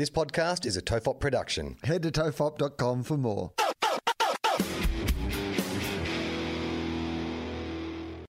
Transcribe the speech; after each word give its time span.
This 0.00 0.08
podcast 0.08 0.64
is 0.64 0.78
a 0.78 0.80
Tofop 0.80 1.20
production. 1.20 1.76
Head 1.84 2.02
to 2.04 2.10
tofop.com 2.10 3.02
for 3.02 3.18
more. 3.18 3.52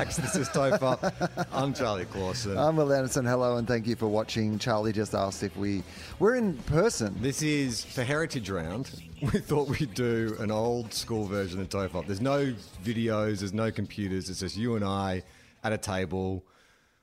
Relax. 0.00 0.16
This 0.16 0.34
is 0.34 0.48
Tofop. 0.48 1.46
I'm 1.52 1.74
Charlie 1.74 2.06
Clausen. 2.06 2.56
I'm 2.56 2.76
Wil 2.76 2.90
Anderson. 2.90 3.26
Hello, 3.26 3.58
and 3.58 3.68
thank 3.68 3.86
you 3.86 3.96
for 3.96 4.08
watching. 4.08 4.58
Charlie 4.58 4.94
just 4.94 5.14
asked 5.14 5.42
if 5.42 5.54
we 5.58 5.82
we're 6.18 6.36
in 6.36 6.54
person. 6.56 7.14
This 7.20 7.42
is 7.42 7.84
for 7.84 8.02
Heritage 8.02 8.48
Round. 8.48 8.90
We 9.20 9.40
thought 9.40 9.68
we'd 9.68 9.92
do 9.92 10.34
an 10.38 10.50
old 10.50 10.94
school 10.94 11.26
version 11.26 11.60
of 11.60 11.68
Tofop. 11.68 12.06
There's 12.06 12.22
no 12.22 12.54
videos, 12.82 13.40
there's 13.40 13.52
no 13.52 13.70
computers. 13.70 14.30
It's 14.30 14.40
just 14.40 14.56
you 14.56 14.76
and 14.76 14.82
I 14.82 15.22
at 15.62 15.74
a 15.74 15.76
table 15.76 16.42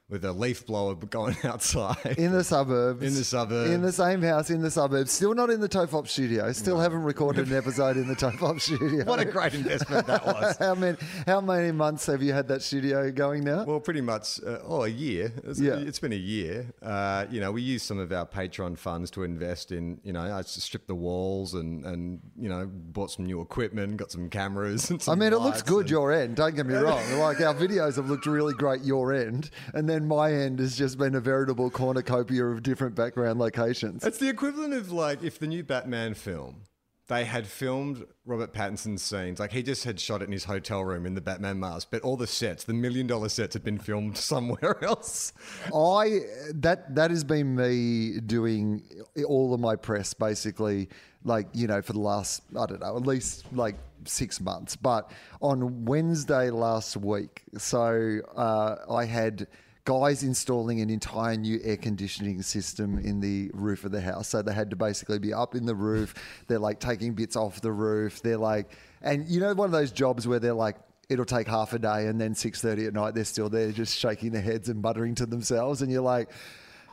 with 0.10 0.24
a 0.24 0.32
leaf 0.32 0.66
blower 0.66 0.96
going 1.10 1.36
outside. 1.44 2.16
In 2.18 2.32
the 2.32 2.44
suburbs. 2.44 3.04
In 3.04 3.14
the 3.14 3.24
suburbs. 3.24 3.72
In 3.72 3.82
the 3.82 3.92
same 3.92 4.22
house 4.22 4.50
in 4.50 4.62
the 4.62 4.72
suburbs. 4.72 5.12
Still 5.12 5.34
not 5.36 5.50
in 5.50 5.60
the 5.60 5.68
Tofop 5.68 6.08
studio. 6.08 6.52
Still 6.54 6.80
haven't 6.80 7.04
recorded 7.04 7.48
an 7.50 7.58
episode 7.58 7.98
in 7.98 8.08
the 8.08 8.16
Tofop 8.16 8.62
studio. 8.62 9.04
what 9.06 9.20
a 9.20 9.26
great 9.26 9.54
investment 9.54 10.08
that 10.08 10.26
was. 10.26 10.56
how 10.58 10.76
many 10.76 10.98
how 11.26 11.42
many 11.42 11.72
months 11.72 12.06
have 12.06 12.22
you 12.24 12.32
had 12.32 12.48
that 12.48 12.62
studio 12.62 13.12
going 13.12 13.44
now? 13.44 13.66
Well, 13.66 13.80
pretty 13.82 14.02
much, 14.02 14.40
uh, 14.46 14.60
oh, 14.64 14.84
a 14.84 14.88
year. 14.88 15.34
It's, 15.44 15.60
Yeah. 15.60 15.74
it's 15.76 16.00
been 16.00 16.14
a 16.14 16.16
year. 16.16 16.72
Uh, 16.82 17.26
you 17.30 17.42
know, 17.42 17.52
we 17.52 17.62
used 17.62 17.86
some 17.86 18.00
of 18.00 18.12
our 18.14 18.26
Patreon 18.26 18.78
funds 18.78 19.12
to 19.12 19.24
invest 19.24 19.72
in, 19.74 20.00
you 20.04 20.14
know, 20.14 20.22
I 20.22 20.42
stripped 20.44 20.88
the 20.88 20.96
walls 20.96 21.54
and, 21.54 21.86
and, 21.86 22.20
you 22.40 22.48
know, 22.48 22.66
bought 22.72 23.12
some 23.12 23.26
new 23.26 23.42
equipment, 23.42 23.98
got 23.98 24.12
some 24.12 24.30
cameras. 24.30 24.90
And 24.90 25.04
I 25.08 25.16
mean, 25.16 25.34
it 25.34 25.40
looks 25.40 25.62
good 25.62 25.82
and- 25.82 25.90
your 25.90 26.12
end. 26.14 26.36
Don't 26.38 26.56
get 26.56 26.66
me 26.66 26.76
wrong. 26.76 27.02
Like 27.20 27.42
our 27.42 27.54
videos 27.54 27.98
have 27.98 28.10
looked 28.10 28.26
really 28.26 28.54
great 28.54 28.84
your 28.84 29.12
end, 29.14 29.50
and 29.74 29.90
then 29.90 29.97
my 30.06 30.34
end 30.34 30.60
has 30.60 30.78
just 30.78 30.98
been 30.98 31.16
a 31.16 31.20
veritable 31.20 31.70
cornucopia 31.70 32.46
of 32.46 32.64
different 32.64 32.96
background 32.96 33.40
locations. 33.40 34.06
It's 34.06 34.18
the 34.18 34.30
equivalent 34.30 34.74
of 34.74 34.92
like 34.92 35.24
if 35.24 35.40
the 35.40 35.48
new 35.48 35.64
Batman 35.64 36.14
film, 36.14 36.64
they 37.08 37.24
had 37.24 37.48
filmed 37.48 38.06
Robert 38.26 38.54
Pattinson's 38.54 39.02
scenes, 39.02 39.40
like 39.40 39.54
he 39.54 39.64
just 39.64 39.86
had 39.86 40.00
shot 40.00 40.22
it 40.22 40.26
in 40.26 40.34
his 40.34 40.44
hotel 40.44 40.84
room 40.84 41.06
in 41.06 41.16
the 41.16 41.22
Batman 41.22 41.60
mask, 41.60 41.88
but 41.90 42.02
all 42.02 42.18
the 42.18 42.28
sets, 42.28 42.66
the 42.66 42.74
million 42.74 43.08
dollar 43.08 43.30
sets, 43.30 43.54
had 43.54 43.64
been 43.64 43.78
filmed 43.78 44.18
somewhere 44.18 44.84
else. 44.84 45.32
I 45.74 46.20
that 46.54 46.96
that 46.96 47.12
has 47.12 47.24
been 47.24 47.56
me 47.56 48.20
doing 48.20 48.84
all 49.26 49.54
of 49.54 49.60
my 49.60 49.78
press 49.78 50.14
basically, 50.14 50.90
like 51.24 51.48
you 51.54 51.68
know, 51.68 51.82
for 51.82 51.94
the 51.94 52.00
last 52.00 52.42
I 52.60 52.66
don't 52.66 52.82
know, 52.82 52.98
at 52.98 53.08
least 53.08 53.46
like 53.54 53.76
six 54.04 54.42
months. 54.42 54.76
But 54.76 55.10
on 55.42 55.86
Wednesday 55.86 56.50
last 56.50 56.98
week, 56.98 57.44
so 57.58 58.20
uh, 58.36 58.76
I 58.92 59.06
had 59.06 59.48
guys 59.88 60.22
installing 60.22 60.82
an 60.82 60.90
entire 60.90 61.38
new 61.38 61.62
air 61.64 61.78
conditioning 61.78 62.42
system 62.42 63.00
in 63.00 63.22
the 63.22 63.50
roof 63.54 63.86
of 63.86 63.92
the 63.94 64.02
house. 64.02 64.28
So 64.28 64.42
they 64.42 64.54
had 64.54 64.70
to 64.72 64.76
basically 64.76 65.18
be 65.18 65.34
up 65.34 65.56
in 65.56 65.66
the 65.66 65.76
roof. 65.76 66.14
They're 66.48 66.60
like 66.60 66.82
taking 66.82 67.14
bits 67.14 67.38
off 67.38 67.62
the 67.62 67.72
roof. 67.72 68.22
They're 68.22 68.38
like, 68.38 68.70
and 69.02 69.26
you 69.30 69.40
know, 69.40 69.54
one 69.54 69.68
of 69.68 69.72
those 69.72 69.94
jobs 69.94 70.28
where 70.28 70.40
they're 70.40 70.54
like 70.54 70.76
it'll 71.08 71.24
take 71.24 71.48
half 71.48 71.72
a 71.72 71.80
day 71.80 72.08
and 72.08 72.20
then 72.20 72.34
6.30 72.34 72.88
at 72.88 72.94
night 72.94 73.16
they're 73.16 73.24
still 73.24 73.48
there 73.48 73.72
just 73.72 73.98
shaking 73.98 74.32
their 74.34 74.42
heads 74.42 74.68
and 74.68 74.82
muttering 74.82 75.16
to 75.16 75.26
themselves 75.26 75.82
and 75.82 75.90
you're 75.90 76.02
like 76.02 76.30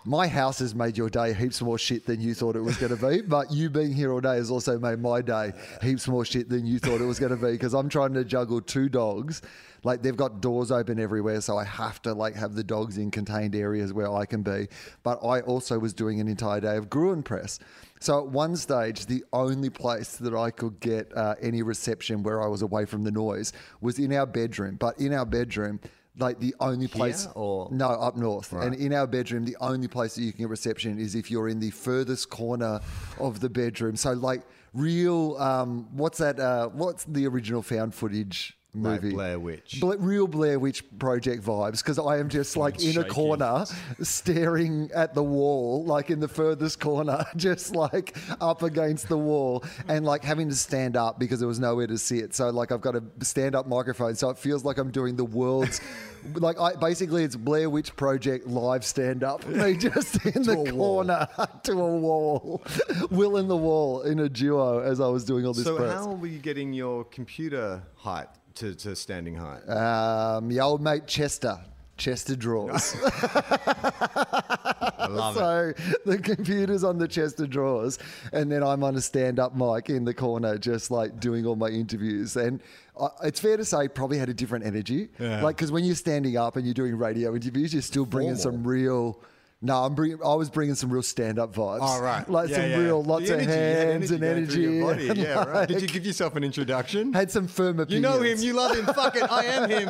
my 0.05 0.27
house 0.29 0.59
has 0.59 0.75
made 0.75 0.97
your 0.97 1.09
day 1.09 1.33
heaps 1.33 1.63
more 1.63 1.79
shit 1.79 2.05
than 2.07 2.21
you 2.21 2.35
thought 2.35 2.57
it 2.57 2.61
was 2.61 2.77
going 2.77 2.97
to 2.97 3.09
be 3.09 3.23
but 3.23 3.51
you 3.51 3.71
being 3.71 3.93
here 3.93 4.13
all 4.13 4.21
day 4.21 4.37
has 4.37 4.51
also 4.51 4.79
made 4.79 4.99
my 4.99 5.23
day 5.23 5.53
heaps 5.83 6.07
more 6.07 6.25
shit 6.25 6.49
than 6.49 6.67
you 6.67 6.79
thought 6.79 7.01
it 7.01 7.07
was 7.07 7.19
going 7.19 7.31
to 7.31 7.37
be 7.37 7.53
because 7.53 7.75
i'm 7.75 7.89
trying 7.89 8.13
to 8.13 8.25
juggle 8.25 8.61
two 8.61 8.89
dogs 8.89 9.43
like 9.83 10.03
they've 10.03 10.17
got 10.17 10.41
doors 10.41 10.71
open 10.71 10.99
everywhere 10.99 11.41
so 11.41 11.57
i 11.57 11.65
have 11.65 12.01
to 12.03 12.13
like 12.13 12.35
have 12.35 12.55
the 12.55 12.65
dogs 12.65 12.99
in 12.99 13.11
contained 13.11 13.55
areas 13.55 13.93
where 13.93 14.13
i 14.13 14.27
can 14.27 14.43
be 14.43 14.69
but 15.03 15.19
i 15.25 15.41
also 15.41 15.79
was 15.79 15.95
doing 15.95 16.21
an 16.21 16.29
entire 16.29 16.61
day 16.61 16.77
of 16.77 16.91
gruen 16.91 17.23
press 17.23 17.59
so 18.05 18.19
at 18.19 18.27
one 18.27 18.55
stage, 18.55 19.07
the 19.07 19.25
only 19.33 19.71
place 19.71 20.17
that 20.17 20.35
I 20.35 20.51
could 20.51 20.79
get 20.81 21.11
uh, 21.17 21.37
any 21.41 21.63
reception 21.63 22.23
where 22.23 22.43
I 22.43 22.47
was 22.49 22.61
away 22.61 22.85
from 22.85 23.03
the 23.03 23.11
noise 23.11 23.55
was 23.81 23.99
in 23.99 24.13
our 24.13 24.27
bedroom. 24.27 24.77
But 24.77 24.99
in 24.99 25.15
our 25.15 25.25
bedroom, 25.25 25.81
like 26.19 26.39
the 26.39 26.55
only 26.61 26.87
place, 26.87 27.27
or- 27.35 27.69
no, 27.73 27.89
up 27.89 28.17
north, 28.17 28.53
and 28.53 28.75
in 28.75 28.93
our 28.93 29.07
bedroom, 29.07 29.45
the 29.45 29.57
only 29.61 29.89
place 29.89 30.15
that 30.15 30.23
you 30.23 30.33
can 30.33 30.43
get 30.43 30.49
reception 30.49 30.99
is 30.99 31.15
if 31.15 31.31
you're 31.31 31.49
in 31.49 31.59
the 31.61 31.71
furthest 31.71 32.31
corner 32.31 32.81
of 33.19 33.41
the 33.41 33.49
bedroom. 33.51 33.97
So 33.97 34.13
like 34.13 34.43
real, 34.73 35.37
um, 35.39 35.89
what's 35.93 36.19
that? 36.19 36.39
Uh, 36.39 36.69
what's 36.69 37.05
the 37.05 37.27
original 37.27 37.63
found 37.63 37.95
footage? 37.95 38.57
Like 38.77 39.03
Movie. 39.03 39.15
Blair 39.15 39.39
Witch. 39.39 39.79
Bla- 39.81 39.97
real 39.99 40.27
Blair 40.27 40.59
Witch 40.59 40.83
Project 40.99 41.45
vibes 41.45 41.79
because 41.79 41.99
I 41.99 42.19
am 42.19 42.29
just 42.29 42.57
like 42.57 42.83
in 42.83 42.99
a 42.99 43.05
corner 43.05 43.65
staring 44.03 44.91
at 44.95 45.15
the 45.15 45.23
wall, 45.23 45.85
like 45.85 46.11
in 46.11 46.19
the 46.21 46.29
furthest 46.29 46.81
corner, 46.81 47.25
just 47.37 47.75
like 47.75 48.17
up 48.41 48.63
against 48.63 49.09
the 49.09 49.17
wall 49.19 49.65
and 49.89 50.05
like 50.05 50.25
having 50.25 50.49
to 50.49 50.55
stand 50.57 50.97
up 50.97 51.19
because 51.19 51.39
there 51.39 51.49
was 51.49 51.61
nowhere 51.61 51.87
to 51.87 51.99
sit. 51.99 52.35
So, 52.35 52.51
like, 52.51 52.73
I've 52.73 52.81
got 52.81 52.97
a 52.97 53.03
stand 53.21 53.55
up 53.55 53.67
microphone. 53.69 54.15
So 54.17 54.29
it 54.31 54.39
feels 54.39 54.65
like 54.65 54.79
I'm 54.79 54.91
doing 54.91 55.17
the 55.17 55.25
world's. 55.25 55.81
Like 56.37 56.59
I 56.59 56.73
basically, 56.75 57.23
it's 57.23 57.37
Blair 57.37 57.69
Witch 57.69 57.95
Project 57.97 58.47
live 58.47 58.83
stand 58.83 59.23
up. 59.23 59.47
Me 59.47 59.77
just 59.77 60.25
in 60.25 60.43
the 60.45 60.71
corner 60.73 61.29
to 61.65 61.73
a 61.73 61.97
wall, 61.99 62.63
Will 63.11 63.37
in 63.37 63.47
the 63.47 63.57
wall 63.59 64.01
in 64.01 64.19
a 64.21 64.29
duo 64.31 64.79
as 64.81 65.01
I 65.03 65.07
was 65.09 65.27
doing 65.27 65.45
all 65.45 65.53
this 65.53 65.65
So 65.65 65.77
press. 65.77 65.93
how 65.93 66.13
were 66.15 66.27
you 66.27 66.39
getting 66.39 66.73
your 66.73 67.05
computer 67.05 67.83
height 67.97 68.29
to, 68.57 68.75
to 68.75 68.97
standing 68.97 69.35
height? 69.35 69.69
Um, 69.69 70.49
the 70.49 70.61
old 70.61 70.83
mate 70.83 71.07
Chester, 71.07 71.59
Chester 71.97 72.37
drawers. 72.37 72.97
I 73.05 75.07
love 75.09 75.37
it. 75.37 75.39
so 75.39 75.73
the 76.07 76.19
computer's 76.19 76.85
on 76.85 76.99
the 76.99 77.09
chest 77.09 77.41
of 77.41 77.51
drawers, 77.51 77.99
and 78.33 78.51
then 78.51 78.63
I'm 78.63 78.83
on 78.83 78.97
a 78.97 79.01
stand-up 79.01 79.55
mic 79.55 79.91
in 79.91 80.05
the 80.05 80.15
corner, 80.15 80.59
just 80.59 80.91
like 80.91 81.21
doing 81.21 81.47
all 81.47 81.57
my 81.57 81.69
interviews. 81.69 82.37
And 82.37 82.61
I, 83.01 83.09
it's 83.25 83.41
fair 83.41 83.57
to 83.57 83.65
say, 83.65 83.89
probably 83.89 84.19
had 84.19 84.29
a 84.29 84.35
different 84.35 84.65
energy. 84.65 85.09
Yeah. 85.19 85.43
Like 85.43 85.57
because 85.57 85.73
when 85.73 85.85
you're 85.85 85.95
standing 85.95 86.37
up 86.37 86.57
and 86.57 86.65
you're 86.65 86.75
doing 86.75 86.97
radio 86.97 87.35
interviews, 87.35 87.73
you're 87.73 87.83
still 87.83 88.07
bringing 88.07 88.37
Formal. 88.37 88.61
some 88.61 88.67
real. 88.67 89.21
No, 89.65 89.83
I'm 89.83 89.95
bringing. 89.95 90.19
I 90.23 90.35
was 90.35 90.51
bringing 90.51 90.75
some 90.75 90.91
real 90.91 91.03
stand-up 91.03 91.55
vibes. 91.55 91.81
All 91.81 92.03
right. 92.03 92.29
Like 92.29 92.51
Yeah, 92.51 92.57
some 92.57 92.71
yeah. 92.71 92.77
real, 92.77 93.03
lots 93.03 93.31
of 93.31 93.41
energy, 93.41 93.51
you 93.51 93.57
had 93.59 93.89
hands 93.89 94.11
and 94.11 94.21
going 94.21 94.47
through 94.47 94.65
energy. 94.65 94.83
body. 94.83 95.09
and, 95.09 95.19
Yeah, 95.19 95.45
right. 95.45 95.67
Did 95.71 95.81
you 95.81 95.89
give 95.89 96.05
yourself 96.05 96.37
an 96.37 96.45
introduction? 96.45 97.15
Had 97.15 97.31
some 97.31 97.47
firm 97.49 97.81
opinions. 97.81 97.93
You 97.95 98.01
know 98.01 98.21
him. 98.23 98.39
You 98.41 98.53
love 98.53 98.77
him. 98.77 98.85
Fuck 98.95 99.17
it. 99.17 99.23
I 99.33 99.45
am 99.47 99.71
him. 99.71 99.89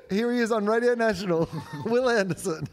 Here 0.10 0.30
he 0.32 0.38
is 0.40 0.52
on 0.52 0.66
Radio 0.66 0.94
National, 0.94 1.48
Wil 1.86 2.10
Anderson. 2.10 2.68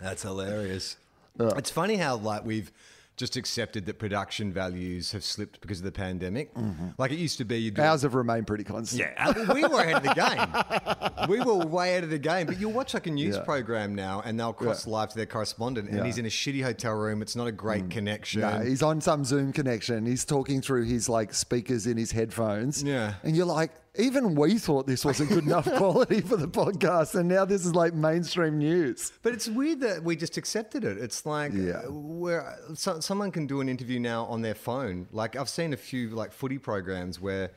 That's 0.00 0.22
hilarious. 0.22 0.96
Uh. 1.38 1.54
It's 1.56 1.70
funny 1.70 1.96
how 1.96 2.16
like 2.16 2.44
we've 2.44 2.72
just 3.22 3.36
accepted 3.36 3.86
that 3.86 4.00
production 4.00 4.52
values 4.52 5.12
have 5.12 5.22
slipped 5.22 5.60
because 5.60 5.78
of 5.78 5.84
the 5.84 5.92
pandemic. 5.92 6.50
Like 6.98 7.12
it 7.12 7.18
used 7.18 7.38
to 7.38 7.44
be, 7.44 7.56
you'd 7.58 7.74
do 7.74 7.82
Ours 7.82 8.02
have 8.02 8.16
remained 8.16 8.48
pretty 8.48 8.64
constant. 8.64 9.00
Yeah, 9.00 9.28
uh, 9.28 9.54
we 9.54 9.62
were 9.62 9.78
ahead 9.80 9.98
of 9.98 10.02
the 10.02 10.14
game. 10.14 11.28
We 11.28 11.38
were 11.38 11.54
way 11.54 11.90
ahead 11.90 12.02
of 12.02 12.10
the 12.10 12.18
game. 12.18 12.48
But 12.48 12.58
you'll 12.58 12.72
watch 12.72 12.94
like 12.94 13.06
a 13.06 13.10
news 13.12 13.36
Yeah. 13.36 13.42
program 13.44 13.94
now, 13.94 14.22
and 14.24 14.40
they'll 14.40 14.52
cross 14.52 14.88
live 14.88 15.10
to 15.10 15.16
their 15.16 15.24
correspondent, 15.26 15.86
and 15.88 15.98
Yeah. 15.98 16.02
Mm. 16.02 16.06
he's 16.06 16.18
in 16.18 16.26
a 16.26 16.28
shitty 16.28 16.64
hotel 16.64 16.94
room. 16.94 17.22
It's 17.22 17.36
not 17.36 17.46
a 17.46 17.52
great 17.52 17.90
connection. 17.90 18.40
No, 18.40 18.58
he's 18.58 18.82
on 18.82 19.00
some 19.00 19.24
Zoom 19.24 19.52
connection. 19.52 20.04
He's 20.04 20.24
talking 20.24 20.60
through 20.60 20.84
his 20.86 21.08
like 21.08 21.32
speakers 21.32 21.86
in 21.86 21.96
his 21.96 22.10
headphones. 22.10 22.82
Yeah. 22.82 23.14
And 23.22 23.36
you're 23.36 23.46
like, 23.46 23.70
even 23.98 24.34
we 24.34 24.58
thought 24.58 24.86
this 24.86 25.04
wasn't 25.04 25.28
good 25.28 25.44
enough 25.44 25.64
quality 25.76 26.20
for 26.22 26.36
the 26.36 26.48
podcast, 26.48 27.14
and 27.14 27.28
now 27.28 27.44
this 27.44 27.66
is 27.66 27.74
like 27.74 27.92
mainstream 27.92 28.58
news. 28.58 29.12
But 29.22 29.34
it's 29.34 29.48
weird 29.48 29.80
that 29.80 30.02
we 30.02 30.16
just 30.16 30.36
accepted 30.36 30.84
it. 30.84 30.96
It's 30.98 31.26
like 31.26 31.52
Yeah. 31.52 31.82
where 31.88 32.58
so, 32.74 33.00
someone 33.00 33.30
can 33.30 33.46
do 33.46 33.60
an 33.60 33.68
interview 33.68 34.00
now 34.00 34.24
on 34.24 34.40
their 34.40 34.54
phone. 34.54 35.08
Like 35.12 35.36
I've 35.36 35.50
seen 35.50 35.72
a 35.72 35.76
few 35.76 36.10
like 36.10 36.32
footy 36.32 36.58
programs 36.58 37.20
where 37.20 37.50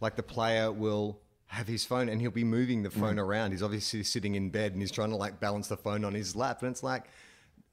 like 0.00 0.16
the 0.16 0.22
player 0.22 0.72
will 0.72 1.20
have 1.46 1.68
his 1.68 1.84
phone 1.84 2.08
and 2.08 2.18
he'll 2.20 2.30
be 2.30 2.44
moving 2.44 2.82
the 2.82 2.90
phone 2.90 3.16
mm. 3.16 3.22
around. 3.22 3.50
He's 3.50 3.62
obviously 3.62 4.02
sitting 4.02 4.34
in 4.34 4.48
bed 4.48 4.72
and 4.72 4.80
he's 4.80 4.90
trying 4.90 5.10
to 5.10 5.16
like 5.16 5.38
balance 5.38 5.68
the 5.68 5.76
phone 5.76 6.02
on 6.04 6.14
his 6.14 6.34
lap. 6.34 6.62
And 6.62 6.70
it's 6.70 6.82
like 6.82 7.04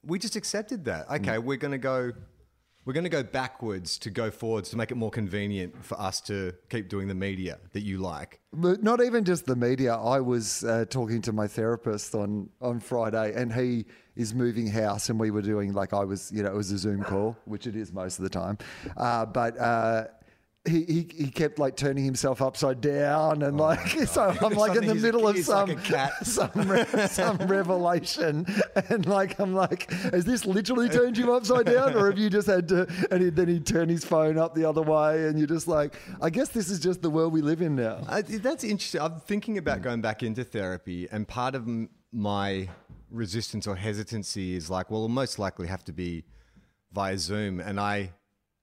we 0.04 0.18
just 0.18 0.36
accepted 0.36 0.84
that. 0.84 1.08
Mm. 1.08 1.20
Okay, 1.20 1.38
we're 1.38 1.56
going 1.56 1.72
to 1.72 1.78
go 1.78 2.12
we're 2.84 2.94
going 2.94 3.04
to 3.04 3.10
go 3.10 3.22
backwards 3.22 3.98
to 3.98 4.10
go 4.10 4.30
forwards 4.30 4.70
to 4.70 4.76
make 4.76 4.90
it 4.90 4.96
more 4.96 5.10
convenient 5.10 5.84
for 5.84 6.00
us 6.00 6.20
to 6.22 6.52
keep 6.70 6.88
doing 6.88 7.08
the 7.08 7.14
media 7.14 7.58
that 7.72 7.82
you 7.82 7.98
like. 7.98 8.40
But 8.52 8.82
not 8.82 9.02
even 9.02 9.24
just 9.24 9.46
the 9.46 9.56
media. 9.56 9.94
I 9.94 10.20
was 10.20 10.64
uh, 10.64 10.86
talking 10.88 11.20
to 11.22 11.32
my 11.32 11.46
therapist 11.46 12.14
on, 12.14 12.48
on 12.60 12.80
Friday, 12.80 13.34
and 13.34 13.52
he 13.52 13.84
is 14.16 14.34
moving 14.34 14.66
house, 14.66 15.08
and 15.10 15.20
we 15.20 15.30
were 15.30 15.42
doing 15.42 15.72
like 15.72 15.92
I 15.92 16.04
was, 16.04 16.32
you 16.32 16.42
know, 16.42 16.50
it 16.50 16.56
was 16.56 16.72
a 16.72 16.78
Zoom 16.78 17.02
call, 17.04 17.36
which 17.44 17.66
it 17.66 17.76
is 17.76 17.92
most 17.92 18.18
of 18.18 18.22
the 18.22 18.30
time. 18.30 18.58
Uh, 18.96 19.26
but 19.26 19.58
uh, 19.58 20.04
he, 20.68 20.84
he 20.84 21.08
he 21.24 21.30
kept 21.30 21.58
like 21.58 21.74
turning 21.74 22.04
himself 22.04 22.42
upside 22.42 22.82
down, 22.82 23.42
and 23.42 23.58
oh 23.58 23.64
like 23.64 23.88
so 24.06 24.36
I'm 24.42 24.52
like 24.52 24.76
in 24.76 24.86
the 24.86 24.94
middle 24.94 25.26
of 25.26 25.38
some 25.38 25.70
like 25.70 26.12
some 26.22 26.50
re- 26.54 27.08
some 27.08 27.36
revelation, 27.46 28.46
and 28.90 29.06
like 29.06 29.38
I'm 29.38 29.54
like, 29.54 29.90
has 29.90 30.26
this 30.26 30.44
literally 30.44 30.90
turned 30.90 31.16
you 31.16 31.32
upside 31.32 31.64
down, 31.64 31.96
or 31.96 32.10
have 32.10 32.18
you 32.18 32.28
just 32.28 32.46
had 32.46 32.68
to? 32.68 32.86
And 33.10 33.22
he, 33.22 33.30
then 33.30 33.48
he'd 33.48 33.66
turn 33.66 33.88
his 33.88 34.04
phone 34.04 34.36
up 34.36 34.54
the 34.54 34.66
other 34.66 34.82
way, 34.82 35.28
and 35.28 35.38
you're 35.38 35.48
just 35.48 35.66
like, 35.66 35.96
I 36.20 36.28
guess 36.28 36.50
this 36.50 36.68
is 36.68 36.78
just 36.78 37.00
the 37.00 37.10
world 37.10 37.32
we 37.32 37.40
live 37.40 37.62
in 37.62 37.74
now. 37.74 38.04
I, 38.06 38.20
that's 38.20 38.62
interesting. 38.62 39.00
I'm 39.00 39.18
thinking 39.20 39.56
about 39.56 39.78
mm. 39.78 39.84
going 39.84 40.00
back 40.02 40.22
into 40.22 40.44
therapy, 40.44 41.08
and 41.10 41.26
part 41.26 41.54
of 41.54 41.66
my 42.12 42.68
resistance 43.10 43.66
or 43.66 43.76
hesitancy 43.76 44.54
is 44.56 44.68
like, 44.68 44.90
well, 44.90 45.00
it'll 45.00 45.08
most 45.08 45.38
likely 45.38 45.68
have 45.68 45.84
to 45.84 45.92
be 45.92 46.24
via 46.92 47.16
Zoom, 47.16 47.60
and 47.60 47.80
I 47.80 48.12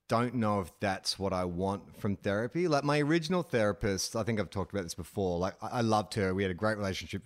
don't 0.07 0.35
know 0.35 0.61
if 0.61 0.71
that's 0.79 1.19
what 1.19 1.33
I 1.33 1.45
want 1.45 1.99
from 1.99 2.15
therapy. 2.15 2.67
Like 2.67 2.83
my 2.83 2.99
original 2.99 3.43
therapist, 3.43 4.15
I 4.15 4.23
think 4.23 4.39
I've 4.39 4.49
talked 4.49 4.71
about 4.71 4.83
this 4.83 4.95
before. 4.95 5.37
Like 5.37 5.55
I, 5.61 5.81
loved 5.81 6.13
her. 6.13 6.33
We 6.33 6.43
had 6.43 6.51
a 6.51 6.55
great 6.55 6.77
relationship, 6.77 7.23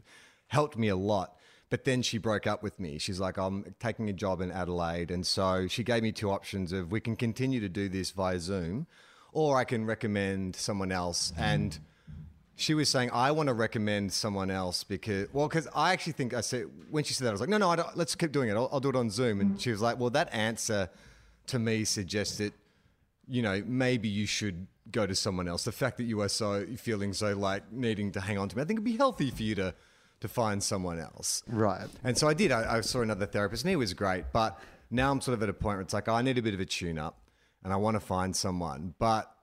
helped 0.47 0.77
me 0.77 0.87
a 0.87 0.95
lot. 0.95 1.35
But 1.69 1.85
then 1.85 2.01
she 2.01 2.17
broke 2.17 2.47
up 2.47 2.63
with 2.63 2.79
me. 2.79 2.97
She's 2.97 3.19
like, 3.19 3.37
I'm 3.37 3.75
taking 3.79 4.09
a 4.09 4.13
job 4.13 4.41
in 4.41 4.51
Adelaide. 4.51 5.09
And 5.09 5.25
so 5.25 5.67
she 5.67 5.83
gave 5.83 6.03
me 6.03 6.11
two 6.11 6.29
options 6.29 6.73
of 6.73 6.91
we 6.91 6.99
can 6.99 7.15
continue 7.15 7.61
to 7.61 7.69
do 7.69 7.87
this 7.87 8.11
via 8.11 8.39
Zoom 8.39 8.87
or 9.31 9.57
I 9.57 9.63
can 9.63 9.85
recommend 9.85 10.55
someone 10.55 10.91
else. 10.91 11.31
And 11.37 11.77
she 12.55 12.73
was 12.73 12.89
saying, 12.89 13.09
I 13.13 13.31
want 13.31 13.47
to 13.47 13.53
recommend 13.53 14.11
someone 14.11 14.51
else 14.51 14.83
because, 14.83 15.27
well, 15.33 15.47
because 15.47 15.67
I 15.73 15.93
actually 15.93 16.13
think 16.13 16.33
I 16.33 16.41
said, 16.41 16.65
when 16.89 17.03
she 17.03 17.13
said 17.13 17.25
that, 17.25 17.29
I 17.29 17.33
was 17.33 17.41
like, 17.41 17.49
no, 17.49 17.57
no, 17.57 17.89
let's 17.95 18.15
keep 18.15 18.31
doing 18.31 18.49
it. 18.49 18.53
I'll, 18.53 18.69
I'll 18.71 18.81
do 18.81 18.89
it 18.89 18.95
on 18.95 19.09
Zoom. 19.09 19.39
And 19.39 19.59
she 19.61 19.71
was 19.71 19.81
like, 19.81 19.97
well, 19.97 20.09
that 20.09 20.33
answer 20.33 20.89
to 21.47 21.59
me 21.59 21.85
suggested, 21.85 22.53
you 23.31 23.41
know, 23.41 23.63
maybe 23.65 24.09
you 24.09 24.25
should 24.25 24.67
go 24.91 25.07
to 25.07 25.15
someone 25.15 25.47
else. 25.47 25.63
The 25.63 25.71
fact 25.71 25.95
that 25.97 26.03
you 26.03 26.19
are 26.19 26.27
so 26.27 26.65
feeling 26.75 27.13
so 27.13 27.33
like 27.33 27.71
needing 27.71 28.11
to 28.11 28.19
hang 28.19 28.37
on 28.37 28.49
to 28.49 28.57
me, 28.57 28.61
I 28.61 28.65
think 28.65 28.77
it'd 28.77 28.83
be 28.83 28.97
healthy 28.97 29.31
for 29.31 29.41
you 29.41 29.55
to, 29.55 29.73
to 30.19 30.27
find 30.27 30.61
someone 30.61 30.99
else. 30.99 31.41
Right. 31.47 31.87
And 32.03 32.17
so 32.17 32.27
I 32.27 32.33
did. 32.33 32.51
I, 32.51 32.77
I 32.77 32.81
saw 32.81 32.99
another 32.99 33.25
therapist, 33.25 33.63
and 33.63 33.69
he 33.69 33.77
was 33.77 33.93
great. 33.93 34.25
But 34.33 34.59
now 34.89 35.09
I'm 35.11 35.21
sort 35.21 35.35
of 35.37 35.43
at 35.43 35.47
a 35.47 35.53
point 35.53 35.77
where 35.77 35.81
it's 35.81 35.93
like, 35.93 36.09
oh, 36.09 36.13
I 36.13 36.21
need 36.21 36.37
a 36.37 36.41
bit 36.41 36.53
of 36.53 36.59
a 36.59 36.65
tune 36.65 36.99
up, 36.99 37.21
and 37.63 37.71
I 37.71 37.77
want 37.77 37.95
to 37.95 38.01
find 38.01 38.35
someone. 38.35 38.95
But 38.99 39.33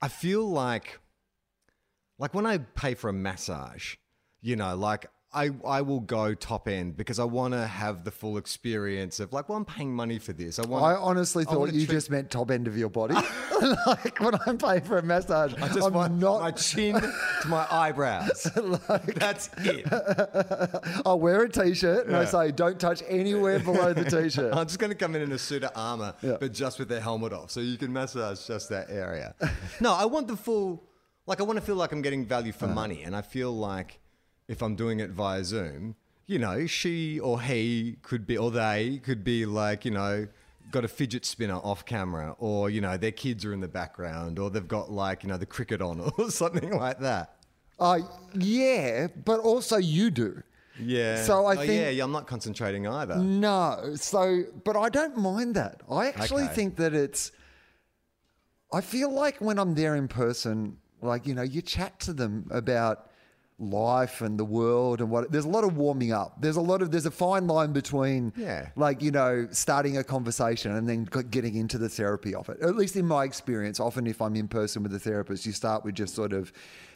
I 0.00 0.06
feel 0.06 0.48
like, 0.48 1.00
like 2.20 2.34
when 2.34 2.46
I 2.46 2.58
pay 2.58 2.94
for 2.94 3.10
a 3.10 3.12
massage, 3.12 3.96
you 4.40 4.54
know, 4.54 4.76
like 4.76 5.06
I 5.34 5.50
I 5.66 5.80
will 5.80 6.00
go 6.00 6.34
top 6.34 6.68
end 6.68 6.96
because 6.96 7.18
I 7.18 7.24
want 7.24 7.54
to 7.54 7.66
have 7.66 8.04
the 8.04 8.10
full 8.10 8.36
experience 8.36 9.18
of 9.18 9.32
like, 9.32 9.48
well, 9.48 9.56
I'm 9.56 9.64
paying 9.64 9.94
money 9.94 10.18
for 10.18 10.32
this. 10.34 10.58
I 10.58 10.66
want. 10.66 10.84
I 10.84 10.94
honestly 10.94 11.44
I 11.48 11.52
thought 11.52 11.72
you 11.72 11.86
treat- 11.86 11.94
just 11.94 12.10
meant 12.10 12.30
top 12.30 12.50
end 12.50 12.68
of 12.68 12.76
your 12.76 12.90
body. 12.90 13.14
like 13.86 14.18
when 14.20 14.34
I'm 14.46 14.58
paying 14.58 14.82
for 14.82 14.98
a 14.98 15.02
massage, 15.02 15.54
I 15.54 15.68
just 15.68 15.82
I'm 15.86 15.94
want 15.94 16.18
not. 16.18 16.40
my 16.42 16.50
chin 16.50 16.94
to 16.96 17.48
my 17.48 17.66
eyebrows. 17.70 18.46
like, 18.88 19.14
That's 19.14 19.48
it. 19.58 19.86
I'll 21.06 21.20
wear 21.20 21.42
a 21.44 21.48
t-shirt 21.48 22.06
and 22.08 22.16
I 22.16 22.24
say, 22.24 22.50
don't 22.52 22.78
touch 22.78 23.02
anywhere 23.08 23.58
below 23.58 23.92
the 23.92 24.04
t-shirt. 24.04 24.54
I'm 24.54 24.66
just 24.66 24.78
going 24.78 24.90
to 24.90 24.96
come 24.96 25.14
in 25.14 25.22
in 25.22 25.32
a 25.32 25.38
suit 25.38 25.64
of 25.64 25.70
armor, 25.74 26.14
Yeah. 26.22 26.36
but 26.40 26.52
just 26.52 26.78
with 26.78 26.88
the 26.88 27.00
helmet 27.00 27.32
off, 27.32 27.50
so 27.50 27.60
you 27.60 27.78
can 27.78 27.92
massage 27.92 28.46
just 28.46 28.68
that 28.68 28.90
area. 28.90 29.34
no, 29.80 29.94
I 29.94 30.04
want 30.04 30.28
the 30.28 30.36
full. 30.36 30.84
Like, 31.24 31.40
I 31.40 31.44
want 31.44 31.56
to 31.58 31.64
feel 31.64 31.76
like 31.76 31.92
I'm 31.92 32.02
getting 32.02 32.26
value 32.26 32.50
Uh-huh. 32.50 32.66
for 32.66 32.72
money, 32.74 33.02
and 33.04 33.14
I 33.16 33.22
feel 33.22 33.52
like 33.56 34.00
if 34.48 34.62
I'm 34.62 34.76
doing 34.76 35.00
it 35.00 35.10
via 35.10 35.44
Zoom, 35.44 35.96
you 36.26 36.38
know, 36.38 36.66
she 36.66 37.18
or 37.20 37.40
he 37.42 37.96
could 38.02 38.26
be, 38.26 38.36
or 38.38 38.50
they 38.50 39.00
could 39.02 39.24
be 39.24 39.44
like, 39.46 39.84
you 39.84 39.90
know, 39.90 40.26
got 40.70 40.84
a 40.84 40.88
fidget 40.88 41.24
spinner 41.26 41.56
off 41.56 41.84
camera, 41.84 42.34
or 42.38 42.70
you 42.70 42.80
know, 42.80 42.96
their 42.96 43.12
kids 43.12 43.44
are 43.44 43.52
in 43.52 43.60
the 43.60 43.68
background, 43.68 44.38
or 44.38 44.48
they've 44.50 44.68
got 44.68 44.90
like, 44.90 45.22
you 45.22 45.28
know, 45.28 45.36
the 45.36 45.46
cricket 45.46 45.82
on, 45.82 46.00
or 46.18 46.30
something 46.30 46.70
like 46.76 46.98
that. 47.00 47.36
Uh, 47.78 48.00
yeah, 48.34 49.08
but 49.24 49.40
also 49.40 49.76
you 49.76 50.10
do. 50.10 50.42
Yeah. 50.80 51.22
So 51.24 51.44
I 51.46 51.54
Oh, 51.54 51.56
think- 51.58 51.72
yeah, 51.72 51.90
yeah, 51.90 52.04
I'm 52.04 52.12
not 52.12 52.26
concentrating 52.26 52.86
either. 52.86 53.16
No. 53.16 53.92
So, 53.96 54.44
but 54.64 54.76
I 54.76 54.88
don't 54.88 55.16
mind 55.18 55.54
that. 55.56 55.82
I 55.90 56.08
actually 56.08 56.44
Okay. 56.44 56.54
think 56.54 56.76
that 56.76 56.94
it's. 56.94 57.32
I 58.72 58.80
feel 58.80 59.10
like 59.12 59.38
when 59.40 59.58
I'm 59.58 59.74
there 59.74 59.96
in 59.96 60.08
person, 60.08 60.78
like, 61.02 61.26
you 61.26 61.34
know, 61.34 61.42
you 61.42 61.60
chat 61.60 62.00
to 62.00 62.12
them 62.14 62.46
about 62.50 63.10
life 63.62 64.20
and 64.20 64.38
the 64.38 64.44
world 64.44 65.00
and 65.00 65.08
what 65.10 65.30
there's 65.30 65.44
a 65.44 65.48
lot 65.48 65.62
of 65.64 65.76
warming 65.76 66.12
up 66.12 66.40
there's 66.40 66.56
a 66.56 66.60
lot 66.60 66.82
of 66.82 66.90
there's 66.90 67.06
a 67.06 67.10
fine 67.10 67.46
line 67.46 67.72
between 67.72 68.32
Yeah. 68.36 68.68
like 68.76 69.00
you 69.02 69.10
know 69.10 69.46
starting 69.52 69.96
a 69.98 70.04
conversation 70.04 70.72
and 70.74 70.88
then 70.88 71.04
getting 71.30 71.54
into 71.54 71.78
the 71.78 71.88
therapy 71.88 72.34
of 72.34 72.48
it 72.48 72.60
at 72.60 72.74
least 72.76 72.96
in 72.96 73.06
my 73.06 73.24
experience 73.24 73.78
often 73.78 74.06
if 74.06 74.20
i'm 74.20 74.34
in 74.36 74.48
person 74.48 74.82
with 74.82 74.92
a 74.94 74.98
therapist 74.98 75.46
you 75.46 75.52
start 75.52 75.84
with 75.84 75.94
just 75.94 76.14
sort 76.14 76.32
of 76.32 76.52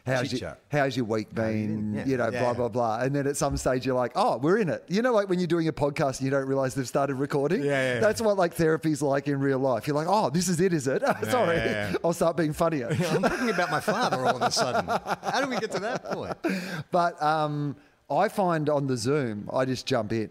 how's 0.06 0.32
your, 0.32 0.56
how's 0.70 0.96
your 0.96 1.04
week 1.04 1.34
been? 1.34 1.94
Yeah. 1.94 2.04
you 2.06 2.16
know 2.16 2.30
Yeah, 2.30 2.40
blah 2.42 2.54
blah. 2.54 2.68
Blah 2.68 3.00
and 3.00 3.14
then 3.14 3.26
at 3.26 3.36
some 3.36 3.56
stage 3.56 3.84
you're 3.84 3.94
like 3.96 4.12
oh 4.14 4.38
we're 4.38 4.58
in 4.58 4.68
it. 4.68 4.84
You 4.88 5.02
know 5.02 5.12
like 5.12 5.28
when 5.28 5.38
you're 5.38 5.46
doing 5.48 5.68
a 5.68 5.72
podcast 5.72 6.18
and 6.18 6.22
you 6.22 6.30
don't 6.30 6.46
realize 6.46 6.74
they've 6.74 6.86
started 6.88 7.16
recording? 7.16 7.62
Yeah, 7.62 7.94
yeah, 7.94 8.00
that's 8.00 8.20
what 8.20 8.36
like 8.36 8.54
therapy's 8.54 9.02
like 9.02 9.28
in 9.28 9.40
real 9.40 9.58
life. 9.58 9.86
You're 9.86 9.96
like 9.96 10.06
oh 10.08 10.30
this 10.30 10.48
is 10.48 10.60
it 10.60 10.72
is 10.72 10.86
it? 10.86 11.02
Sorry. 11.30 11.58
i'll 12.04 12.12
start 12.12 12.36
being 12.36 12.52
funnier. 12.52 12.88
I'm 13.10 13.22
thinking 13.22 13.50
about 13.50 13.70
my 13.70 13.80
father 13.80 14.24
all 14.24 14.36
of 14.36 14.42
a 14.42 14.50
sudden. 14.50 14.86
How 14.88 15.40
do 15.42 15.48
we 15.50 15.58
get 15.58 15.70
to 15.72 15.80
that 15.80 16.04
point? 16.04 16.36
But 16.92 17.20
um, 17.22 17.76
I 18.10 18.28
find 18.28 18.68
on 18.68 18.86
the 18.86 18.96
Zoom, 18.96 19.48
I 19.52 19.64
just 19.64 19.86
jump 19.86 20.12
in. 20.12 20.30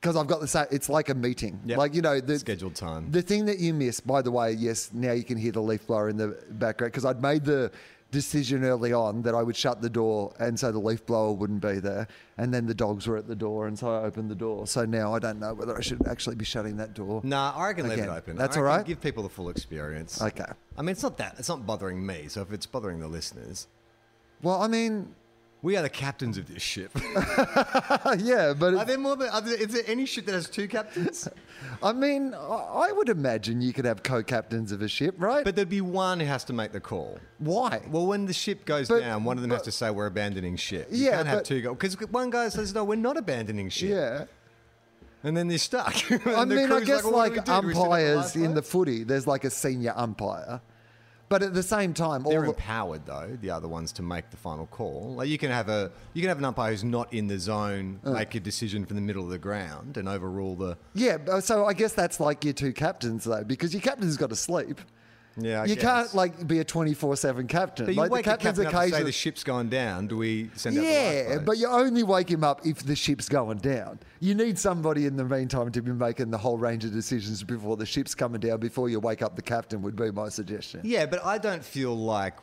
Because 0.00 0.16
I've 0.16 0.26
got 0.26 0.40
the 0.42 0.46
same. 0.48 0.66
It's 0.70 0.90
like 0.90 1.08
a 1.08 1.14
meeting, 1.14 1.58
Yep. 1.64 1.78
like 1.78 1.94
you 1.94 2.02
know 2.02 2.20
the 2.20 2.38
Scheduled 2.38 2.74
time. 2.74 3.10
The 3.10 3.22
thing 3.22 3.46
that 3.46 3.58
you 3.58 3.72
miss, 3.72 4.00
by 4.00 4.20
the 4.20 4.30
way, 4.30 4.52
yes, 4.52 4.90
now 4.92 5.12
you 5.12 5.24
can 5.24 5.38
hear 5.38 5.50
the 5.52 5.62
leaf 5.62 5.86
blower 5.86 6.10
in 6.10 6.18
the 6.18 6.36
background 6.50 6.92
because 6.92 7.06
I'd 7.06 7.22
made 7.22 7.42
the 7.46 7.70
decision 8.14 8.64
early 8.64 8.92
on 8.92 9.22
that 9.22 9.34
I 9.34 9.42
would 9.42 9.56
shut 9.56 9.82
the 9.82 9.90
door 9.90 10.32
and 10.38 10.58
so 10.58 10.70
the 10.72 10.78
leaf 10.78 11.04
blower 11.04 11.32
wouldn't 11.32 11.60
be 11.60 11.80
there, 11.80 12.06
and 12.38 12.54
then 12.54 12.66
the 12.66 12.74
dogs 12.74 13.06
were 13.06 13.16
at 13.16 13.26
the 13.26 13.34
door, 13.34 13.66
and 13.66 13.78
so 13.78 13.88
I 13.92 14.04
opened 14.04 14.30
the 14.30 14.34
door. 14.36 14.66
So 14.66 14.84
now 14.84 15.14
I 15.14 15.18
don't 15.18 15.40
know 15.40 15.52
whether 15.52 15.76
I 15.76 15.80
should 15.80 16.06
actually 16.06 16.36
be 16.36 16.44
shutting 16.44 16.76
that 16.78 16.94
door. 16.94 17.20
Nah, 17.24 17.52
I 17.56 17.66
reckon 17.68 17.88
leave 17.88 17.98
it 17.98 18.02
Again, 18.02 18.16
open. 18.16 18.36
that's 18.36 18.56
I 18.56 18.60
all 18.60 18.64
reckon 18.66 18.78
right? 18.78 18.86
Give 18.86 19.00
people 19.00 19.22
the 19.24 19.28
full 19.28 19.48
experience. 19.48 20.22
Okay. 20.22 20.44
I 20.78 20.82
mean, 20.82 20.90
it's 20.90 21.02
not 21.02 21.16
that. 21.18 21.34
It's 21.38 21.48
not 21.48 21.66
bothering 21.66 22.04
me. 22.06 22.28
So 22.28 22.40
if 22.42 22.52
it's 22.52 22.66
bothering 22.66 23.00
the 23.00 23.08
listeners, 23.08 23.66
Well, 24.42 24.62
I 24.62 24.68
mean, 24.68 25.14
we 25.64 25.78
are 25.78 25.82
the 25.82 25.88
captains 25.88 26.36
of 26.36 26.46
this 26.46 26.62
ship. 26.62 26.90
yeah, 28.18 28.52
but 28.52 28.74
are 28.74 28.84
there 28.84 28.98
more? 28.98 29.16
Than, 29.16 29.30
are 29.30 29.40
there, 29.40 29.56
is 29.56 29.68
there 29.68 29.82
any 29.86 30.04
ship 30.04 30.26
that 30.26 30.32
has 30.34 30.46
two 30.48 30.68
captains? 30.68 31.26
I 31.82 31.94
mean, 31.94 32.34
I 32.34 32.92
would 32.92 33.08
imagine 33.08 33.62
you 33.62 33.72
could 33.72 33.86
have 33.86 34.02
co-captains 34.02 34.72
of 34.72 34.82
a 34.82 34.88
ship, 34.88 35.14
right? 35.16 35.42
But 35.42 35.56
there'd 35.56 35.70
be 35.70 35.80
one 35.80 36.20
who 36.20 36.26
has 36.26 36.44
to 36.44 36.52
make 36.52 36.72
the 36.72 36.80
call. 36.80 37.18
why? 37.38 37.80
Well, 37.90 38.06
when 38.06 38.26
the 38.26 38.34
ship 38.34 38.66
goes 38.66 38.88
But- 38.88 39.00
down, 39.00 39.24
one 39.24 39.38
of 39.38 39.42
them 39.42 39.52
has 39.52 39.62
to 39.62 39.72
say 39.72 39.90
we're 39.90 40.04
abandoning 40.06 40.56
ship. 40.56 40.88
You 40.90 41.06
Yeah, 41.06 41.12
can't 41.12 41.28
have 41.28 41.38
but- 41.38 41.44
two 41.46 41.62
go 41.62 41.74
because 41.74 41.98
one 42.10 42.28
guy 42.28 42.50
says 42.50 42.74
no, 42.74 42.84
we're 42.84 42.96
not 42.96 43.16
abandoning 43.16 43.70
ship. 43.70 43.88
yeah. 43.88 44.24
and 45.22 45.34
then 45.34 45.48
they're 45.48 45.56
stuck. 45.56 45.94
I 46.26 46.44
mean, 46.44 46.70
I 46.70 46.80
guess 46.80 47.04
well, 47.04 47.12
what 47.14 47.30
do 47.32 47.36
like, 47.36 47.46
we 47.46 47.52
do? 47.54 47.60
Do 47.62 47.66
we 47.68 47.72
send 47.74 47.86
out 47.86 47.90
the 47.90 48.18
umpires 48.18 48.36
in 48.36 48.52
the 48.52 48.62
footy, 48.62 49.02
there's 49.04 49.26
like 49.26 49.44
a 49.44 49.50
senior 49.50 49.94
umpire, 49.96 50.60
but 51.34 51.42
at 51.42 51.52
the 51.52 51.64
same 51.64 51.92
time, 51.92 52.24
all 52.24 52.30
They're 52.30 52.42
the, 52.42 52.50
empowered 52.50 53.06
though, 53.06 53.36
the 53.40 53.50
other 53.50 53.66
ones 53.66 53.90
to 53.94 54.02
make 54.02 54.30
the 54.30 54.36
final 54.36 54.66
call. 54.68 55.14
Like 55.16 55.28
you 55.28 55.36
can 55.36 55.50
have 55.50 55.68
a 55.68 55.90
you 56.12 56.22
can 56.22 56.28
have 56.28 56.38
an 56.38 56.44
umpire 56.44 56.70
who's 56.70 56.84
not 56.84 57.12
in 57.12 57.26
the 57.26 57.40
zone 57.40 57.98
Uh. 58.04 58.12
make 58.12 58.36
a 58.36 58.40
decision 58.40 58.86
from 58.86 58.94
the 58.94 59.02
middle 59.02 59.24
of 59.24 59.30
the 59.30 59.38
ground 59.38 59.96
and 59.96 60.08
overrule 60.08 60.54
the 60.54 60.78
yeah. 60.94 61.40
So 61.40 61.66
I 61.66 61.72
guess 61.72 61.92
that's 61.92 62.20
like 62.20 62.44
your 62.44 62.54
two 62.54 62.72
captains 62.72 63.24
though, 63.24 63.42
because 63.42 63.74
your 63.74 63.82
captain's 63.82 64.16
got 64.16 64.30
to 64.30 64.36
sleep. 64.36 64.80
Yeah, 65.36 65.62
I 65.62 65.64
you 65.64 65.74
guess. 65.74 65.82
can't 65.82 66.14
like 66.14 66.46
be 66.46 66.60
a 66.60 66.64
twenty 66.64 66.94
four 66.94 67.16
seven 67.16 67.46
captain. 67.48 67.86
But 67.86 67.94
you 67.94 68.00
like 68.00 68.10
wake 68.10 68.24
the 68.24 68.30
the 68.30 68.36
captain's 68.36 68.58
captain 68.58 68.78
up 68.80 68.84
to 68.84 68.90
say 68.96 69.02
the 69.02 69.12
ship's 69.12 69.42
gone 69.42 69.68
down. 69.68 70.06
Do 70.06 70.16
we 70.16 70.50
send 70.54 70.78
out 70.78 70.84
yeah, 70.84 71.38
but 71.44 71.58
you 71.58 71.66
only 71.68 72.02
wake 72.04 72.30
him 72.30 72.44
up 72.44 72.64
if 72.64 72.84
the 72.84 72.94
ship's 72.94 73.28
going 73.28 73.58
down. 73.58 73.98
You 74.20 74.34
need 74.34 74.58
somebody 74.58 75.06
in 75.06 75.16
the 75.16 75.24
meantime 75.24 75.72
to 75.72 75.82
be 75.82 75.92
making 75.92 76.30
the 76.30 76.38
whole 76.38 76.56
range 76.56 76.84
of 76.84 76.92
decisions 76.92 77.42
before 77.42 77.76
the 77.76 77.86
ship's 77.86 78.14
coming 78.14 78.40
down. 78.40 78.60
Before 78.60 78.88
you 78.88 79.00
wake 79.00 79.22
up 79.22 79.34
the 79.34 79.42
captain, 79.42 79.82
would 79.82 79.96
be 79.96 80.10
my 80.12 80.28
suggestion. 80.28 80.80
Yeah, 80.84 81.06
but 81.06 81.24
I 81.24 81.38
don't 81.38 81.64
feel 81.64 81.96
like 81.96 82.34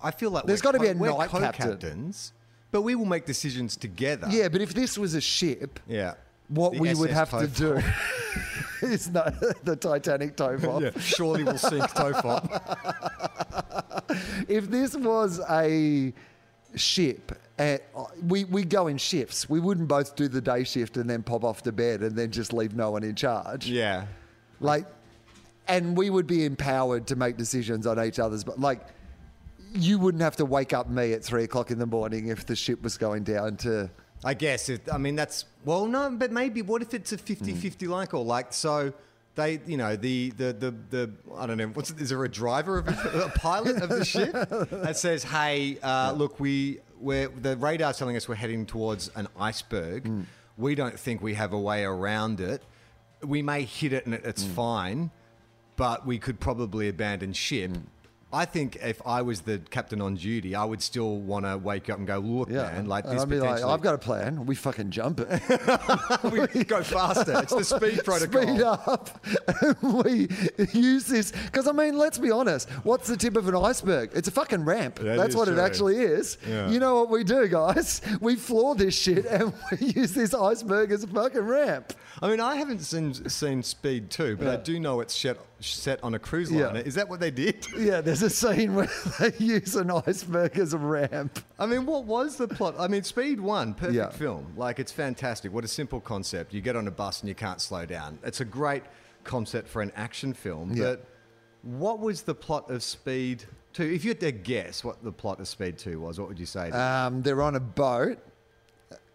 I 0.00 0.10
feel 0.10 0.30
like 0.30 0.44
There's 0.44 0.62
we're 0.62 0.72
gotta 0.72 0.80
be 0.80 0.88
a 0.88 0.94
night 0.94 1.30
captain. 1.30 1.40
co-captains, 1.66 2.32
but 2.70 2.82
we 2.82 2.94
will 2.94 3.06
make 3.06 3.24
decisions 3.24 3.76
together. 3.76 4.28
Yeah, 4.30 4.48
but 4.48 4.60
if 4.60 4.74
this 4.74 4.98
was 4.98 5.14
a 5.14 5.20
ship, 5.20 5.80
yeah. 5.88 6.14
what 6.48 6.74
The 6.74 6.78
we 6.80 6.94
would 6.94 7.10
SS 7.10 7.30
have 7.30 7.40
to 7.40 7.46
do 7.48 7.80
Tofop. 8.80 8.90
is 8.90 9.08
no, 9.10 9.24
the 9.64 9.76
Titanic 9.76 10.36
Tofop. 10.36 10.82
Yeah, 10.82 11.00
surely 11.00 11.44
we'll 11.44 11.58
sink 11.58 11.84
Tofop. 11.90 12.44
If 14.48 14.70
this 14.70 14.96
was 14.96 15.40
a 15.50 16.12
ship, 16.74 17.32
uh, 17.58 17.78
we 18.26 18.44
we 18.44 18.64
go 18.64 18.86
in 18.86 18.98
shifts. 18.98 19.48
We 19.48 19.60
wouldn't 19.60 19.88
both 19.88 20.16
do 20.16 20.28
the 20.28 20.40
day 20.40 20.64
shift 20.64 20.96
and 20.96 21.08
then 21.08 21.22
pop 21.22 21.44
off 21.44 21.62
to 21.62 21.72
bed 21.72 22.02
and 22.02 22.16
then 22.16 22.30
just 22.30 22.52
leave 22.52 22.74
no 22.74 22.90
one 22.92 23.04
in 23.04 23.14
charge. 23.14 23.66
Yeah. 23.66 24.06
Like, 24.60 24.86
and 25.66 25.96
we 25.96 26.10
would 26.10 26.26
be 26.26 26.44
empowered 26.44 27.06
to 27.08 27.16
make 27.16 27.36
decisions 27.36 27.86
on 27.86 28.02
each 28.04 28.18
other's. 28.18 28.44
But 28.44 28.58
like, 28.60 28.86
you 29.74 29.98
wouldn't 29.98 30.22
have 30.22 30.36
to 30.36 30.44
wake 30.44 30.72
up 30.72 30.88
me 30.88 31.12
at 31.12 31.22
three 31.24 31.44
o'clock 31.44 31.70
in 31.70 31.78
the 31.78 31.86
morning 31.86 32.28
if 32.28 32.46
the 32.46 32.56
ship 32.56 32.82
was 32.82 32.96
going 32.96 33.24
down 33.24 33.56
to. 33.58 33.90
I 34.24 34.34
guess. 34.34 34.68
It, 34.68 34.82
I 34.92 34.98
mean, 34.98 35.16
that's 35.16 35.44
well, 35.64 35.86
no, 35.86 36.10
but 36.10 36.32
maybe. 36.32 36.62
What 36.62 36.82
if 36.82 36.94
it's 36.94 37.12
a 37.12 37.16
50-50 37.16 37.86
hmm. 37.86 37.90
like 37.90 38.14
or 38.14 38.24
like 38.24 38.52
so? 38.52 38.92
They, 39.34 39.60
you 39.66 39.76
know, 39.76 39.94
the 39.94 40.30
the 40.30 40.52
the, 40.52 40.74
the 40.90 41.10
I 41.36 41.46
don't 41.46 41.58
know. 41.58 41.68
What's 41.68 41.90
is 41.92 42.08
there 42.08 42.24
a 42.24 42.28
driver 42.28 42.78
of 42.78 42.88
a, 42.88 43.26
a 43.26 43.28
pilot 43.30 43.82
of 43.82 43.88
the 43.88 44.04
ship 44.04 44.32
that 44.32 44.96
says, 44.96 45.22
"Hey, 45.22 45.78
uh, 45.82 46.12
look, 46.12 46.40
we 46.40 46.80
we're 47.00 47.28
the 47.28 47.56
radar's 47.56 47.98
telling 47.98 48.16
us 48.16 48.28
we're 48.28 48.34
heading 48.34 48.66
towards 48.66 49.10
an 49.14 49.28
iceberg. 49.38 50.06
Hmm. 50.06 50.22
We 50.56 50.74
don't 50.74 50.98
think 50.98 51.22
we 51.22 51.34
have 51.34 51.52
a 51.52 51.58
way 51.58 51.84
around 51.84 52.40
it. 52.40 52.62
We 53.22 53.42
may 53.42 53.62
hit 53.62 53.92
it 53.92 54.06
and 54.06 54.14
it, 54.14 54.22
it's 54.24 54.44
hmm. 54.44 54.52
fine, 54.52 55.10
but 55.76 56.04
we 56.04 56.18
could 56.18 56.40
probably 56.40 56.88
abandon 56.88 57.32
ship." 57.32 57.70
I 58.30 58.44
think 58.44 58.76
if 58.82 59.00
I 59.06 59.22
was 59.22 59.40
the 59.40 59.58
captain 59.58 60.02
on 60.02 60.16
duty, 60.16 60.54
I 60.54 60.62
would 60.62 60.82
still 60.82 61.16
want 61.16 61.46
to 61.46 61.56
wake 61.56 61.88
up 61.88 61.96
and 61.96 62.06
go, 62.06 62.18
look, 62.18 62.50
Yeah, 62.50 62.64
man, 62.64 62.86
like 62.86 63.04
and 63.04 63.14
this 63.14 63.22
I'd 63.22 63.28
be 63.30 63.40
like, 63.40 63.62
I've 63.62 63.80
got 63.80 63.94
a 63.94 63.98
plan. 63.98 64.44
We 64.44 64.54
fucking 64.54 64.90
jump 64.90 65.20
it. 65.20 65.40
we 66.54 66.64
go 66.64 66.82
faster. 66.82 67.40
It's 67.40 67.54
the 67.54 67.64
speed 67.64 68.00
protocol. 68.04 68.42
Speed 68.42 68.60
up. 68.60 69.24
we 70.04 70.28
use 70.74 71.06
this 71.06 71.32
because 71.32 71.66
I 71.66 71.72
mean, 71.72 71.96
let's 71.96 72.18
be 72.18 72.30
honest. 72.30 72.68
What's 72.84 73.08
the 73.08 73.16
tip 73.16 73.34
of 73.36 73.48
an 73.48 73.56
iceberg? 73.56 74.10
It's 74.12 74.28
a 74.28 74.32
fucking 74.32 74.62
ramp. 74.62 74.96
That 74.96 75.16
That's 75.16 75.34
what 75.34 75.48
it 75.48 75.58
actually 75.58 75.96
is. 75.96 76.36
Yeah. 76.46 76.68
You 76.68 76.80
know 76.80 76.96
what 76.96 77.08
we 77.08 77.24
do, 77.24 77.48
guys? 77.48 78.02
We 78.20 78.36
floor 78.36 78.74
this 78.74 78.94
shit 78.94 79.24
and 79.24 79.54
we 79.70 79.86
use 79.88 80.12
this 80.12 80.34
iceberg 80.34 80.92
as 80.92 81.02
a 81.02 81.06
fucking 81.06 81.40
ramp. 81.40 81.94
I 82.20 82.28
mean, 82.28 82.40
I 82.40 82.56
haven't 82.56 82.80
seen, 82.80 83.14
seen 83.28 83.62
Speed 83.62 84.10
2, 84.10 84.36
but 84.36 84.48
I 84.48 84.56
do 84.56 84.80
know 84.80 85.00
it's 85.00 85.14
set, 85.14 85.38
set 85.60 86.02
on 86.02 86.14
a 86.14 86.18
cruise 86.18 86.50
Yeah. 86.50 86.66
liner. 86.66 86.80
Is 86.80 86.94
that 86.96 87.08
what 87.08 87.20
they 87.20 87.30
did? 87.30 87.66
Yeah, 87.78 88.00
there's 88.00 88.22
a 88.22 88.30
scene 88.30 88.74
where 88.74 88.88
they 89.20 89.32
use 89.38 89.76
an 89.76 89.90
iceberg 89.90 90.58
as 90.58 90.74
a 90.74 90.78
ramp. 90.78 91.38
I 91.58 91.66
mean, 91.66 91.86
what 91.86 92.04
was 92.04 92.36
the 92.36 92.48
plot? 92.48 92.74
I 92.78 92.88
mean, 92.88 93.02
Speed 93.04 93.40
1, 93.40 93.74
perfect 93.74 93.94
Yeah. 93.94 94.08
film. 94.10 94.52
Like, 94.56 94.78
it's 94.80 94.92
fantastic. 94.92 95.52
What 95.52 95.64
a 95.64 95.68
simple 95.68 96.00
concept. 96.00 96.52
You 96.52 96.60
get 96.60 96.74
on 96.76 96.88
a 96.88 96.90
bus 96.90 97.20
and 97.20 97.28
you 97.28 97.34
can't 97.34 97.60
slow 97.60 97.86
down. 97.86 98.18
It's 98.24 98.40
a 98.40 98.44
great 98.44 98.82
concept 99.24 99.68
for 99.68 99.80
an 99.82 99.92
action 99.94 100.32
film. 100.34 100.72
Yeah. 100.74 100.84
But 100.84 101.04
what 101.62 102.00
was 102.00 102.22
the 102.22 102.34
plot 102.34 102.70
of 102.70 102.82
Speed 102.82 103.44
2? 103.74 103.82
If 103.84 104.04
you 104.04 104.10
had 104.10 104.20
to 104.20 104.32
guess 104.32 104.82
what 104.82 105.02
the 105.04 105.12
plot 105.12 105.38
of 105.40 105.46
Speed 105.48 105.78
2 105.78 106.00
was, 106.00 106.18
what 106.18 106.28
would 106.28 106.38
you 106.40 106.46
say? 106.46 106.70
Um, 106.70 107.22
they're 107.22 107.42
on 107.42 107.54
a 107.56 107.60
boat. 107.60 108.18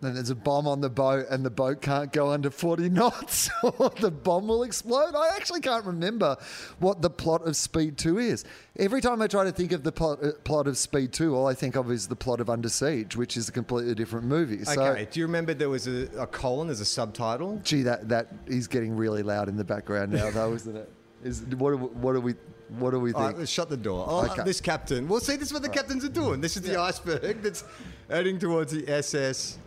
Then 0.03 0.15
there's 0.15 0.29
a 0.29 0.36
bomb 0.36 0.67
on 0.67 0.81
the 0.81 0.89
boat, 0.89 1.27
and 1.29 1.45
the 1.45 1.50
boat 1.50 1.81
can't 1.81 2.12
go 2.12 2.29
under 2.29 2.50
40 2.51 2.89
knots, 2.89 3.50
or 3.63 3.89
the 4.01 4.12
bomb 4.12 4.48
will 4.48 4.63
explode. 4.63 5.15
I 5.15 5.29
actually 5.36 5.62
can't 5.62 5.86
remember 5.86 6.36
what 6.79 7.01
the 7.01 7.10
plot 7.10 7.48
of 7.48 7.55
Speed 7.55 7.98
2 7.98 8.19
is. 8.19 8.43
Every 8.77 9.01
time 9.01 9.22
I 9.22 9.27
try 9.27 9.43
to 9.45 9.51
think 9.51 9.72
of 9.72 9.83
the 9.83 9.91
plot, 9.91 10.24
uh, 10.24 10.31
plot 10.43 10.67
of 10.67 10.77
Speed 10.77 11.13
2, 11.13 11.36
all 11.36 11.48
I 11.48 11.53
think 11.53 11.75
of 11.75 11.89
is 11.91 12.07
the 12.07 12.15
plot 12.15 12.41
of 12.41 12.50
Under 12.50 12.69
Siege, 12.69 13.15
which 13.15 13.38
is 13.38 13.48
a 13.48 13.51
completely 13.51 13.95
different 13.95 14.25
movie. 14.25 14.63
So, 14.63 14.81
okay. 14.81 15.07
Do 15.10 15.19
you 15.19 15.25
remember 15.25 15.53
there 15.53 15.69
was 15.69 15.88
a, 15.88 16.07
a 16.17 16.27
colon 16.27 16.69
as 16.69 16.81
a 16.81 16.86
subtitle? 16.86 17.62
gee, 17.63 17.83
that, 17.83 18.10
that 18.10 18.27
is 18.45 18.67
getting 18.67 18.95
really 18.95 19.24
loud 19.24 19.48
in 19.48 19.55
the 19.55 19.63
background 19.63 20.12
now, 20.12 20.29
though, 20.31 20.53
isn't 20.55 20.75
it? 20.75 20.91
Is, 21.24 21.41
what, 21.55 21.79
what 21.79 22.13
do 22.13 22.19
we 22.19 22.36
what 22.79 22.91
do 22.91 23.00
we 23.00 23.12
think? 23.12 23.24
right, 23.24 23.38
let's 23.38 23.51
shut 23.51 23.69
the 23.69 23.77
door. 23.77 24.05
Oh, 24.07 24.25
Okay. 24.25 24.43
This 24.43 24.60
captain. 24.60 25.07
Well, 25.07 25.19
see, 25.19 25.36
this 25.36 25.50
is 25.50 25.53
what 25.53 25.62
the 25.62 25.69
captains 25.69 26.03
are 26.03 26.10
doing. 26.10 26.41
This 26.41 26.55
is 26.55 26.63
the 26.63 26.79
iceberg 26.79 27.41
that's 27.41 27.63
heading 28.10 28.39
towards 28.39 28.72
the 28.72 28.88
SS. 28.89 29.60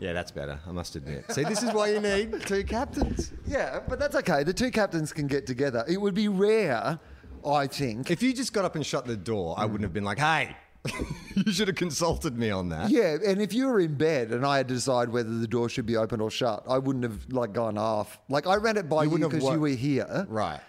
Yeah, 0.00 0.12
that's 0.14 0.30
better. 0.30 0.58
I 0.66 0.72
must 0.72 0.96
admit. 0.96 1.30
See, 1.30 1.44
this 1.44 1.62
is 1.62 1.72
why 1.72 1.88
you 1.90 2.00
need 2.00 2.40
two 2.46 2.64
captains. 2.64 3.32
yeah, 3.46 3.80
but 3.86 3.98
that's 3.98 4.16
okay. 4.16 4.42
The 4.42 4.54
two 4.54 4.70
captains 4.70 5.12
can 5.12 5.26
get 5.26 5.46
together. 5.46 5.84
It 5.86 6.00
would 6.00 6.14
be 6.14 6.26
rare, 6.28 6.98
I 7.46 7.66
think, 7.66 8.10
If 8.10 8.22
you 8.22 8.32
just 8.32 8.52
got 8.52 8.64
up 8.64 8.74
and 8.76 8.84
shut 8.84 9.06
the 9.06 9.16
door, 9.16 9.54
I 9.58 9.64
wouldn't 9.66 9.82
have 9.82 9.92
been 9.92 10.04
like, 10.04 10.18
"Hey, 10.18 10.56
you 11.36 11.52
should 11.52 11.68
have 11.68 11.76
consulted 11.76 12.36
me 12.38 12.50
on 12.50 12.70
that." 12.70 12.90
Yeah, 12.90 13.16
and 13.26 13.40
if 13.42 13.52
you 13.52 13.66
were 13.68 13.80
in 13.80 13.94
bed 13.96 14.30
and 14.32 14.44
I 14.46 14.56
had 14.58 14.68
to 14.68 14.74
decide 14.74 15.10
whether 15.10 15.38
the 15.38 15.46
door 15.46 15.68
should 15.68 15.86
be 15.86 15.96
open 15.96 16.20
or 16.20 16.30
shut, 16.30 16.64
I 16.68 16.78
wouldn't 16.78 17.04
have 17.04 17.30
like 17.32 17.52
gone 17.52 17.76
off. 17.78 18.18
Like 18.28 18.46
I 18.46 18.56
ran 18.56 18.76
it 18.78 18.88
by 18.88 19.02
You 19.02 19.04
you 19.04 19.10
wouldn't 19.12 19.32
have 19.32 19.40
because 19.40 19.52
you 19.52 19.58
wo- 19.60 19.62
were 19.62 19.76
here. 19.76 20.26
Right. 20.28 20.60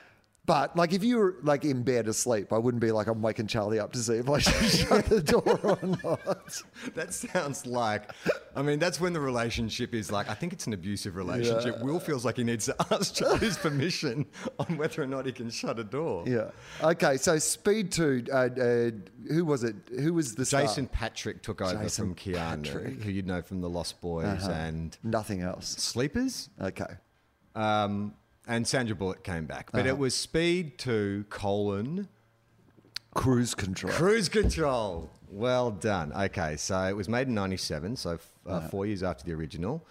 But 0.51 0.75
like 0.75 0.91
if 0.91 1.01
you 1.01 1.17
were 1.17 1.35
like 1.43 1.63
in 1.63 1.81
bed 1.81 2.09
asleep, 2.09 2.51
I 2.51 2.57
wouldn't 2.57 2.81
be 2.81 2.91
like 2.91 3.07
I'm 3.07 3.21
waking 3.21 3.47
Charlie 3.47 3.79
up 3.79 3.93
to 3.93 3.99
see 3.99 4.15
if 4.15 4.29
I 4.29 4.39
should 4.39 4.69
shut 4.87 5.05
the 5.05 5.21
door 5.21 5.57
or 5.63 5.79
not. 6.03 6.61
That 6.93 7.13
sounds 7.13 7.65
like, 7.65 8.11
I 8.53 8.61
mean, 8.61 8.77
that's 8.77 8.99
when 8.99 9.13
the 9.13 9.21
relationship 9.21 9.93
is 9.93 10.11
like, 10.11 10.29
I 10.29 10.33
think 10.33 10.51
it's 10.51 10.67
an 10.67 10.73
abusive 10.73 11.15
relationship. 11.15 11.81
Wil 11.81 12.01
feels 12.01 12.25
like 12.25 12.35
he 12.35 12.43
needs 12.43 12.65
to 12.65 12.75
ask 12.91 13.15
Charlie's 13.15 13.57
permission 13.57 14.25
on 14.59 14.75
whether 14.75 15.03
or 15.03 15.07
not 15.07 15.25
he 15.25 15.31
can 15.31 15.49
shut 15.49 15.79
a 15.79 15.85
door. 15.85 16.25
Yeah. 16.27 16.49
Okay. 16.83 17.15
So 17.15 17.37
Speed 17.39 17.93
Two. 17.93 18.25
Uh, 18.29 18.35
uh, 18.35 18.91
who 19.29 19.45
was 19.45 19.63
it? 19.63 19.75
Who 20.01 20.13
was 20.13 20.35
the 20.35 20.43
star? 20.43 20.63
Jason 20.63 20.87
Patric 20.87 21.43
took 21.43 21.61
over 21.61 21.81
Jason 21.81 22.07
from 22.07 22.15
Keanu, 22.15 22.63
Patric. 22.65 22.87
Uh-huh. 22.87 23.03
who 23.03 23.11
you'd 23.11 23.27
know 23.27 23.41
from 23.41 23.61
The 23.61 23.69
Lost 23.69 24.01
Boys 24.01 24.45
and 24.47 24.97
Nothing 25.01 25.43
else. 25.43 25.69
Sleepers. 25.69 26.49
Okay. 26.61 26.97
Um, 27.55 28.15
and 28.51 28.67
Sandra 28.67 28.95
Bullock 28.95 29.23
came 29.23 29.45
back. 29.45 29.71
But 29.71 29.81
Uh-huh. 29.81 29.89
it 29.89 29.97
was 29.97 30.13
Speed 30.13 30.77
2 30.77 31.25
colon 31.29 32.07
Cruise 33.13 33.53
control. 33.55 33.91
Cruise 33.93 34.29
Control. 34.29 35.09
Well 35.29 35.71
done. 35.71 36.13
Okay, 36.13 36.55
so 36.57 36.81
it 36.83 36.95
was 36.95 37.09
made 37.09 37.27
in 37.27 37.33
97, 37.33 37.95
so 37.97 38.11
f- 38.13 38.27
uh, 38.45 38.49
Uh-huh. 38.51 38.67
four 38.69 38.85
years 38.85 39.03
after 39.03 39.23
the 39.25 39.33
original. 39.33 39.85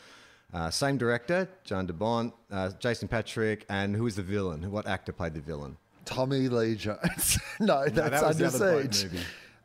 Uh, 0.55 0.71
same 0.71 0.97
director, 0.99 1.49
John 1.65 1.87
de 1.87 1.93
Bont, 1.93 2.33
uh, 2.51 2.71
Jason 2.79 3.09
Patric, 3.09 3.65
and 3.69 3.95
who 3.95 4.05
was 4.05 4.17
the 4.17 4.23
villain? 4.23 4.71
What 4.71 4.87
actor 4.87 5.13
played 5.13 5.35
the 5.35 5.41
villain? 5.41 5.77
Tommy 6.07 6.49
Lee 6.49 6.75
Jones. 6.77 7.39
no, 7.61 7.85
that's 7.89 7.95
that 8.21 8.27
was 8.27 8.39
the 8.39 8.47
Under 8.47 8.93
Siege. 8.93 9.11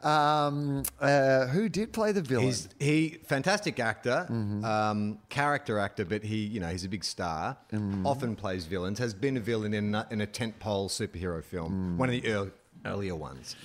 Um, 0.05 0.83
uh, 1.01 1.47
who 1.47 1.67
did 1.67 1.91
play 1.91 2.11
the 2.11 2.21
villain? 2.21 2.45
He's 2.45 2.69
he 2.79 3.17
fantastic 3.25 3.79
actor, 3.79 4.27
Mm-hmm. 4.29 4.63
um, 4.63 5.17
character 5.29 5.79
actor, 5.79 6.05
but 6.05 6.23
he 6.23 6.37
you 6.37 6.59
know 6.59 6.67
he's 6.69 6.85
a 6.85 6.89
big 6.89 7.03
star. 7.03 7.57
Mm-hmm. 7.73 8.05
Often 8.05 8.35
plays 8.35 8.65
villains. 8.65 8.99
Has 8.99 9.13
been 9.15 9.35
a 9.37 9.39
villain 9.39 9.73
in 9.73 9.95
a, 9.95 10.07
in 10.11 10.21
a 10.21 10.27
tentpole 10.27 10.89
superhero 10.89 11.43
film, 11.43 11.95
Mm. 11.95 11.97
one 11.97 12.09
of 12.09 12.13
the 12.21 12.27
earl 12.31 12.51
earlier 12.85 13.15
ones. 13.15 13.55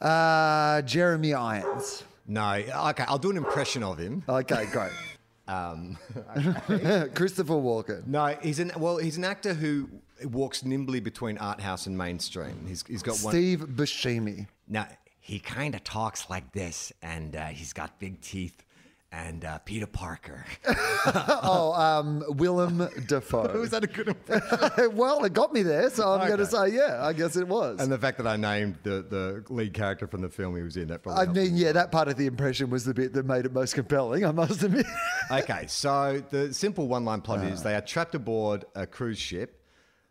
uh, 0.00 0.82
Jeremy 0.82 1.32
Irons. 1.34 2.04
No, 2.26 2.52
okay, 2.90 3.04
I'll 3.06 3.18
do 3.18 3.30
an 3.30 3.36
impression 3.36 3.82
of 3.82 3.98
him. 3.98 4.22
Okay, 4.28 4.66
great. 4.72 4.92
Um, 5.46 5.98
Christopher 7.14 7.52
Walken. 7.52 8.06
no, 8.06 8.28
he's 8.40 8.58
an 8.60 8.72
well, 8.78 8.96
he's 8.96 9.18
an 9.18 9.24
actor 9.24 9.52
who 9.52 9.90
walks 10.24 10.64
nimbly 10.64 11.00
between 11.00 11.36
art 11.36 11.60
house 11.60 11.86
and 11.86 11.98
mainstream. 11.98 12.64
He's 12.66 12.82
he's 12.86 13.02
got 13.02 13.18
one. 13.18 13.32
Steve 13.32 13.60
Buscemi. 13.60 14.46
Now 14.66 14.86
he 15.24 15.38
kind 15.38 15.74
of 15.74 15.82
talks 15.82 16.28
like 16.28 16.52
this, 16.52 16.92
and 17.00 17.34
uh, 17.34 17.46
he's 17.46 17.72
got 17.72 17.98
big 17.98 18.20
teeth. 18.20 18.62
And 19.10 19.42
uh, 19.44 19.58
Peter 19.58 19.86
Parker. 19.86 20.44
Oh, 21.06 21.72
um, 21.74 22.24
Willem 22.28 22.88
Dafoe. 23.06 23.58
Was 23.60 23.70
that 23.70 23.84
a 23.84 23.86
good 23.86 24.08
impression? 24.08 24.96
well, 24.96 25.22
it 25.24 25.32
got 25.34 25.52
me 25.52 25.62
there, 25.62 25.90
so 25.90 26.12
I'm 26.12 26.26
going 26.26 26.38
to 26.38 26.46
say, 26.46 26.68
yeah, 26.70 27.04
I 27.04 27.12
guess 27.12 27.36
it 27.36 27.46
was. 27.46 27.78
And 27.80 27.92
the 27.92 27.98
fact 27.98 28.16
that 28.16 28.26
I 28.26 28.36
named 28.36 28.78
the, 28.82 29.02
the 29.02 29.44
lead 29.52 29.74
character 29.74 30.06
from 30.06 30.22
the 30.22 30.30
film 30.30 30.56
he 30.56 30.62
was 30.62 30.78
in, 30.78 30.88
that 30.88 31.02
probably 31.02 31.26
I 31.26 31.30
mean, 31.30 31.56
yeah, 31.56 31.72
that 31.72 31.92
part 31.92 32.08
of 32.08 32.16
the 32.16 32.26
impression 32.26 32.70
was 32.70 32.86
the 32.86 32.94
bit 32.94 33.12
that 33.12 33.26
made 33.26 33.44
it 33.44 33.52
most 33.52 33.74
compelling, 33.74 34.24
I 34.24 34.32
must 34.32 34.62
admit. 34.62 34.86
Okay, 35.30 35.66
so 35.68 36.22
the 36.30 36.54
simple 36.54 36.88
one 36.88 37.04
line 37.04 37.20
plot 37.20 37.44
is 37.44 37.62
they 37.62 37.74
are 37.74 37.82
trapped 37.82 38.14
aboard 38.14 38.64
a 38.74 38.86
cruise 38.86 39.18
ship 39.18 39.62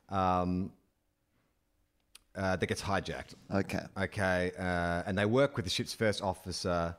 um, 0.10 0.72
uh, 2.36 2.56
that 2.56 2.66
gets 2.68 2.82
hijacked. 2.82 3.36
okay. 3.54 3.82
Okay, 3.98 4.52
uh, 4.58 5.04
and 5.06 5.18
they 5.18 5.26
work 5.26 5.56
with 5.56 5.66
the 5.66 5.72
ship's 5.72 5.94
first 5.94 6.22
officer 6.22 6.96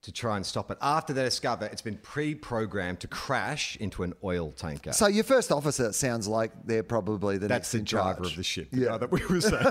to 0.00 0.12
try 0.12 0.36
and 0.36 0.46
stop 0.46 0.70
it. 0.70 0.78
After 0.80 1.12
they 1.12 1.24
discover 1.24 1.66
it's 1.66 1.82
been 1.82 1.98
pre 1.98 2.34
programmed 2.34 3.00
to 3.00 3.08
crash 3.08 3.76
into 3.76 4.02
an 4.04 4.14
oil 4.22 4.52
tanker. 4.52 4.92
So 4.92 5.08
your 5.08 5.24
first 5.24 5.50
officer 5.50 5.92
sounds 5.92 6.28
like 6.28 6.52
they're 6.64 6.84
probably 6.84 7.36
the 7.38 7.48
That's 7.48 7.58
next 7.58 7.72
the 7.72 7.78
in 7.78 7.84
driver 7.84 8.20
charge. 8.20 8.30
of 8.30 8.36
the 8.36 8.42
ship, 8.44 8.70
the 8.70 8.80
Yeah. 8.82 8.96
that 8.98 9.10
we 9.10 9.24
were 9.26 9.40
saying. 9.52 9.64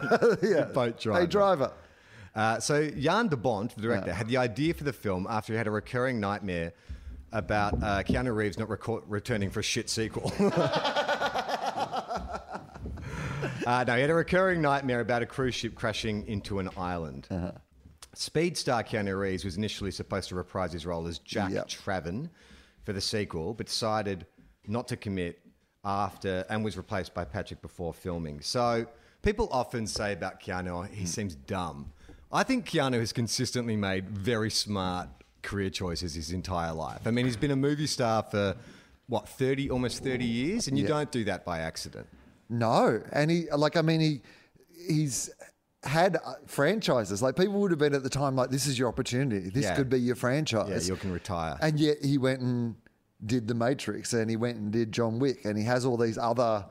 yeah. 0.44 0.66
The 0.66 0.72
boat 0.74 1.00
driver. 1.00 1.20
Hey, 1.22 1.28
driver. 1.28 1.72
Uh, 2.36 2.60
so 2.60 2.90
Jan 2.90 3.30
de 3.30 3.38
Bont, 3.38 3.74
the 3.76 3.82
director, 3.82 4.14
had 4.14 4.28
the 4.28 4.38
idea 4.38 4.74
for 4.74 4.84
the 4.84 4.94
film 4.94 5.26
after 5.30 5.54
he 5.54 5.58
had 5.58 5.66
a 5.68 5.72
recurring 5.72 6.20
nightmare 6.20 6.74
about 7.32 7.74
uh, 7.82 8.04
Keanu 8.04 8.36
Reeves 8.36 8.58
not 8.60 8.70
record- 8.70 9.04
returning 9.08 9.50
for 9.50 9.60
a 9.62 9.64
shit 9.64 9.90
sequel. 9.90 10.32
uh, 13.68 13.84
no, 13.86 13.96
he 13.96 14.02
had 14.02 14.10
a 14.10 14.14
recurring 14.16 14.62
nightmare 14.62 15.02
about 15.02 15.22
a 15.22 15.26
cruise 15.26 15.54
ship 15.56 15.76
crashing 15.76 16.26
into 16.28 16.60
an 16.60 16.70
island. 16.78 17.28
Speed 18.14 18.58
star 18.58 18.82
Keanu 18.84 19.20
Reeves 19.20 19.44
was 19.44 19.58
initially 19.58 19.92
supposed 19.92 20.30
to 20.30 20.36
reprise 20.36 20.72
his 20.72 20.86
role 20.86 21.06
as 21.08 21.20
Jack 21.20 21.52
Yep. 21.52 21.68
Traven 21.68 22.30
for 22.84 22.94
the 22.94 23.02
sequel, 23.02 23.54
but 23.54 23.66
decided 23.68 24.26
not 24.68 24.88
to 24.88 24.96
commit 24.98 25.40
after 25.84 26.46
and 26.50 26.64
was 26.64 26.78
replaced 26.78 27.14
by 27.14 27.26
Patric 27.26 27.62
before 27.62 27.94
filming. 27.94 28.40
So 28.42 28.88
people 29.22 29.50
often 29.52 29.86
say 29.86 30.14
about 30.14 30.42
Keanu, 30.42 30.90
he 30.90 31.06
seems 31.06 31.36
dumb. 31.36 31.92
I 32.32 32.44
think 32.44 32.66
Keanu 32.66 33.00
has 33.00 33.12
consistently 33.14 33.76
made 33.76 34.10
very 34.10 34.50
smart 34.50 35.10
career 35.44 35.70
choices 35.70 36.16
his 36.16 36.32
entire 36.32 36.74
life. 36.74 37.02
I 37.06 37.12
mean, 37.12 37.26
he's 37.26 37.38
been 37.38 37.52
a 37.52 37.56
movie 37.56 37.88
star 37.88 38.24
for 38.24 38.56
what 39.08 39.28
30 39.30 39.70
almost 39.70 40.04
30 40.04 40.26
years 40.26 40.68
and 40.68 40.78
you 40.78 40.84
Yeah. 40.84 40.90
don't 40.90 41.12
do 41.12 41.24
that 41.26 41.46
by 41.46 41.60
accident. 41.60 42.08
No, 42.50 43.02
and 43.12 43.30
he 43.32 43.46
like 43.56 43.76
I 43.78 43.82
mean 43.82 44.00
he 44.00 44.22
he's 44.88 45.30
had 45.84 46.16
uh, 46.18 46.34
franchises 46.48 47.22
like 47.22 47.36
people 47.36 47.54
would 47.62 47.72
have 47.72 47.80
been 47.80 47.94
at 47.94 48.04
the 48.04 48.10
time 48.10 48.36
like 48.36 48.50
this 48.50 48.66
is 48.68 48.78
your 48.80 48.88
opportunity. 48.88 49.50
This 49.50 49.66
Yeah. 49.66 49.76
could 49.76 49.90
be 49.90 50.00
your 50.00 50.16
franchise. 50.16 50.88
Yeah, 50.88 50.94
you 50.94 51.00
can 51.00 51.12
retire. 51.12 51.58
And 51.62 51.80
yet 51.80 52.04
he 52.04 52.18
went 52.18 52.42
and 52.42 52.76
did 53.26 53.48
The 53.48 53.54
Matrix 53.56 54.14
and 54.14 54.30
he 54.30 54.36
went 54.36 54.58
and 54.58 54.72
did 54.72 54.92
John 54.92 55.20
Wick 55.20 55.46
and 55.46 55.58
he 55.58 55.64
has 55.66 55.86
all 55.86 55.98
these 55.98 56.18
other 56.18 56.66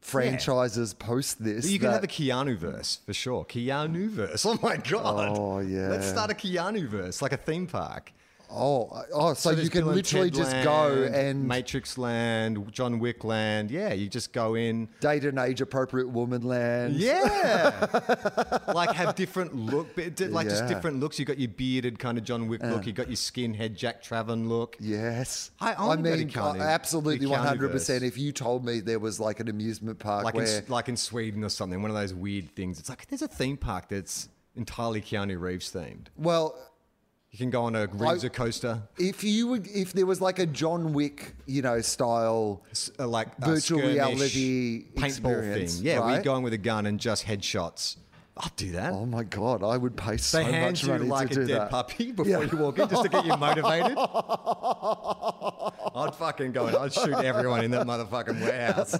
franchises 0.00 0.94
post 0.94 1.42
this. 1.42 1.70
You 1.70 1.78
can 1.78 1.88
that- 1.88 1.94
have 1.94 2.04
a 2.04 2.08
Keanu 2.08 2.56
verse 2.56 3.00
for 3.04 3.12
sure. 3.12 3.44
Keanu 3.44 4.08
verse. 4.08 4.44
Oh 4.50 4.58
my 4.62 4.76
god. 4.76 5.36
Oh, 5.38 5.58
yeah. 5.60 5.88
Let's 5.88 6.08
start 6.08 6.30
a 6.30 6.34
Keanu 6.34 6.88
verse, 6.88 7.20
like 7.22 7.32
a 7.32 7.36
theme 7.36 7.66
park. 7.66 8.12
Oh 8.50 8.86
uh, 8.88 9.02
oh 9.12 9.34
so, 9.34 9.50
you 9.50 9.70
can 9.70 9.86
literally 9.86 10.30
just 10.30 10.52
go 10.62 11.08
and 11.12 11.46
Matrix 11.46 11.96
Land, 11.98 12.72
John 12.72 12.98
Wick 12.98 13.24
Land. 13.24 13.70
Yeah, 13.70 13.92
you 13.92 14.08
just 14.08 14.32
go 14.32 14.54
in. 14.54 14.88
date 15.00 15.24
an 15.24 15.38
age 15.38 15.60
appropriate 15.60 16.08
woman 16.08 16.42
land. 16.42 16.94
Yeah, 16.96 18.58
like 18.74 18.92
have 18.92 19.14
different 19.14 19.54
look, 19.54 19.88
like 19.96 20.48
just 20.48 20.66
different 20.66 21.00
looks. 21.00 21.18
You 21.18 21.24
got 21.24 21.38
your 21.38 21.48
bearded 21.48 21.98
kind 21.98 22.18
of 22.18 22.24
John 22.24 22.48
Wick 22.48 22.62
look. 22.62 22.82
Uh. 22.82 22.86
You 22.86 22.92
got 22.92 23.08
your 23.08 23.16
skinhead 23.16 23.74
Jack 23.74 24.02
Traven 24.02 24.48
look. 24.48 24.76
Yes. 24.80 25.50
I- 25.60 25.74
I 25.74 25.92
I 25.92 25.96
mean, 25.96 26.28
Keanu- 26.28 26.60
absolutely 26.60 27.26
100%. 27.26 28.02
If 28.02 28.18
you 28.18 28.32
told 28.32 28.64
me 28.64 28.80
there 28.80 28.98
was 28.98 29.20
like 29.20 29.40
an 29.40 29.48
amusement 29.48 29.98
park 29.98 30.24
like 30.24 30.34
in, 30.34 30.38
where. 30.42 30.46
S- 30.62 30.68
like 30.68 30.88
in 30.88 30.96
Sweden 30.96 31.44
or 31.44 31.48
something. 31.48 31.80
One 31.80 31.90
of 31.90 31.96
those 31.96 32.12
weird 32.14 32.54
things. 32.54 32.78
It's 32.78 32.88
like 32.88 33.06
there's 33.08 33.22
a 33.22 33.28
theme 33.28 33.56
park 33.56 33.88
that's 33.88 34.28
entirely 34.56 35.00
Keanu 35.00 35.40
Reeves 35.40 35.72
themed. 35.72 36.06
well, 36.16 36.56
You 37.30 37.38
can 37.38 37.50
go 37.50 37.62
on 37.62 37.76
a 37.76 37.86
Reeves 37.86 38.28
coaster, 38.32 38.82
if 38.98 39.22
you 39.22 39.46
would, 39.46 39.68
if 39.68 39.92
there 39.92 40.04
was 40.04 40.20
like 40.20 40.40
a 40.40 40.46
John 40.46 40.92
Wick, 40.92 41.34
you 41.46 41.62
know, 41.62 41.80
style. 41.80 42.62
s- 42.72 42.90
uh, 42.98 43.06
like 43.06 43.28
a 43.40 43.46
Virtual 43.46 43.78
skirmish 43.78 43.94
reality 43.94 44.84
paintball 44.94 45.04
experience, 45.04 45.76
thing. 45.76 45.86
Yeah, 45.86 45.98
right? 45.98 46.24
go 46.24 46.34
in 46.36 46.42
with 46.42 46.54
a 46.54 46.58
gun 46.58 46.86
and 46.86 46.98
just 46.98 47.26
headshots. 47.26 47.96
I'll 48.42 48.50
do 48.56 48.72
that. 48.72 48.92
Oh 48.92 49.04
my 49.04 49.22
God, 49.24 49.62
I 49.62 49.76
would 49.76 49.96
pay 49.96 50.16
so 50.16 50.38
much. 50.38 50.46
they 50.46 50.52
hand 50.52 50.72
much 50.72 50.82
you 50.82 50.88
money 50.88 51.06
like 51.06 51.28
to 51.30 51.40
a 51.40 51.42
do 51.42 51.46
dead 51.48 51.60
that. 51.62 51.70
puppy 51.70 52.12
before 52.12 52.44
you 52.44 52.56
walk 52.56 52.78
in, 52.78 52.88
just 52.88 53.02
to 53.02 53.08
get 53.10 53.26
you 53.26 53.36
motivated. 53.36 53.96
I'd 55.94 56.14
fucking 56.16 56.52
go 56.52 56.66
and 56.66 56.76
I'd 56.76 56.92
shoot 56.92 57.12
everyone 57.14 57.64
in 57.64 57.70
that 57.72 57.86
motherfucking 57.86 58.40
warehouse. 58.40 58.96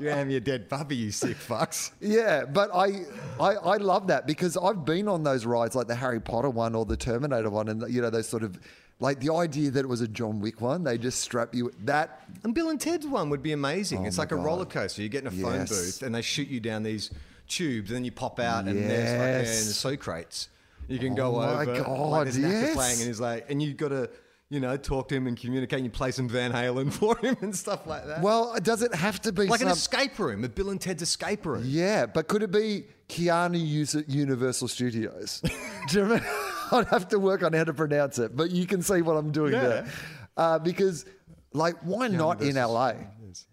you 0.00 0.08
hand 0.08 0.28
me 0.28 0.36
a 0.36 0.40
dead 0.40 0.68
puppy, 0.68 0.96
you 0.96 1.10
sick 1.12 1.36
fucks. 1.36 1.92
Yeah, 2.00 2.44
but 2.44 2.70
I, 2.74 3.04
I 3.40 3.54
I 3.54 3.76
love 3.76 4.06
that 4.08 4.26
because 4.26 4.56
I've 4.56 4.84
been 4.84 5.08
on 5.08 5.22
those 5.22 5.46
rides 5.46 5.74
like 5.76 5.86
the 5.86 5.94
Harry 5.94 6.20
Potter 6.20 6.50
one 6.50 6.74
or 6.74 6.84
the 6.84 6.96
Terminator 6.96 7.50
one, 7.50 7.68
and 7.68 7.92
you 7.92 8.00
know 8.02 8.10
those 8.10 8.28
sort 8.28 8.42
of 8.42 8.58
like 9.00 9.20
the 9.20 9.32
idea 9.32 9.70
that 9.70 9.80
it 9.80 9.88
was 9.88 10.00
a 10.00 10.08
John 10.08 10.40
Wick 10.40 10.60
one. 10.60 10.82
They 10.84 10.98
just 10.98 11.20
strap 11.20 11.54
you 11.54 11.70
that. 11.84 12.22
And 12.42 12.54
Bill 12.54 12.70
and 12.70 12.80
Ted's 12.80 13.06
one 13.06 13.30
would 13.30 13.42
be 13.42 13.52
amazing. 13.52 14.00
Oh 14.00 14.04
it's 14.06 14.18
Oh 14.18 14.22
my 14.22 14.22
like 14.22 14.32
a 14.32 14.36
God. 14.36 14.44
roller 14.44 14.64
coaster. 14.64 15.02
You 15.02 15.08
get 15.08 15.22
in 15.22 15.28
a 15.28 15.30
phone 15.30 15.60
Yes. 15.60 15.68
booth 15.68 16.02
and 16.02 16.14
they 16.14 16.22
shoot 16.22 16.48
you 16.48 16.58
down 16.60 16.82
these 16.82 17.10
tubes, 17.48 17.90
and 17.90 17.96
then 17.96 18.04
you 18.04 18.12
pop 18.12 18.38
out 18.40 18.66
and 18.66 18.76
there's 18.78 19.10
fucking 19.10 19.68
Yes. 19.68 19.76
so 19.76 19.96
crates. 19.96 20.48
You 20.86 20.98
can 20.98 21.14
go 21.14 21.36
Oh 21.36 21.40
my 21.40 21.62
over. 21.62 21.82
God, 21.82 22.10
like 22.10 22.24
there's 22.24 22.38
yes. 22.38 22.74
playing, 22.74 22.98
and 22.98 23.06
he's 23.06 23.20
like, 23.20 23.50
and 23.50 23.62
you 23.62 23.74
got 23.74 23.88
to, 23.88 24.08
you 24.48 24.60
know, 24.60 24.76
talk 24.78 25.08
to 25.08 25.14
him 25.14 25.26
and 25.26 25.36
communicate. 25.38 25.78
And 25.78 25.84
you 25.84 25.90
play 25.90 26.10
some 26.12 26.28
Van 26.28 26.50
Halen 26.52 26.90
for 27.00 27.16
him 27.18 27.36
and 27.42 27.54
stuff 27.54 27.86
like 27.86 28.06
that. 28.06 28.22
Well, 28.22 28.54
does 28.62 28.82
it 28.82 28.94
have 28.94 29.20
to 29.22 29.32
be 29.32 29.46
like 29.46 29.60
an 29.60 29.68
escape 29.68 30.18
room, 30.18 30.44
a 30.44 30.48
Bill 30.48 30.70
and 30.70 30.80
Ted's 30.80 31.02
escape 31.02 31.44
room. 31.44 31.62
Yeah, 31.66 32.06
but 32.06 32.28
could 32.28 32.42
it 32.42 32.50
be 32.50 32.86
Keanu 33.08 33.94
at 33.96 34.08
Universal 34.08 34.68
Studios? 34.68 35.42
Do 35.88 35.96
you 35.98 36.02
remember? 36.04 36.26
I'd 36.72 36.86
have 36.88 37.08
to 37.08 37.18
work 37.18 37.42
on 37.42 37.52
how 37.54 37.64
to 37.64 37.72
pronounce 37.74 38.18
it, 38.18 38.36
but 38.36 38.50
you 38.50 38.66
can 38.66 38.80
see 38.82 39.02
what 39.02 39.16
I'm 39.16 39.30
doing 39.32 39.52
Yeah. 39.54 39.60
there. 39.68 39.92
Uh, 40.36 40.58
because, 40.58 41.04
like, 41.52 41.74
why 41.82 42.08
not 42.08 42.40
in 42.42 42.56
LA? 42.56 42.92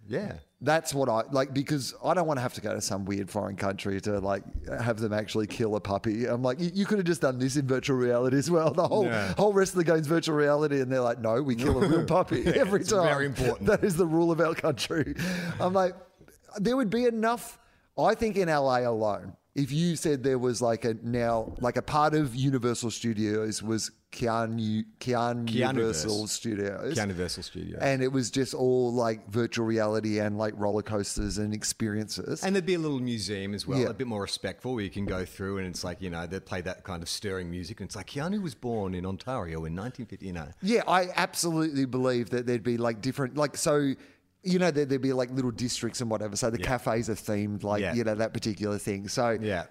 Yeah. 0.07 0.33
That's 0.65 0.93
what 0.95 1.07
I 1.09 1.21
like 1.31 1.53
because 1.53 1.93
I 2.03 2.13
don't 2.15 2.25
want 2.27 2.37
to 2.37 2.41
have 2.41 2.53
to 2.55 2.61
go 2.61 2.73
to 2.73 2.81
some 2.81 3.05
weird 3.05 3.29
foreign 3.29 3.55
country 3.55 4.01
to 4.01 4.19
like 4.19 4.43
have 4.81 4.99
them 4.99 5.13
actually 5.13 5.45
kill 5.47 5.75
a 5.75 5.79
puppy. 5.79 6.25
I'm 6.25 6.41
like, 6.41 6.59
you, 6.59 6.71
you 6.73 6.85
could 6.87 6.97
have 6.97 7.05
just 7.05 7.21
done 7.21 7.37
this 7.37 7.55
in 7.55 7.67
virtual 7.67 7.97
reality 7.97 8.37
as 8.37 8.49
well. 8.49 8.71
The 8.73 8.87
whole 8.87 9.05
Yeah. 9.05 9.33
whole 9.35 9.53
rest 9.53 9.73
of 9.73 9.77
the 9.77 9.83
game's 9.83 10.07
virtual 10.07 10.35
reality, 10.35 10.81
and 10.81 10.91
they're 10.91 11.01
like, 11.01 11.19
no, 11.21 11.41
we 11.41 11.55
kill 11.55 11.81
a 11.83 11.87
real 11.87 12.05
puppy 12.17 12.45
every 12.47 12.81
it's 12.81 12.89
time. 12.89 13.03
very 13.03 13.27
important. 13.27 13.67
That 13.67 13.83
is 13.83 13.95
the 13.95 14.07
rule 14.07 14.31
of 14.31 14.39
our 14.41 14.55
country. 14.55 15.15
I'm 15.59 15.73
like, 15.73 15.93
there 16.57 16.75
would 16.75 16.89
be 16.89 17.05
enough. 17.05 17.59
I 17.97 18.15
think 18.15 18.35
in 18.35 18.49
LA 18.49 18.79
alone, 18.79 19.33
if 19.55 19.71
you 19.71 19.95
said 19.95 20.21
there 20.23 20.37
was 20.37 20.61
like 20.61 20.83
a 20.85 20.95
now 21.01 21.53
like 21.61 21.77
a 21.77 21.81
part 21.81 22.13
of 22.13 22.35
Universal 22.35 22.91
Studios 22.91 23.63
was 23.63 23.89
Keanu 24.11 24.83
Keanu 24.99 25.49
Universal. 25.49 26.27
Studios, 26.27 26.97
Universal 26.97 27.43
Studios. 27.43 27.79
and 27.81 28.01
it 28.01 28.09
was 28.11 28.31
just 28.31 28.53
all 28.53 28.93
like 28.93 29.29
virtual 29.29 29.65
reality 29.65 30.19
and 30.19 30.37
like 30.37 30.53
roller 30.57 30.81
coasters 30.81 31.37
and 31.37 31.53
experiences. 31.53 32.43
And 32.43 32.55
there'd 32.55 32.65
be 32.65 32.75
a 32.75 32.79
little 32.79 32.99
museum 32.99 33.53
as 33.53 33.67
well, 33.67 33.79
Yeah. 33.79 33.87
a 33.87 33.93
bit 33.93 34.07
more 34.07 34.21
respectful, 34.21 34.75
where 34.75 34.83
you 34.83 34.89
can 34.89 35.05
go 35.05 35.25
through 35.25 35.57
and 35.57 35.67
it's 35.67 35.83
like, 35.83 36.01
you 36.01 36.09
know, 36.09 36.25
they 36.27 36.39
play 36.39 36.61
that 36.61 36.83
kind 36.83 37.03
of 37.03 37.09
stirring 37.09 37.49
music. 37.51 37.81
And 37.81 37.87
it's 37.87 37.95
like, 37.95 38.07
Keanu 38.07 38.41
was 38.41 38.55
born 38.55 38.93
in 38.95 39.05
Ontario 39.05 39.65
in 39.65 39.75
1950, 39.75 40.25
you 40.25 40.33
know. 40.33 40.47
yeah, 40.61 40.83
I 40.87 41.09
absolutely 41.15 41.85
believe 41.85 42.29
that 42.29 42.45
there'd 42.45 42.63
be 42.63 42.77
like 42.77 43.01
different, 43.01 43.35
like 43.37 43.57
so. 43.57 43.95
You 44.45 44.59
know, 44.59 44.69
there, 44.71 44.85
there'd 44.85 45.01
be 45.01 45.11
like 45.11 45.31
little 45.31 45.51
districts 45.51 46.01
and 46.01 46.09
whatever. 46.09 46.35
So 46.35 46.49
the 46.51 46.59
Yeah. 46.59 46.67
cafes 46.77 47.09
are 47.09 47.15
themed 47.15 47.63
like 47.63 47.81
Yeah. 47.81 47.93
you 47.95 48.03
know 48.03 48.15
that 48.15 48.31
particular 48.31 48.77
thing. 48.77 49.07
So 49.07 49.31
Yeah. 49.41 49.65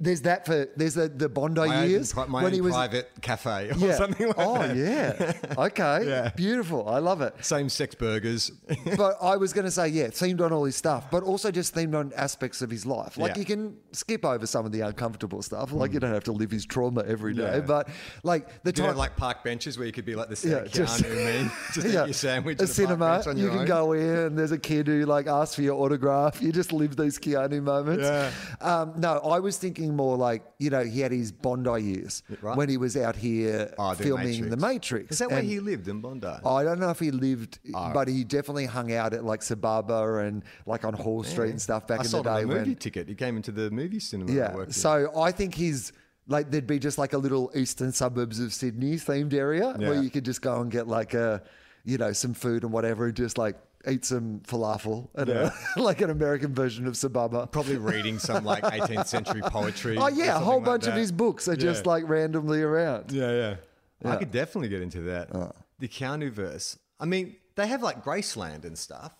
There's 0.00 0.22
that 0.22 0.46
for 0.46 0.68
there's 0.76 0.94
the 0.94 1.06
the 1.08 1.28
Bondi 1.28 1.60
My 1.66 1.82
own, 1.84 1.90
years 1.90 2.10
pri- 2.12 2.24
my 2.26 2.38
when 2.42 2.46
own 2.46 2.52
he 2.54 2.60
was 2.62 2.72
private 2.72 3.10
cafe 3.20 3.70
or 3.70 3.74
yeah. 3.76 3.94
something 3.96 4.26
like 4.28 4.36
oh 4.38 4.54
that. 4.66 4.74
yeah, 4.74 5.54
okay, 5.66 6.08
Yeah. 6.08 6.30
beautiful. 6.34 6.88
I 6.88 6.98
love 6.98 7.20
it. 7.20 7.34
Same 7.44 7.68
sex 7.68 7.94
burgers. 7.94 8.50
but 8.96 9.18
I 9.20 9.36
was 9.36 9.52
going 9.52 9.66
to 9.66 9.70
say, 9.70 9.88
yeah, 9.88 10.06
themed 10.06 10.40
on 10.40 10.50
all 10.50 10.64
his 10.64 10.76
stuff, 10.76 11.10
but 11.10 11.22
also 11.22 11.50
just 11.50 11.74
themed 11.74 11.94
on 11.94 12.10
aspects 12.16 12.62
of 12.62 12.70
his 12.70 12.86
life. 12.86 13.18
Like 13.18 13.32
Yeah. 13.34 13.40
you 13.40 13.44
can 13.44 13.76
skip 13.92 14.24
over 14.24 14.46
some 14.46 14.64
of 14.64 14.72
the 14.72 14.80
uncomfortable 14.80 15.42
stuff. 15.42 15.72
Like 15.72 15.92
you 15.92 16.00
don't 16.00 16.14
have 16.14 16.24
to 16.24 16.32
live 16.32 16.50
his 16.50 16.64
trauma 16.64 17.04
every 17.06 17.34
day. 17.34 17.56
Yeah. 17.56 17.60
But 17.60 17.88
like 18.22 18.62
the 18.62 18.70
you 18.70 18.82
time, 18.82 18.96
like 18.96 19.14
park 19.16 19.44
benches 19.44 19.76
where 19.76 19.86
you 19.86 19.92
could 19.92 20.06
be 20.06 20.14
like 20.14 20.30
the 20.30 20.48
yeah, 20.48 20.56
yeah, 20.62 20.86
Keanu 20.86 21.42
meme? 21.42 21.52
Just 21.74 21.86
eat 21.86 21.92
your 21.92 22.12
sandwich 22.14 22.60
a 22.60 22.64
a 22.64 22.66
cinema. 22.66 23.22
on 23.26 23.36
You 23.36 23.50
can 23.50 23.58
own. 23.58 23.66
go 23.66 23.92
in. 24.04 24.08
and 24.08 24.38
There's 24.38 24.52
a 24.52 24.58
kid 24.58 24.86
who 24.86 25.04
like 25.04 25.26
asks 25.26 25.54
for 25.54 25.60
your 25.62 25.74
autograph. 25.74 26.40
You 26.40 26.50
just 26.50 26.72
live 26.72 26.96
these 26.96 27.18
Keanu 27.18 27.62
moments. 27.62 28.04
Yeah. 28.04 28.30
Um, 28.62 28.94
no, 28.96 29.18
I 29.18 29.38
was 29.38 29.58
thinking 29.58 29.65
more 29.74 30.16
like 30.16 30.44
you 30.58 30.70
know 30.70 30.84
he 30.84 31.00
had 31.00 31.12
his 31.12 31.32
Bondi 31.32 31.82
years 31.82 32.22
Right. 32.40 32.56
when 32.56 32.68
he 32.68 32.76
was 32.76 32.96
out 32.96 33.16
here 33.16 33.74
Oh, 33.78 33.94
the 33.94 34.04
filming 34.04 34.26
Matrix. 34.28 34.50
The 34.50 34.56
Matrix. 34.56 35.12
Is 35.12 35.18
that 35.18 35.30
where 35.30 35.42
he 35.42 35.60
lived 35.60 35.88
in 35.88 36.00
Bondi? 36.00 36.26
I 36.26 36.62
don't 36.62 36.78
know 36.80 36.90
if 36.90 36.98
he 37.00 37.10
lived, 37.10 37.58
Oh. 37.74 37.90
but 37.92 38.08
he 38.08 38.24
definitely 38.24 38.66
hung 38.66 38.92
out 38.92 39.12
at 39.14 39.24
like 39.24 39.40
Sababa 39.40 40.26
and 40.26 40.44
like 40.66 40.84
on 40.84 40.94
Hall 40.94 41.22
Street 41.24 41.50
and 41.50 41.60
stuff 41.60 41.86
back 41.86 42.00
I 42.00 42.04
in 42.04 42.10
the 42.10 42.22
day 42.22 42.42
a 42.42 42.46
movie 42.46 42.70
when. 42.70 42.74
ticket. 42.76 43.08
He 43.08 43.14
came 43.14 43.36
into 43.36 43.52
the 43.52 43.70
movie 43.70 44.00
cinema. 44.00 44.30
I 44.32 44.34
Yeah. 44.34 44.62
in. 44.62 44.72
So 44.72 45.10
I 45.18 45.32
think 45.32 45.54
he's 45.54 45.92
like 46.28 46.50
there'd 46.50 46.66
be 46.66 46.78
just 46.78 46.98
like 46.98 47.12
a 47.12 47.18
little 47.18 47.50
eastern 47.54 47.92
suburbs 47.92 48.40
of 48.40 48.52
Sydney 48.52 48.94
themed 48.96 49.32
area 49.32 49.72
where 49.78 50.02
you 50.02 50.10
could 50.10 50.24
just 50.24 50.42
go 50.42 50.60
and 50.60 50.70
get 50.70 50.88
like 50.88 51.14
a, 51.14 51.42
you 51.84 51.98
know, 51.98 52.12
some 52.12 52.34
food 52.34 52.64
and 52.64 52.72
whatever, 52.72 53.06
and 53.06 53.14
just 53.14 53.38
like 53.38 53.56
eat 53.88 54.04
some 54.04 54.40
falafel 54.40 55.08
and 55.14 55.28
a, 55.28 55.52
like 55.76 56.00
an 56.00 56.10
American 56.10 56.54
version 56.54 56.86
of 56.86 56.94
Sababa. 56.94 57.50
Probably 57.50 57.76
reading 57.76 58.18
some 58.18 58.44
like 58.44 58.62
18th 58.64 59.06
century 59.06 59.42
poetry. 59.42 59.96
Oh 59.96 60.08
yeah, 60.08 60.36
a 60.36 60.38
whole 60.38 60.56
like 60.56 60.64
bunch 60.64 60.86
of 60.86 60.94
his 60.94 61.12
books 61.12 61.48
are 61.48 61.56
just 61.56 61.86
like 61.86 62.08
randomly 62.08 62.62
around. 62.62 63.12
Yeah, 63.12 63.56
yeah. 64.02 64.10
I 64.10 64.16
could 64.16 64.30
definitely 64.30 64.68
get 64.68 64.82
into 64.82 65.02
that. 65.02 65.34
Uh. 65.34 65.52
The 65.78 65.88
Keanu 65.88 66.30
verse. 66.30 66.78
I 66.98 67.04
mean, 67.04 67.36
they 67.54 67.66
have 67.66 67.82
like 67.82 68.04
Graceland 68.04 68.64
and 68.64 68.76
stuff. 68.78 69.14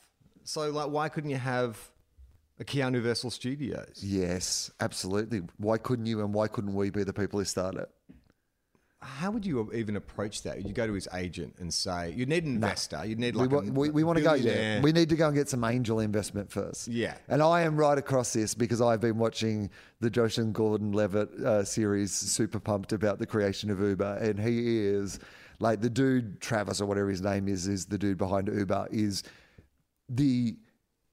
So 0.45 0.71
like, 0.71 0.91
why 0.91 1.09
couldn't 1.09 1.31
you 1.31 1.37
have 1.37 1.79
a 2.61 2.65
Keanu 2.65 3.03
Versal 3.03 3.33
Studios? 3.33 4.01
Yes, 4.03 4.71
absolutely. 4.81 5.43
Why 5.59 5.79
couldn't 5.79 6.07
you 6.07 6.21
and 6.21 6.33
why 6.33 6.49
couldn't 6.49 6.75
we 6.75 6.91
be 6.91 7.05
the 7.05 7.13
people 7.13 7.39
who 7.39 7.45
start 7.45 7.75
it? 7.75 7.91
How 9.07 9.31
would 9.31 9.47
you 9.47 9.73
even 9.73 9.97
approach 9.97 10.43
that? 10.43 10.67
You 10.67 10.75
go 10.75 10.87
to 10.87 10.93
his 10.93 11.09
agent 11.15 11.55
and 11.59 11.73
say, 11.73 12.13
you 12.17 12.27
need 12.27 12.45
an 12.45 12.57
investor. 12.57 13.05
You 13.05 13.15
need 13.15 13.37
like 13.37 13.51
we, 13.51 13.69
a 13.69 13.73
we, 13.73 13.91
we 13.91 14.05
want 14.05 14.19
to 14.19 14.25
go 14.25 14.37
there. 14.37 14.81
We 14.83 14.93
need 14.93 15.09
to 15.11 15.17
go 15.17 15.29
and 15.29 15.35
get 15.35 15.49
some 15.49 15.63
angel 15.65 16.01
investment 16.01 16.51
first. 16.51 16.89
Yeah. 16.89 17.15
And 17.29 17.41
I 17.43 17.63
am 17.63 17.77
right 17.77 17.97
across 17.97 18.33
this 18.33 18.55
because 18.55 18.81
I've 18.81 19.01
been 19.01 19.19
watching 19.19 19.71
the 20.01 20.11
Joseph 20.11 20.53
Gordon-Levitt 20.53 21.31
uh, 21.45 21.65
series, 21.65 22.13
super 22.13 22.59
pumped 22.59 22.93
about 22.93 23.19
the 23.19 23.27
creation 23.27 23.71
of 23.71 23.81
Uber. 23.81 24.19
And 24.21 24.41
he 24.41 24.87
is 24.87 25.21
like 25.61 25.81
the 25.81 25.91
dude, 25.91 26.41
Travis 26.41 26.81
or 26.81 26.87
whatever 26.87 27.09
his 27.09 27.23
name 27.23 27.49
is, 27.49 27.69
is 27.69 27.87
the 27.87 27.99
dude 27.99 28.19
behind 28.19 28.49
Uber, 28.49 28.89
is 28.91 29.23
the 30.09 30.57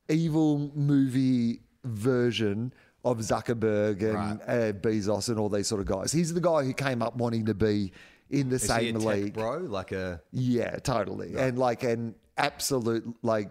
evil 0.09 0.71
movie 0.75 1.61
version 1.83 2.73
of 3.03 3.17
Zuckerberg 3.19 4.01
and 4.01 4.13
Right. 4.13 4.39
uh, 4.47 4.71
Bezos 4.73 5.29
and 5.29 5.37
all 5.37 5.49
these 5.49 5.67
sort 5.67 5.81
of 5.81 5.87
guys. 5.87 6.11
He's 6.11 6.33
the 6.33 6.39
guy 6.41 6.63
who 6.63 6.73
came 6.73 7.01
up 7.01 7.15
wanting 7.17 7.45
to 7.47 7.53
be 7.53 7.91
in 8.29 8.49
the 8.49 8.55
Is 8.55 8.63
same 8.63 8.95
league. 8.95 9.33
bro, 9.33 9.57
like 9.59 9.91
a 9.91 10.21
Yeah, 10.31 10.77
totally. 10.77 11.35
And 11.37 11.59
like 11.59 11.83
an 11.83 12.15
absolute 12.37 13.05
like 13.21 13.49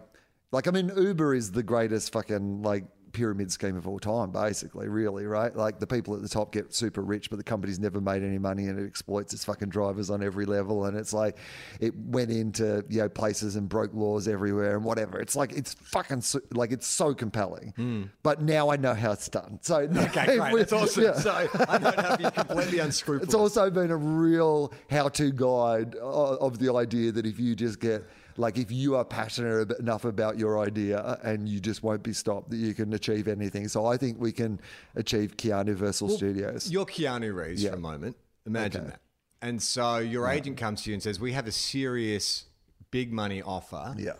like 0.51 0.67
I 0.67 0.71
mean 0.71 0.91
Uber 0.95 1.33
is 1.35 1.51
the 1.51 1.63
greatest 1.63 2.11
fucking 2.11 2.63
like 2.63 2.83
pyramid 3.13 3.51
scheme 3.51 3.77
of 3.77 3.87
all 3.87 3.99
time, 3.99 4.31
basically, 4.31 4.87
really, 4.87 5.25
right? 5.25 5.55
Like 5.55 5.79
the 5.79 5.87
people 5.87 6.15
at 6.15 6.21
the 6.21 6.29
top 6.29 6.51
get 6.51 6.73
super 6.73 7.01
rich, 7.01 7.29
but 7.29 7.37
the 7.37 7.43
company's 7.43 7.79
never 7.79 8.01
made 8.01 8.23
any 8.23 8.37
money 8.37 8.67
and 8.67 8.79
it 8.79 8.85
exploits 8.85 9.33
its 9.33 9.45
fucking 9.45 9.69
drivers 9.69 10.09
on 10.09 10.21
every 10.21 10.45
level. 10.45 10.85
And 10.85 10.97
it's 10.97 11.13
like 11.13 11.37
it 11.79 11.95
went 11.95 12.31
into, 12.31 12.83
you 12.89 12.99
know, 12.99 13.09
places 13.09 13.55
and 13.55 13.69
broke 13.69 13.93
laws 13.93 14.27
everywhere 14.27 14.75
and 14.75 14.83
whatever. 14.83 15.19
It's 15.19 15.35
like, 15.35 15.53
it's 15.53 15.73
fucking, 15.75 16.21
su- 16.21 16.41
like, 16.51 16.71
it's 16.71 16.87
so 16.87 17.13
compelling. 17.13 17.73
Hmm. 17.75 18.03
But 18.23 18.41
now 18.41 18.69
I 18.69 18.75
know 18.77 18.93
how 18.93 19.11
it's 19.11 19.29
done. 19.29 19.59
So, 19.61 19.87
Okay, 19.95 20.37
great. 20.37 20.55
That's 20.57 20.73
awesome. 20.73 21.03
Yeah. 21.03 21.13
So 21.13 21.31
I 21.31 21.47
how 21.47 22.15
to 22.15 22.17
be 22.17 22.31
completely 22.31 22.79
unscrupulous. 22.79 23.27
It's 23.27 23.35
also 23.35 23.69
been 23.69 23.91
a 23.91 23.97
real 23.97 24.73
how-to 24.89 25.31
guide 25.31 25.95
of 25.95 26.59
the 26.59 26.73
idea 26.73 27.11
that 27.11 27.25
if 27.25 27.39
you 27.39 27.55
just 27.55 27.79
get 27.79 28.03
like 28.37 28.57
if 28.57 28.71
you 28.71 28.95
are 28.95 29.05
passionate 29.05 29.71
enough 29.79 30.05
about 30.05 30.37
your 30.37 30.59
idea 30.59 30.99
uh, 30.99 31.19
and 31.23 31.47
you 31.47 31.59
just 31.59 31.83
won't 31.83 32.03
be 32.03 32.13
stopped, 32.13 32.49
that 32.49 32.57
you 32.57 32.73
can 32.73 32.93
achieve 32.93 33.27
anything. 33.27 33.67
So 33.67 33.85
I 33.85 33.97
think 33.97 34.19
we 34.19 34.31
can 34.31 34.59
achieve 34.95 35.37
Keanu 35.37 35.75
Versal 35.75 36.09
Studios. 36.09 36.69
You're 36.71 36.85
Keanu 36.85 37.33
Reeves 37.35 37.63
Yeah. 37.63 37.71
for 37.71 37.75
a 37.77 37.79
moment. 37.79 38.17
Imagine 38.45 38.81
Okay. 38.81 38.89
that. 38.91 38.99
And 39.41 39.61
so 39.61 39.97
your 39.97 40.29
agent 40.29 40.57
comes 40.57 40.83
to 40.83 40.89
you 40.89 40.93
and 40.93 41.03
says, 41.03 41.19
"We 41.19 41.33
have 41.33 41.47
a 41.47 41.51
serious 41.51 42.45
big 42.91 43.11
money 43.11 43.41
offer." 43.41 43.93
Yeah. 43.97 44.13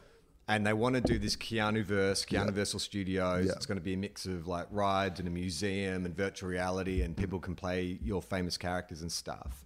And 0.50 0.68
they 0.68 0.74
want 0.74 0.96
to 0.96 1.02
do 1.02 1.18
this 1.18 1.38
Keanu 1.38 1.86
verse, 1.86 2.26
Keanu 2.26 2.48
Yeah. 2.56 2.64
Versal 2.64 2.82
Studios. 2.82 3.46
Yeah. 3.46 3.54
It's 3.54 3.66
going 3.66 3.78
to 3.78 3.84
be 3.84 3.94
a 3.94 3.98
mix 3.98 4.26
of 4.26 4.46
like 4.48 4.68
rides 4.70 5.20
and 5.20 5.28
a 5.28 5.32
museum 5.32 6.06
and 6.06 6.14
virtual 6.16 6.50
reality, 6.50 7.02
and 7.02 7.16
people 7.16 7.40
can 7.40 7.56
play 7.56 7.98
your 8.04 8.22
famous 8.22 8.58
characters 8.58 9.02
and 9.02 9.10
stuff. 9.12 9.64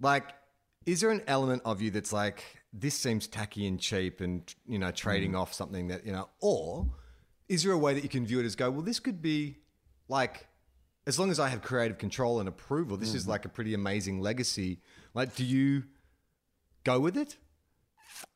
Like, 0.00 0.32
is 0.86 1.00
there 1.00 1.10
an 1.10 1.22
element 1.26 1.62
of 1.64 1.80
you 1.82 1.90
that's 1.90 2.12
like, 2.12 2.44
this 2.76 2.94
seems 2.96 3.26
tacky 3.28 3.66
and 3.68 3.78
cheap 3.78 4.20
and, 4.20 4.52
you 4.66 4.78
know, 4.80 4.90
trading 4.90 5.32
Mm. 5.32 5.38
off 5.40 5.54
something 5.54 5.86
that, 5.88 6.04
you 6.04 6.10
know, 6.12 6.28
or 6.40 6.90
is 7.48 7.62
there 7.62 7.72
a 7.72 7.78
way 7.78 7.94
that 7.94 8.02
you 8.02 8.08
can 8.08 8.26
view 8.26 8.40
it 8.40 8.44
as 8.44 8.56
go, 8.56 8.68
well, 8.70 8.82
this 8.82 8.98
could 8.98 9.22
be 9.22 9.58
like, 10.08 10.48
as 11.06 11.18
long 11.18 11.30
as 11.30 11.38
I 11.38 11.48
have 11.50 11.62
creative 11.62 11.98
control 11.98 12.40
and 12.40 12.48
approval, 12.48 12.96
this 12.96 13.10
Mm-hmm. 13.10 13.18
is 13.18 13.28
like 13.28 13.44
a 13.44 13.48
pretty 13.48 13.74
amazing 13.74 14.20
legacy. 14.20 14.80
Like, 15.14 15.36
do 15.36 15.44
you 15.44 15.84
go 16.82 16.98
with 16.98 17.16
it? 17.16 17.36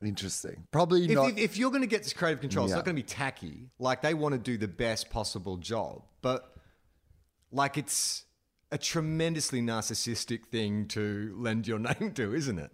Interesting. 0.03 0.67
Probably 0.71 1.05
If, 1.07 1.11
not. 1.11 1.31
if, 1.31 1.39
if 1.39 1.57
you're 1.57 1.71
going 1.71 1.83
to 1.83 1.87
get 1.89 2.03
this 2.05 2.13
creative 2.13 2.41
control, 2.41 2.67
it's 2.67 2.75
not 2.75 2.85
going 2.85 2.95
to 2.97 3.03
be 3.03 3.07
tacky. 3.07 3.71
Like 3.79 4.03
they 4.03 4.15
want 4.15 4.35
to 4.35 4.39
do 4.39 4.57
the 4.57 4.69
best 4.69 5.11
possible 5.11 5.57
job, 5.57 6.03
but 6.23 6.55
like 7.51 7.77
it's 7.79 8.25
a 8.71 8.79
tremendously 8.79 9.63
narcissistic 9.63 10.47
thing 10.47 10.87
to 10.89 11.35
lend 11.37 11.67
your 11.67 11.79
name 12.01 12.13
to, 12.15 12.35
isn't 12.35 12.59
it? 12.59 12.71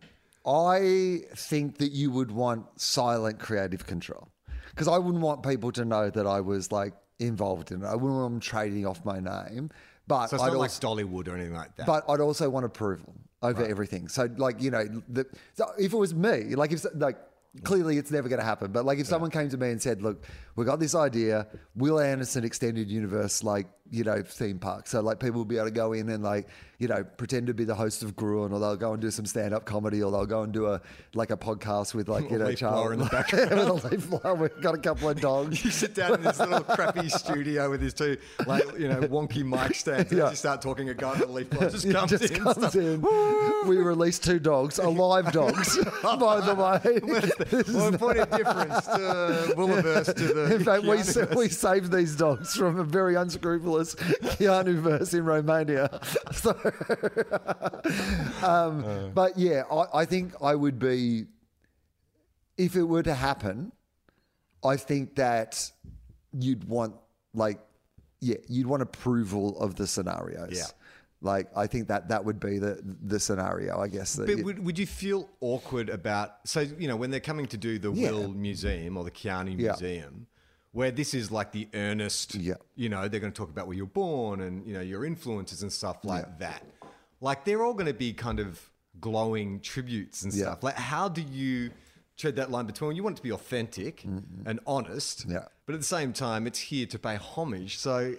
I 0.46 1.22
think 1.34 1.78
that 1.78 1.92
you 1.92 2.10
would 2.10 2.30
want 2.30 2.66
silent 2.80 3.38
creative 3.38 3.86
control 3.86 4.28
because 4.70 4.88
I 4.88 4.98
wouldn't 4.98 5.22
want 5.22 5.42
people 5.42 5.72
to 5.72 5.84
know 5.84 6.10
that 6.10 6.26
I 6.26 6.40
was 6.40 6.70
like 6.70 6.94
involved 7.18 7.72
in 7.72 7.82
it. 7.82 7.86
I 7.86 7.94
wouldn't 7.94 8.12
want 8.20 8.32
them 8.34 8.40
trading 8.40 8.86
off 8.86 9.04
my 9.04 9.20
name. 9.20 9.70
But 10.06 10.26
So 10.26 10.36
it's 10.36 10.42
I'd 10.44 10.48
not 10.52 10.56
also, 10.56 10.60
like 10.60 10.70
Dollywood 11.06 11.28
or 11.28 11.34
anything 11.36 11.54
like 11.54 11.74
that. 11.76 11.86
but 11.86 12.04
I'd 12.08 12.20
also 12.20 12.50
want 12.50 12.66
approval 12.66 13.14
over 13.42 13.64
everything. 13.64 14.08
So, 14.08 14.28
like, 14.36 14.60
you 14.60 14.70
know, 14.70 14.84
the, 15.08 15.26
so 15.54 15.70
if 15.78 15.92
it 15.92 15.96
was 15.96 16.14
me, 16.14 16.54
like, 16.54 16.72
if 16.72 16.84
like 16.94 17.16
clearly 17.62 17.96
it's 17.98 18.10
never 18.10 18.28
going 18.28 18.40
to 18.40 18.44
happen, 18.44 18.72
but 18.72 18.84
like, 18.84 18.98
if 18.98 19.06
someone 19.06 19.30
came 19.30 19.48
to 19.48 19.56
me 19.56 19.70
and 19.70 19.80
said, 19.80 20.02
"Look, 20.02 20.24
we 20.56 20.64
got 20.64 20.80
this 20.80 20.94
idea, 20.94 21.46
Wil 21.74 22.00
Anderson 22.00 22.44
extended 22.44 22.90
universe, 22.90 23.42
like, 23.42 23.66
you 23.90 24.02
know, 24.04 24.22
theme 24.22 24.58
park, 24.58 24.86
so 24.86 25.00
like 25.00 25.20
people 25.20 25.38
will 25.38 25.44
be 25.44 25.56
able 25.56 25.66
to 25.66 25.70
go 25.70 25.92
in 25.92 26.08
and 26.08 26.22
like, 26.24 26.48
you 26.78 26.88
know, 26.88 27.04
pretend 27.04 27.46
to 27.46 27.54
be 27.54 27.64
the 27.64 27.74
host 27.74 28.02
of 28.02 28.16
Gruen, 28.16 28.50
or 28.52 28.58
they'll 28.58 28.76
go 28.76 28.92
and 28.94 29.00
do 29.00 29.10
some 29.10 29.24
stand-up 29.26 29.64
comedy, 29.64 30.02
or 30.02 30.10
they'll 30.10 30.26
go 30.26 30.42
and 30.42 30.52
do 30.52 30.66
a 30.66 30.80
like 31.14 31.30
a 31.30 31.36
podcast 31.36 31.94
with 31.94 32.08
like, 32.08 32.24
you 32.30 32.36
A 32.36 32.38
know, 32.40 32.46
leaf 32.46 32.60
blower 32.60 32.92
in 32.94 32.98
the 32.98 33.04
background, 33.12 33.50
with 33.50 33.84
a 33.84 33.88
leaf 33.88 34.10
blower. 34.10 34.34
We've 34.34 34.60
got 34.60 34.74
a 34.74 34.78
couple 34.78 35.08
of 35.10 35.20
dogs. 35.20 35.62
you 35.64 35.70
sit 35.70 35.94
down 35.94 36.14
in 36.14 36.22
this 36.22 36.38
little 36.40 36.62
crappy 36.62 37.08
studio 37.10 37.70
with 37.70 37.80
his 37.82 37.94
two, 37.94 38.16
like 38.46 38.64
you 38.78 38.88
know, 38.88 39.02
wonky 39.02 39.44
mic 39.44 39.74
stands, 39.76 40.10
Yeah. 40.10 40.24
as 40.26 40.30
you 40.32 40.36
start 40.36 40.62
talking, 40.62 40.88
a 40.88 40.94
guy 40.94 41.12
with 41.12 41.28
a 41.28 41.32
leaf 41.32 41.50
blower 41.50 41.70
just 41.70 41.90
comes 41.90 42.10
just 42.10 42.24
in. 42.32 42.42
comes 42.42 42.74
in. 42.74 43.02
We 43.68 43.76
released 43.76 44.24
two 44.24 44.38
dogs, 44.40 44.78
alive 44.78 45.30
dogs, 45.32 45.78
by 46.02 46.40
the 46.40 46.54
way. 46.54 46.98
This 47.44 47.68
is 47.68 47.74
Well, 47.74 47.90
the 47.92 47.98
point 47.98 48.18
of 48.18 48.30
difference 48.30 48.86
to 48.86 49.54
Willaverse 49.56 50.14
to 50.16 50.34
the. 50.34 50.54
In 50.56 50.64
fact, 50.64 50.82
we, 50.82 51.36
we 51.36 51.48
saved 51.48 51.92
these 51.92 52.16
dogs 52.16 52.54
from 52.56 52.78
a 52.78 52.84
very 52.84 53.14
unscrupulous 53.14 53.73
Keanu 53.78 54.74
verse 54.80 55.14
in 55.14 55.24
Romania. 55.24 56.00
So, 56.32 56.50
um, 58.42 59.12
but 59.14 59.38
yeah, 59.38 59.62
I, 59.70 60.00
I 60.00 60.04
think 60.04 60.34
I 60.42 60.54
would 60.54 60.78
be, 60.78 61.26
if 62.56 62.76
it 62.76 62.82
were 62.82 63.02
to 63.02 63.14
happen, 63.14 63.72
I 64.64 64.76
think 64.76 65.16
that 65.16 65.70
you'd 66.32 66.64
want, 66.64 66.94
like, 67.34 67.60
yeah, 68.20 68.36
you'd 68.48 68.66
want 68.66 68.82
approval 68.82 69.58
of 69.58 69.74
the 69.76 69.86
scenarios. 69.86 70.52
Yeah. 70.52 70.64
Like, 71.20 71.48
I 71.56 71.66
think 71.66 71.88
that 71.88 72.08
that 72.08 72.24
would 72.24 72.38
be 72.38 72.58
the 72.58 72.80
the 73.02 73.18
scenario, 73.18 73.78
I 73.78 73.88
guess. 73.88 74.14
That 74.14 74.26
But 74.26 74.44
would, 74.44 74.58
would 74.64 74.78
you 74.78 74.86
feel 74.86 75.30
awkward 75.40 75.88
about 75.88 76.46
so 76.46 76.60
you 76.60 76.86
know 76.86 76.96
when 76.96 77.10
they're 77.10 77.20
coming 77.20 77.46
to 77.46 77.56
do 77.56 77.78
the 77.78 77.90
Yeah. 77.92 78.10
Wil 78.10 78.28
Museum 78.28 78.96
or 78.98 79.04
the 79.04 79.10
Keanu 79.10 79.58
Yeah. 79.58 79.70
Museum, 79.70 80.26
where 80.74 80.90
this 80.90 81.14
is 81.14 81.30
like 81.30 81.52
the 81.52 81.68
earnest, 81.72 82.34
Yeah. 82.34 82.54
you 82.74 82.88
know, 82.88 83.06
they're 83.08 83.20
going 83.20 83.32
to 83.32 83.36
talk 83.42 83.48
about 83.48 83.66
where 83.68 83.76
you're 83.76 83.86
born 84.04 84.40
and 84.40 84.66
you 84.66 84.74
know 84.74 84.80
your 84.80 85.04
influences 85.06 85.62
and 85.62 85.72
stuff 85.72 85.98
like 86.04 86.38
that. 86.40 86.62
Like 87.20 87.44
they're 87.44 87.62
all 87.64 87.74
going 87.74 87.86
to 87.86 87.94
be 88.06 88.12
kind 88.12 88.40
of 88.40 88.60
glowing 89.00 89.60
tributes 89.60 90.22
and 90.24 90.32
Yeah. 90.34 90.42
stuff. 90.44 90.62
Like 90.64 90.74
how 90.76 91.08
do 91.08 91.22
you 91.22 91.70
tread 92.16 92.36
that 92.36 92.50
line 92.50 92.66
between 92.66 92.96
you 92.96 93.02
want 93.04 93.14
it 93.16 93.18
to 93.18 93.22
be 93.22 93.32
authentic 93.32 94.04
and 94.04 94.58
honest, 94.66 95.20
Mm-hmm. 95.20 95.32
Yeah. 95.32 95.44
but 95.66 95.74
at 95.76 95.80
the 95.80 95.86
same 95.98 96.12
time 96.12 96.46
it's 96.48 96.58
here 96.58 96.86
to 96.86 96.98
pay 96.98 97.16
homage. 97.16 97.78
So 97.78 98.14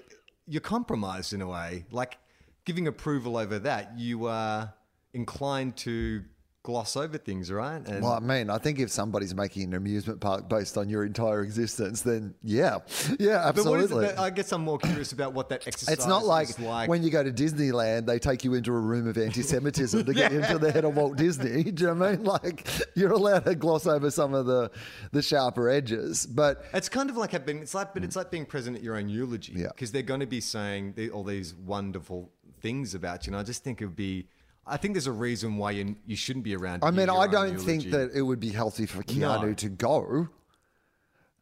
you're 0.48 0.62
compromised 0.62 1.34
in 1.34 1.42
a 1.42 1.48
way, 1.48 1.86
like 1.92 2.18
giving 2.66 2.88
approval 2.88 3.36
over 3.38 3.60
that. 3.60 3.98
You 4.00 4.28
are 4.28 4.74
inclined 5.14 5.76
to 5.78 6.24
gloss 6.66 6.98
over 6.98 7.20
things, 7.20 7.52
right? 7.52 7.88
And 7.88 8.02
Well, 8.04 8.14
I 8.14 8.20
mean, 8.20 8.50
I 8.50 8.58
think 8.58 8.80
if 8.80 8.90
somebody's 8.90 9.36
making 9.36 9.66
an 9.66 9.74
amusement 9.76 10.20
park 10.20 10.50
based 10.50 10.80
on 10.80 10.90
your 10.90 11.06
entire 11.06 11.42
existence, 11.44 12.02
then 12.02 12.34
yeah, 12.42 12.80
yeah, 13.20 13.52
but 13.56 13.66
what 13.66 13.80
is 13.80 13.84
absolutely. 13.84 14.06
it 14.06 14.16
that, 14.16 14.20
I 14.20 14.32
guess 14.32 14.52
I'm 14.52 14.64
more 14.64 14.80
curious 14.80 15.12
about 15.12 15.34
what 15.34 15.50
that 15.50 15.68
exercise 15.68 15.94
it's 15.94 16.08
not 16.08 16.26
like, 16.26 16.58
like. 16.58 16.90
when 16.90 17.04
you 17.04 17.12
go 17.12 17.24
to 17.24 17.32
Disneyland, 17.32 18.08
they 18.08 18.18
take 18.18 18.44
you 18.44 18.56
into 18.56 18.72
a 18.72 18.80
room 18.80 19.08
of 19.08 19.16
anti-Semitism 19.16 20.06
to 20.06 20.14
get 20.14 20.32
you 20.34 20.40
into 20.40 20.58
the 20.58 20.72
head 20.72 20.86
of 20.86 20.96
Walt 20.98 21.18
Disney. 21.18 21.64
Do 21.72 21.84
you 21.84 21.94
know 21.94 22.00
what 22.00 22.08
I 22.08 22.12
mean? 22.16 22.24
Like 22.24 22.68
you're 22.96 23.12
allowed 23.12 23.46
to 23.46 23.54
gloss 23.54 23.86
over 23.86 24.10
some 24.10 24.34
of 24.34 24.48
the 24.48 24.72
the 25.12 25.22
sharper 25.22 25.70
edges, 25.70 26.26
but 26.26 26.66
it's 26.74 26.90
kind 26.90 27.12
of 27.12 27.16
like 27.16 27.32
having 27.34 27.60
it's 27.60 27.76
like, 27.76 27.94
but 27.94 28.04
it's 28.04 28.16
like 28.16 28.32
being 28.32 28.48
present 28.48 28.76
at 28.76 28.82
your 28.82 28.96
own 28.96 29.08
eulogy 29.08 29.54
Yeah. 29.56 29.68
because 29.68 29.92
they're 29.92 30.02
going 30.02 30.22
to 30.22 30.26
be 30.26 30.42
saying 30.42 30.96
all 31.14 31.24
these 31.24 31.54
wonderful 31.54 32.32
things 32.62 32.96
about 32.96 33.28
you. 33.28 33.34
And 33.34 33.40
I 33.40 33.44
just 33.44 33.64
think 33.64 33.82
it 33.82 33.86
would 33.86 33.96
be. 33.96 34.28
I 34.68 34.78
think 34.78 34.94
there's 34.96 35.08
a 35.08 35.12
reason 35.12 35.58
why 35.58 35.72
you 35.72 35.96
you 36.06 36.16
shouldn't 36.16 36.44
be 36.46 36.56
around. 36.56 36.84
I 36.84 36.92
mean, 36.92 37.10
I 37.10 37.28
don't 37.28 37.58
think 37.58 37.86
eulogy. 37.86 37.90
that 38.10 38.18
it 38.18 38.22
would 38.24 38.40
be 38.40 38.50
healthy 38.50 38.86
for 38.86 39.04
Keanu 39.04 39.48
No. 39.48 39.54
to 39.54 39.70
go. 39.70 40.30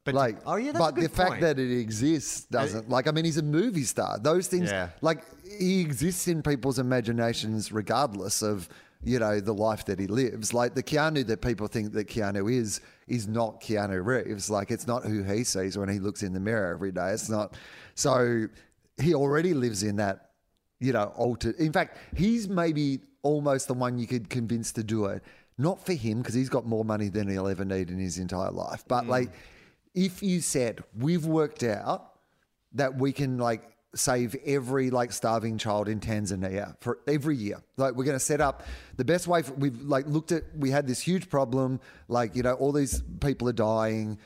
But 0.05 0.15
like 0.15 0.39
oh 0.45 0.55
yeah, 0.57 0.73
that's 0.73 0.83
but 0.83 0.97
a 0.97 1.01
good 1.01 1.03
the 1.11 1.15
fact 1.15 1.41
that 1.41 1.57
it 1.59 1.79
exists 1.79 2.43
doesn't 2.51 2.89
like 2.89 3.07
i 3.07 3.11
mean 3.11 3.23
he's 3.23 3.37
a 3.37 3.41
movie 3.41 3.85
star 3.85 4.19
those 4.19 4.47
things 4.47 4.69
Yeah. 4.69 4.89
like 5.01 5.23
he 5.57 5.79
exists 5.79 6.27
in 6.27 6.43
people's 6.43 6.77
imaginations 6.77 7.71
regardless 7.71 8.41
of 8.41 8.67
you 9.01 9.17
know 9.19 9.39
the 9.39 9.53
life 9.53 9.85
that 9.85 9.99
he 9.99 10.07
lives 10.07 10.53
like 10.53 10.75
the 10.75 10.83
keanu 10.83 11.25
that 11.27 11.41
people 11.41 11.67
think 11.67 11.93
that 11.93 12.09
keanu 12.09 12.51
is 12.53 12.81
is 13.07 13.29
not 13.29 13.61
keanu 13.61 14.03
reeves 14.05 14.49
like 14.49 14.71
it's 14.71 14.87
not 14.87 15.05
who 15.05 15.23
he 15.23 15.45
sees 15.45 15.77
when 15.77 15.87
he 15.87 15.99
looks 15.99 16.21
in 16.21 16.33
the 16.33 16.39
mirror 16.41 16.73
every 16.73 16.91
day 16.91 17.11
it's 17.11 17.29
not 17.29 17.55
so 17.95 18.45
he 19.01 19.13
already 19.15 19.53
lives 19.53 19.83
in 19.83 19.95
that 19.95 20.31
you 20.83 20.93
know 20.93 21.11
altered 21.15 21.55
in 21.55 21.71
fact 21.71 21.97
he's 22.15 22.47
maybe 22.47 22.99
almost 23.21 23.67
the 23.67 23.73
one 23.73 23.97
you 23.97 24.07
could 24.07 24.29
convince 24.29 24.71
to 24.71 24.83
do 24.83 25.05
it 25.05 25.23
not 25.57 25.83
for 25.85 25.93
him 25.93 26.19
because 26.19 26.33
he's 26.33 26.49
got 26.49 26.65
more 26.65 26.83
money 26.83 27.09
than 27.09 27.27
he'll 27.27 27.47
ever 27.47 27.65
need 27.65 27.89
in 27.89 27.97
his 27.97 28.17
entire 28.17 28.51
life 28.51 28.83
but 28.87 29.03
mm. 29.03 29.09
like 29.09 29.31
if 29.93 30.21
you 30.21 30.41
said 30.41 30.83
we've 30.97 31.25
worked 31.25 31.63
out 31.63 32.13
that 32.73 32.95
we 32.95 33.11
can 33.11 33.37
like 33.37 33.73
save 33.95 34.35
every 34.45 34.89
like 34.89 35.11
starving 35.11 35.57
child 35.57 35.87
in 35.87 35.99
Tanzania 35.99 36.75
for 36.79 36.99
every 37.07 37.35
year. 37.35 37.61
Like 37.77 37.93
we're 37.93 38.05
going 38.05 38.17
to 38.17 38.23
set 38.23 38.41
up 38.41 38.63
the 38.97 39.05
best 39.05 39.27
way. 39.27 39.43
For, 39.43 39.53
we've 39.53 39.79
like 39.81 40.07
looked 40.07 40.31
at. 40.31 40.43
We 40.57 40.71
had 40.71 40.87
this 40.87 40.99
huge 40.99 41.29
problem. 41.29 41.79
Like 42.07 42.35
you 42.35 42.43
know, 42.43 42.53
all 42.53 42.71
these 42.71 43.03
people 43.19 43.47
are 43.49 43.53
dying. 43.53 44.17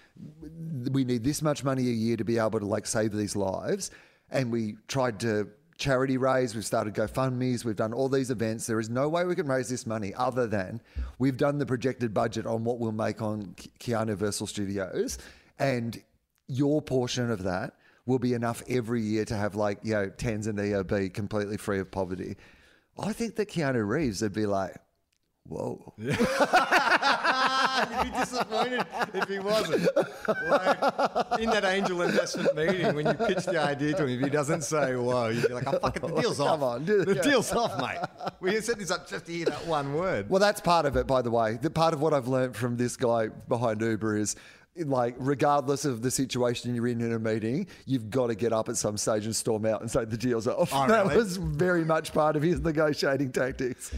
We 0.91 1.03
need 1.03 1.23
this 1.23 1.41
much 1.41 1.63
money 1.63 1.87
a 1.87 1.93
year 1.93 2.17
to 2.17 2.23
be 2.23 2.37
able 2.37 2.59
to 2.59 2.65
like 2.65 2.85
save 2.85 3.11
these 3.11 3.35
lives. 3.35 3.91
And 4.29 4.51
we 4.51 4.75
tried 4.87 5.19
to 5.21 5.49
charity 5.77 6.17
raise. 6.17 6.55
We've 6.55 6.65
started 6.65 6.93
GoFundmes. 6.93 7.63
We've 7.63 7.75
done 7.75 7.93
all 7.93 8.09
these 8.09 8.31
events. 8.31 8.65
There 8.65 8.79
is 8.79 8.89
no 8.89 9.07
way 9.07 9.25
we 9.25 9.35
can 9.35 9.47
raise 9.47 9.69
this 9.69 9.85
money 9.85 10.13
other 10.15 10.47
than 10.47 10.81
we've 11.19 11.37
done 11.37 11.57
the 11.57 11.65
projected 11.65 12.13
budget 12.13 12.45
on 12.45 12.63
what 12.63 12.79
we'll 12.79 12.91
make 12.91 13.21
on 13.21 13.53
Ke- 13.55 13.79
Keanu 13.79 14.15
Versal 14.15 14.47
Studios, 14.47 15.17
and 15.59 16.01
your 16.47 16.81
portion 16.81 17.29
of 17.31 17.43
that 17.43 17.73
will 18.05 18.19
be 18.19 18.33
enough 18.33 18.63
every 18.69 19.01
year 19.01 19.25
to 19.25 19.35
have 19.35 19.55
like 19.55 19.79
you 19.83 19.93
know 19.93 20.07
Tanzania 20.09 20.85
be 20.87 21.09
completely 21.09 21.57
free 21.57 21.79
of 21.79 21.91
poverty. 21.91 22.35
I 22.99 23.13
think 23.13 23.35
that 23.35 23.49
Keanu 23.49 23.87
Reeves 23.87 24.21
would 24.21 24.33
be 24.33 24.47
like, 24.47 24.75
whoa. 25.43 25.93
You'd 27.77 28.11
be 28.11 28.19
disappointed 28.19 28.85
if 29.13 29.29
he 29.29 29.39
wasn't. 29.39 29.87
Like, 30.49 31.39
in 31.39 31.49
that 31.49 31.63
angel 31.65 32.01
investment 32.01 32.55
meeting, 32.55 32.95
when 32.95 33.05
you 33.07 33.13
pitch 33.13 33.45
the 33.45 33.59
idea 33.59 33.93
to 33.95 34.05
him, 34.05 34.19
if 34.19 34.23
he 34.23 34.29
doesn't 34.29 34.63
say 34.63 34.95
whoa, 34.95 35.29
you'd 35.29 35.47
be 35.47 35.53
like, 35.53 35.67
oh, 35.67 35.79
fuck 35.79 35.95
it, 35.95 36.01
the 36.01 36.21
deal's 36.21 36.39
off. 36.39 36.47
Come 36.59 36.63
on, 36.63 36.85
the 36.85 37.19
deal's 37.23 37.51
off, 37.53 37.79
mate. 37.79 37.99
We 38.39 38.59
set 38.61 38.79
this 38.79 38.91
up 38.91 39.07
just 39.07 39.25
to 39.25 39.31
hear 39.31 39.45
that 39.45 39.65
one 39.67 39.93
word. 39.93 40.29
Well, 40.29 40.39
that's 40.39 40.61
part 40.61 40.85
of 40.85 40.95
it, 40.95 41.07
by 41.07 41.21
the 41.21 41.31
way. 41.31 41.57
The 41.61 41.69
part 41.69 41.93
of 41.93 42.01
what 42.01 42.13
I've 42.13 42.27
learned 42.27 42.55
from 42.55 42.77
this 42.77 42.95
guy 42.97 43.27
behind 43.27 43.81
Uber 43.81 44.17
is 44.17 44.35
like, 44.85 45.15
regardless 45.17 45.85
of 45.85 46.01
the 46.01 46.11
situation 46.11 46.75
you're 46.75 46.87
in 46.87 47.01
in 47.01 47.13
a 47.13 47.19
meeting, 47.19 47.67
you've 47.85 48.09
got 48.09 48.27
to 48.27 48.35
get 48.35 48.53
up 48.53 48.69
at 48.69 48.77
some 48.77 48.97
stage 48.97 49.25
and 49.25 49.35
storm 49.35 49.65
out 49.65 49.81
and 49.81 49.89
say 49.89 50.05
the 50.05 50.17
deal's 50.17 50.47
off. 50.47 50.71
Oh, 50.73 50.87
that 50.87 51.05
really? 51.05 51.17
was 51.17 51.37
very 51.37 51.83
much 51.83 52.13
part 52.13 52.35
of 52.35 52.43
his 52.43 52.59
negotiating 52.59 53.31
tactics. 53.31 53.91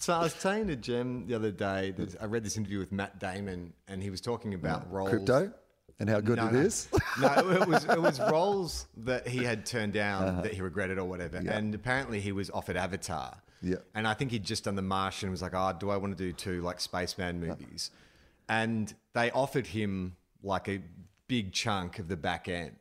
So 0.00 0.14
I 0.14 0.20
was 0.22 0.32
saying 0.32 0.68
to 0.68 0.76
Jem 0.76 1.26
the 1.26 1.34
other 1.34 1.50
day, 1.50 1.92
that 1.98 2.20
I 2.22 2.24
read 2.24 2.42
this 2.42 2.56
interview 2.56 2.78
with 2.78 2.90
Matt 2.90 3.18
Damon, 3.20 3.74
and 3.86 4.02
he 4.02 4.08
was 4.08 4.20
talking 4.22 4.54
about 4.54 4.90
roles. 4.90 5.10
Crypto 5.10 5.52
and 5.98 6.08
how 6.08 6.20
good 6.20 6.38
No, 6.38 6.46
it 6.48 6.52
no. 6.54 6.58
is. 6.60 6.88
no, 7.20 7.50
it 7.50 7.68
was 7.68 7.84
it 7.84 8.00
was 8.00 8.18
roles 8.18 8.86
that 8.96 9.28
he 9.28 9.44
had 9.44 9.66
turned 9.66 9.92
down 9.92 10.22
Uh-huh. 10.24 10.40
that 10.40 10.54
he 10.54 10.62
regretted 10.62 10.98
or 10.98 11.04
whatever. 11.04 11.36
And 11.36 11.74
apparently 11.74 12.18
he 12.20 12.32
was 12.32 12.48
offered 12.50 12.76
Avatar. 12.78 13.36
Yeah. 13.60 13.76
And 13.94 14.08
I 14.08 14.14
think 14.14 14.30
he'd 14.30 14.42
just 14.44 14.64
done 14.64 14.74
The 14.74 14.80
Martian 14.82 15.26
and 15.26 15.30
was 15.32 15.42
like, 15.42 15.52
oh, 15.54 15.74
do 15.78 15.90
I 15.90 15.98
want 15.98 16.16
to 16.16 16.24
do 16.24 16.32
two 16.32 16.62
like 16.62 16.80
spaceman 16.80 17.38
movies? 17.38 17.90
And 18.48 18.92
they 19.12 19.30
offered 19.32 19.66
him 19.66 20.16
like 20.42 20.66
a 20.70 20.80
big 21.28 21.52
chunk 21.52 21.98
of 21.98 22.08
the 22.08 22.16
back 22.16 22.48
end. 22.48 22.76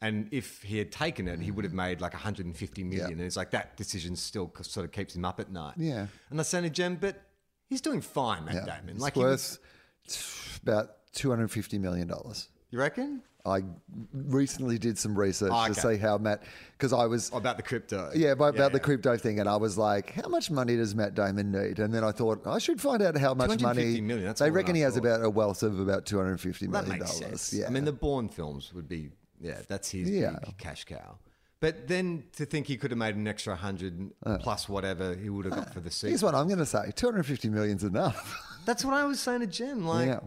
And 0.00 0.28
if 0.32 0.62
he 0.62 0.78
had 0.78 0.92
taken 0.92 1.28
it, 1.28 1.40
he 1.40 1.50
would 1.50 1.64
have 1.64 1.72
mm. 1.72 1.76
made 1.76 2.00
like 2.00 2.12
150 2.12 2.84
million. 2.84 3.06
Yeah. 3.06 3.12
And 3.12 3.20
it's 3.20 3.36
like 3.36 3.50
that 3.52 3.76
decision 3.76 4.16
still 4.16 4.52
sort 4.62 4.84
of 4.84 4.92
keeps 4.92 5.16
him 5.16 5.24
up 5.24 5.40
at 5.40 5.50
night. 5.50 5.74
Yeah. 5.76 6.06
And 6.30 6.40
I 6.40 6.42
said 6.42 6.62
to 6.62 6.70
Jem, 6.70 6.96
but 6.96 7.22
he's 7.68 7.80
doing 7.80 8.00
fine, 8.00 8.44
Matt 8.44 8.54
Yeah. 8.54 8.76
Damon. 8.76 8.96
It's 8.96 9.00
Like, 9.00 9.14
he 9.14 9.20
was- 9.20 9.58
worth 10.06 10.60
about 10.62 11.12
$250 11.14 11.80
million. 11.80 12.10
you 12.70 12.78
reckon? 12.78 13.22
I 13.46 13.62
recently 14.12 14.78
did 14.78 14.96
some 14.96 15.18
research 15.18 15.50
Oh, 15.52 15.66
to 15.66 15.72
okay. 15.72 15.96
see 15.96 15.96
how 15.98 16.16
Matt, 16.16 16.44
because 16.72 16.94
I 16.94 17.04
was 17.04 17.30
Oh, 17.32 17.36
about 17.36 17.58
the 17.58 17.62
crypto. 17.62 18.10
Yeah, 18.14 18.30
about, 18.30 18.54
about 18.54 18.72
the 18.72 18.78
yeah. 18.78 18.84
crypto 18.84 19.16
thing, 19.18 19.38
and 19.38 19.46
I 19.48 19.56
was 19.56 19.76
like, 19.76 20.12
"How 20.14 20.28
much 20.28 20.50
money 20.50 20.76
does 20.76 20.94
Matt 20.94 21.14
Damon 21.14 21.52
need?" 21.52 21.78
And 21.78 21.92
then 21.92 22.02
I 22.04 22.10
thought 22.10 22.46
I 22.46 22.56
should 22.58 22.80
find 22.80 23.02
out 23.02 23.18
how 23.18 23.34
much 23.34 23.60
money. 23.60 24.00
million, 24.00 24.34
they 24.38 24.50
reckon 24.50 24.74
he 24.74 24.80
has 24.80 24.96
about 24.96 25.22
a 25.22 25.28
wealth 25.28 25.62
of 25.62 25.78
about 25.78 26.06
two 26.06 26.16
hundred 26.16 26.40
fifty 26.40 26.66
million 26.66 26.98
dollars. 26.98 27.52
Yeah, 27.52 27.66
I 27.66 27.70
mean, 27.70 27.84
the 27.84 27.92
Bourne 27.92 28.30
films 28.30 28.72
would 28.72 28.88
be, 28.88 29.10
yeah, 29.44 29.60
that's 29.68 29.90
his 29.90 30.08
Yeah. 30.10 30.36
big 30.44 30.56
cash 30.58 30.84
cow. 30.84 31.18
But 31.60 31.86
then 31.88 32.24
to 32.36 32.44
think 32.44 32.66
he 32.66 32.76
could 32.76 32.90
have 32.90 32.98
made 32.98 33.14
an 33.16 33.26
extra 33.28 33.52
100 33.54 34.10
uh. 34.26 34.38
plus 34.38 34.68
whatever 34.68 35.14
he 35.14 35.30
would 35.30 35.44
have 35.46 35.54
got 35.54 35.72
for 35.72 35.80
the 35.80 35.90
season. 35.90 36.08
here's 36.10 36.22
what 36.22 36.34
I'm 36.34 36.46
going 36.46 36.58
to 36.58 36.66
say: 36.66 36.92
two 36.94 37.06
hundred 37.06 37.24
fifty 37.24 37.48
million's 37.48 37.84
enough. 37.84 38.18
That's 38.66 38.84
what 38.84 38.94
I 38.94 39.04
was 39.04 39.20
saying 39.20 39.40
to 39.40 39.46
Jim. 39.46 39.86
Like, 39.86 40.06
Yeah. 40.08 40.20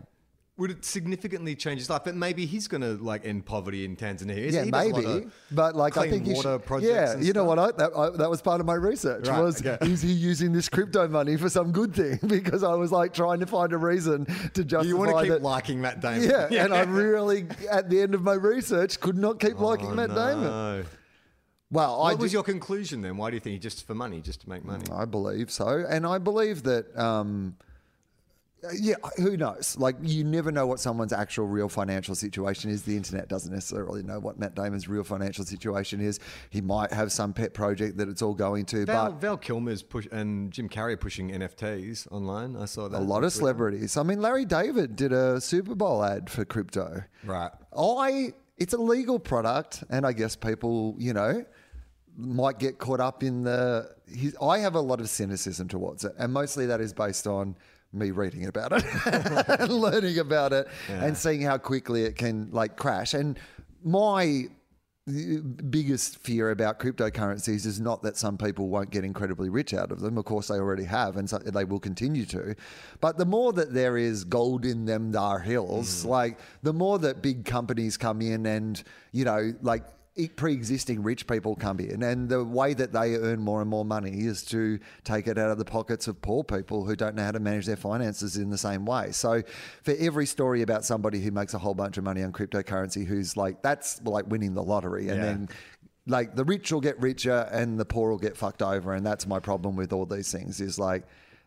Would 0.58 0.72
it 0.72 0.84
significantly 0.84 1.56
change 1.56 1.80
his 1.80 1.89
life? 1.89 2.02
But 2.04 2.15
maybe 2.15 2.46
he's 2.48 2.67
going 2.67 2.82
to 2.82 2.93
like 3.04 3.26
end 3.26 3.46
poverty 3.46 3.86
in 3.86 3.96
Tanzania. 3.96 4.52
yeah, 4.52 4.63
He 4.63 4.72
does 4.72 4.86
a 4.86 4.89
lot 4.89 5.04
maybe. 5.04 5.28
But 5.52 5.76
like, 5.76 5.98
I 5.98 6.10
think 6.10 6.26
water 6.28 6.54
should. 6.54 6.65
projects 6.65 7.15
Yeah, 7.15 7.22
you 7.22 7.32
know 7.34 7.43
what? 7.43 7.60
I, 7.60 7.72
that, 7.74 7.91
I, 7.96 8.10
that 8.17 8.30
was 8.30 8.41
part 8.41 8.60
of 8.60 8.65
my 8.65 8.74
research. 8.74 9.28
Right, 9.28 9.39
was 9.41 9.65
okay. 9.65 9.78
is 9.86 10.02
he 10.02 10.12
using 10.12 10.54
this 10.54 10.67
crypto 10.67 11.08
money 11.08 11.38
for 11.38 11.50
some 11.50 11.72
good 11.72 11.93
thing? 11.96 12.20
Because 12.28 12.63
I 12.63 12.74
was 12.74 12.91
like 12.91 13.13
trying 13.13 13.39
to 13.41 13.46
find 13.46 13.72
a 13.74 13.78
reason 13.78 14.26
to 14.54 14.63
justify 14.63 14.88
You 14.88 14.98
want 14.98 15.12
to 15.12 15.22
keep 15.22 15.30
that. 15.32 15.41
liking 15.43 15.80
Matt 15.82 16.02
Damon? 16.02 16.24
yeah, 16.30 16.48
and 16.65 16.74
I 16.74 16.82
really, 16.84 17.46
at 17.70 17.89
the 17.89 18.02
end 18.02 18.15
of 18.15 18.24
my 18.24 18.34
research, 18.34 19.00
could 19.00 19.17
not 19.17 19.39
keep 19.39 19.60
liking 19.60 19.96
Matt 19.96 20.10
Damon. 20.10 20.46
Oh, 20.46 20.82
No. 20.82 20.86
Well, 21.70 21.96
I 22.02 22.12
What 22.13 22.20
was 22.20 22.32
did- 22.32 22.36
your 22.36 22.43
conclusion 22.43 23.02
then? 23.02 23.17
Why 23.17 23.30
do 23.30 23.36
you 23.36 23.41
think 23.41 23.62
just 23.62 23.86
for 23.86 23.93
money, 23.93 24.22
just 24.22 24.41
to 24.41 24.50
make 24.50 24.63
money? 24.63 24.86
I 24.91 25.06
believe 25.06 25.52
so, 25.52 25.86
and 25.88 26.06
I 26.08 26.17
believe 26.17 26.63
that. 26.63 26.98
Um, 26.98 27.58
Uh, 28.63 28.70
yeah, 28.80 28.96
uh, 29.04 29.10
who 29.17 29.38
knows? 29.38 29.78
Like, 29.78 29.96
you 30.02 30.24
never 30.24 30.52
know 30.52 30.65
what 30.65 30.80
someone's 30.80 31.13
actual 31.13 31.46
real 31.46 31.70
financial 31.70 32.15
situation 32.15 32.72
is. 32.72 32.82
The 32.84 32.98
internet 32.98 33.28
doesn't 33.28 33.54
necessarily 33.54 34.02
know 34.02 34.20
what 34.20 34.39
Matt 34.39 34.56
Damon's 34.56 34.88
real 34.88 35.04
financial 35.04 35.46
situation 35.46 36.02
is. 36.02 36.20
He 36.50 36.62
might 36.62 36.91
have 36.91 37.12
some 37.12 37.34
pet 37.34 37.54
project 37.54 37.98
that 37.98 38.10
it's 38.10 38.22
all 38.22 38.34
going 38.34 38.65
to, 38.65 38.86
Val, 38.86 39.12
but 39.12 39.22
Val 39.22 39.38
Kilmer's 39.38 39.84
push 39.84 40.08
and 40.12 40.52
Jim 40.52 40.70
Carrey 40.70 40.93
are 40.93 40.98
pushing 40.98 41.32
NFTs 41.32 42.12
online. 42.12 42.56
I 42.56 42.65
saw 42.65 42.88
that. 42.88 43.00
a 43.00 43.04
lot 43.04 43.24
of 43.24 43.32
celebrities. 43.32 43.96
I 43.96 44.04
mean, 44.04 44.22
Larry 44.22 44.46
David 44.46 44.96
did 44.96 45.13
a 45.13 45.39
Super 45.39 45.76
Bowl 45.76 46.04
ad 46.04 46.30
for 46.30 46.43
crypto. 46.43 47.04
Right. 47.24 47.52
I 47.78 48.34
it's 48.58 48.74
a 48.74 48.78
legal 48.78 49.20
product, 49.20 49.84
and 49.89 50.06
I 50.06 50.13
guess 50.13 50.36
people, 50.36 50.96
you 50.98 51.13
know, 51.13 51.46
might 52.17 52.58
get 52.58 52.80
caught 52.80 53.00
up 53.00 53.24
in 53.24 53.43
the. 53.43 53.91
His, 54.08 54.36
I 54.41 54.60
have 54.60 54.76
a 54.76 54.82
lot 54.82 55.00
of 55.00 55.10
cynicism 55.10 55.67
towards 55.67 56.04
it, 56.04 56.13
and 56.17 56.34
mostly 56.34 56.65
that 56.65 56.82
is 56.82 56.93
based 56.93 57.28
on 57.28 57.56
me 57.97 58.12
reading 58.12 58.45
about 58.45 58.71
it 58.71 58.86
and 59.60 59.71
learning 59.71 60.19
about 60.19 60.53
it 60.53 60.67
and 60.89 61.17
seeing 61.17 61.41
how 61.41 61.57
quickly 61.57 62.03
it 62.03 62.15
can 62.15 62.49
like 62.51 62.75
crash. 62.75 63.13
And 63.13 63.39
my 63.83 64.47
biggest 65.07 66.17
fear 66.17 66.51
about 66.51 66.79
cryptocurrencies 66.79 67.65
is 67.65 67.79
not 67.79 68.03
that 68.03 68.17
some 68.17 68.38
people 68.38 68.67
won't 68.67 68.89
get 68.89 69.05
incredibly 69.05 69.47
rich 69.49 69.73
out 69.73 69.89
of 69.91 70.01
them. 70.01 70.17
Of 70.17 70.25
course, 70.25 70.49
they 70.49 70.55
already 70.55 70.83
have, 70.83 71.15
and 71.15 71.29
so 71.29 71.38
they 71.38 71.63
will 71.63 71.79
continue 71.79 72.25
to. 72.25 72.55
But 72.99 73.17
the 73.17 73.25
more 73.25 73.53
that 73.53 73.73
there 73.73 73.97
is 73.97 74.25
gold 74.25 74.65
in 74.65 74.86
them, 74.86 75.12
there 75.12 75.39
hills. 75.39 76.03
Mm. 76.03 76.10
Like 76.10 76.39
the 76.62 76.73
more 76.73 76.99
that 76.99 77.21
big 77.21 77.45
companies 77.45 77.95
come 77.95 78.21
in, 78.21 78.45
and 78.45 78.83
you 79.13 79.23
know, 79.23 79.53
like 79.62 79.86
pre-existing 80.36 81.03
rich 81.03 81.27
people 81.27 81.56
come 81.56 81.80
in, 81.80 82.01
and 82.01 82.27
the 82.27 82.43
way 82.43 82.73
that 82.73 82.91
they 82.91 83.15
earn 83.15 83.39
more 83.39 83.62
and 83.62 83.69
more 83.69 83.86
money 83.86 84.25
is 84.25 84.43
to 84.45 84.80
take 85.03 85.27
it 85.27 85.38
out 85.38 85.51
of 85.51 85.58
the 85.60 85.65
pockets 85.65 86.08
of 86.08 86.19
poor 86.21 86.43
people 86.43 86.86
who 86.86 86.95
don't 86.95 87.15
know 87.15 87.23
how 87.23 87.32
to 87.32 87.39
manage 87.39 87.67
their 87.67 87.75
finances 87.75 88.38
in 88.38 88.49
the 88.49 88.58
same 88.58 88.86
way. 88.86 89.12
So, 89.12 89.43
for 89.84 89.93
every 89.99 90.25
story 90.25 90.63
about 90.63 90.84
somebody 90.84 91.21
who 91.21 91.30
makes 91.32 91.53
a 91.53 91.60
whole 91.60 91.75
bunch 91.75 91.97
of 91.97 92.03
money 92.03 92.23
on 92.23 92.32
cryptocurrency, 92.32 93.06
who's 93.06 93.38
like 93.38 93.62
that's 93.62 94.01
like 94.03 94.25
winning 94.27 94.56
the 94.56 94.63
lottery, 94.63 95.10
and 95.10 95.17
Yeah. 95.17 95.25
then 95.25 95.49
like 96.08 96.36
the 96.36 96.45
rich 96.45 96.71
will 96.71 96.82
get 96.82 96.99
richer 96.99 97.47
and 97.51 97.80
the 97.80 97.86
poor 97.86 98.10
will 98.10 98.17
get 98.17 98.36
fucked 98.36 98.63
over, 98.63 98.93
and 98.93 99.06
that's 99.06 99.27
my 99.27 99.39
problem 99.39 99.75
with 99.75 99.93
all 99.93 100.06
these 100.06 100.32
things. 100.32 100.60
Is 100.62 100.80
like 100.80 101.03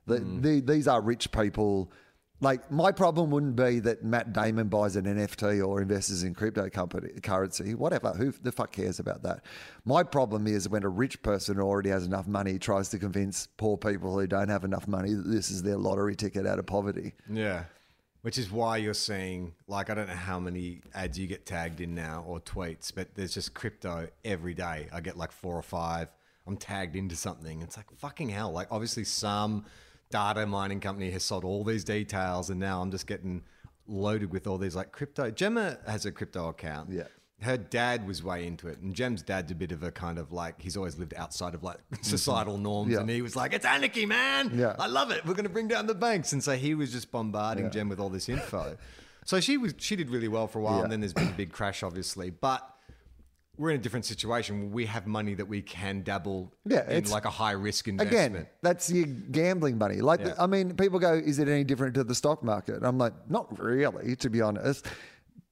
the, 0.06 0.18
mm. 0.18 0.42
the, 0.42 0.60
these 0.60 0.86
are 0.86 1.00
rich 1.00 1.32
people. 1.32 1.90
Like 2.42 2.70
my 2.70 2.90
problem 2.90 3.30
wouldn't 3.30 3.56
be 3.56 3.80
that 3.80 4.02
Matt 4.02 4.32
Damon 4.32 4.68
buys 4.68 4.96
an 4.96 5.04
NFT 5.04 5.66
or 5.66 5.82
invests 5.82 6.22
in 6.22 6.34
crypto 6.34 6.70
company 6.70 7.10
currency, 7.22 7.74
whatever. 7.74 8.10
Who 8.12 8.32
the 8.32 8.50
fuck 8.50 8.72
cares 8.72 8.98
about 8.98 9.22
that? 9.24 9.44
My 9.84 10.02
problem 10.02 10.46
is 10.46 10.68
when 10.68 10.82
a 10.82 10.88
rich 10.88 11.22
person 11.22 11.56
who 11.56 11.62
already 11.62 11.90
has 11.90 12.06
enough 12.06 12.26
money 12.26 12.58
tries 12.58 12.88
to 12.90 12.98
convince 12.98 13.46
poor 13.58 13.76
people 13.76 14.18
who 14.18 14.26
don't 14.26 14.48
have 14.48 14.64
enough 14.64 14.88
money 14.88 15.12
that 15.12 15.28
this 15.28 15.50
is 15.50 15.62
their 15.62 15.76
lottery 15.76 16.16
ticket 16.16 16.46
out 16.46 16.58
of 16.58 16.66
poverty. 16.66 17.12
Yeah. 17.28 17.64
Which 18.22 18.36
is 18.36 18.50
why 18.50 18.76
you're 18.78 18.92
seeing, 18.92 19.54
like, 19.66 19.88
I 19.88 19.94
don't 19.94 20.06
know 20.06 20.14
how 20.14 20.38
many 20.38 20.82
ads 20.94 21.18
you 21.18 21.26
get 21.26 21.46
tagged 21.46 21.80
in 21.80 21.94
now 21.94 22.22
or 22.26 22.38
tweets, 22.38 22.92
but 22.94 23.14
there's 23.14 23.32
just 23.32 23.54
crypto 23.54 24.08
every 24.26 24.52
day. 24.52 24.88
I 24.92 25.00
get 25.00 25.16
like 25.16 25.32
four 25.32 25.56
or 25.56 25.62
five. 25.62 26.08
I'm 26.46 26.58
tagged 26.58 26.96
into 26.96 27.16
something. 27.16 27.62
It's 27.62 27.78
like 27.78 27.86
fucking 27.98 28.28
hell. 28.28 28.52
Like, 28.52 28.68
obviously, 28.70 29.04
some 29.04 29.64
data 30.10 30.44
mining 30.46 30.80
company 30.80 31.10
has 31.10 31.22
sold 31.22 31.44
all 31.44 31.64
these 31.64 31.84
details, 31.84 32.50
and 32.50 32.58
now 32.60 32.82
I'm 32.82 32.90
just 32.90 33.06
getting 33.06 33.42
loaded 33.86 34.30
with 34.32 34.46
all 34.46 34.58
these 34.58 34.76
like 34.76 34.92
crypto. 34.92 35.30
Gemma 35.30 35.78
has 35.86 36.04
a 36.06 36.12
crypto 36.12 36.48
account. 36.48 36.90
Yeah. 36.92 37.04
Her 37.42 37.56
dad 37.56 38.06
was 38.06 38.22
way 38.22 38.46
into 38.46 38.68
it, 38.68 38.80
and 38.80 38.94
Jem's 38.94 39.22
dad's 39.22 39.50
a 39.50 39.54
bit 39.54 39.72
of 39.72 39.82
a 39.82 39.90
kind 39.90 40.18
of 40.18 40.30
like 40.30 40.60
he's 40.60 40.76
always 40.76 40.98
lived 40.98 41.14
outside 41.16 41.54
of 41.54 41.62
like 41.62 41.78
societal 42.02 42.58
norms, 42.58 42.88
Mm-hmm. 42.88 42.94
Yeah. 42.96 43.00
and 43.00 43.10
he 43.10 43.22
was 43.22 43.34
like, 43.34 43.54
"It's 43.54 43.64
anarchy, 43.64 44.04
man! 44.04 44.50
Yeah. 44.54 44.76
I 44.78 44.88
love 44.88 45.10
it. 45.10 45.24
We're 45.24 45.32
going 45.34 45.44
to 45.46 45.50
bring 45.50 45.68
down 45.68 45.86
the 45.86 45.94
banks." 45.94 46.32
And 46.34 46.44
so 46.44 46.52
he 46.56 46.74
was 46.74 46.92
just 46.92 47.10
bombarding 47.10 47.70
Jem 47.70 47.88
with 47.88 47.98
all 47.98 48.10
this 48.10 48.28
info. 48.28 48.76
so 49.24 49.40
she 49.40 49.56
was 49.56 49.74
she 49.78 49.96
did 49.96 50.10
really 50.10 50.28
well 50.28 50.48
for 50.48 50.58
a 50.58 50.62
while, 50.62 50.78
Yeah. 50.78 50.82
and 50.84 50.92
then 50.92 51.00
there's 51.00 51.14
been 51.14 51.28
a 51.28 51.32
big 51.32 51.50
crash, 51.50 51.82
obviously. 51.82 52.28
But 52.28 52.68
we're 53.60 53.70
in 53.70 53.78
a 53.80 53.82
different 53.82 54.06
situation. 54.06 54.72
We 54.72 54.86
have 54.86 55.06
money 55.06 55.34
that 55.34 55.46
we 55.46 55.60
can 55.60 56.02
dabble 56.02 56.50
Yeah, 56.64 56.90
in, 56.90 57.04
like 57.10 57.26
a 57.26 57.30
high 57.42 57.52
risk 57.52 57.88
investment. 57.88 58.34
Again, 58.36 58.46
that's 58.62 58.90
your 58.90 59.06
gambling 59.06 59.76
money. 59.76 60.00
Like, 60.00 60.20
Yeah. 60.20 60.34
I 60.38 60.46
mean, 60.46 60.74
people 60.76 60.98
go, 60.98 61.12
is 61.12 61.38
it 61.38 61.46
any 61.46 61.64
different 61.64 61.92
to 61.94 62.04
the 62.04 62.14
stock 62.14 62.42
market? 62.42 62.78
I'm 62.82 62.96
like, 62.96 63.12
not 63.28 63.46
really, 63.60 64.16
to 64.16 64.30
be 64.30 64.40
honest. 64.40 64.86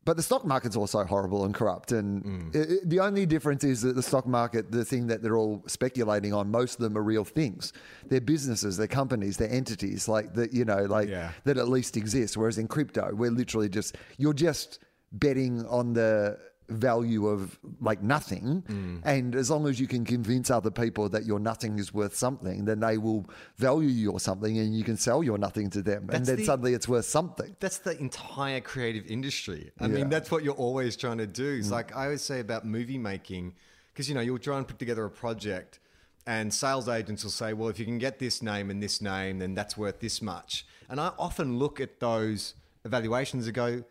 But 0.07 0.17
the 0.17 0.23
stock 0.23 0.47
market's 0.47 0.75
also 0.75 1.05
horrible 1.05 1.45
and 1.45 1.55
corrupt. 1.55 1.93
And 1.93 2.25
Mm. 2.25 2.57
i- 2.57 2.73
i- 2.77 2.85
the 2.87 3.01
only 3.01 3.27
difference 3.27 3.63
is 3.63 3.83
that 3.83 3.95
the 3.95 4.03
stock 4.03 4.27
market, 4.27 4.73
the 4.73 4.87
thing 4.87 5.09
that 5.09 5.23
they're 5.23 5.37
all 5.37 5.63
speculating 5.67 6.33
on, 6.33 6.51
most 6.51 6.77
of 6.77 6.81
them 6.81 6.97
are 6.97 7.03
real 7.03 7.27
things. 7.27 7.75
They're 8.09 8.23
businesses, 8.23 8.79
they're 8.79 8.87
companies, 9.03 9.37
they're 9.37 9.53
entities, 9.53 10.09
like 10.09 10.33
that, 10.33 10.55
you 10.55 10.65
know, 10.65 10.85
like 10.87 11.11
Yeah. 11.11 11.33
that 11.45 11.59
at 11.59 11.69
least 11.69 11.95
exist. 11.99 12.39
Whereas 12.39 12.57
in 12.57 12.69
crypto, 12.69 13.11
we're 13.15 13.31
literally 13.31 13.69
just, 13.69 13.97
you're 14.17 14.33
just 14.49 14.79
betting 15.13 15.67
on 15.67 15.93
the 15.93 16.39
value 16.69 17.27
of 17.29 17.59
like 17.81 18.03
nothing. 18.03 18.63
Mm. 18.69 19.01
And 19.05 19.35
as 19.35 19.51
long 19.51 19.67
as 19.67 19.81
you 19.81 19.87
can 19.87 20.05
convince 20.05 20.51
other 20.51 20.71
people 20.71 21.09
that 21.09 21.25
your 21.25 21.39
nothing 21.41 21.79
is 21.79 21.95
worth 21.95 22.15
something, 22.15 22.65
then 22.67 22.81
they 22.81 22.99
will 22.99 23.29
value 23.57 23.89
your 23.89 24.21
something 24.21 24.59
and 24.59 24.77
you 24.77 24.85
can 24.85 24.97
sell 24.97 25.23
your 25.23 25.39
nothing 25.39 25.71
to 25.71 25.83
them. 25.83 26.09
and 26.13 26.27
then 26.27 26.37
the- 26.37 26.45
suddenly 26.45 26.75
it's 26.75 26.87
worth 26.89 27.07
something. 27.07 27.57
That's 27.61 27.79
the 27.79 27.99
entire 27.99 28.61
creative 28.61 29.07
industry. 29.07 29.71
I 29.81 29.85
Yeah. 29.87 29.89
Mm. 29.91 29.95
mean, 29.95 30.09
that's 30.11 30.31
what 30.31 30.45
you're 30.45 30.55
always 30.55 30.97
trying 30.97 31.19
to 31.19 31.27
do. 31.27 31.57
It's 31.59 31.71
like 31.71 31.95
I 31.97 32.05
always 32.05 32.23
say 32.23 32.41
about 32.41 32.65
movie 32.67 32.99
making, 32.99 33.55
because 33.93 34.09
you 34.09 34.15
know 34.15 34.21
you'll 34.21 34.39
try 34.39 34.59
and 34.59 34.67
put 34.69 34.79
together 34.79 35.05
a 35.05 35.11
project, 35.11 35.81
and 36.27 36.53
sales 36.53 36.89
agents 36.89 37.25
will 37.25 37.31
say, 37.31 37.53
"Well, 37.55 37.69
if 37.71 37.79
you 37.79 37.87
can 37.87 37.99
get 37.99 38.19
this 38.19 38.43
name 38.43 38.71
and 38.71 38.83
this 38.83 39.01
name, 39.01 39.39
then 39.39 39.55
that's 39.55 39.77
worth 39.77 40.01
this 40.01 40.21
much." 40.21 40.67
And 40.91 41.01
I 41.01 41.13
often 41.19 41.59
look 41.59 41.81
at 41.81 41.99
those 42.01 42.55
evaluations 42.85 43.47
and 43.47 43.55
go, 43.55 43.85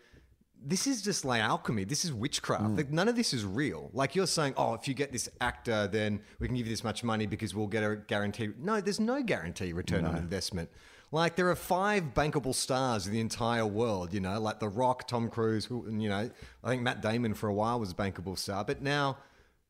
this 0.67 0.85
is 0.85 1.01
just 1.01 1.23
like 1.23 1.41
alchemy. 1.41 1.85
This 1.85 2.03
is 2.03 2.11
witchcraft. 2.11 2.63
Mm. 2.63 2.77
Like 2.77 2.91
none 2.91 3.07
of 3.07 3.15
this 3.15 3.33
is 3.33 3.45
real. 3.45 3.89
Like 3.93 4.15
you're 4.15 4.27
saying, 4.27 4.53
oh, 4.57 4.73
if 4.73 4.87
you 4.87 4.93
get 4.93 5.13
this 5.13 5.29
actor, 5.39 5.87
then 5.87 6.19
we 6.39 6.47
can 6.47 6.57
give 6.57 6.67
you 6.67 6.73
this 6.73 6.83
much 6.83 7.03
money 7.03 7.25
because 7.25 7.55
we'll 7.55 7.67
get 7.67 7.83
a 7.83 7.95
guarantee. 7.95 8.49
No, 8.59 8.81
there's 8.81 8.99
no 8.99 9.23
guarantee 9.23 9.71
return 9.71 10.05
on 10.05 10.17
investment. 10.17 10.69
Like 11.11 11.37
there 11.37 11.49
are 11.49 11.55
five 11.55 12.13
bankable 12.13 12.53
stars 12.53 13.07
in 13.07 13.13
the 13.13 13.21
entire 13.21 13.65
world. 13.65 14.13
You 14.13 14.19
know, 14.19 14.39
like 14.41 14.59
The 14.59 14.67
Rock, 14.67 15.07
Tom 15.07 15.29
Cruise. 15.29 15.63
Who, 15.63 15.85
you 15.89 16.09
know, 16.09 16.29
I 16.63 16.69
think 16.69 16.81
Matt 16.81 17.01
Damon 17.01 17.33
for 17.33 17.47
a 17.47 17.53
while 17.53 17.79
was 17.79 17.91
a 17.91 17.95
bankable 17.95 18.37
star, 18.37 18.65
but 18.65 18.81
now 18.81 19.17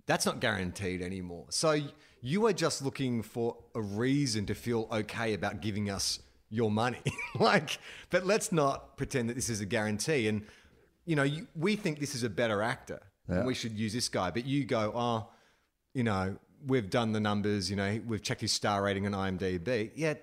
that's 0.08 0.26
not 0.26 0.40
guaranteed 0.40 1.04
anymore. 1.04 1.46
So 1.50 1.80
you 2.22 2.48
are 2.48 2.54
just 2.54 2.82
looking 2.82 3.22
for 3.22 3.56
a 3.76 3.82
reason 3.82 4.48
to 4.48 4.56
feel 4.56 4.88
okay 4.92 5.36
about 5.36 5.62
giving 5.62 5.92
us 5.92 6.20
your 6.50 6.72
money. 6.72 7.02
like, 7.40 7.78
but 8.10 8.26
let's 8.26 8.52
not 8.52 8.98
pretend 8.98 9.30
that 9.30 9.36
this 9.36 9.50
is 9.50 9.62
a 9.62 9.66
guarantee. 9.66 10.28
And, 10.28 10.44
you 11.08 11.16
know, 11.16 11.24
you, 11.24 11.48
we 11.56 11.76
think 11.76 12.00
this 12.00 12.14
is 12.14 12.22
a 12.24 12.30
better 12.30 12.62
actor 12.62 13.00
and 13.28 13.46
we 13.48 13.54
should 13.56 13.72
use 13.74 13.94
this 13.94 14.08
guy. 14.10 14.30
But 14.30 14.46
you 14.46 14.64
go, 14.66 14.92
oh, 14.96 15.28
you 15.94 16.04
know, 16.04 16.38
we've 16.68 16.90
done 16.90 17.12
the 17.14 17.20
numbers, 17.20 17.70
you 17.70 17.76
know, 17.76 18.00
we've 18.06 18.22
checked 18.22 18.42
his 18.42 18.52
star 18.52 18.84
rating 18.84 19.06
on 19.06 19.14
IMDb. 19.38 19.92
Yeah, 19.96 20.14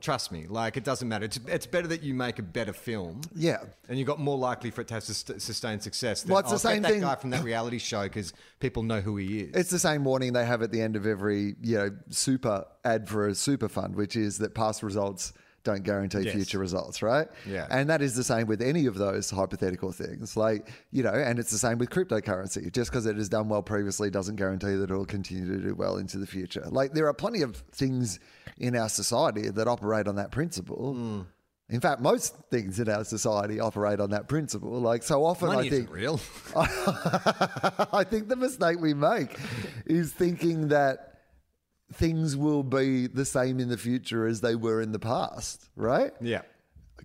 trust 0.00 0.30
me, 0.32 0.46
like 0.48 0.76
it 0.76 0.84
doesn't 0.84 1.08
matter. 1.08 1.24
It's, 1.24 1.38
it's 1.46 1.66
better 1.66 1.86
that 1.88 2.02
you 2.02 2.14
make 2.14 2.38
a 2.38 2.42
better 2.42 2.72
film. 2.72 3.20
Yeah. 3.34 3.58
And 3.88 3.98
you 3.98 4.04
got 4.04 4.18
more 4.20 4.36
likely 4.38 4.70
for 4.70 4.80
it 4.82 4.88
to 4.88 4.94
have 4.94 5.04
sus- 5.04 5.24
sustained 5.42 5.82
success. 5.82 6.22
Than, 6.22 6.32
Well, 6.32 6.40
it's 6.40 6.50
the 6.50 6.54
"Oh, 6.54 6.58
get 6.58 6.74
same 6.74 6.82
that 6.82 6.90
thing- 6.92 7.00
guy 7.02 7.14
from 7.14 7.30
that 7.30 7.44
reality 7.44 7.78
show 7.78 8.02
because 8.04 8.32
people 8.60 8.82
know 8.82 9.00
who 9.00 9.16
he 9.16 9.40
is. 9.40 9.54
It's 9.54 9.70
the 9.70 9.78
same 9.78 10.04
warning 10.04 10.32
they 10.32 10.44
have 10.46 10.62
at 10.62 10.70
the 10.72 10.80
end 10.80 10.96
of 10.96 11.06
every, 11.06 11.54
you 11.62 11.76
know, 11.76 11.90
super 12.10 12.64
ad 12.84 13.08
for 13.08 13.28
a 13.28 13.34
super 13.34 13.68
fund, 13.68 13.94
which 13.94 14.16
is 14.16 14.38
that 14.38 14.54
past 14.54 14.82
results 14.82 15.32
don't 15.64 15.82
guarantee 15.82 16.20
Yes. 16.20 16.34
future 16.34 16.58
results, 16.58 17.02
right? 17.02 17.26
Yeah. 17.46 17.66
And 17.70 17.88
that 17.90 18.02
is 18.02 18.14
the 18.14 18.22
same 18.22 18.46
with 18.46 18.60
any 18.62 18.86
of 18.86 18.96
those 18.96 19.30
hypothetical 19.30 19.92
things. 19.92 20.36
Like, 20.36 20.68
you 20.90 21.02
know, 21.02 21.12
and 21.12 21.38
it's 21.38 21.50
the 21.50 21.58
same 21.58 21.78
with 21.78 21.90
cryptocurrency. 21.90 22.70
Just 22.72 22.90
because 22.90 23.06
it 23.06 23.16
has 23.16 23.28
done 23.28 23.48
well 23.48 23.62
previously 23.62 24.10
doesn't 24.10 24.36
guarantee 24.36 24.74
that 24.76 24.90
it 24.90 24.94
will 24.94 25.06
continue 25.06 25.48
to 25.56 25.62
do 25.68 25.74
well 25.74 25.96
into 25.96 26.18
the 26.18 26.26
future. 26.26 26.64
Like, 26.70 26.92
there 26.92 27.06
are 27.08 27.14
plenty 27.14 27.42
of 27.42 27.56
things 27.72 28.20
in 28.58 28.76
our 28.76 28.88
society 28.88 29.48
that 29.48 29.66
operate 29.66 30.06
on 30.06 30.16
that 30.16 30.30
principle. 30.30 30.92
Hmm. 30.94 31.20
In 31.70 31.80
fact, 31.80 32.02
most 32.02 32.36
things 32.50 32.78
in 32.78 32.90
our 32.90 33.04
society 33.04 33.58
operate 33.58 33.98
on 33.98 34.10
that 34.10 34.28
principle. 34.28 34.78
Like, 34.80 35.02
so 35.02 35.24
often 35.24 35.48
Money 35.48 35.68
I 35.68 35.70
think. 35.70 35.90
real. 35.90 36.20
I 36.54 38.04
think 38.08 38.28
the 38.28 38.36
mistake 38.36 38.78
we 38.80 38.92
make 38.94 39.36
is 39.86 40.12
thinking 40.12 40.68
that 40.68 41.13
things 41.92 42.36
will 42.36 42.62
be 42.62 43.06
the 43.06 43.24
same 43.24 43.60
in 43.60 43.68
the 43.68 43.78
future 43.78 44.26
as 44.26 44.40
they 44.40 44.54
were 44.54 44.80
in 44.80 44.92
the 44.92 44.98
past, 44.98 45.68
right? 45.76 46.12
yeah. 46.20 46.42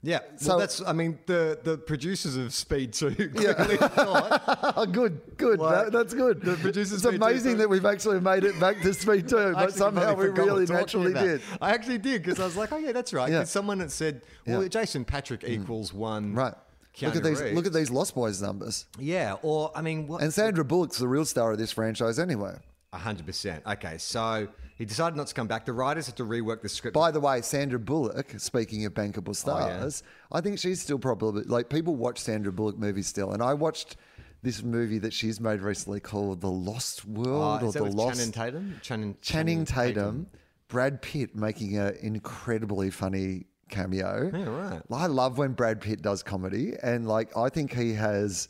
Yeah. 0.02 0.20
So- 0.38 0.50
well, 0.52 0.60
that's, 0.60 0.82
I 0.88 0.94
mean, 0.94 1.20
the, 1.26 1.60
the 1.62 1.78
producers 1.78 2.38
of 2.38 2.54
Speed 2.54 2.94
2 2.94 3.12
clearly 3.36 3.76
thought. 3.76 4.74
Oh, 4.78 4.86
good, 4.86 5.20
good. 5.36 5.60
Like, 5.60 5.86
That- 5.86 5.92
that's 5.92 6.14
good. 6.14 6.42
the 6.42 6.56
producers 6.56 7.04
it's 7.04 7.06
amazing 7.06 7.58
that 7.58 7.70
we've 7.70 7.86
actually 7.86 8.22
made 8.22 8.46
it 8.46 8.58
back 8.62 8.80
to 8.82 8.94
Speed 8.94 9.28
2, 9.28 9.54
but 9.56 9.74
somehow 9.74 10.14
we 10.16 10.28
really 10.28 10.66
naturally 10.68 11.12
did. 11.14 11.42
I 11.62 11.72
actually 11.72 11.98
did 11.98 12.24
because 12.24 12.40
I 12.40 12.46
was 12.46 12.56
like, 12.56 12.72
oh, 12.72 12.78
yeah, 12.78 12.94
that's 12.94 13.12
right. 13.12 13.30
Yeah. 13.30 13.44
Someone 13.44 13.82
had 13.82 13.92
said, 13.92 14.22
well, 14.48 14.62
Yeah. 14.62 14.68
Mm. 14.70 14.72
Jason 14.72 15.04
Patric 15.04 15.44
equals 15.46 15.94
one. 15.94 16.34
Right. 16.34 16.54
Look 17.02 17.16
at 17.18 17.24
these. 17.24 17.42
Reeves. 17.42 17.56
Look 17.56 17.66
at 17.66 17.74
these 17.74 17.90
Lost 17.90 18.16
Boys 18.16 18.42
numbers. 18.42 18.86
Yeah. 18.98 19.36
Or, 19.42 19.72
I 19.76 19.82
mean, 19.82 20.08
what? 20.08 20.22
And 20.22 20.34
Sandra 20.34 20.64
Bullock's 20.64 20.98
the 20.98 21.08
real 21.10 21.26
star 21.26 21.52
of 21.52 21.58
this 21.58 21.72
franchise, 21.72 22.20
anyway. 22.20 22.56
hundred 22.94 23.26
percent. 23.26 23.64
Okay, 23.68 23.98
so 23.98 24.48
he 24.80 24.86
decided 24.86 25.16
not 25.16 25.28
to 25.28 25.36
come 25.36 25.46
back. 25.46 25.66
The 25.66 25.74
writers 25.74 26.08
had 26.08 26.16
to 26.16 26.24
rework 26.24 26.62
the 26.64 26.70
script. 26.70 26.96
By 26.96 27.12
the 27.12 27.20
way, 27.20 27.42
Sandra 27.42 27.78
Bullock, 27.78 28.34
speaking 28.40 28.86
of 28.86 28.96
bankable 28.96 29.28
Oh, 29.48 29.60
yeah. 29.60 29.68
stars, 29.78 30.04
I 30.32 30.42
think 30.42 30.58
she's 30.58 30.82
still 30.82 30.98
probably 30.98 31.44
like 31.44 31.70
people 31.70 31.96
watch 31.96 32.18
Sandra 32.18 32.52
Bullock 32.52 32.80
movies 32.80 33.06
still, 33.06 33.32
and 33.34 33.44
I 33.44 33.54
watched 33.54 33.98
this 34.42 34.64
movie 34.64 34.98
that 35.00 35.12
she's 35.14 35.40
made 35.40 35.60
recently 35.62 36.00
called 36.00 36.40
The 36.42 36.50
Lost 36.50 37.02
Uh, 37.06 37.12
World 37.12 37.62
or 37.62 37.66
is 37.68 37.74
that 37.74 37.84
The 37.84 37.92
Lost 37.92 38.18
Channing 38.18 38.32
Tatum? 38.32 38.76
Channing, 38.82 39.18
Channing 39.22 39.66
Tatum, 39.66 40.28
Brad 40.70 41.02
Pitt 41.02 41.36
making 41.36 41.78
an 41.78 41.96
incredibly 42.02 42.90
funny 42.90 43.48
cameo. 43.70 44.32
Yeah, 44.34 44.46
right. 44.46 44.82
I 44.92 45.08
love 45.08 45.38
when 45.38 45.52
Brad 45.54 45.82
Pitt 45.82 46.02
does 46.02 46.24
comedy, 46.24 46.74
and 46.82 47.06
like 47.08 47.36
I 47.36 47.50
think 47.50 47.74
he 47.74 47.94
has, 47.96 48.48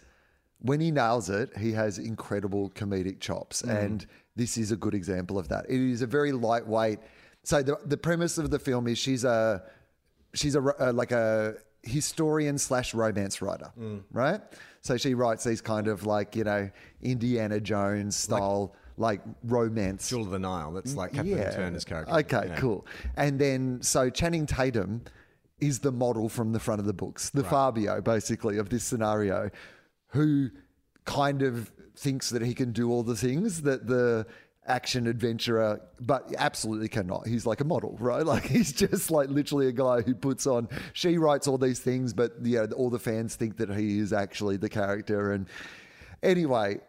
when 0.59 0.79
he 0.79 0.91
nails 0.91 1.29
it, 1.31 1.57
he 1.57 1.71
has 1.71 1.97
incredible 1.97 2.69
comedic 2.71 3.19
chops, 3.19 3.63
Mm. 3.63 3.83
and 3.83 4.05
this 4.39 4.57
is 4.57 4.71
a 4.71 4.75
good 4.85 4.95
example 5.01 5.37
of 5.37 5.45
that. 5.49 5.65
It 5.69 5.79
is 5.95 6.01
a 6.01 6.07
very 6.07 6.31
lightweight. 6.31 6.99
So 7.43 7.61
the 7.61 7.75
the 7.93 7.97
premise 7.97 8.37
of 8.37 8.49
the 8.49 8.59
film 8.59 8.87
is 8.87 8.97
she's 8.97 9.23
a 9.23 9.63
she's 10.33 10.55
a, 10.55 10.61
uh, 10.61 10.93
like 10.93 11.11
a 11.11 11.55
historian 11.83 12.57
slash 12.57 12.93
romance 12.93 13.41
writer, 13.41 13.69
Mm. 13.79 14.01
right? 14.11 14.41
So 14.81 14.97
she 14.97 15.13
writes 15.13 15.43
these 15.43 15.61
kind 15.61 15.87
of 15.87 16.05
like 16.05 16.35
you 16.39 16.43
know 16.45 16.69
Indiana 17.01 17.59
Jones 17.59 18.15
style 18.15 18.75
like, 18.97 19.21
romance 19.45 20.09
Jewel 20.09 20.23
of 20.25 20.31
the 20.31 20.39
Nile. 20.39 20.73
That's 20.73 20.93
like 20.93 21.13
Kathleen 21.13 21.37
Turner's 21.53 21.85
character. 21.85 22.13
Okay, 22.21 22.45
Yeah. 22.47 22.55
cool. 22.57 22.85
And 23.15 23.39
then 23.39 23.81
so 23.81 24.09
Channing 24.09 24.45
Tatum 24.45 25.01
is 25.61 25.79
the 25.79 25.91
model 25.91 26.27
from 26.27 26.51
the 26.51 26.59
front 26.59 26.79
of 26.81 26.85
the 26.85 26.93
books, 27.03 27.29
the 27.29 27.43
Fabio 27.45 28.01
basically 28.01 28.57
of 28.57 28.67
this 28.69 28.83
scenario, 28.83 29.49
who 30.07 30.49
kind 31.05 31.41
of 31.41 31.71
thinks 31.99 32.29
that 32.29 32.41
he 32.41 32.53
can 32.53 32.71
do 32.71 32.89
all 32.91 33.03
the 33.03 33.15
things 33.15 33.61
that 33.63 33.87
the 33.87 34.25
action 34.65 35.07
adventurer 35.07 35.81
but 35.99 36.33
absolutely 36.37 36.87
cannot. 36.87 37.27
He's 37.27 37.45
like 37.45 37.59
a 37.59 37.63
model 37.63 37.97
right? 37.99 38.25
Like 38.29 38.45
he's 38.45 38.71
just 38.71 39.11
like 39.11 39.29
literally 39.29 39.67
a 39.67 39.71
guy 39.71 40.01
who 40.01 40.13
puts 40.15 40.47
on 40.47 40.69
she 40.93 41.17
writes 41.17 41.47
all 41.47 41.57
these 41.57 41.79
things 41.79 42.13
but 42.13 42.33
yeah 42.41 42.65
all 42.75 42.89
the 42.89 42.99
fans 42.99 43.35
think 43.35 43.57
that 43.57 43.69
he 43.75 43.99
is 43.99 44.13
actually 44.13 44.57
the 44.57 44.69
character. 44.69 45.31
And 45.31 45.47
anyway 46.23 46.79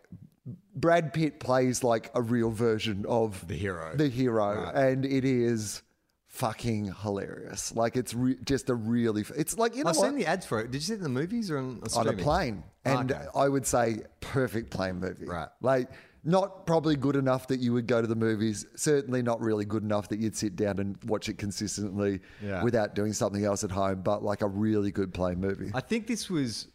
Brad 0.75 1.13
Pitt 1.13 1.41
plays 1.41 1.83
like 1.85 2.11
a 2.15 2.23
real 2.23 2.51
version 2.51 3.05
of 3.07 3.47
The 3.47 3.57
hero. 3.57 3.95
The 3.95 4.09
hero, 4.09 4.71
and 4.75 5.05
it 5.05 5.25
is 5.25 5.83
fucking 6.31 6.95
hilarious. 7.03 7.75
Like 7.75 7.97
it's 7.97 8.15
re- 8.15 8.39
just 8.45 8.71
a 8.71 8.75
really, 8.75 9.25
it's 9.37 9.59
like 9.59 9.77
you 9.77 9.85
know 9.85 9.91
I've 9.91 9.97
what? 9.97 10.07
seen 10.07 10.17
the 10.17 10.27
ads 10.27 10.47
for 10.47 10.61
it. 10.61 10.71
Did 10.71 10.79
you 10.79 10.81
see 10.81 10.93
it 10.95 10.97
in 10.97 11.03
the 11.03 11.09
movies 11.09 11.51
or 11.51 11.59
on, 11.59 11.83
on 11.95 12.09
a 12.09 12.13
plane, 12.15 12.63
oh, 12.87 12.91
and 12.99 13.13
Okay. 13.13 13.25
I 13.35 13.49
would 13.49 13.67
say 13.67 14.03
perfect 14.21 14.71
plane 14.71 14.97
movie. 15.01 15.27
Right. 15.27 15.49
like 15.61 15.91
not 16.23 16.67
probably 16.67 16.97
good 16.97 17.17
enough 17.17 17.47
that 17.49 17.61
you 17.61 17.73
would 17.73 17.87
go 17.87 18.01
to 18.03 18.07
the 18.07 18.15
movies. 18.15 18.67
Certainly 18.77 19.23
not 19.23 19.41
really 19.41 19.65
good 19.65 19.83
enough 19.83 20.09
that 20.11 20.19
you'd 20.21 20.37
sit 20.37 20.55
down 20.55 20.79
and 20.79 21.03
watch 21.05 21.31
it 21.31 21.39
consistently 21.39 22.21
Yeah. 22.45 22.63
without 22.63 22.95
doing 22.95 23.15
something 23.15 23.43
else 23.43 23.65
at 23.65 23.71
home. 23.71 24.03
But 24.03 24.23
like 24.23 24.43
a 24.43 24.47
really 24.47 24.91
good 24.91 25.15
plane 25.15 25.41
movie. 25.41 25.71
I 25.73 25.81
think 25.81 26.07
this 26.07 26.29
was, 26.29 26.69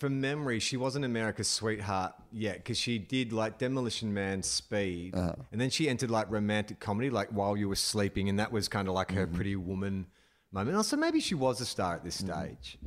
from 0.00 0.20
memory, 0.20 0.58
she 0.58 0.76
wasn't 0.78 1.04
America's 1.04 1.46
sweetheart 1.48 2.14
yet 2.32 2.56
because 2.56 2.78
she 2.78 2.98
did 2.98 3.32
like 3.32 3.58
Demolition 3.58 4.12
Man, 4.14 4.42
Speed, 4.42 5.14
Uh-huh. 5.14 5.34
and 5.52 5.60
then 5.60 5.68
she 5.70 5.88
entered 5.88 6.10
like 6.10 6.30
romantic 6.30 6.80
comedy, 6.80 7.10
like 7.10 7.28
While 7.28 7.56
You 7.56 7.68
Were 7.68 7.76
Sleeping, 7.76 8.28
and 8.30 8.38
that 8.40 8.50
was 8.50 8.66
kind 8.68 8.88
of 8.88 8.94
like 8.94 9.12
her 9.12 9.26
Mm-hmm. 9.26 9.34
Pretty 9.36 9.56
Woman 9.56 10.06
moment. 10.50 10.76
Also, 10.76 10.96
maybe 10.96 11.20
she 11.20 11.34
was 11.34 11.60
a 11.60 11.66
star 11.66 11.94
at 11.96 12.02
this 12.04 12.20
Mm-hmm. 12.22 12.40
stage. 12.40 12.78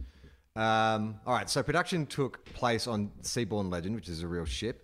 Um, 0.56 1.20
all 1.26 1.34
right, 1.34 1.50
so 1.50 1.64
production 1.64 2.06
took 2.06 2.44
place 2.54 2.88
on 2.88 3.12
Seabourn 3.22 3.72
Legend, 3.72 3.96
which 3.96 4.10
is 4.10 4.22
a 4.24 4.28
real 4.28 4.46
ship. 4.46 4.83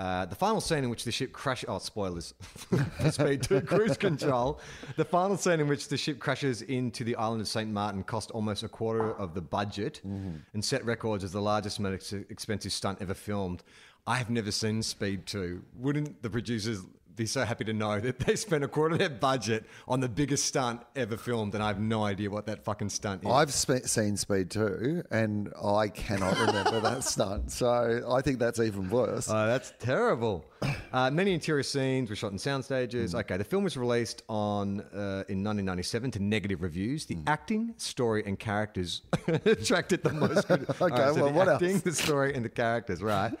Uh, 0.00 0.24
the 0.24 0.34
final 0.34 0.62
scene 0.62 0.82
in 0.82 0.88
which 0.88 1.04
the 1.04 1.12
ship 1.12 1.30
crashes. 1.30 1.68
Oh, 1.68 1.78
spoilers. 1.78 2.32
Speed 3.10 3.42
2 3.42 3.60
Cruise 3.60 3.98
Control. 3.98 4.58
The 4.96 5.04
final 5.04 5.36
scene 5.36 5.60
in 5.60 5.68
which 5.68 5.88
the 5.88 5.98
ship 5.98 6.18
crashes 6.18 6.62
into 6.62 7.04
the 7.04 7.14
island 7.16 7.42
of 7.42 7.48
St. 7.48 7.70
Martin 7.70 8.02
cost 8.04 8.30
almost 8.30 8.62
a 8.62 8.68
quarter 8.68 9.12
of 9.18 9.34
the 9.34 9.42
budget 9.42 10.00
and 10.02 10.64
set 10.64 10.82
records 10.86 11.22
as 11.22 11.32
the 11.32 11.42
largest, 11.42 11.80
most 11.80 12.14
expensive 12.14 12.72
stunt 12.72 13.02
ever 13.02 13.12
filmed. 13.12 13.62
I 14.06 14.16
have 14.16 14.30
never 14.30 14.50
seen 14.50 14.82
Speed 14.82 15.26
2. 15.26 15.62
Wouldn't 15.76 16.22
the 16.22 16.30
producers 16.30 16.80
be 17.16 17.26
so 17.26 17.44
happy 17.44 17.64
to 17.64 17.72
know 17.72 18.00
that 18.00 18.18
they 18.20 18.36
spent 18.36 18.64
a 18.64 18.68
quarter 18.68 18.94
of 18.94 18.98
their 18.98 19.10
budget 19.10 19.64
on 19.88 20.00
the 20.00 20.08
biggest 20.08 20.44
stunt 20.46 20.82
ever 20.96 21.16
filmed 21.16 21.54
and 21.54 21.62
I 21.62 21.68
have 21.68 21.80
no 21.80 22.04
idea 22.04 22.30
what 22.30 22.46
that 22.46 22.64
fucking 22.64 22.90
stunt 22.90 23.24
is? 23.24 23.30
I've 23.30 23.52
spe- 23.52 23.86
seen 23.86 24.16
Speed 24.16 24.50
2 24.50 25.04
and 25.10 25.52
I 25.62 25.88
cannot 25.88 26.38
remember 26.38 26.80
that 26.80 27.04
stunt. 27.14 27.50
So 27.50 28.06
I 28.10 28.20
think 28.22 28.38
that's 28.38 28.60
even 28.60 28.90
worse. 28.90 29.28
Oh, 29.30 29.46
that's 29.46 29.72
terrible. 29.78 30.44
Uh, 30.92 31.10
many 31.10 31.32
interior 31.32 31.62
scenes 31.62 32.10
were 32.10 32.16
shot 32.16 32.32
in 32.32 32.38
sound 32.38 32.64
stages. 32.64 33.14
Okay, 33.14 33.36
the 33.36 33.44
film 33.44 33.64
was 33.64 33.76
released 33.76 34.22
on 34.28 34.80
uh, 34.80 35.24
in 35.28 35.42
1997 35.44 36.10
to 36.12 36.22
negative 36.22 36.62
reviews. 36.62 37.06
The 37.06 37.18
acting, 37.26 37.74
story, 37.76 38.22
and 38.26 38.38
characters 38.38 39.02
attracted 39.28 40.02
the 40.02 40.12
most. 40.12 40.48
Good. 40.48 40.68
Okay, 40.68 40.94
well, 40.96 41.14
the 41.14 41.28
what 41.28 41.48
acting, 41.48 41.74
else? 41.74 41.82
the 41.82 41.92
story, 41.92 42.34
and 42.34 42.44
the 42.44 42.48
characters, 42.50 43.02
right? 43.02 43.32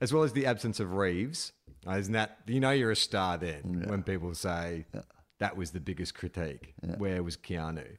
As 0.00 0.12
well 0.12 0.22
as 0.22 0.32
the 0.32 0.46
absence 0.46 0.80
of 0.80 0.94
Reeves. 0.94 1.52
Isn't 1.90 2.12
that 2.12 2.38
you 2.46 2.60
know 2.60 2.70
you're 2.70 2.90
a 2.92 2.96
star 2.96 3.36
then 3.38 3.84
when 3.88 4.02
people 4.02 4.34
say 4.34 4.86
that 5.38 5.56
was 5.56 5.72
the 5.72 5.80
biggest 5.80 6.14
critique? 6.14 6.74
Where 6.98 7.22
was 7.22 7.36
Keanu? 7.36 7.98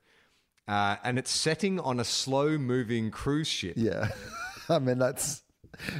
Uh, 0.67 0.95
and 1.03 1.19
it's 1.19 1.29
setting 1.31 1.79
on 1.81 1.99
a 1.99 2.05
slow-moving 2.05 3.11
cruise 3.11 3.47
ship. 3.49 3.73
Yeah. 3.75 4.07
I 4.69 4.79
mean, 4.79 4.97
that's. 4.97 5.41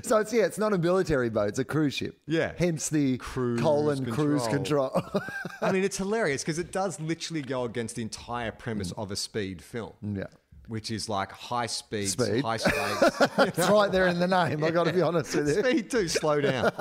So 0.04 0.18
it's, 0.20 0.32
yeah, 0.32 0.44
it's 0.46 0.58
not 0.60 0.72
a 0.72 0.78
military 0.78 1.30
boat, 1.30 1.50
it's 1.50 1.60
a 1.60 1.66
cruise 1.66 1.96
ship. 1.96 2.18
Yeah. 2.28 2.54
Hence 2.58 2.88
the 2.90 3.18
Cruise 3.18 3.60
colon 3.60 4.06
cruise 4.10 4.48
control. 4.48 4.90
control. 4.92 5.22
I 5.62 5.72
mean, 5.74 5.84
it's 5.84 5.98
hilarious 6.06 6.44
because 6.44 6.60
it 6.60 6.72
does 6.72 7.00
literally 7.02 7.42
go 7.42 7.64
against 7.66 7.96
the 7.98 8.04
entire 8.04 8.52
premise 8.52 8.92
of 8.94 9.12
a 9.12 9.16
speed 9.18 9.62
film. 9.62 9.94
yeah. 10.02 10.26
which 10.68 10.92
is 10.92 11.10
like 11.10 11.32
high 11.34 11.66
speed, 11.66 12.08
Speed. 12.08 12.44
high 12.46 12.58
stakes. 12.66 13.20
It's 13.40 13.68
right 13.70 13.92
there 13.92 14.08
in 14.08 14.20
the 14.20 14.28
name. 14.28 14.64
I 14.64 14.70
got 14.72 14.86
to 14.86 14.94
be 14.94 15.02
honest 15.02 15.36
with 15.36 15.48
you. 15.50 15.56
speed 15.62 15.90
too, 15.92 16.08
slow 16.08 16.40
down. 16.40 16.72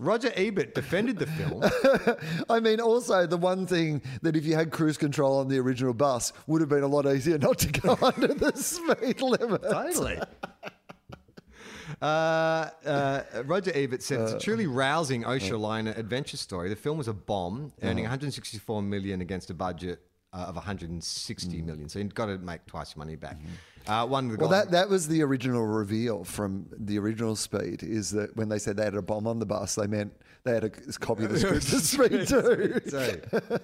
Roger 0.00 0.32
Ebert 0.34 0.74
defended 0.74 1.18
the 1.18 1.26
film. 1.26 1.62
I 2.50 2.58
mean, 2.58 2.80
also 2.80 3.26
the 3.26 3.36
one 3.36 3.66
thing 3.66 4.00
that 4.22 4.34
if 4.34 4.46
you 4.46 4.54
had 4.54 4.70
cruise 4.70 4.96
control 4.96 5.38
on 5.38 5.48
the 5.48 5.58
original 5.58 5.92
bus 5.92 6.32
would 6.46 6.62
have 6.62 6.70
been 6.70 6.82
a 6.82 6.86
lot 6.88 7.06
easier 7.06 7.36
not 7.36 7.58
to 7.58 7.68
go 7.68 7.98
under 8.02 8.28
the 8.28 8.52
speed 8.56 9.20
limit. 9.20 9.62
Totally. 9.62 10.18
Uh, 12.00 12.70
uh, 12.86 13.22
Roger 13.44 13.72
Ebert 13.74 14.02
said 14.02 14.20
it's 14.20 14.32
a 14.32 14.38
truly 14.38 14.66
rousing 14.66 15.26
ocean 15.26 15.58
liner 15.58 15.92
adventure 15.96 16.38
story. 16.38 16.70
The 16.70 16.76
film 16.76 16.96
was 16.96 17.08
a 17.08 17.12
bomb, 17.12 17.72
earning 17.82 18.04
164 18.04 18.80
million 18.80 19.20
against 19.20 19.50
a 19.50 19.54
budget 19.54 20.00
uh, 20.32 20.46
of 20.48 20.54
160 20.54 21.62
million. 21.62 21.88
So 21.90 21.98
you've 21.98 22.14
got 22.14 22.26
to 22.26 22.38
make 22.38 22.64
twice 22.64 22.94
your 22.94 23.04
money 23.04 23.16
back. 23.16 23.38
Uh, 23.86 24.06
one 24.06 24.36
Well, 24.36 24.48
that, 24.48 24.70
that 24.72 24.88
was 24.88 25.08
the 25.08 25.22
original 25.22 25.64
reveal 25.66 26.24
from 26.24 26.66
the 26.76 26.98
original 26.98 27.34
Speed. 27.36 27.82
Is 27.82 28.10
that 28.10 28.36
when 28.36 28.48
they 28.48 28.58
said 28.58 28.76
they 28.76 28.84
had 28.84 28.94
a 28.94 29.02
bomb 29.02 29.26
on 29.26 29.38
the 29.38 29.46
bus, 29.46 29.74
they 29.74 29.86
meant 29.86 30.12
they 30.44 30.52
had 30.52 30.64
a 30.64 30.70
copy 30.70 31.24
of 31.24 31.30
the 31.32 31.38
script 31.40 31.72
of 31.72 31.80
Speed 31.82 32.28
too. 32.28 32.80
So- 32.88 33.58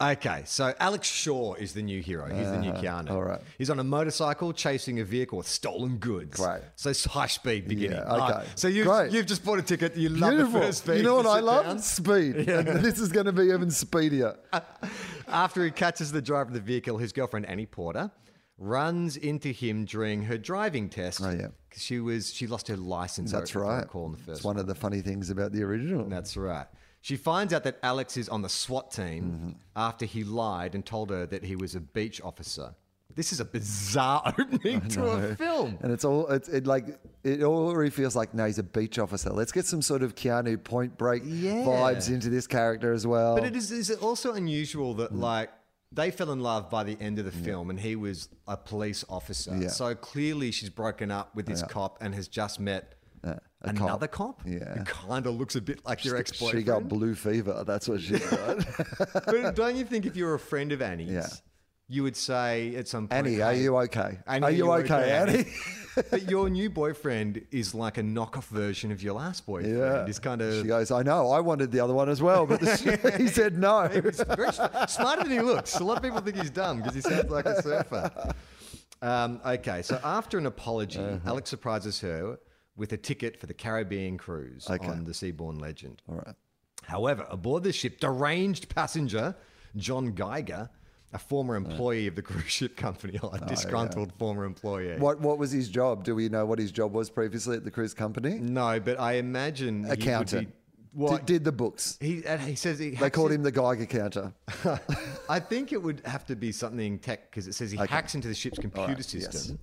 okay, 0.00 0.42
so 0.46 0.72
Alex 0.78 1.08
Shaw 1.08 1.54
is 1.54 1.72
the 1.72 1.82
new 1.82 2.00
hero. 2.00 2.26
He's 2.32 2.50
the 2.50 2.58
new 2.60 2.72
Keanu. 2.72 3.10
Uh, 3.10 3.14
all 3.14 3.22
right. 3.24 3.40
He's 3.58 3.68
on 3.68 3.78
a 3.80 3.84
motorcycle 3.84 4.52
chasing 4.52 5.00
a 5.00 5.04
vehicle 5.04 5.38
with 5.38 5.48
stolen 5.48 5.96
goods. 5.98 6.38
Great. 6.38 6.60
So 6.76 6.90
it's 6.90 7.04
high 7.04 7.26
speed 7.26 7.66
beginning. 7.68 7.98
Yeah, 7.98 8.12
okay. 8.14 8.34
Ah, 8.38 8.42
so 8.54 8.68
you've, 8.68 8.86
Great. 8.86 9.10
you've 9.12 9.26
just 9.26 9.44
bought 9.44 9.58
a 9.58 9.62
ticket. 9.62 9.96
You 9.96 10.08
love 10.10 10.36
the 10.36 10.46
first 10.46 10.84
speed. 10.84 10.98
You 10.98 11.02
know 11.02 11.16
what 11.16 11.26
I 11.26 11.40
love? 11.40 11.64
down. 11.66 11.78
Speed. 11.80 12.48
And 12.48 12.68
this 12.84 13.00
is 13.00 13.10
going 13.10 13.26
to 13.26 13.32
be 13.32 13.44
even 13.44 13.70
speedier. 13.70 14.36
After 15.28 15.64
he 15.64 15.70
catches 15.70 16.10
the 16.12 16.22
driver 16.22 16.48
of 16.48 16.54
the 16.54 16.60
vehicle, 16.60 16.96
his 16.98 17.12
girlfriend 17.12 17.46
Annie 17.46 17.66
Porter 17.66 18.10
runs 18.58 19.16
into 19.16 19.50
him 19.50 19.84
during 19.84 20.22
her 20.22 20.36
driving 20.36 20.88
test. 20.88 21.20
Oh, 21.22 21.30
yeah. 21.30 21.48
she 21.76 22.00
was 22.00 22.32
she 22.32 22.46
lost 22.46 22.68
her 22.68 22.76
license. 22.76 23.32
That's 23.32 23.54
I 23.54 23.58
right. 23.60 23.78
recall 23.82 24.06
in 24.06 24.12
the 24.12 24.18
first 24.18 24.38
It's 24.38 24.44
one 24.44 24.56
of 24.58 24.66
the 24.66 24.74
funny 24.74 25.00
things 25.00 25.30
about 25.30 25.52
the 25.52 25.62
original. 25.62 26.08
That's 26.08 26.36
right. 26.36 26.66
She 27.00 27.16
finds 27.16 27.54
out 27.54 27.62
that 27.64 27.78
Alex 27.84 28.16
is 28.16 28.28
on 28.28 28.42
the 28.42 28.48
SWAT 28.48 28.90
team 28.90 29.22
Mm-hmm. 29.24 29.50
after 29.76 30.04
he 30.04 30.24
lied 30.24 30.74
and 30.74 30.84
told 30.84 31.10
her 31.10 31.26
that 31.26 31.44
he 31.44 31.54
was 31.54 31.74
a 31.76 31.80
beach 31.80 32.20
officer. 32.22 32.74
This 33.14 33.32
is 33.32 33.40
a 33.40 33.44
bizarre 33.44 34.22
opening 34.38 34.80
to 34.90 35.04
a 35.06 35.34
film. 35.36 35.78
And 35.80 35.90
it's 35.92 36.04
all 36.04 36.26
it's 36.28 36.48
it 36.48 36.66
like 36.66 36.86
it 37.24 37.42
already 37.42 37.90
feels 37.90 38.14
like 38.16 38.34
no, 38.34 38.44
he's 38.46 38.58
a 38.58 38.62
beach 38.64 38.98
officer. 38.98 39.30
Let's 39.30 39.52
get 39.52 39.64
some 39.66 39.82
sort 39.82 40.02
of 40.02 40.14
Keanu 40.14 40.62
Point 40.62 40.98
Break 40.98 41.22
Yeah. 41.24 41.64
vibes 41.64 42.08
into 42.10 42.28
this 42.30 42.46
character 42.46 42.92
as 42.92 43.06
well. 43.06 43.34
But 43.36 43.44
it 43.46 43.56
is, 43.56 43.70
is 43.72 43.90
it 43.90 44.02
also 44.02 44.34
unusual 44.34 44.94
that 44.94 45.12
Mm. 45.12 45.20
like 45.20 45.50
they 45.92 46.10
fell 46.10 46.30
in 46.30 46.40
love 46.40 46.68
by 46.68 46.84
the 46.84 46.96
end 47.00 47.18
of 47.18 47.24
the 47.24 47.32
film 47.32 47.70
and 47.70 47.80
he 47.80 47.96
was 47.96 48.28
a 48.46 48.56
police 48.56 49.04
officer. 49.08 49.56
Yeah. 49.56 49.68
So 49.68 49.94
clearly 49.94 50.50
she's 50.50 50.70
broken 50.70 51.10
up 51.10 51.34
with 51.34 51.46
this 51.46 51.62
cop 51.62 51.98
and 52.00 52.14
has 52.14 52.28
just 52.28 52.60
met 52.60 52.94
a 53.24 53.40
another 53.62 54.06
cop. 54.06 54.42
Yeah. 54.44 54.74
Who 54.74 54.84
kind 54.84 55.26
of 55.26 55.34
looks 55.34 55.56
a 55.56 55.60
bit 55.60 55.84
like 55.84 56.04
your 56.04 56.16
ex 56.16 56.38
boyfriend. 56.38 56.60
She 56.60 56.64
got 56.64 56.88
blue 56.88 57.14
fever. 57.14 57.64
That's 57.66 57.88
what 57.88 58.00
she 58.00 58.18
got. 58.18 58.64
but 59.26 59.56
don't 59.56 59.76
you 59.76 59.84
think 59.84 60.06
if 60.06 60.14
you're 60.16 60.34
a 60.34 60.38
friend 60.38 60.72
of 60.72 60.82
Annie's, 60.82 61.10
Yeah. 61.10 61.28
You 61.88 62.02
would 62.02 62.16
say 62.16 62.74
at 62.76 62.86
some 62.86 63.08
point, 63.08 63.26
Annie, 63.26 63.40
are 63.42 63.54
you 63.54 63.76
okay? 63.78 64.18
Annie, 64.26 64.44
are 64.46 64.50
you 64.50 64.70
okay, 64.72 65.10
Annie? 65.10 65.46
but 66.10 66.30
your 66.30 66.50
new 66.50 66.68
boyfriend 66.68 67.44
is 67.50 67.74
like 67.74 67.96
a 67.98 68.02
knockoff 68.02 68.44
version 68.48 68.92
of 68.92 69.02
your 69.02 69.14
last 69.14 69.46
boyfriend. 69.46 69.78
Yeah. 69.78 70.06
He's 70.06 70.18
kind 70.18 70.42
of. 70.42 70.54
She 70.62 70.68
goes, 70.68 70.90
I 70.90 71.02
know. 71.02 71.30
I 71.30 71.40
wanted 71.40 71.72
the 71.72 71.80
other 71.80 71.94
one 71.94 72.08
as 72.10 72.20
well, 72.22 72.46
but 72.46 72.60
the, 72.60 73.14
he 73.18 73.26
said 73.26 73.56
no. 73.58 73.88
very 73.88 74.12
smarter 74.86 75.22
than 75.24 75.32
he 75.32 75.40
looks. 75.40 75.74
A 75.80 75.84
lot 75.84 75.96
of 75.96 76.02
people 76.02 76.20
think 76.20 76.36
he's 76.36 76.50
dumb 76.50 76.78
because 76.78 76.94
he 76.94 77.00
sounds 77.00 77.30
like 77.30 77.46
a 77.46 77.62
surfer. 77.62 78.34
Um, 79.00 79.40
okay, 79.46 79.82
so 79.82 79.98
after 80.04 80.38
an 80.38 80.46
apology, 80.46 80.98
Uh-huh. 81.00 81.18
Alex 81.30 81.48
surprises 81.50 82.00
her 82.00 82.38
with 82.76 82.92
a 82.92 82.96
ticket 82.96 83.38
for 83.40 83.46
the 83.46 83.54
Caribbean 83.54 84.18
cruise 84.18 84.68
Okay. 84.68 84.86
on 84.86 85.04
the 85.04 85.12
Seabourn 85.12 85.60
Legend. 85.60 86.02
All 86.08 86.16
right. 86.16 86.34
However, 86.84 87.26
aboard 87.30 87.62
the 87.64 87.72
ship, 87.72 87.98
deranged 88.00 88.68
passenger 88.68 89.34
John 89.76 90.12
Geiger, 90.12 90.68
a 91.12 91.18
former 91.18 91.56
employee 91.56 92.06
of 92.06 92.14
the 92.16 92.22
cruise 92.22 92.50
ship 92.50 92.76
company, 92.76 93.18
a 93.22 93.26
oh, 93.26 93.36
disgruntled 93.46 94.12
former 94.18 94.44
employee. 94.44 94.94
Oh, 94.94 94.98
What 94.98 95.20
What 95.20 95.38
was 95.38 95.50
his 95.50 95.68
job? 95.68 96.04
Do 96.04 96.14
we 96.14 96.28
know 96.28 96.44
what 96.46 96.58
his 96.58 96.70
job 96.70 96.92
was 96.92 97.10
previously 97.10 97.56
at 97.56 97.64
the 97.64 97.70
cruise 97.70 97.94
company? 97.94 98.38
No, 98.38 98.78
but 98.80 99.00
I 99.00 99.14
imagine 99.14 99.90
Accountant. 99.90 100.52
What 100.92 101.26
Did, 101.26 101.26
did 101.26 101.44
the 101.44 101.52
books. 101.52 101.98
he? 102.00 102.22
He 102.40 102.54
says 102.54 102.78
he. 102.78 102.90
They 102.90 103.10
called 103.10 103.30
it- 103.30 103.36
him 103.36 103.42
the 103.42 103.52
Geiger 103.52 103.86
counter. 103.86 104.32
I 105.28 105.38
think 105.38 105.72
it 105.72 105.80
would 105.80 106.00
have 106.04 106.26
to 106.26 106.34
be 106.34 106.50
something 106.50 106.98
tech 106.98 107.30
because 107.30 107.46
it 107.46 107.52
says 107.52 107.70
he 107.70 107.76
hacks 107.76 108.14
into 108.14 108.26
the 108.26 108.34
ship's 108.34 108.58
computer 108.58 108.94
right, 108.94 109.14
yes. 109.14 109.32
system. 109.32 109.58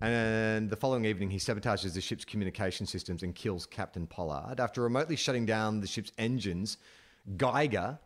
And 0.00 0.70
the 0.70 0.76
following 0.76 1.06
evening, 1.06 1.30
he 1.30 1.38
sabotages 1.38 1.94
the 1.94 2.00
ship's 2.00 2.24
communication 2.24 2.86
systems 2.86 3.22
and 3.22 3.34
kills 3.34 3.66
Captain 3.66 4.06
Pollard. 4.06 4.60
After 4.60 4.82
remotely 4.82 5.16
shutting 5.16 5.44
down 5.44 5.80
the 5.80 5.86
ship's 5.86 6.12
engines, 6.18 6.78
Geiger 7.36 7.98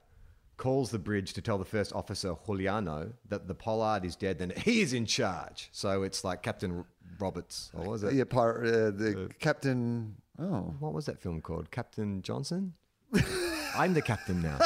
calls 0.59 0.91
the 0.91 0.99
bridge 0.99 1.33
to 1.33 1.41
tell 1.41 1.57
the 1.57 1.65
first 1.65 1.95
officer, 1.95 2.35
Juliano, 2.47 3.13
that 3.31 3.49
the 3.49 3.55
Pollard 3.55 4.05
is 4.05 4.15
dead 4.17 4.39
then 4.39 4.53
he 4.57 4.83
is 4.83 4.93
in 4.93 5.07
charge. 5.07 5.71
So 5.73 6.03
it's 6.03 6.23
like 6.25 6.43
Captain 6.43 6.85
Roberts. 7.19 7.71
Or 7.73 7.89
was 7.89 8.03
it? 8.05 8.13
Yeah, 8.13 8.25
pirate, 8.25 8.69
uh, 8.69 8.91
the 8.91 9.31
captain. 9.39 10.17
Oh, 10.39 10.75
What 10.79 10.93
was 10.93 11.07
that 11.07 11.21
film 11.21 11.41
called? 11.41 11.71
Captain 11.71 12.21
Johnson? 12.23 12.75
I'm 13.75 13.95
the 13.95 14.03
captain 14.03 14.43
now. 14.43 14.59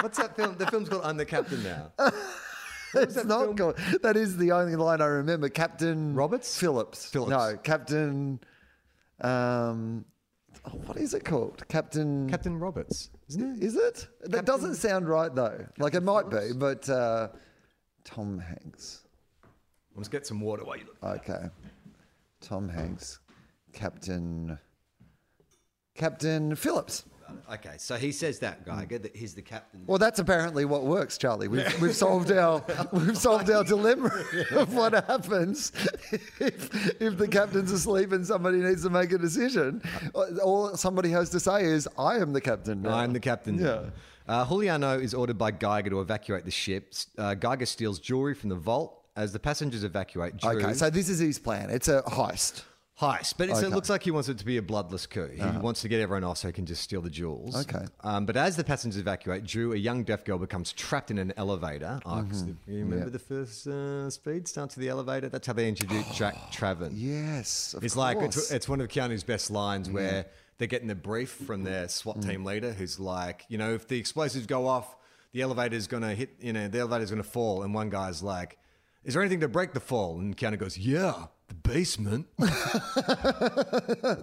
What's 0.00 0.18
that 0.18 0.36
film? 0.36 0.56
The 0.56 0.66
film's 0.66 0.88
called 0.88 1.04
I'm 1.04 1.16
the 1.16 1.26
Captain 1.26 1.62
Now. 1.62 1.92
it's 2.94 3.14
that 3.14 3.26
not 3.26 3.56
called. 3.56 3.76
That 4.02 4.16
is 4.16 4.36
the 4.36 4.52
only 4.52 4.76
line 4.76 5.00
I 5.00 5.06
remember. 5.06 5.48
Captain 5.48 6.14
Roberts? 6.14 6.58
Phillips. 6.58 7.06
Phillips. 7.06 7.30
No, 7.30 7.56
Captain. 7.62 8.40
Um, 9.20 10.06
oh, 10.64 10.70
what 10.86 10.96
is 10.96 11.12
it 11.12 11.24
called? 11.24 11.66
Captain. 11.68 12.30
Captain 12.30 12.58
Roberts, 12.58 13.10
isn't 13.30 13.62
it? 13.62 13.64
Is 13.64 13.76
it? 13.76 14.08
That 14.22 14.44
doesn't 14.44 14.74
sound 14.74 15.08
right 15.08 15.32
though. 15.34 15.64
like 15.78 15.94
it 15.94 16.02
might 16.02 16.28
be, 16.30 16.50
but 16.56 16.88
uh, 16.88 17.28
Tom 18.04 18.38
Hanks. 18.38 19.02
Let's 19.94 20.08
get 20.08 20.26
some 20.26 20.40
water 20.40 20.64
while 20.64 20.76
you 20.76 20.84
look. 20.86 21.20
Okay. 21.20 21.46
Tom 22.40 22.68
Hanks. 22.68 23.20
Captain. 23.72 24.58
Captain 25.94 26.54
Phillips. 26.56 27.04
Okay, 27.52 27.74
so 27.78 27.96
he 27.96 28.12
says 28.12 28.38
that 28.40 28.64
Geiger 28.64 28.98
that 28.98 29.16
he's 29.16 29.34
the 29.34 29.42
captain. 29.42 29.82
Well, 29.86 29.98
that's 29.98 30.18
apparently 30.18 30.64
what 30.64 30.84
works, 30.84 31.18
Charlie. 31.18 31.48
We've, 31.48 31.80
we've 31.82 31.96
solved 31.96 32.30
our 32.30 32.62
we've 32.92 33.16
solved 33.18 33.50
our 33.50 33.64
dilemma 33.64 34.10
of 34.52 34.74
what 34.74 34.92
happens 35.06 35.72
if, 36.40 37.00
if 37.00 37.18
the 37.18 37.28
captain's 37.28 37.72
asleep 37.72 38.12
and 38.12 38.26
somebody 38.26 38.58
needs 38.58 38.82
to 38.82 38.90
make 38.90 39.12
a 39.12 39.18
decision. 39.18 39.82
All 40.42 40.76
somebody 40.76 41.10
has 41.10 41.30
to 41.30 41.40
say 41.40 41.64
is, 41.64 41.88
"I 41.98 42.16
am 42.16 42.32
the 42.32 42.40
captain." 42.40 42.82
Now. 42.82 42.94
I'm 42.94 43.12
the 43.12 43.20
captain. 43.20 43.58
Yeah. 43.58 43.90
Uh, 44.28 44.46
Juliano 44.46 44.98
is 44.98 45.12
ordered 45.12 45.38
by 45.38 45.50
Geiger 45.50 45.90
to 45.90 46.00
evacuate 46.00 46.44
the 46.44 46.50
ship. 46.52 46.94
Uh, 47.18 47.34
Geiger 47.34 47.66
steals 47.66 47.98
jewelry 47.98 48.34
from 48.34 48.48
the 48.48 48.54
vault 48.54 49.04
as 49.16 49.32
the 49.32 49.40
passengers 49.40 49.82
evacuate. 49.82 50.36
Drew, 50.36 50.50
Okay, 50.52 50.72
so 50.72 50.88
this 50.88 51.08
is 51.08 51.18
his 51.18 51.38
plan. 51.38 51.68
It's 51.70 51.88
a 51.88 52.02
heist. 52.02 52.62
Heist, 53.00 53.34
but 53.38 53.48
it's, 53.48 53.58
Okay. 53.58 53.66
it 53.68 53.70
looks 53.70 53.88
like 53.88 54.02
he 54.02 54.10
wants 54.10 54.28
it 54.28 54.38
to 54.38 54.44
be 54.44 54.56
a 54.58 54.62
bloodless 54.62 55.06
coup. 55.06 55.28
He 55.28 55.40
wants 55.58 55.80
to 55.82 55.88
get 55.88 56.00
everyone 56.00 56.22
off 56.24 56.38
so 56.38 56.48
he 56.48 56.52
can 56.52 56.66
just 56.66 56.82
steal 56.82 57.00
the 57.00 57.08
jewels. 57.10 57.56
Okay. 57.56 57.86
Um, 58.02 58.26
but 58.26 58.36
as 58.36 58.56
the 58.56 58.64
passengers 58.64 58.98
evacuate, 59.00 59.44
Drew, 59.44 59.72
a 59.72 59.76
young 59.76 60.04
deaf 60.04 60.24
girl, 60.24 60.38
becomes 60.38 60.72
trapped 60.72 61.10
in 61.10 61.18
an 61.18 61.32
elevator. 61.36 62.00
Oh, 62.04 62.22
the- 62.22 62.54
you 62.66 62.84
remember 62.84 63.08
the 63.10 63.18
first 63.18 63.66
uh, 63.66 64.10
speed 64.10 64.46
starts 64.46 64.76
with 64.76 64.82
the 64.82 64.90
elevator? 64.90 65.28
That's 65.28 65.46
how 65.46 65.54
they 65.54 65.68
introduce 65.68 66.06
Jack 66.14 66.34
Traven. 66.52 66.92
Yes, 66.94 67.74
of 67.74 67.84
It's 67.84 67.96
like 67.96 68.18
it's, 68.20 68.50
it's 68.50 68.68
one 68.68 68.80
of 68.80 68.88
Keanu's 68.88 69.24
best 69.24 69.50
lines 69.50 69.88
where 69.90 70.26
they're 70.58 70.68
getting 70.68 70.88
the 70.88 70.94
brief 70.94 71.30
from 71.30 71.64
their 71.64 71.88
SWAT 71.88 72.18
Mm. 72.18 72.28
team 72.28 72.44
leader, 72.44 72.72
who's 72.72 73.00
like, 73.00 73.46
you 73.48 73.56
know, 73.56 73.72
if 73.72 73.88
the 73.88 73.98
explosives 73.98 74.46
go 74.46 74.66
off, 74.66 74.94
the 75.32 75.40
elevator's 75.42 75.86
gonna 75.86 76.14
hit, 76.14 76.34
you 76.40 76.52
know, 76.52 76.68
the 76.68 76.80
elevator's 76.80 77.08
gonna 77.10 77.22
fall, 77.22 77.62
and 77.62 77.72
one 77.72 77.88
guy's 77.88 78.22
like, 78.22 78.58
"Is 79.04 79.14
there 79.14 79.22
anything 79.22 79.40
to 79.40 79.48
break 79.48 79.72
the 79.72 79.80
fall?" 79.80 80.18
And 80.18 80.36
Keanu 80.36 80.58
goes, 80.58 80.76
"Yeah, 80.78 81.26
the 81.48 81.54
basement." 81.54 82.26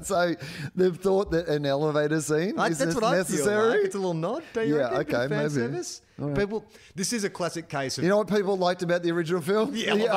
so 0.04 0.36
they've 0.76 0.96
thought 0.98 1.32
that 1.32 1.48
an 1.48 1.66
elevator 1.66 2.22
scene 2.22 2.58
I- 2.60 2.68
is 2.70 2.78
that's 2.78 2.96
what 2.96 3.12
necessary. 3.12 3.56
I 3.56 3.60
feel 3.60 3.70
like. 3.70 3.86
It's 3.86 3.96
a 3.96 4.00
little 4.00 4.14
nod. 4.14 4.44
Don't 4.54 4.68
you 4.68 4.78
Yeah, 4.78 4.98
reckon? 4.98 5.16
Okay, 5.16 5.28
fan 5.28 5.30
maybe. 5.30 5.50
service. 5.50 6.02
People, 6.36 6.66
this 6.96 7.14
is 7.14 7.24
a 7.24 7.30
classic 7.30 7.70
case 7.70 7.98
of 7.98 8.04
You 8.04 8.10
know 8.10 8.18
what 8.18 8.28
people 8.30 8.58
liked 8.58 8.82
about 8.84 9.04
the 9.04 9.12
original 9.12 9.42
film? 9.42 9.72
The 9.72 9.88
elevator. 9.88 10.12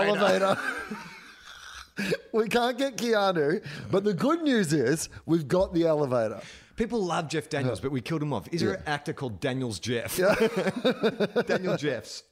elevator. 0.46 0.56
we 2.32 2.48
can't 2.48 2.78
get 2.78 2.96
Keanu, 2.96 3.62
but 3.90 4.04
the 4.04 4.14
good 4.14 4.42
news 4.42 4.72
is 4.72 5.08
we've 5.26 5.46
got 5.46 5.74
the 5.74 5.84
elevator. 5.86 6.40
people 6.76 7.04
love 7.04 7.28
Jeff 7.28 7.48
Daniels, 7.50 7.80
but 7.80 7.90
we 7.90 8.00
killed 8.00 8.22
him 8.22 8.32
off. 8.32 8.48
Is 8.52 8.62
there 8.62 8.74
an 8.74 8.82
actor 8.86 9.12
called 9.12 9.40
Daniels 9.40 9.78
Jeff? 9.78 10.16
Yeah. 10.18 10.34
Daniel 11.46 11.76
Jeffs. 11.76 12.22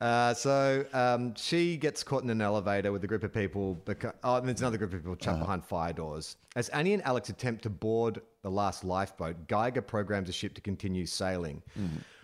Uh, 0.00 0.34
so 0.34 0.84
um, 0.92 1.34
she 1.36 1.76
gets 1.76 2.02
caught 2.02 2.22
in 2.22 2.28
an 2.30 2.42
elevator 2.42 2.92
with 2.92 3.02
a 3.04 3.06
group 3.06 3.22
of 3.24 3.32
people. 3.32 3.82
Oh, 4.22 4.36
and 4.36 4.46
there's 4.46 4.60
another 4.60 4.76
group 4.78 4.92
of 4.92 5.00
people 5.00 5.16
trapped 5.16 5.40
behind 5.40 5.64
fire 5.64 5.92
doors. 5.92 6.36
As 6.54 6.68
Annie 6.70 6.92
and 6.92 7.02
Alex 7.04 7.28
attempt 7.30 7.62
to 7.62 7.70
board 7.70 8.20
the 8.42 8.50
last 8.50 8.84
lifeboat, 8.84 9.46
Geiger 9.48 9.82
programs 9.82 10.26
the 10.26 10.32
ship 10.32 10.54
to 10.54 10.60
continue 10.60 11.06
sailing. 11.06 11.62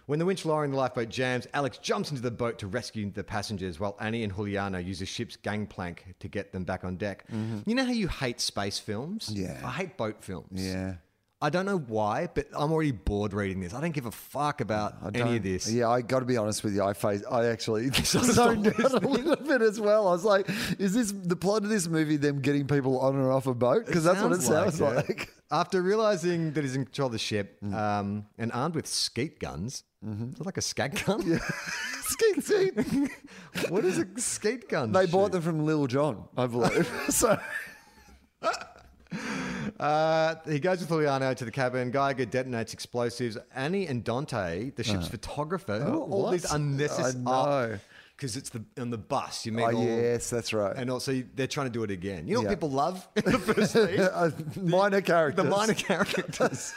When 0.07 0.19
the 0.19 0.27
winch 0.27 0.45
lowering 0.45 0.73
the 0.73 0.77
lifeboat 0.77 1.09
jams, 1.09 1.47
Alex 1.55 1.79
jumps 1.79 2.11
into 2.11 2.23
the 2.23 2.31
boat 2.31 2.59
to 2.59 2.67
rescue 2.67 3.11
the 3.11 3.23
passengers 3.25 3.79
while 3.81 3.97
Annie 4.01 4.25
and 4.25 4.35
Juliano 4.35 4.79
use 4.79 4.99
the 4.99 5.07
ship's 5.07 5.37
gangplank 5.37 6.15
to 6.19 6.29
get 6.29 6.53
them 6.53 6.65
back 6.65 6.85
on 6.85 6.97
deck. 6.97 7.25
You 7.65 7.75
know 7.75 7.85
how 7.85 7.93
you 7.93 8.09
hate 8.09 8.41
space 8.41 8.79
films? 8.79 9.31
Mm-hmm. 9.31 9.43
Yeah. 9.45 9.61
I 9.67 9.71
hate 9.71 9.97
boat 9.97 10.23
films. 10.23 10.61
Yeah. 10.61 10.95
I 11.43 11.51
don't 11.51 11.67
know 11.67 11.79
why, 11.79 12.29
but 12.33 12.47
I'm 12.57 12.71
already 12.71 12.93
bored 12.93 13.33
reading 13.33 13.61
this. 13.61 13.75
I 13.75 13.81
don't 13.81 13.91
give 13.91 14.07
a 14.07 14.13
fuck 14.13 14.61
about 14.61 14.95
I 15.03 15.09
any 15.09 15.19
don't- 15.19 15.37
of 15.39 15.43
this. 15.43 15.69
Yeah, 15.71 15.89
I 15.91 16.01
got 16.01 16.21
to 16.21 16.25
be 16.25 16.37
honest 16.37 16.63
with 16.63 16.73
you. 16.75 16.85
I 16.85 16.93
face, 16.93 17.25
I 17.29 17.47
actually 17.47 17.91
zoned 18.05 18.69
out 18.69 18.79
a 19.03 19.09
little 19.09 19.35
bit 19.35 19.61
as 19.61 19.81
well. 19.81 20.07
I 20.07 20.13
was 20.13 20.25
like, 20.25 20.49
is 20.79 20.95
this 20.95 21.11
the 21.11 21.35
plot 21.35 21.65
of 21.65 21.69
this 21.69 21.89
movie? 21.89 22.17
Them 22.17 22.41
getting 22.41 22.69
people 22.69 23.01
on 23.01 23.17
and 23.17 23.27
off 23.27 23.49
a 23.49 23.55
boat? 23.55 23.87
Because 23.87 24.05
that's 24.05 24.23
what 24.23 24.31
it 24.33 24.43
sounds 24.43 24.81
like. 24.81 25.11
it. 25.11 25.27
After 25.51 25.83
realizing 25.83 26.53
that 26.53 26.63
he's 26.63 26.77
in 26.77 26.85
control 26.85 27.07
of 27.07 27.13
the 27.13 27.19
ship 27.19 27.59
Mm. 27.63 27.75
um, 27.75 28.27
and 28.39 28.51
armed 28.53 28.75
with 28.77 28.87
skeet 28.87 29.39
guns, 29.41 29.83
is 30.07 30.41
it 30.41 30.47
like 30.47 30.57
a 30.57 30.63
scat 30.63 31.05
gun? 31.05 31.41
Skeet, 32.05 32.43
skeet. 32.45 33.11
what 33.69 33.85
is 33.85 33.99
a 33.99 34.07
skeet 34.21 34.69
gun? 34.69 34.93
They 34.93 35.03
shoot? 35.07 35.13
bought 35.13 35.33
them 35.33 35.43
from 35.43 35.65
Lil 35.67 35.87
Jon, 35.89 36.25
I 36.37 36.47
believe. 36.47 36.89
so 37.11 37.39
Uh, 39.81 40.35
he 40.47 40.59
goes 40.59 40.81
with 40.81 40.89
Juliano 40.89 41.35
to 41.35 41.45
the 41.45 41.51
cabin. 41.51 41.91
Geiger 41.91 42.27
detonates 42.27 42.73
explosives. 42.73 43.37
Annie 43.55 43.87
and 43.87 44.05
Dante, 44.05 44.71
the 44.71 44.85
ship's 44.85 45.09
photographer, 45.09 45.81
who 45.81 45.93
are 46.03 46.09
all 46.09 46.31
these 46.31 46.45
Uh. 46.51 46.57
unnecessary. 46.57 47.15
I 47.17 47.19
know. 47.19 47.79
Because 48.23 48.37
it's 48.37 48.51
the 48.51 48.63
on 48.81 48.91
the 48.91 48.99
bus. 48.99 49.45
You 49.45 49.51
meet 49.51 49.65
Oh, 49.65 49.75
all, 49.75 49.85
yes, 49.85 50.31
that's 50.31 50.53
right. 50.53 50.77
And 50.77 50.89
also, 50.91 51.25
they're 51.35 51.49
trying 51.49 51.67
to 51.67 51.73
do 51.73 51.83
it 51.83 51.91
again. 51.91 52.29
You 52.29 52.37
know 52.37 52.43
what 52.43 52.51
people 52.51 52.71
love 52.71 53.09
in 53.17 53.25
the 53.33 53.39
first 53.41 53.73
scene? 53.73 53.99
Uh, 54.13 54.31
minor 54.61 55.01
characters. 55.01 55.43
The 55.45 55.51
minor 55.51 55.75
characters. 55.75 56.73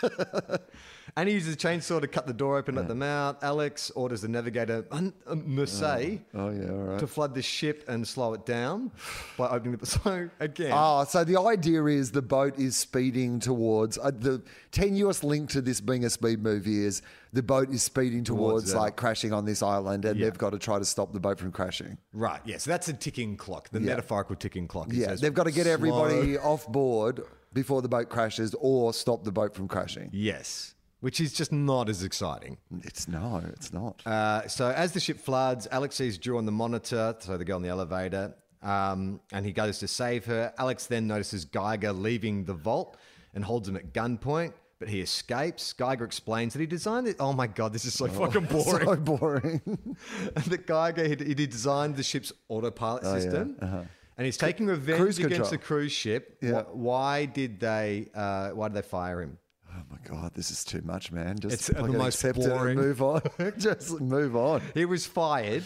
and 1.15 1.29
he 1.29 1.35
uses 1.35 1.53
a 1.53 1.57
chainsaw 1.57 2.01
to 2.01 2.07
cut 2.07 2.25
the 2.25 2.33
door 2.33 2.57
open, 2.57 2.73
let 2.73 2.87
them 2.87 3.03
out. 3.03 3.43
Alex 3.43 3.91
orders 3.91 4.21
the 4.21 4.27
navigator, 4.27 4.85
Un- 4.91 5.13
uh, 5.27 5.35
Mercedes, 5.35 6.21
Oh 6.33 6.49
yeah, 6.49 6.69
all 6.69 6.77
right. 6.77 6.99
to 6.99 7.05
flood 7.07 7.35
the 7.35 7.41
ship 7.43 7.83
and 7.87 8.07
slow 8.07 8.33
it 8.33 8.45
down 8.45 8.91
by 9.37 9.47
opening 9.49 9.77
the. 9.77 9.85
So, 9.85 10.29
again. 10.39 10.71
Oh, 10.73 11.03
so 11.03 11.23
the 11.23 11.39
idea 11.39 11.85
is 11.85 12.11
the 12.11 12.21
boat 12.23 12.57
is 12.57 12.75
speeding 12.75 13.39
towards 13.39 13.97
uh, 13.99 14.09
the 14.11 14.41
tenuous 14.71 15.23
link 15.23 15.51
to 15.51 15.61
this 15.61 15.79
being 15.79 16.05
a 16.05 16.09
speed 16.09 16.41
movie 16.41 16.83
is 16.85 17.01
the 17.35 17.43
boat 17.43 17.69
is 17.69 17.83
speeding 17.83 18.23
towards, 18.23 18.71
that. 18.71 18.79
like 18.79 18.95
crashing 18.95 19.33
on 19.33 19.43
this 19.45 19.61
island, 19.61 20.05
and 20.05 20.17
Yeah. 20.17 20.25
they've 20.25 20.37
got 20.37 20.51
to 20.51 20.59
try 20.59 20.79
to 20.79 20.85
stop 20.85 21.11
the 21.13 21.19
boat 21.19 21.37
from 21.37 21.51
crashing. 21.51 21.97
Right, 22.13 22.41
yeah. 22.45 22.57
So 22.57 22.71
that's 22.71 22.87
a 22.87 22.93
ticking 22.93 23.35
clock, 23.37 23.69
the 23.69 23.79
Yeah. 23.81 23.87
metaphorical 23.87 24.35
ticking 24.37 24.67
clock. 24.67 24.87
It 24.89 24.95
Yeah, 24.95 25.07
says 25.07 25.21
they've 25.21 25.33
got 25.33 25.43
to 25.43 25.51
get 25.51 25.63
slow. 25.65 25.73
everybody 25.73 26.37
off 26.37 26.65
board 26.71 27.23
before 27.53 27.81
the 27.81 27.89
boat 27.89 28.09
crashes, 28.09 28.55
or 28.59 28.93
stop 28.93 29.23
the 29.25 29.31
boat 29.31 29.53
from 29.53 29.67
crashing. 29.67 30.09
Yes, 30.13 30.73
which 31.01 31.19
is 31.19 31.33
just 31.33 31.51
not 31.51 31.89
as 31.89 32.03
exciting. 32.03 32.57
It's 32.83 33.07
no, 33.07 33.43
it's 33.53 33.71
not. 33.73 34.01
Uh, 34.07 34.47
so 34.47 34.69
as 34.71 34.93
the 34.93 34.99
ship 35.01 35.19
floods, 35.19 35.67
Alex 35.71 35.95
sees 35.95 36.17
Drew 36.17 36.37
on 36.37 36.45
the 36.45 36.51
monitor, 36.53 37.15
so 37.19 37.37
they 37.37 37.43
go 37.43 37.55
on 37.55 37.61
the 37.61 37.69
elevator, 37.69 38.33
um, 38.63 39.19
and 39.33 39.45
he 39.45 39.51
goes 39.51 39.79
to 39.79 39.87
save 39.87 40.25
her. 40.25 40.53
Alex 40.57 40.87
then 40.87 41.05
notices 41.05 41.43
Geiger 41.45 41.91
leaving 41.91 42.45
the 42.45 42.53
vault 42.53 42.97
and 43.33 43.43
holds 43.43 43.67
him 43.67 43.75
at 43.75 43.93
gunpoint, 43.93 44.53
but 44.79 44.89
he 44.89 45.01
escapes. 45.01 45.73
Geiger 45.73 46.03
explains 46.05 46.53
that 46.53 46.59
he 46.59 46.65
designed 46.65 47.07
it. 47.07 47.15
Oh 47.19 47.33
my 47.33 47.47
god, 47.47 47.73
this 47.73 47.85
is 47.85 47.93
so 47.93 48.05
oh, 48.05 48.09
fucking 48.09 48.45
boring. 48.45 48.85
so 48.85 48.95
boring. 48.97 49.61
that 50.35 50.67
Geiger 50.67 51.03
he, 51.07 51.15
he 51.33 51.33
designed 51.47 51.95
the 51.95 52.03
ship's 52.03 52.31
autopilot 52.49 53.03
Oh, 53.05 53.13
yeah. 53.15 53.19
system. 53.19 53.57
Uh-huh. 53.61 53.83
And 54.17 54.25
he's 54.25 54.37
taking 54.37 54.67
revenge 54.67 54.97
Cruise 54.99 55.17
against 55.19 55.33
control. 55.35 55.51
the 55.51 55.57
cruise 55.57 55.91
ship. 55.91 56.37
Yeah. 56.41 56.61
Wh- 56.63 56.75
Why 56.75 57.25
did 57.25 57.59
they? 57.59 58.07
Uh, 58.15 58.49
why 58.51 58.69
did 58.69 58.75
they 58.75 58.81
fire 58.87 59.21
him? 59.21 59.37
oh 59.77 59.81
my 59.91 59.97
god, 60.09 60.31
this 60.33 60.51
is 60.51 60.63
too 60.63 60.81
much, 60.85 61.11
man. 61.11 61.37
Just 61.37 61.53
It's 61.53 61.67
the 61.67 61.83
most 61.87 62.23
boring- 62.33 62.77
move 62.77 63.01
on. 63.01 63.21
Just 63.57 63.99
move 63.99 64.35
on. 64.35 64.61
He 64.73 64.85
was 64.85 65.05
fired 65.05 65.63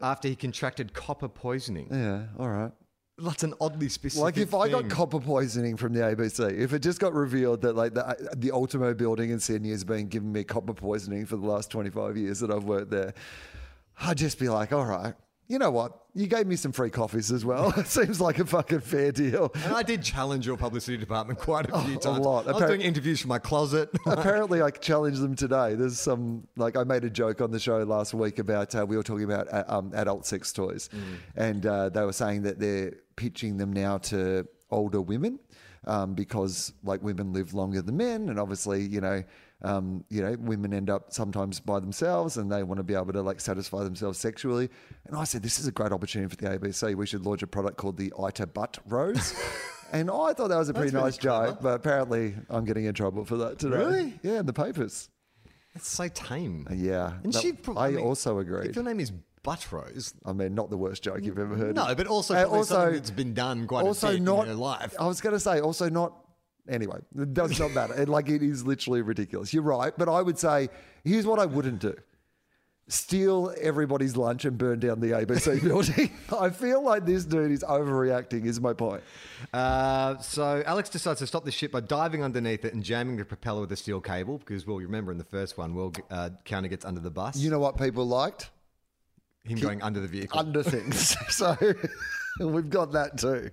after 0.00 0.28
he 0.28 0.36
contracted 0.36 0.94
copper 0.94 1.26
poisoning. 1.28 1.88
Yeah, 1.90 2.26
all 2.38 2.48
right. 2.48 2.70
That's 3.18 3.42
an 3.42 3.54
oddly 3.60 3.88
specific. 3.88 4.22
Like 4.22 4.36
if 4.38 4.54
I 4.54 4.68
got 4.68 4.88
copper 4.88 5.20
poisoning 5.20 5.76
from 5.76 5.92
the 5.92 6.00
ABC, 6.00 6.58
if 6.58 6.72
it 6.72 6.80
just 6.80 6.98
got 6.98 7.12
revealed 7.12 7.60
that 7.62 7.76
like 7.76 7.94
the 7.94 8.06
uh, 8.08 8.14
the 8.36 8.50
Ultimo 8.50 8.94
building 8.94 9.30
in 9.30 9.38
Sydney 9.38 9.70
has 9.70 9.84
been 9.84 10.08
giving 10.08 10.32
me 10.32 10.44
copper 10.44 10.72
poisoning 10.72 11.26
for 11.26 11.36
the 11.36 11.46
last 11.46 11.70
twenty 11.70 11.90
five 11.90 12.16
years 12.16 12.40
that 12.40 12.50
I've 12.50 12.64
worked 12.64 12.90
there, 12.90 13.12
I'd 14.00 14.16
just 14.16 14.38
be 14.38 14.48
like, 14.48 14.72
all 14.72 14.86
right, 14.86 15.14
you 15.48 15.58
know 15.58 15.70
what? 15.70 15.98
You 16.14 16.26
gave 16.26 16.46
me 16.46 16.56
some 16.56 16.72
free 16.72 16.90
coffees 16.90 17.30
as 17.32 17.44
well. 17.44 17.70
it 17.78 17.86
seems 17.86 18.20
like 18.20 18.38
a 18.38 18.44
fucking 18.46 18.80
fair 18.80 19.12
deal. 19.12 19.50
And 19.64 19.72
I 19.74 19.82
did 19.82 20.02
challenge 20.02 20.46
your 20.46 20.56
publicity 20.56 20.96
department 20.96 21.38
quite 21.38 21.68
a 21.70 21.78
few 21.84 21.94
Oh, 21.94 21.98
a 21.98 22.00
times. 22.00 22.18
lot. 22.24 22.48
I 22.48 22.52
was 22.52 22.62
Appar- 22.62 22.68
doing 22.68 22.80
interviews 22.82 23.20
from 23.20 23.28
my 23.28 23.38
closet. 23.38 23.90
Apparently, 24.06 24.62
I 24.62 24.70
challenged 24.70 25.20
them 25.20 25.34
today. 25.34 25.74
There's 25.74 25.98
some 25.98 26.46
like 26.56 26.76
I 26.76 26.84
made 26.84 27.04
a 27.04 27.10
joke 27.10 27.40
on 27.40 27.50
the 27.50 27.58
show 27.60 27.78
last 27.82 28.14
week 28.14 28.38
about 28.38 28.74
uh, 28.74 28.86
we 28.86 28.96
were 28.96 29.02
talking 29.02 29.24
about 29.24 29.52
uh, 29.52 29.64
um, 29.68 29.90
adult 29.94 30.26
sex 30.26 30.52
toys, 30.52 30.88
and 31.36 31.66
uh, 31.66 31.88
they 31.88 32.04
were 32.04 32.12
saying 32.12 32.42
that 32.42 32.58
they're 32.58 32.92
pitching 33.16 33.56
them 33.56 33.72
now 33.72 33.98
to 33.98 34.46
older 34.70 35.00
women 35.02 35.38
um, 35.86 36.14
because 36.14 36.72
like 36.84 37.02
women 37.02 37.32
live 37.32 37.52
longer 37.52 37.82
than 37.82 37.96
men, 37.96 38.28
and 38.28 38.38
obviously 38.38 38.82
you 38.82 39.00
know. 39.00 39.22
Um, 39.64 40.04
you 40.08 40.22
know, 40.22 40.36
women 40.40 40.74
end 40.74 40.90
up 40.90 41.12
sometimes 41.12 41.60
by 41.60 41.78
themselves 41.78 42.36
and 42.36 42.50
they 42.50 42.64
want 42.64 42.78
to 42.78 42.82
be 42.82 42.94
able 42.94 43.12
to 43.12 43.22
like 43.22 43.40
satisfy 43.40 43.84
themselves 43.84 44.18
sexually. 44.18 44.68
And 45.06 45.16
I 45.16 45.24
said, 45.24 45.42
this 45.42 45.60
is 45.60 45.68
a 45.68 45.72
great 45.72 45.92
opportunity 45.92 46.34
for 46.34 46.36
the 46.36 46.58
ABC. 46.58 46.96
We 46.96 47.06
should 47.06 47.24
launch 47.24 47.42
a 47.42 47.46
product 47.46 47.76
called 47.76 47.96
the 47.96 48.12
Ita 48.18 48.48
Butt 48.48 48.78
Rose. 48.86 49.34
and 49.92 50.10
I 50.10 50.32
thought 50.32 50.48
that 50.48 50.58
was 50.58 50.68
a 50.68 50.74
pretty 50.74 50.90
really 50.90 51.04
nice 51.04 51.16
joke, 51.16 51.58
but 51.62 51.74
apparently 51.74 52.34
I'm 52.50 52.64
getting 52.64 52.86
in 52.86 52.94
trouble 52.94 53.24
for 53.24 53.36
that 53.36 53.60
today. 53.60 53.76
Really? 53.76 54.18
Yeah, 54.22 54.40
in 54.40 54.46
the 54.46 54.52
papers. 54.52 55.08
It's 55.74 55.88
so 55.88 56.08
tame. 56.08 56.66
Yeah. 56.74 57.14
And 57.22 57.32
That- 57.32 57.42
she. 57.42 57.52
pro- 57.52 57.76
I, 57.76 57.90
mean, 57.90 58.00
also 58.00 58.38
agree. 58.38 58.66
If 58.66 58.74
your 58.76 58.84
name 58.84 59.00
is 59.00 59.12
Buttrose, 59.42 60.14
I 60.24 60.32
mean, 60.32 60.54
not 60.54 60.70
the 60.70 60.76
worst 60.76 61.02
joke 61.02 61.20
you've 61.22 61.38
ever 61.38 61.56
heard. 61.56 61.74
no, 61.74 61.94
but 61.94 62.06
also, 62.06 62.34
probably 62.34 62.62
something 62.64 62.94
that's 62.94 63.10
been 63.10 63.34
done 63.34 63.66
quite 63.66 63.84
also 63.84 64.08
a 64.08 64.12
bit 64.12 64.22
not, 64.22 64.42
in 64.42 64.46
your 64.48 64.56
life. 64.56 64.94
I 65.00 65.06
was 65.06 65.20
going 65.20 65.34
to 65.34 65.40
say, 65.40 65.60
also 65.60 65.88
not. 65.88 66.16
Anyway, 66.68 66.98
it 67.18 67.34
does 67.34 67.58
not 67.58 67.72
matter. 67.72 67.94
It, 68.00 68.08
like 68.08 68.28
it 68.28 68.42
is 68.42 68.64
literally 68.64 69.02
ridiculous. 69.02 69.52
You're 69.52 69.64
right, 69.64 69.92
but 69.96 70.08
I 70.08 70.22
would 70.22 70.38
say 70.38 70.68
here's 71.04 71.26
what 71.26 71.38
I 71.38 71.46
wouldn't 71.46 71.80
do: 71.80 71.96
steal 72.86 73.52
everybody's 73.60 74.16
lunch 74.16 74.44
and 74.44 74.56
burn 74.56 74.78
down 74.78 75.00
the 75.00 75.08
ABC 75.08 75.62
building. 75.64 76.12
I 76.38 76.50
feel 76.50 76.82
like 76.82 77.04
this 77.04 77.24
dude 77.24 77.50
is 77.50 77.64
overreacting. 77.64 78.46
Is 78.46 78.60
my 78.60 78.74
point. 78.74 79.02
Uh, 79.52 80.18
so 80.18 80.62
Alex 80.64 80.88
decides 80.88 81.18
to 81.18 81.26
stop 81.26 81.44
the 81.44 81.50
ship 81.50 81.72
by 81.72 81.80
diving 81.80 82.22
underneath 82.22 82.64
it 82.64 82.74
and 82.74 82.84
jamming 82.84 83.16
the 83.16 83.24
propeller 83.24 83.62
with 83.62 83.72
a 83.72 83.76
steel 83.76 84.00
cable 84.00 84.38
because, 84.38 84.66
well, 84.66 84.80
you 84.80 84.86
remember 84.86 85.10
in 85.10 85.18
the 85.18 85.24
first 85.24 85.58
one, 85.58 85.74
Will 85.74 85.92
uh, 86.10 86.30
Counter 86.44 86.68
gets 86.68 86.84
under 86.84 87.00
the 87.00 87.10
bus. 87.10 87.36
You 87.36 87.50
know 87.50 87.58
what 87.58 87.76
people 87.76 88.06
liked? 88.06 88.50
him 89.44 89.58
going 89.58 89.82
under 89.82 90.00
the 90.00 90.08
vehicle. 90.08 90.38
Under 90.38 90.62
things. 90.62 91.16
so 91.28 91.56
we've 92.40 92.70
got 92.70 92.92
that 92.92 93.18
too. 93.18 93.50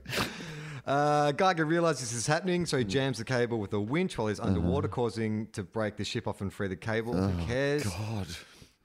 Uh, 0.90 1.32
Geiger 1.34 1.66
realizes 1.66 2.10
this 2.10 2.18
is 2.20 2.26
happening, 2.28 2.66
so 2.66 2.78
he 2.78 2.84
Mm. 2.84 2.90
jams 2.90 3.18
the 3.20 3.24
cable 3.24 3.60
with 3.60 3.72
a 3.74 3.80
winch 3.80 4.18
while 4.18 4.28
he's 4.28 4.40
underwater, 4.40 4.88
Uh-huh. 4.88 4.96
causing 4.96 5.46
to 5.52 5.62
break 5.64 5.98
the 5.98 6.04
ship 6.04 6.28
off 6.28 6.42
and 6.42 6.52
free 6.52 6.68
the 6.68 6.76
cable. 6.76 7.14
Who 7.14 7.46
cares? 7.46 7.84
Oh, 7.86 7.96
God. 8.00 8.28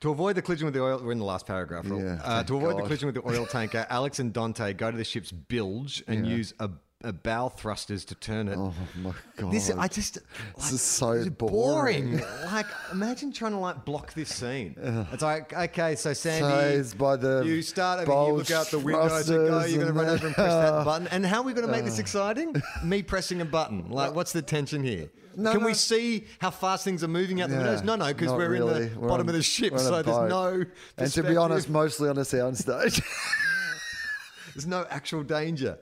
To 0.00 0.10
avoid 0.10 0.36
the 0.36 0.42
collision 0.42 0.66
with 0.66 0.74
the 0.74 0.82
oil, 0.82 1.00
we're 1.02 1.12
in 1.12 1.18
the 1.18 1.24
last 1.24 1.46
paragraph. 1.46 1.86
Yeah, 1.86 1.94
uh, 2.22 2.34
thank 2.36 2.46
to 2.48 2.56
avoid 2.58 2.72
the 2.76 2.80
God. 2.80 2.84
collision 2.88 3.06
with 3.06 3.14
the 3.14 3.26
oil 3.26 3.46
tanker, 3.50 3.86
Alex 3.88 4.18
and 4.18 4.34
Dante 4.34 4.74
go 4.74 4.90
to 4.90 4.96
the 4.98 5.04
ship's 5.04 5.32
bilge 5.32 6.04
and 6.06 6.26
use 6.26 6.52
a, 6.60 6.68
a 7.04 7.12
bow 7.12 7.48
thrusters 7.48 8.04
to 8.06 8.14
turn 8.14 8.48
it. 8.48 8.56
Oh 8.58 8.72
my 8.96 9.12
God. 9.36 9.52
This 9.52 9.70
I 9.70 9.88
just 9.88 10.18
This 10.56 10.72
is 10.72 10.80
so 10.80 11.12
it's 11.12 11.28
boring. 11.28 12.18
like 12.46 12.66
imagine 12.90 13.32
trying 13.32 13.52
to 13.52 13.58
like 13.58 13.84
block 13.84 14.14
this 14.14 14.34
scene. 14.34 14.74
It's 15.12 15.22
like 15.22 15.52
okay, 15.52 15.94
so 15.96 16.12
Sandy, 16.12 16.82
So 16.82 16.96
by 16.96 17.16
the 17.16 17.42
you 17.44 17.62
start 17.62 18.08
over 18.08 18.30
you 18.30 18.36
look 18.38 18.50
out 18.50 18.66
the 18.68 18.78
window, 18.78 19.04
it's 19.04 19.28
like, 19.28 19.38
oh, 19.38 19.64
you're 19.66 19.82
going 19.82 19.86
to 19.86 19.92
run 19.92 20.08
over 20.08 20.26
and 20.26 20.34
press 20.34 20.52
that 20.52 20.84
button. 20.90 21.08
And 21.08 21.24
how 21.26 21.40
are 21.40 21.44
we 21.44 21.52
going 21.52 21.66
to 21.66 21.72
make 21.72 21.84
this 21.84 21.98
uh. 21.98 22.02
exciting? 22.02 22.60
Me 22.82 23.02
pressing 23.02 23.40
a 23.40 23.44
button. 23.44 23.90
Like, 23.90 24.14
what's 24.14 24.32
the 24.32 24.42
tension 24.42 24.82
here? 24.82 25.10
No, 25.36 25.50
Can 25.52 25.60
no. 25.60 25.66
we 25.66 25.74
see 25.74 26.26
how 26.38 26.50
fast 26.50 26.84
things 26.84 27.02
are 27.02 27.08
moving 27.08 27.40
out 27.42 27.48
the 27.48 27.56
Yeah, 27.56 27.62
windows? 27.62 27.82
No, 27.82 27.96
no, 27.96 28.06
because 28.06 28.30
we're 28.32 28.48
really. 28.48 28.84
in 28.84 28.94
the 28.94 29.00
We're 29.00 29.08
bottom 29.08 29.26
on- 29.26 29.30
of 29.30 29.34
the 29.34 29.42
ship, 29.42 29.72
we're 29.72 29.80
on 29.80 29.84
a 29.84 29.88
so 29.88 30.02
there's 30.02 30.30
no. 30.30 30.64
And 30.96 31.12
to 31.12 31.22
be 31.22 31.36
honest, 31.36 31.68
mostly 31.68 32.08
on 32.08 32.18
a 32.18 32.22
soundstage. 32.22 33.02
There's 34.54 34.66
no 34.66 34.86
actual 34.88 35.22
danger. 35.24 35.78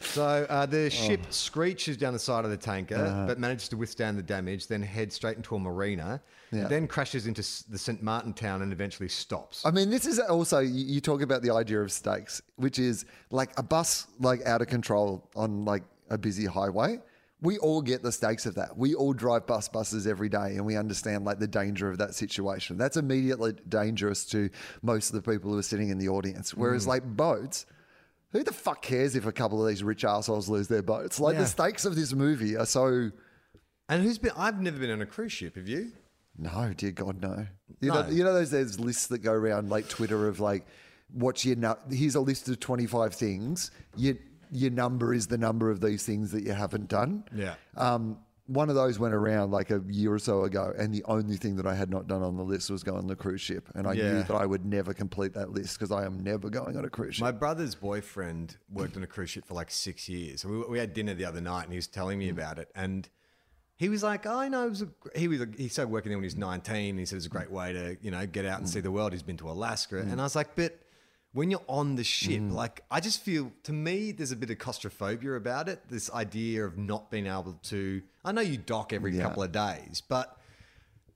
So 0.00 0.46
uh, 0.48 0.62
Oh. 0.64 0.66
the 0.66 0.90
ship 0.90 1.20
screeches 1.30 1.96
down 1.96 2.12
the 2.12 2.18
side 2.18 2.44
of 2.44 2.50
the 2.50 2.56
tanker, 2.56 2.96
Uh-huh. 2.96 3.26
but 3.26 3.38
manages 3.38 3.68
to 3.70 3.76
withstand 3.76 4.18
the 4.18 4.22
damage, 4.22 4.66
then 4.66 4.82
heads 4.82 5.14
straight 5.14 5.36
into 5.36 5.54
a 5.54 5.58
marina, 5.58 6.20
Yeah. 6.52 6.68
then 6.68 6.86
crashes 6.86 7.26
into 7.26 7.42
the 7.70 7.78
St. 7.78 8.02
Martin 8.02 8.32
town 8.32 8.62
and 8.62 8.72
eventually 8.72 9.08
stops. 9.08 9.64
I 9.64 9.70
mean, 9.70 9.90
this 9.90 10.06
is 10.06 10.18
also 10.20 10.58
you, 10.60 11.00
talk 11.00 11.22
about 11.22 11.42
the 11.42 11.50
idea 11.52 11.80
of 11.80 11.90
stakes, 11.92 12.40
which 12.56 12.78
is 12.78 13.04
like 13.30 13.50
a 13.58 13.62
bus 13.62 14.06
like 14.20 14.44
out 14.46 14.62
of 14.62 14.68
control 14.68 15.28
on 15.36 15.64
like 15.64 15.82
a 16.10 16.18
busy 16.18 16.46
highway. 16.46 17.00
We 17.42 17.58
all 17.58 17.82
get 17.82 18.02
the 18.02 18.12
stakes 18.12 18.46
of 18.46 18.54
that. 18.54 18.74
We 18.78 18.94
all 18.94 19.12
drive 19.12 19.46
bus 19.46 19.68
buses 19.68 20.06
every 20.06 20.30
day, 20.30 20.56
and 20.56 20.64
we 20.64 20.76
understand 20.76 21.24
like 21.26 21.38
the 21.38 21.46
danger 21.48 21.90
of 21.90 21.98
that 21.98 22.14
situation. 22.14 22.78
That's 22.78 22.96
immediately 22.96 23.52
dangerous 23.68 24.24
to 24.26 24.48
most 24.82 25.10
of 25.12 25.22
the 25.22 25.30
people 25.30 25.50
who 25.52 25.58
are 25.58 25.62
sitting 25.62 25.90
in 25.90 25.98
the 25.98 26.08
audience. 26.08 26.52
Mm. 26.52 26.58
Whereas 26.58 26.86
like 26.86 27.04
boats. 27.04 27.66
Who 28.34 28.42
the 28.42 28.52
fuck 28.52 28.82
cares 28.82 29.14
if 29.16 29.24
a 29.26 29.32
couple 29.32 29.62
of 29.62 29.68
these 29.68 29.82
rich 29.82 30.04
assholes 30.04 30.48
lose 30.48 30.68
their 30.68 30.82
boats? 30.82 31.18
Like 31.20 31.34
Yeah. 31.34 31.42
the 31.42 31.46
stakes 31.46 31.84
of 31.86 31.94
this 31.96 32.12
movie 32.12 32.56
are 32.56 32.66
so 32.66 33.10
And 33.88 34.02
who's 34.02 34.18
been? 34.18 34.32
I've 34.36 34.60
never 34.60 34.78
been 34.78 34.90
on 34.90 35.00
a 35.02 35.06
cruise 35.06 35.30
ship. 35.32 35.54
Have 35.56 35.68
you? 35.68 35.92
No, 36.36 36.72
dear 36.76 36.90
God, 36.90 37.22
no. 37.22 37.46
You 37.80 37.88
No. 37.92 38.02
know, 38.02 38.08
you 38.10 38.24
know 38.24 38.34
those 38.34 38.50
there's 38.50 38.80
lists 38.80 39.06
that 39.06 39.18
go 39.18 39.32
around 39.32 39.70
like 39.70 39.88
Twitter 39.88 40.26
of 40.26 40.40
like, 40.40 40.66
what's 41.12 41.44
your 41.46 41.54
nu- 41.56 41.76
here's 41.90 42.16
a 42.16 42.20
list 42.20 42.48
of 42.48 42.58
twenty 42.60 42.86
five 42.86 43.14
things. 43.14 43.70
Your 43.96 44.16
your 44.50 44.70
number 44.72 45.14
is 45.14 45.26
the 45.28 45.38
number 45.38 45.70
of 45.70 45.80
these 45.80 46.04
things 46.04 46.30
that 46.32 46.42
you 46.44 46.52
haven't 46.52 46.88
done. 46.88 47.24
Yeah. 47.34 47.54
Um, 47.76 48.18
one 48.46 48.68
of 48.68 48.74
those 48.74 48.98
went 48.98 49.14
around 49.14 49.52
like 49.52 49.70
a 49.70 49.82
year 49.88 50.12
or 50.12 50.18
so 50.18 50.44
ago, 50.44 50.72
and 50.76 50.92
the 50.92 51.02
only 51.04 51.36
thing 51.36 51.56
that 51.56 51.66
I 51.66 51.74
had 51.74 51.88
not 51.88 52.06
done 52.06 52.22
on 52.22 52.36
the 52.36 52.42
list 52.42 52.70
was 52.70 52.82
go 52.82 52.94
on 52.94 53.06
the 53.06 53.16
cruise 53.16 53.40
ship, 53.40 53.68
and 53.74 53.86
I 53.86 53.94
knew 53.94 54.22
that 54.22 54.30
I 54.32 54.44
would 54.44 54.66
never 54.66 54.92
complete 54.92 55.32
that 55.34 55.50
list 55.50 55.78
because 55.78 55.90
I 55.90 56.04
am 56.04 56.22
never 56.22 56.50
going 56.50 56.76
on 56.76 56.84
a 56.84 56.90
cruise 56.90 57.16
ship. 57.16 57.22
My 57.22 57.32
brother's 57.32 57.74
boyfriend 57.74 58.58
worked 58.70 58.96
on 58.96 59.02
a 59.02 59.06
cruise 59.06 59.30
ship 59.30 59.46
for 59.46 59.54
like 59.54 59.70
six 59.70 60.08
years. 60.08 60.44
We, 60.44 60.58
we 60.64 60.78
had 60.78 60.92
dinner 60.92 61.14
the 61.14 61.24
other 61.24 61.40
night, 61.40 61.64
and 61.64 61.72
he 61.72 61.76
was 61.76 61.86
telling 61.86 62.18
me 62.18 62.28
mm. 62.28 62.32
about 62.32 62.58
it. 62.58 62.68
And 62.74 63.08
he 63.76 63.88
was 63.88 64.02
like, 64.02 64.26
"Oh, 64.26 64.38
I 64.38 64.48
know." 64.48 64.66
It 64.66 64.70
was 64.70 64.82
a, 64.82 64.88
he 65.16 65.26
was 65.26 65.40
a, 65.40 65.48
he 65.56 65.68
started 65.68 65.90
working 65.90 66.10
there 66.10 66.18
when 66.18 66.24
he 66.24 66.26
was 66.26 66.36
nineteen. 66.36 66.98
He 66.98 67.06
said 67.06 67.16
it's 67.16 67.26
a 67.26 67.30
great 67.30 67.48
mm. 67.48 67.52
way 67.52 67.72
to 67.72 67.96
you 68.02 68.10
know 68.10 68.26
get 68.26 68.44
out 68.44 68.58
and 68.58 68.68
see 68.68 68.80
mm. 68.80 68.84
the 68.84 68.90
world. 68.90 69.12
He's 69.12 69.22
been 69.22 69.38
to 69.38 69.50
Alaska, 69.50 69.98
and 69.98 70.20
I 70.20 70.24
was 70.24 70.36
like, 70.36 70.54
"But 70.54 70.78
when 71.32 71.50
you're 71.50 71.64
on 71.66 71.96
the 71.96 72.04
ship, 72.04 72.42
like 72.50 72.84
I 72.90 73.00
just 73.00 73.22
feel 73.22 73.52
to 73.64 73.72
me 73.72 74.12
there's 74.12 74.32
a 74.32 74.36
bit 74.36 74.50
of 74.50 74.58
claustrophobia 74.58 75.32
about 75.32 75.68
it. 75.68 75.80
This 75.88 76.10
idea 76.12 76.66
of 76.66 76.76
not 76.76 77.10
being 77.10 77.26
able 77.26 77.58
to. 77.64 78.02
I 78.24 78.32
know 78.32 78.40
you 78.40 78.56
dock 78.56 78.92
every 78.92 79.16
Yeah. 79.16 79.22
couple 79.24 79.42
of 79.42 79.52
days, 79.52 80.02
but 80.08 80.36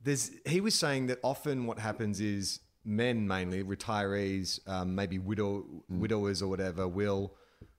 there's 0.02 0.30
he 0.46 0.61
was 0.61 0.74
saying 0.74 1.06
that 1.09 1.18
often 1.22 1.66
what 1.66 1.78
happens 1.78 2.20
is 2.20 2.61
men 2.84 3.26
mainly 3.26 3.62
retirees 3.62 4.61
um, 4.68 4.94
maybe 4.94 5.18
widow 5.18 5.64
widowers 5.88 6.40
or 6.42 6.48
whatever 6.48 6.86
will 6.88 7.34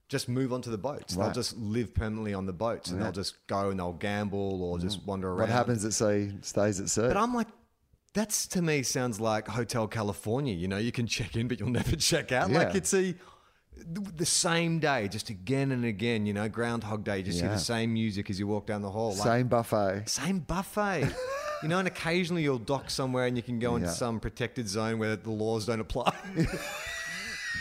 just 0.07 0.27
move 0.27 0.51
onto 0.51 0.69
the 0.71 0.77
boats. 0.77 1.15
They'll 1.15 1.32
just 1.32 1.55
live 1.57 1.93
permanently 1.93 2.34
on 2.34 2.45
the 2.45 2.53
boats 2.53 2.89
and 2.91 3.01
they'll 3.01 3.11
just 3.11 3.45
go 3.47 3.69
and 3.69 3.80
they'll 3.80 3.93
gamble 3.93 4.63
or 4.63 4.80
just 4.80 5.05
wander 5.05 5.27
around. 5.30 5.39
what 5.39 5.49
happens 5.49 5.86
at 5.86 5.93
sea 5.93 6.32
stays 6.41 6.80
at 6.80 6.89
sea. 6.89 7.01
but 7.07 7.15
i'm 7.17 7.34
like 7.36 7.47
that's 8.15 8.47
to 8.47 8.61
me 8.63 8.82
sounds 8.82 9.19
like 9.19 9.47
hotel 9.47 9.88
california 9.88 10.53
you 10.55 10.67
know 10.67 10.77
you 10.80 10.91
can 10.91 11.05
check 11.05 11.36
in 11.36 11.47
but 11.47 11.59
you'll 11.59 11.69
never 11.82 11.95
check 11.95 12.32
out. 12.32 12.49
Like 12.51 12.73
it's 12.75 12.93
a 12.93 13.13
the 14.15 14.25
same 14.25 14.80
day 14.80 15.07
just 15.07 15.30
again 15.30 15.71
and 15.71 15.86
again 15.86 16.25
you 16.25 16.34
know 16.34 16.47
groundhog 16.49 17.03
day 17.03 17.17
you 17.17 17.23
just 17.23 17.39
hear 17.39 17.49
Yeah. 17.49 17.55
the 17.55 17.61
same 17.61 17.93
music 17.93 18.30
as 18.30 18.39
you 18.39 18.47
walk 18.47 18.65
down 18.67 18.82
the 18.82 18.89
hall 18.91 19.11
like, 19.15 19.23
Same 19.27 19.47
buffet. 19.47 20.03
same 20.07 20.39
buffet. 20.39 21.07
you 21.63 21.67
know, 21.69 21.80
and 21.80 21.88
occasionally 21.88 22.41
you'll 22.43 22.57
dock 22.57 22.89
somewhere 22.89 23.25
and 23.25 23.36
you 23.36 23.43
can 23.43 23.59
go 23.59 23.75
into 23.75 23.88
Yeah. 23.88 23.93
some 23.93 24.19
protected 24.19 24.67
zone 24.69 24.97
where 24.99 25.15
the 25.17 25.30
laws 25.32 25.65
don't 25.65 25.82
apply. 25.82 26.13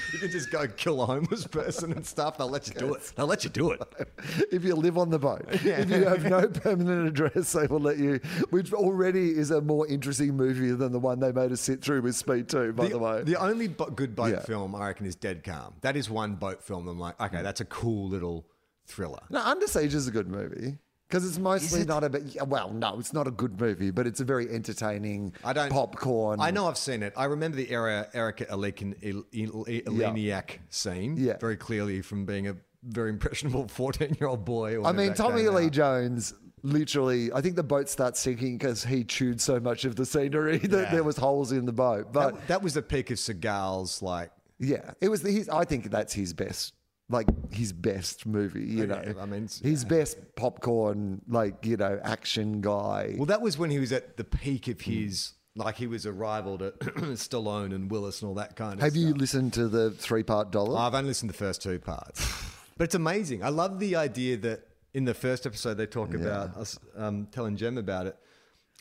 you 0.12 0.18
can 0.18 0.30
just 0.30 0.50
go 0.50 0.66
kill 0.68 1.02
a 1.02 1.06
homeless 1.06 1.46
person 1.46 1.92
and 1.92 2.04
stuff. 2.06 2.38
They'll 2.38 2.48
let 2.48 2.68
you 2.68 2.74
do 2.74 2.94
it. 2.94 3.12
They'll 3.16 3.26
let 3.26 3.44
you 3.44 3.50
do 3.50 3.70
it. 3.72 3.82
if 4.52 4.64
you 4.64 4.74
live 4.74 4.96
on 4.98 5.10
the 5.10 5.18
boat. 5.18 5.44
If 5.50 5.90
you 5.90 6.04
have 6.04 6.24
no 6.24 6.48
permanent 6.48 7.08
address, 7.08 7.52
they 7.52 7.66
will 7.66 7.80
let 7.80 7.98
you, 7.98 8.20
which 8.50 8.72
already 8.72 9.30
is 9.30 9.50
a 9.50 9.60
more 9.60 9.86
interesting 9.86 10.36
movie 10.36 10.70
than 10.72 10.92
the 10.92 10.98
one 10.98 11.20
they 11.20 11.32
made 11.32 11.52
us 11.52 11.60
sit 11.60 11.82
through 11.82 12.02
with 12.02 12.16
Speed 12.16 12.48
2, 12.48 12.72
by 12.72 12.88
the, 12.88 12.98
way. 12.98 13.22
The 13.22 13.36
only 13.36 13.68
bo- 13.68 13.90
good 13.90 14.14
boat 14.16 14.32
Yeah. 14.32 14.40
film 14.40 14.74
I 14.74 14.88
reckon 14.88 15.06
is 15.06 15.14
Dead 15.14 15.44
Calm. 15.44 15.74
That 15.82 15.96
is 15.96 16.08
one 16.10 16.34
boat 16.36 16.62
film. 16.62 16.88
I'm 16.88 16.98
like, 16.98 17.20
okay, 17.20 17.42
that's 17.42 17.60
a 17.60 17.64
cool 17.64 18.08
little 18.08 18.46
thriller. 18.86 19.20
no, 19.30 19.40
Under 19.40 19.66
Siege 19.66 19.94
is 19.94 20.08
a 20.08 20.10
good 20.10 20.28
movie. 20.28 20.78
Because 21.08 21.26
it's 21.26 21.38
mostly 21.38 21.80
it? 21.80 21.88
not 21.88 22.04
a 22.04 22.44
well, 22.44 22.70
no, 22.70 22.98
it's 22.98 23.12
not 23.14 23.26
a 23.26 23.30
good 23.30 23.58
movie, 23.60 23.90
but 23.90 24.06
it's 24.06 24.20
a 24.20 24.24
very 24.24 24.48
entertaining 24.50 25.32
I 25.42 25.52
don't 25.54 25.70
popcorn. 25.70 26.38
I 26.40 26.50
know 26.50 26.68
I've 26.68 26.76
seen 26.76 27.02
it. 27.02 27.14
I 27.16 27.24
remember 27.24 27.56
the 27.56 27.70
era 27.70 28.08
Erica 28.12 28.44
Elikin, 28.46 28.94
El, 29.02 29.24
El, 29.34 29.64
Eleniak 29.64 30.58
scene 30.68 31.16
Yeah. 31.16 31.38
very 31.38 31.56
clearly 31.56 32.02
from 32.02 32.26
being 32.26 32.48
a 32.48 32.56
very 32.82 33.08
impressionable 33.10 33.66
14 33.68 34.16
year 34.20 34.28
old 34.28 34.44
boy. 34.44 34.84
I 34.84 34.92
mean, 34.92 35.14
Tommy 35.14 35.48
Lee 35.48 35.66
out. 35.66 35.72
Jones 35.72 36.34
literally, 36.62 37.32
I 37.32 37.40
think 37.40 37.56
the 37.56 37.62
boat 37.62 37.88
starts 37.88 38.20
sinking 38.20 38.58
because 38.58 38.84
he 38.84 39.04
chewed 39.04 39.40
so 39.40 39.58
much 39.60 39.84
of 39.84 39.96
the 39.96 40.04
scenery 40.04 40.58
that 40.58 40.70
Yeah. 40.70 40.90
there 40.92 41.04
was 41.04 41.16
holes 41.16 41.52
in 41.52 41.64
the 41.66 41.72
boat. 41.72 42.12
But 42.12 42.34
That, 42.34 42.48
that 42.48 42.62
was 42.62 42.74
the 42.74 42.82
peak 42.82 43.10
of 43.10 43.16
Seagal's 43.18 44.02
like. 44.02 44.30
Yeah, 44.60 44.90
it 45.00 45.08
was. 45.08 45.22
The, 45.22 45.30
his, 45.30 45.48
I 45.48 45.64
think 45.64 45.88
that's 45.88 46.12
his 46.12 46.32
best, 46.32 46.74
like 47.10 47.26
his 47.52 47.72
best 47.72 48.26
movie. 48.26 48.64
You 48.64 48.84
Okay, 48.92 49.12
know, 49.12 49.20
I 49.20 49.26
mean, 49.26 49.48
his 49.62 49.84
best 49.84 50.18
popcorn, 50.36 51.22
like 51.28 51.64
you 51.64 51.76
know, 51.76 52.00
action 52.02 52.60
guy. 52.60 53.14
Well, 53.16 53.26
that 53.26 53.40
was 53.40 53.56
when 53.58 53.70
he 53.70 53.78
was 53.78 53.92
at 53.92 54.16
the 54.16 54.24
peak 54.24 54.68
of 54.68 54.80
his. 54.82 55.32
Like 55.56 55.74
he 55.76 55.88
was 55.88 56.06
a 56.06 56.12
rival 56.12 56.56
to 56.58 56.70
Stallone 57.16 57.74
and 57.74 57.90
Willis 57.90 58.22
and 58.22 58.28
all 58.28 58.36
that 58.36 58.54
kind 58.54 58.74
of 58.74 58.78
stuff. 58.78 58.84
Have 58.84 58.92
stuff. 58.92 59.02
you 59.08 59.14
listened 59.14 59.52
to 59.54 59.66
the 59.68 59.90
three 59.90 60.22
part 60.22 60.52
Dollop? 60.52 60.78
I've 60.78 60.94
only 60.94 61.08
listened 61.08 61.30
to 61.30 61.32
the 61.32 61.44
first 61.44 61.62
two 61.62 61.80
parts, 61.80 62.24
but 62.76 62.84
it's 62.84 62.94
amazing. 62.94 63.42
I 63.42 63.48
love 63.48 63.80
the 63.80 63.96
idea 63.96 64.36
that 64.36 64.68
in 64.94 65.04
the 65.04 65.14
first 65.14 65.46
episode 65.46 65.74
they 65.74 65.86
talk 65.86 66.14
about 66.14 66.56
us 66.56 66.78
um, 66.96 67.26
telling 67.32 67.56
Jem 67.56 67.76
about 67.76 68.06
it, 68.06 68.16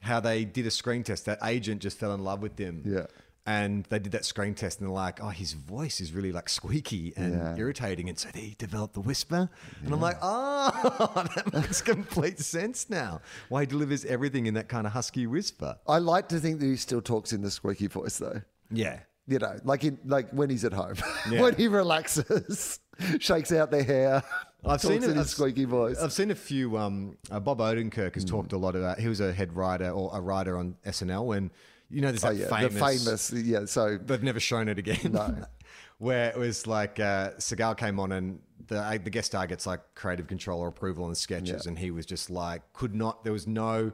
how 0.01 0.19
they 0.19 0.45
did 0.45 0.67
a 0.67 0.71
screen 0.71 1.01
test. 1.03 1.25
That 1.25 1.39
agent 1.43 1.81
just 1.81 1.97
fell 1.97 2.13
in 2.13 2.23
love 2.23 2.43
with 2.43 2.59
him. 2.59 2.83
Yeah. 2.85 3.07
And 3.47 3.85
they 3.85 3.97
did 3.99 4.11
that 4.11 4.25
screen 4.25 4.53
test, 4.55 4.79
and 4.79 4.87
they're 4.87 4.93
like, 4.93 5.23
"Oh, 5.23 5.29
his 5.29 5.53
voice 5.53 6.01
is 6.01 6.11
really 6.11 6.33
like 6.33 6.49
squeaky 6.49 7.13
and 7.15 7.33
Yeah. 7.33 7.55
irritating," 7.55 8.09
and 8.09 8.19
so 8.19 8.27
they 8.33 8.55
developed 8.57 8.93
the 8.93 8.99
whisper. 8.99 9.49
And 9.85 9.93
I'm 9.93 10.01
like, 10.01 10.17
"Oh, 10.21 11.23
that 11.35 11.53
makes 11.53 11.81
complete 11.81 12.39
sense 12.39 12.89
now. 12.89 13.21
Why 13.47 13.61
he 13.61 13.65
delivers 13.67 14.03
everything 14.03 14.47
in 14.47 14.53
that 14.55 14.67
kind 14.67 14.85
of 14.85 14.91
husky 14.93 15.27
whisper." 15.27 15.77
I 15.87 15.99
like 15.99 16.27
to 16.29 16.39
think 16.41 16.59
that 16.59 16.65
he 16.65 16.75
still 16.75 17.01
talks 17.01 17.31
in 17.31 17.41
the 17.41 17.49
squeaky 17.49 17.87
voice, 17.87 18.17
though. 18.17 18.41
Yeah, 18.69 18.99
You 19.27 19.39
know, 19.39 19.57
like 19.63 19.85
in 19.85 19.97
like 20.05 20.29
when 20.31 20.49
he's 20.49 20.65
at 20.65 20.73
home, 20.73 20.95
Yeah. 21.31 21.41
when 21.41 21.55
he 21.55 21.69
relaxes, 21.69 22.79
shakes 23.19 23.53
out 23.53 23.71
their 23.71 23.83
hair. 23.83 24.23
I've 24.65 24.81
seen 24.81 25.03
it. 25.03 25.03
in 25.03 25.09
his 25.11 25.19
I've- 25.19 25.27
squeaky 25.29 25.63
voice. 25.65 25.99
I've 25.99 26.11
seen 26.11 26.31
a 26.31 26.35
few. 26.35 26.77
Um, 26.77 27.17
uh, 27.31 27.39
Bob 27.39 27.59
Odenkirk 27.59 28.15
has 28.15 28.25
talked 28.25 28.51
a 28.51 28.57
lot 28.57 28.75
about. 28.75 28.99
He 28.99 29.07
was 29.07 29.21
a 29.21 29.31
head 29.31 29.55
writer 29.55 29.89
or 29.89 30.09
a 30.13 30.19
writer 30.19 30.57
on 30.57 30.75
SNL, 30.85 31.37
and 31.37 31.49
you 31.89 32.01
know, 32.01 32.09
there's 32.11 32.23
oh 32.25 32.31
yeah, 32.31 32.47
famous. 32.47 32.73
the 32.73 32.79
famous. 32.79 33.31
Yeah, 33.47 33.65
so 33.65 33.97
They've 33.97 34.23
never 34.23 34.39
shown 34.39 34.67
it 34.67 34.77
again. 34.77 35.11
No. 35.13 35.45
Where 35.99 36.29
it 36.29 36.37
was 36.37 36.67
like 36.67 36.99
uh, 36.99 37.31
Seagal 37.39 37.77
came 37.77 37.99
on 37.99 38.11
and 38.11 38.39
the 38.67 38.99
the 39.03 39.09
guest 39.09 39.27
star 39.27 39.47
gets 39.47 39.65
like 39.65 39.79
creative 39.95 40.27
control 40.27 40.59
or 40.61 40.67
approval 40.67 41.05
on 41.05 41.09
the 41.09 41.15
sketches, 41.15 41.63
Yeah. 41.65 41.69
and 41.69 41.79
he 41.79 41.89
was 41.91 42.05
just 42.05 42.29
like 42.29 42.61
could 42.73 42.93
not. 42.93 43.23
There 43.23 43.33
was 43.33 43.47
no. 43.47 43.91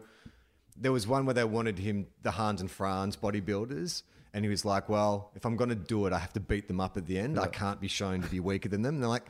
There 0.76 0.92
was 0.92 1.08
one 1.08 1.26
where 1.26 1.36
they 1.36 1.44
wanted 1.44 1.78
him 1.80 2.08
the 2.24 2.32
Hans 2.32 2.60
and 2.62 2.70
Franz 2.70 3.16
bodybuilders. 3.16 4.04
And 4.36 4.44
he 4.44 4.50
was 4.50 4.66
like, 4.66 4.90
"Well, 4.90 5.32
if 5.36 5.46
I'm 5.46 5.56
going 5.56 5.70
to 5.70 5.76
do 5.76 6.08
it, 6.08 6.12
I 6.14 6.18
have 6.18 6.34
to 6.34 6.40
beat 6.40 6.68
them 6.68 6.82
up 6.82 6.98
at 6.98 7.06
the 7.06 7.20
end. 7.20 7.40
I 7.40 7.46
can't 7.48 7.80
be 7.80 7.88
shown 7.88 8.22
to 8.24 8.28
be 8.28 8.40
weaker 8.40 8.68
than 8.68 8.82
them." 8.82 8.96
And 8.96 9.04
they're 9.04 9.10
like, 9.10 9.28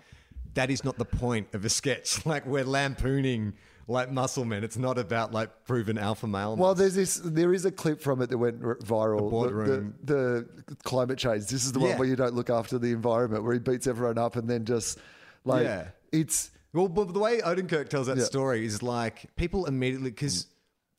"That 0.54 0.72
is 0.72 0.86
not 0.86 0.98
the 0.98 1.04
point 1.06 1.54
of 1.54 1.66
a 1.66 1.70
sketch. 1.70 2.26
Like 2.26 2.46
we're 2.46 2.64
lampooning 2.64 3.54
like 3.88 4.12
muscle 4.12 4.46
men. 4.46 4.64
It's 4.64 4.78
not 4.78 4.98
about 4.98 5.32
like 5.32 5.66
proven 5.66 5.98
alpha 5.98 6.28
male." 6.28 6.56
Well, 6.56 6.76
there's 6.76 6.96
this. 6.96 7.22
There 7.24 7.54
is 7.54 7.66
a 7.66 7.72
clip 7.72 8.02
from 8.02 8.22
it 8.22 8.30
that 8.30 8.38
went 8.38 8.62
viral. 8.62 9.30
boardroom. 9.30 9.96
The, 10.04 10.48
the, 10.68 10.76
climate 10.84 11.18
change. 11.18 11.48
This 11.48 11.66
is 11.66 11.72
the 11.72 11.80
Yeah. 11.80 11.90
one 11.90 12.00
where 12.00 12.08
you 12.08 12.16
don't 12.16 12.34
look 12.34 12.50
after 12.50 12.78
the 12.78 12.92
environment, 12.92 13.44
where 13.44 13.54
he 13.54 13.60
beats 13.60 13.88
everyone 13.88 14.18
up, 14.18 14.36
and 14.36 14.50
then 14.50 14.66
just 14.66 14.98
like 15.46 15.64
Yeah. 15.64 15.88
it's 16.12 16.52
Well, 16.74 16.88
but 16.88 17.14
the 17.14 17.20
way 17.20 17.40
Odenkirk 17.40 17.90
tells 17.90 18.08
that 18.08 18.18
Yeah. 18.18 18.24
story 18.24 18.66
is 18.66 18.82
like 18.82 19.36
people 19.36 19.66
immediately 19.68 20.10
because 20.10 20.46
mm. 20.46 20.48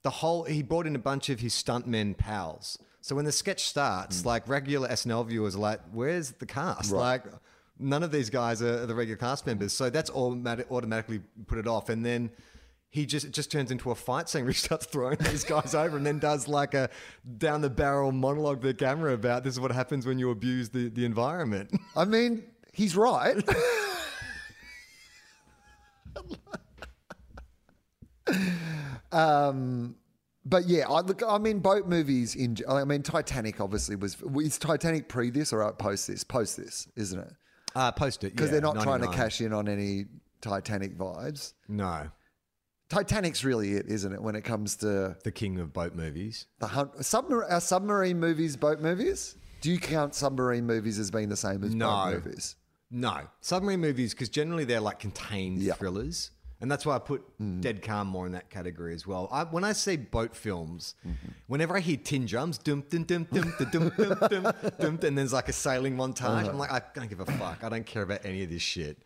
the 0.03 0.11
whole 0.11 0.45
he 0.45 0.63
brought 0.63 0.87
in 0.87 0.95
a 0.95 1.01
bunch 1.01 1.31
of 1.31 1.41
his 1.41 1.53
stuntmen 1.53 2.17
pals. 2.17 2.79
So 3.01 3.17
when 3.17 3.25
the 3.25 3.33
sketch 3.33 3.67
starts, 3.69 4.23
mm. 4.23 4.27
like 4.27 4.49
regular 4.49 4.89
SNL 4.89 5.25
viewers 5.25 5.57
are 5.57 5.59
like, 5.59 5.81
"Where's 5.93 6.31
the 6.33 6.47
cast?" 6.47 6.93
Like 6.93 7.25
none 7.79 8.03
of 8.05 8.13
these 8.13 8.31
guys 8.31 8.63
are 8.63 8.87
the 8.87 8.95
regular 8.95 9.17
cast 9.17 9.47
members. 9.47 9.73
So 9.73 9.91
that's 9.91 10.11
automatic, 10.11 10.71
automatically 10.71 11.21
put 11.47 11.59
it 11.59 11.67
off, 11.67 11.89
and 11.89 12.05
then. 12.05 12.31
He 12.95 13.07
just 13.07 13.27
it 13.27 13.33
just 13.33 13.51
turns 13.51 13.73
into 13.73 13.91
a 13.91 13.97
fight 13.97 14.29
scene 14.29 14.45
where 14.45 14.53
he 14.53 14.57
starts 14.57 14.87
throwing 14.87 15.17
these 15.17 15.43
guys 15.43 15.75
over 15.83 15.97
and 15.97 16.07
then 16.07 16.21
does 16.21 16.47
like 16.47 16.75
a 16.75 16.89
down 17.39 17.61
the 17.61 17.69
barrel 17.69 18.13
monologue 18.13 18.61
to 18.61 18.69
the 18.69 18.75
camera 18.75 19.13
about 19.13 19.43
this 19.43 19.55
is 19.55 19.61
what 19.61 19.73
happens 19.73 20.07
when 20.07 20.17
you 20.17 20.31
abuse 20.31 20.69
the, 20.69 20.91
the 20.91 21.05
environment. 21.05 21.73
I 21.97 22.05
mean, 22.05 22.45
he's 22.73 22.97
right. 22.97 23.37
um, 29.11 29.97
but 30.45 30.69
yeah, 30.69 30.89
I 30.89 31.01
look. 31.01 31.21
I 31.27 31.39
mean, 31.39 31.59
boat 31.59 31.89
movies. 31.89 32.37
In 32.37 32.59
I 32.69 32.85
mean, 32.85 33.03
Titanic 33.03 33.61
obviously 33.61 33.97
was. 33.97 34.17
Is 34.37 34.57
Titanic 34.57 35.09
pre 35.09 35.31
this 35.31 35.53
or 35.53 35.73
post 35.73 36.07
this? 36.07 36.23
Post 36.23 36.59
this, 36.59 36.87
isn't 36.95 37.19
it? 37.19 37.33
Uh, 37.75 37.91
post 37.91 38.23
it 38.23 38.37
Because 38.37 38.53
they're 38.53 38.61
not 38.61 38.81
trying 38.83 39.01
to 39.01 39.09
cash 39.09 39.41
in 39.41 39.53
on 39.53 39.69
any 39.69 40.05
Titanic 40.41 40.97
vibes. 40.97 41.55
No, 41.67 42.09
Titanic's 42.95 43.45
really 43.45 43.73
it, 43.75 43.87
isn't 43.89 44.13
it? 44.13 44.23
When 44.23 44.35
it 44.37 44.43
comes 44.43 44.77
to 44.77 45.17
the 45.25 45.33
king 45.33 45.59
of 45.59 45.73
boat 45.73 45.95
movies. 45.95 46.47
the 46.61 46.69
hunt, 46.69 46.95
submar- 46.99 47.51
are 47.51 47.61
submarine 47.61 48.21
movies, 48.21 48.57
boat 48.57 48.81
movies. 48.81 49.37
Do 49.61 49.71
you 49.71 49.79
count 49.81 50.15
submarine 50.15 50.67
movies 50.67 50.99
as 50.99 51.11
being 51.11 51.29
the 51.29 51.37
same 51.37 51.65
as 51.65 51.75
No. 51.75 51.89
boat 51.89 52.25
movies? 52.25 52.57
No, 52.91 53.23
submarine 53.41 53.81
movies 53.81 54.13
because 54.15 54.29
generally 54.29 54.65
they're 54.65 54.81
like 54.81 55.01
contained 55.01 55.59
Yeah. 55.63 55.73
Hmm. 55.73 55.79
thrillers, 55.79 56.31
and 56.61 56.71
that's 56.71 56.87
why 56.87 56.95
I 56.95 56.99
put 57.01 57.23
Dead 57.61 57.83
Calm 57.83 58.07
more 58.07 58.27
in 58.27 58.33
that 58.33 58.49
category 58.51 58.95
as 58.95 59.07
well. 59.07 59.29
I, 59.33 59.43
when 59.45 59.65
I 59.65 59.73
say 59.73 59.97
boat 59.97 60.37
films, 60.37 60.95
Mm-hmm. 61.05 61.29
whenever 61.49 61.77
I 61.77 61.81
hear 61.81 61.97
tin 61.97 62.27
drums, 62.27 62.59
dum 62.59 62.85
dum 62.89 63.03
dum 63.05 63.27
dum 63.33 63.53
dum 63.59 63.71
dum 63.73 63.93
dum 63.99 64.29
dum, 64.29 64.53
dum, 64.79 64.99
and 65.03 65.19
there's 65.19 65.33
like 65.33 65.49
a 65.49 65.53
sailing 65.53 65.97
montage, 65.97 66.21
Uh-huh. 66.43 66.51
I'm 66.51 66.59
like, 66.59 66.71
I 66.71 66.81
don't 66.95 67.09
give 67.09 67.21
a 67.21 67.27
fuck. 67.27 67.65
I 67.65 67.69
don't 67.69 67.87
care 67.87 68.03
about 68.03 68.25
any 68.25 68.45
of 68.45 68.51
this 68.51 68.63
shit. 68.63 68.99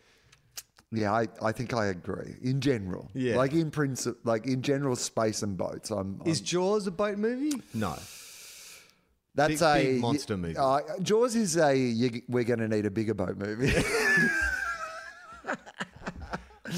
Yeah, 0.91 1.13
I, 1.13 1.29
I 1.43 1.53
think 1.53 1.75
I 1.75 1.87
agree. 1.87 2.37
In 2.43 2.61
general, 2.61 3.11
Yeah. 3.15 3.37
like 3.37 3.53
in 3.53 3.71
principle, 3.71 4.19
like 4.25 4.47
in 4.47 4.63
general, 4.63 4.97
space 4.97 5.43
and 5.43 5.57
boats. 5.57 5.91
I'm, 5.91 6.19
I'm 6.23 6.27
Is 6.27 6.41
Jaws 6.41 6.87
a 6.87 6.91
boat 6.91 7.19
movie? 7.19 7.53
No. 7.75 7.95
that's 9.35 9.61
big- 9.61 9.63
a 9.63 9.75
big 9.93 10.01
monster 10.01 10.37
movie. 10.39 10.57
Uh, 10.57 10.81
Jaws 11.03 11.37
is 11.37 11.57
a 11.59 11.77
you, 11.77 12.23
we're 12.29 12.45
going 12.45 12.61
to 12.61 12.69
need 12.69 12.87
a 12.87 12.91
bigger 12.91 13.13
boat 13.15 13.37
movie. 13.37 13.73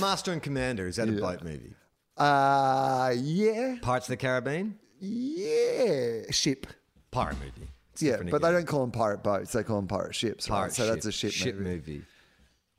Master 0.01 0.33
and 0.33 0.43
Commander 0.43 0.87
is 0.87 0.97
that 0.97 1.09
a 1.09 1.13
boat 1.13 1.43
movie? 1.43 1.75
uh 2.17 3.13
yeah, 3.17 3.77
Pirates 3.81 4.07
of 4.07 4.11
the 4.13 4.17
Caribbean? 4.17 4.79
yeah, 5.01 6.31
ship. 6.31 6.67
Pirate 7.11 7.39
movie. 7.39 7.69
It's 7.93 8.03
Yeah, 8.03 8.11
different 8.13 8.31
but 8.33 8.43
they 8.43 8.53
don't 8.53 8.67
call 8.67 8.81
them 8.83 8.91
pirate 8.93 9.23
boats; 9.25 9.53
they 9.53 9.63
call 9.65 9.77
them 9.77 9.89
pirate 9.89 10.15
ships. 10.15 10.49
right? 10.49 10.57
Pirate 10.59 10.75
So 10.75 10.87
that's 10.87 11.07
a 11.07 11.13
ship, 11.13 11.33
ship 11.33 11.55
movie. 11.57 11.71
movie. 11.71 12.03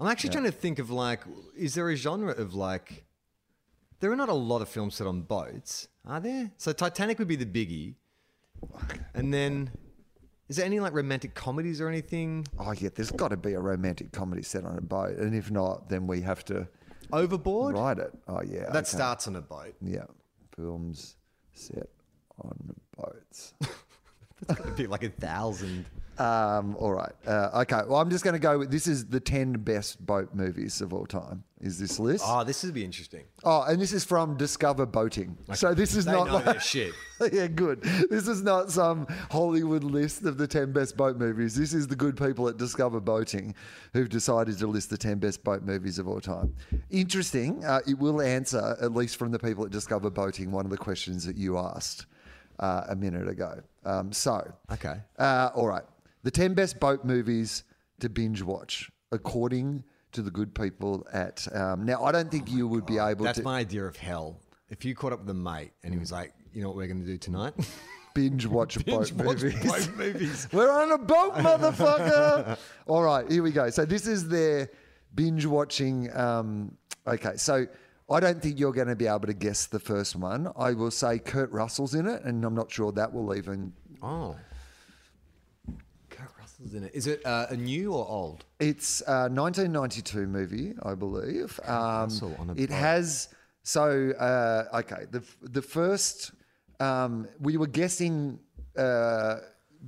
I'm 0.01 0.07
actually 0.07 0.31
trying 0.31 0.45
to 0.45 0.51
think 0.51 0.79
of 0.79 0.89
like, 0.89 1.21
is 1.55 1.75
there 1.75 1.87
a 1.89 1.95
genre 1.95 2.31
of 2.33 2.53
like? 2.55 3.05
There 3.99 4.11
are 4.11 4.15
not 4.15 4.29
a 4.29 4.33
lot 4.33 4.63
of 4.63 4.67
films 4.69 4.95
set 4.95 5.05
on 5.05 5.21
boats, 5.21 5.87
are 6.07 6.19
there? 6.19 6.51
So 6.57 6.73
Titanic 6.73 7.19
would 7.19 7.27
be 7.27 7.35
the 7.35 7.45
biggie, 7.45 7.93
and 9.13 9.31
then 9.31 9.69
is 10.49 10.55
there 10.57 10.65
any 10.65 10.79
like 10.79 10.93
romantic 10.93 11.35
comedies 11.35 11.79
or 11.79 11.87
anything? 11.87 12.47
Oh 12.57 12.71
yeah, 12.71 12.89
there's 12.95 13.11
got 13.11 13.27
to 13.27 13.37
be 13.37 13.53
a 13.53 13.59
romantic 13.59 14.11
comedy 14.11 14.41
set 14.41 14.65
on 14.65 14.75
a 14.75 14.81
boat, 14.81 15.17
and 15.17 15.35
if 15.35 15.51
not, 15.51 15.87
then 15.87 16.07
we 16.07 16.21
have 16.21 16.43
to 16.45 16.67
Overboard. 17.13 17.75
write 17.75 17.99
it. 17.99 18.11
Oh 18.27 18.41
yeah, 18.41 18.63
That 18.71 18.77
okay. 18.77 18.83
starts 18.85 19.27
on 19.27 19.35
a 19.35 19.41
boat. 19.41 19.75
Yeah, 19.81 20.05
films 20.55 21.17
set 21.53 21.89
on 22.43 22.73
boats. 22.97 23.53
It'd 24.49 24.75
be 24.75 24.87
like 24.87 25.03
a 25.03 25.09
thousand. 25.09 25.85
Um, 26.21 26.75
all 26.77 26.91
right. 26.93 27.11
Uh, 27.25 27.61
okay. 27.61 27.81
Well, 27.87 27.99
I'm 27.99 28.09
just 28.09 28.23
going 28.23 28.33
to 28.33 28.39
go 28.39 28.59
with 28.59 28.69
this 28.71 28.85
is 28.87 29.07
the 29.07 29.19
10 29.19 29.53
best 29.53 30.05
boat 30.05 30.29
movies 30.33 30.79
of 30.81 30.93
all 30.93 31.05
time. 31.05 31.43
Is 31.59 31.77
this 31.79 31.99
list? 31.99 32.23
Oh, 32.27 32.43
this 32.43 32.63
would 32.63 32.73
be 32.73 32.83
interesting. 32.83 33.23
Oh, 33.43 33.63
and 33.63 33.79
this 33.79 33.93
is 33.93 34.03
from 34.03 34.35
Discover 34.35 34.87
Boating. 34.87 35.37
So 35.53 35.73
this 35.75 35.95
is 35.95 36.05
They 36.05 36.11
not 36.11 36.45
like, 36.45 36.59
shit. 36.61 36.93
yeah, 37.31 37.45
good. 37.47 37.81
This 38.09 38.27
is 38.27 38.41
not 38.41 38.71
some 38.71 39.05
Hollywood 39.29 39.83
list 39.83 40.25
of 40.25 40.37
the 40.37 40.47
10 40.47 40.71
best 40.73 40.97
boat 40.97 41.17
movies. 41.17 41.55
This 41.55 41.73
is 41.73 41.87
the 41.87 41.95
good 41.95 42.17
people 42.17 42.47
at 42.47 42.57
Discover 42.57 42.99
Boating 43.01 43.53
who've 43.93 44.09
decided 44.09 44.57
to 44.57 44.67
list 44.67 44.89
the 44.89 44.97
10 44.97 45.19
best 45.19 45.43
boat 45.43 45.61
movies 45.63 45.99
of 45.99 46.07
all 46.07 46.19
time. 46.19 46.55
Interesting. 46.89 47.63
Uh, 47.63 47.79
it 47.87 47.97
will 47.97 48.21
answer, 48.21 48.75
at 48.81 48.93
least 48.93 49.17
from 49.17 49.31
the 49.31 49.39
people 49.39 49.63
at 49.65 49.71
Discover 49.71 50.09
Boating, 50.09 50.51
one 50.51 50.65
of 50.65 50.71
the 50.71 50.77
questions 50.77 51.25
that 51.25 51.37
you 51.37 51.57
asked 51.59 52.07
uh, 52.59 52.85
a 52.89 52.95
minute 52.95 53.27
ago. 53.27 53.59
Um, 53.85 54.11
so, 54.11 54.51
Okay. 54.71 54.95
uh, 55.19 55.49
all 55.55 55.67
right. 55.67 55.83
The 56.23 56.31
10 56.31 56.53
best 56.53 56.79
boat 56.79 57.03
movies 57.03 57.63
to 57.99 58.09
binge 58.09 58.41
watch, 58.41 58.91
according 59.11 59.83
to 60.11 60.21
the 60.21 60.31
good 60.31 60.53
people 60.53 61.05
at. 61.11 61.47
Um, 61.55 61.85
now, 61.85 62.03
I 62.03 62.11
don't 62.11 62.29
think 62.29 62.51
you 62.51 62.67
would 62.67 62.85
be 62.85 62.97
able 62.97 63.17
to 63.19 63.23
That's 63.23 63.37
to 63.39 63.43
my 63.43 63.59
idea 63.59 63.85
of 63.85 63.95
hell. 63.95 64.39
If 64.69 64.85
you 64.85 64.95
caught 64.95 65.13
up 65.13 65.21
with 65.21 65.29
a 65.29 65.33
mate 65.33 65.71
and 65.83 65.93
he 65.93 65.99
was 65.99 66.11
like, 66.11 66.33
"You 66.53 66.61
know 66.61 66.69
what 66.69 66.77
we're 66.77 66.87
going 66.87 67.01
to 67.01 67.05
do 67.05 67.17
tonight? 67.17 67.53
binge 68.13 68.45
watch 68.45 68.83
Binge 68.85 69.15
boat 69.15 69.25
watch 69.25 69.43
movies. 69.43 69.63
boat 69.63 69.89
movies." 69.97 70.47
We're 70.51 70.71
on 70.71 70.91
a 70.91 70.97
boat, 70.97 71.33
motherfucker. 71.35 72.57
All 72.87 73.03
right, 73.03 73.29
here 73.29 73.43
we 73.43 73.51
go. 73.51 73.69
So 73.69 73.85
this 73.85 74.07
is 74.07 74.27
their 74.27 74.69
binge 75.15 75.45
watching. 75.45 76.15
Um, 76.15 76.77
okay, 77.07 77.33
so 77.35 77.67
I 78.09 78.19
don't 78.19 78.41
think 78.41 78.59
you're 78.59 78.73
going 78.73 78.87
to 78.87 78.95
be 78.95 79.07
able 79.07 79.27
to 79.27 79.33
guess 79.33 79.65
the 79.65 79.79
first 79.79 80.15
one. 80.15 80.51
I 80.55 80.73
will 80.73 80.91
say 80.91 81.19
Kurt 81.19 81.51
Russell's 81.51 81.95
in 81.95 82.07
it, 82.07 82.23
and 82.23 82.43
I'm 82.45 82.55
not 82.55 82.71
sure 82.71 82.91
that 82.93 83.11
will 83.11 83.35
even. 83.35 83.73
Oh. 84.01 84.35
Russell's 86.61 86.75
in 86.75 86.83
it. 86.83 86.91
Is 86.93 87.07
it 87.07 87.25
uh, 87.25 87.47
a 87.49 87.55
new 87.57 87.93
or 87.93 88.07
old? 88.07 88.45
It's 88.59 89.01
a 89.07 89.29
1992 89.29 90.27
movie, 90.27 90.73
I 90.83 90.95
believe. 90.95 91.59
Um, 91.65 91.75
Russell 92.03 92.35
on 92.39 92.49
a 92.49 92.53
it 92.53 92.69
boat. 92.69 92.77
has 92.77 93.29
so 93.63 94.11
uh, 94.11 94.77
okay. 94.79 95.05
The 95.11 95.23
the 95.41 95.61
first 95.61 96.31
um, 96.79 97.27
we 97.39 97.57
were 97.57 97.67
guessing. 97.67 98.39
Uh, 98.77 99.37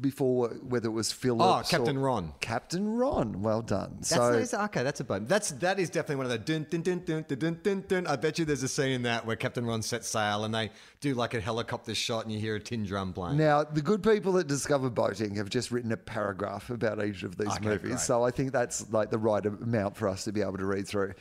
before 0.01 0.49
whether 0.67 0.87
it 0.89 0.91
was 0.93 1.11
Phillips 1.11 1.43
Oh, 1.43 1.77
Captain 1.77 1.99
Ron. 1.99 2.33
Captain 2.41 2.95
Ron, 2.95 3.41
well 3.41 3.61
done. 3.61 3.93
That's 3.97 4.09
so 4.09 4.31
nice. 4.31 4.53
okay. 4.53 4.81
That's 4.83 4.99
a 4.99 5.03
boat. 5.03 5.27
That's 5.27 5.51
that 5.51 5.79
is 5.79 5.89
definitely 5.89 6.15
one 6.17 6.25
of 6.25 6.31
the 6.31 6.37
dun 6.39 6.65
dun 6.69 6.81
dun 6.81 6.99
dun 7.05 7.25
dun 7.27 7.37
dun 7.39 7.59
dun. 7.63 7.83
dun. 7.87 8.07
I 8.07 8.15
bet 8.15 8.39
you 8.39 8.45
there's 8.45 8.63
a 8.63 8.67
scene 8.67 8.91
in 8.91 9.03
that 9.03 9.25
where 9.25 9.35
Captain 9.35 9.65
Ron 9.65 9.81
sets 9.83 10.07
sail 10.07 10.45
and 10.45 10.53
they 10.53 10.71
do 10.99 11.13
like 11.13 11.33
a 11.35 11.39
helicopter 11.39 11.93
shot 11.93 12.23
and 12.23 12.33
you 12.33 12.39
hear 12.39 12.55
a 12.55 12.59
tin 12.59 12.83
drum 12.85 13.13
playing. 13.13 13.37
Now, 13.37 13.63
the 13.63 13.81
good 13.81 14.01
people 14.01 14.31
that 14.33 14.47
Discover 14.47 14.89
Boating 14.89 15.35
have 15.35 15.49
just 15.49 15.69
written 15.71 15.91
a 15.91 15.97
paragraph 15.97 16.69
about 16.71 17.03
each 17.05 17.23
of 17.23 17.37
these 17.37 17.47
Okay, 17.49 17.65
movies. 17.65 17.81
great. 17.81 17.99
So 17.99 18.23
I 18.23 18.31
think 18.31 18.51
that's 18.51 18.91
like 18.91 19.11
the 19.11 19.19
right 19.19 19.45
amount 19.45 19.95
for 19.95 20.07
us 20.07 20.23
to 20.23 20.31
be 20.31 20.41
able 20.41 20.57
to 20.57 20.65
read 20.65 20.87
through. 20.87 21.13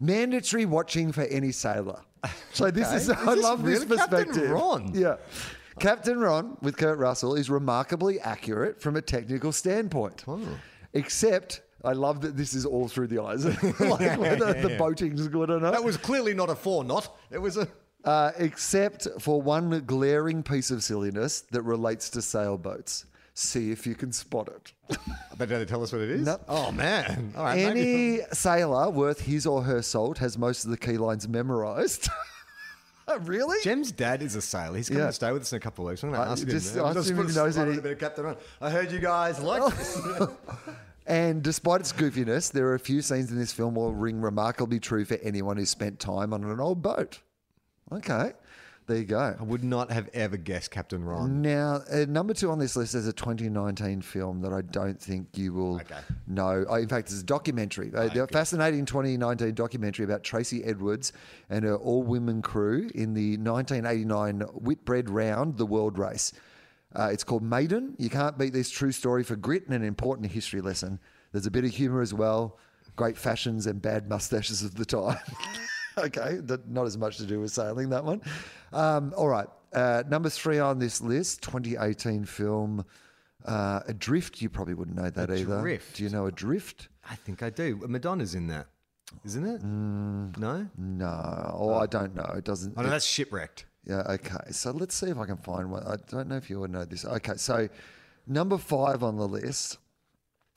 Mandatory 0.00 0.66
watching 0.66 1.12
for 1.12 1.22
any 1.22 1.52
sailor. 1.52 2.00
So 2.52 2.70
this 2.70 2.86
Okay. 2.88 2.96
is, 2.96 3.02
Is 3.08 3.10
I 3.10 3.34
this 3.34 3.44
love 3.44 3.64
this 3.64 3.84
perspective. 3.84 4.34
Captain. 4.34 4.50
Ron? 4.50 4.92
Yeah. 4.94 5.16
Captain 5.80 6.18
Ron 6.18 6.56
with 6.62 6.76
Kurt 6.76 6.98
Russell 6.98 7.34
is 7.34 7.50
remarkably 7.50 8.20
accurate 8.20 8.80
from 8.80 8.96
a 8.96 9.02
technical 9.02 9.52
standpoint. 9.52 10.24
Oh. 10.26 10.40
Except, 10.92 11.62
I 11.84 11.92
love 11.92 12.20
that 12.22 12.36
this 12.36 12.54
is 12.54 12.64
all 12.64 12.88
through 12.88 13.08
the 13.08 13.22
eyes. 13.22 13.44
like 13.80 14.18
whether 14.18 14.52
the 14.54 14.76
boating's 14.78 15.26
good 15.28 15.50
or 15.50 15.60
not. 15.60 15.72
That 15.72 15.84
was 15.84 15.96
clearly 15.96 16.34
not 16.34 16.48
a 16.50 16.54
four 16.54 16.84
knot. 16.84 17.16
It 17.30 17.38
was 17.38 17.56
a. 17.56 17.68
Uh, 18.04 18.32
except 18.38 19.08
for 19.18 19.40
one 19.40 19.82
glaring 19.86 20.42
piece 20.42 20.70
of 20.70 20.82
silliness 20.82 21.40
that 21.52 21.62
relates 21.62 22.10
to 22.10 22.20
sailboats. 22.20 23.06
See 23.32 23.72
if 23.72 23.86
you 23.86 23.94
can 23.94 24.12
spot 24.12 24.48
it. 24.48 24.72
I 25.32 25.34
bet 25.36 25.48
they 25.48 25.64
tell 25.64 25.82
us 25.82 25.90
what 25.92 26.02
it 26.02 26.10
is. 26.10 26.28
Oh 26.46 26.70
man! 26.70 27.32
All 27.36 27.42
right. 27.44 27.56
maybe- 27.74 28.20
Any 28.20 28.20
sailor 28.32 28.90
worth 28.90 29.22
his 29.22 29.46
or 29.46 29.62
her 29.62 29.82
salt 29.82 30.18
has 30.18 30.38
most 30.38 30.64
of 30.64 30.70
the 30.70 30.76
key 30.76 30.98
lines 30.98 31.26
memorized. 31.26 32.08
really? 33.22 33.56
Jem's 33.62 33.92
dad 33.92 34.22
is 34.22 34.34
a 34.34 34.42
sailor. 34.42 34.76
He's 34.76 34.88
coming 34.88 35.02
Yeah. 35.02 35.08
to 35.08 35.12
stay 35.12 35.30
with 35.32 35.42
us 35.42 35.52
in 35.52 35.56
a 35.56 35.60
couple 35.60 35.86
of 35.86 35.90
weeks. 35.90 36.02
I'm 36.02 36.10
going 36.10 36.22
to 36.22 36.28
ask 36.30 36.42
him. 36.42 36.48
just 36.50 36.76
uh, 36.76 36.86
ask 36.86 36.94
just 36.96 37.10
him 37.10 37.16
put 37.16 37.24
if 37.26 37.30
a 37.30 37.32
he 37.32 37.38
knows 37.38 37.58
any- 37.58 37.78
a 37.78 37.80
bit 37.80 37.92
of 37.92 37.98
Captain. 37.98 38.36
I 38.60 38.70
heard 38.70 38.90
you 38.92 38.98
guys 39.00 39.40
like 39.40 39.74
this. 39.76 39.98
And 41.06 41.42
despite 41.42 41.80
its 41.82 41.92
goofiness, 41.92 42.50
there 42.50 42.66
are 42.68 42.74
a 42.74 42.78
few 42.78 43.02
scenes 43.02 43.30
in 43.30 43.36
this 43.38 43.52
film 43.52 43.74
will 43.74 43.92
ring 43.92 44.22
remarkably 44.22 44.80
true 44.80 45.04
for 45.04 45.18
anyone 45.22 45.58
who 45.58 45.66
spent 45.66 46.00
time 46.00 46.32
on 46.32 46.44
an 46.44 46.60
old 46.60 46.80
boat. 46.80 47.20
Okay, 47.92 48.32
there 48.86 48.98
you 48.98 49.04
go. 49.04 49.36
I 49.38 49.42
would 49.42 49.64
not 49.64 49.90
have 49.90 50.08
ever 50.12 50.36
guessed 50.36 50.70
Captain 50.70 51.02
Ron. 51.04 51.40
Now, 51.40 51.82
uh, 51.90 52.04
number 52.08 52.34
two 52.34 52.50
on 52.50 52.58
this 52.58 52.76
list 52.76 52.94
is 52.94 53.06
a 53.08 53.12
2019 53.12 54.02
film 54.02 54.40
that 54.42 54.52
I 54.52 54.60
don't 54.60 55.00
think 55.00 55.28
you 55.38 55.52
will 55.54 55.76
Okay. 55.76 55.96
know. 56.26 56.64
Oh, 56.68 56.74
in 56.74 56.88
fact, 56.88 57.08
it's 57.08 57.20
a 57.20 57.24
documentary, 57.24 57.90
a 57.94 58.22
a 58.22 58.26
fascinating 58.26 58.84
2019 58.84 59.54
documentary 59.54 60.04
about 60.04 60.22
Tracy 60.22 60.62
Edwards 60.64 61.12
and 61.48 61.64
her 61.64 61.76
all-women 61.76 62.42
crew 62.42 62.90
in 62.94 63.14
the 63.14 63.36
1989 63.38 64.40
Whitbread 64.54 65.08
Round, 65.08 65.56
the 65.56 65.66
World 65.66 65.98
Race. 65.98 66.32
Uh, 66.94 67.08
it's 67.12 67.24
called 67.24 67.42
Maiden. 67.42 67.94
You 67.98 68.10
can't 68.10 68.38
beat 68.38 68.52
this 68.52 68.70
true 68.70 68.92
story 68.92 69.24
for 69.24 69.34
grit 69.34 69.64
and 69.66 69.74
an 69.74 69.82
important 69.82 70.30
history 70.30 70.60
lesson. 70.60 71.00
There's 71.32 71.46
a 71.46 71.50
bit 71.50 71.64
of 71.64 71.70
humour 71.72 72.00
as 72.02 72.14
well, 72.14 72.58
great 72.96 73.16
fashions 73.16 73.66
and 73.66 73.82
bad 73.82 74.08
mustaches 74.08 74.62
of 74.62 74.76
the 74.76 74.84
time. 74.84 75.18
okay, 75.98 76.38
that- 76.42 76.68
not 76.68 76.86
as 76.86 76.96
much 76.98 77.16
to 77.18 77.26
do 77.26 77.40
with 77.40 77.50
sailing, 77.50 77.90
that 77.90 78.04
one. 78.04 78.20
Um, 78.72 79.12
all 79.16 79.28
right, 79.28 79.48
uh, 79.72 80.02
number 80.08 80.28
three 80.28 80.58
on 80.58 80.78
this 80.78 81.00
list 81.00 81.42
2018 81.42 82.24
film 82.24 82.84
uh, 83.44 83.80
Adrift. 83.86 84.40
You 84.40 84.48
probably 84.48 84.74
wouldn't 84.74 84.96
know 84.96 85.10
that 85.10 85.30
either. 85.30 85.58
Adrift. 85.58 85.96
Do 85.96 86.04
you 86.04 86.10
know 86.10 86.26
Adrift? 86.26 86.88
I 87.08 87.14
think 87.16 87.42
I 87.42 87.50
do. 87.50 87.80
Madonna's 87.86 88.34
in 88.34 88.46
that, 88.48 88.66
isn't 89.24 89.44
it? 89.44 89.62
no. 89.62 90.66
No, 90.78 91.54
oh, 91.54 91.74
I 91.74 91.86
don't 91.86 92.14
know. 92.14 92.32
It 92.36 92.44
doesn't. 92.44 92.74
Oh 92.76 92.82
no, 92.82 92.88
that's 92.90 93.06
shipwrecked. 93.06 93.66
Yeah, 93.86 94.02
okay. 94.08 94.50
So 94.50 94.70
let's 94.70 94.94
see 94.94 95.08
if 95.08 95.18
I 95.18 95.26
can 95.26 95.36
find 95.36 95.70
one. 95.70 95.82
I 95.86 95.96
don't 96.10 96.28
know 96.28 96.36
if 96.36 96.48
you 96.48 96.60
would 96.60 96.70
know 96.70 96.84
this. 96.84 97.04
Okay, 97.04 97.34
so 97.36 97.68
number 98.26 98.56
five 98.56 99.02
on 99.02 99.16
the 99.16 99.28
list, 99.28 99.78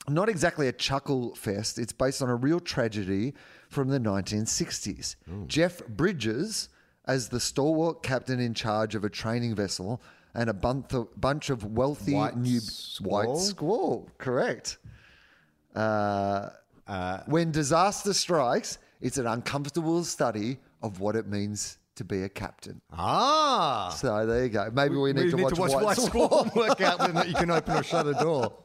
not 0.08 0.28
exactly 0.28 0.68
a 0.68 0.72
chuckle 0.72 1.34
fest. 1.34 1.78
It's 1.78 1.92
based 1.92 2.22
on 2.22 2.28
a 2.28 2.34
real 2.36 2.60
tragedy 2.60 3.34
from 3.68 3.88
the 3.88 3.98
1960s. 3.98 5.16
Jeff 5.46 5.86
Bridges, 5.86 6.68
as 7.06 7.28
the 7.28 7.40
stalwart 7.40 8.02
captain 8.02 8.40
in 8.40 8.54
charge 8.54 8.94
of 8.94 9.04
a 9.04 9.10
training 9.10 9.54
vessel, 9.54 10.00
and 10.34 10.48
a 10.50 10.54
bunch 10.54 10.92
of, 10.92 11.20
bunch 11.20 11.50
of 11.50 11.64
wealthy 11.64 12.14
White 12.14 12.36
new 12.36 12.60
Squall? 12.60 13.10
white 13.10 13.38
squall. 13.38 14.10
Correct. 14.18 14.78
Uh, 15.74 16.50
when 17.26 17.50
disaster 17.50 18.12
strikes, 18.14 18.78
it's 19.00 19.18
an 19.18 19.26
uncomfortable 19.26 20.04
study 20.04 20.58
of 20.82 21.00
what 21.00 21.16
it 21.16 21.26
means 21.26 21.78
to 21.98 22.04
be 22.04 22.22
a 22.22 22.28
captain. 22.28 22.80
Ah. 22.92 23.90
So 23.90 24.24
there 24.24 24.44
you 24.44 24.48
go. 24.48 24.70
Maybe 24.72 24.96
we, 24.96 25.12
need, 25.12 25.30
to, 25.30 25.36
watch 25.36 25.58
White, 25.58 25.96
Squall. 25.96 26.46
Squall. 26.46 26.50
Work 26.54 26.80
out 26.80 27.00
whether 27.00 27.26
you 27.26 27.34
can 27.34 27.50
open 27.50 27.76
or 27.76 27.82
shut 27.82 28.06
a 28.06 28.14
door. 28.14 28.54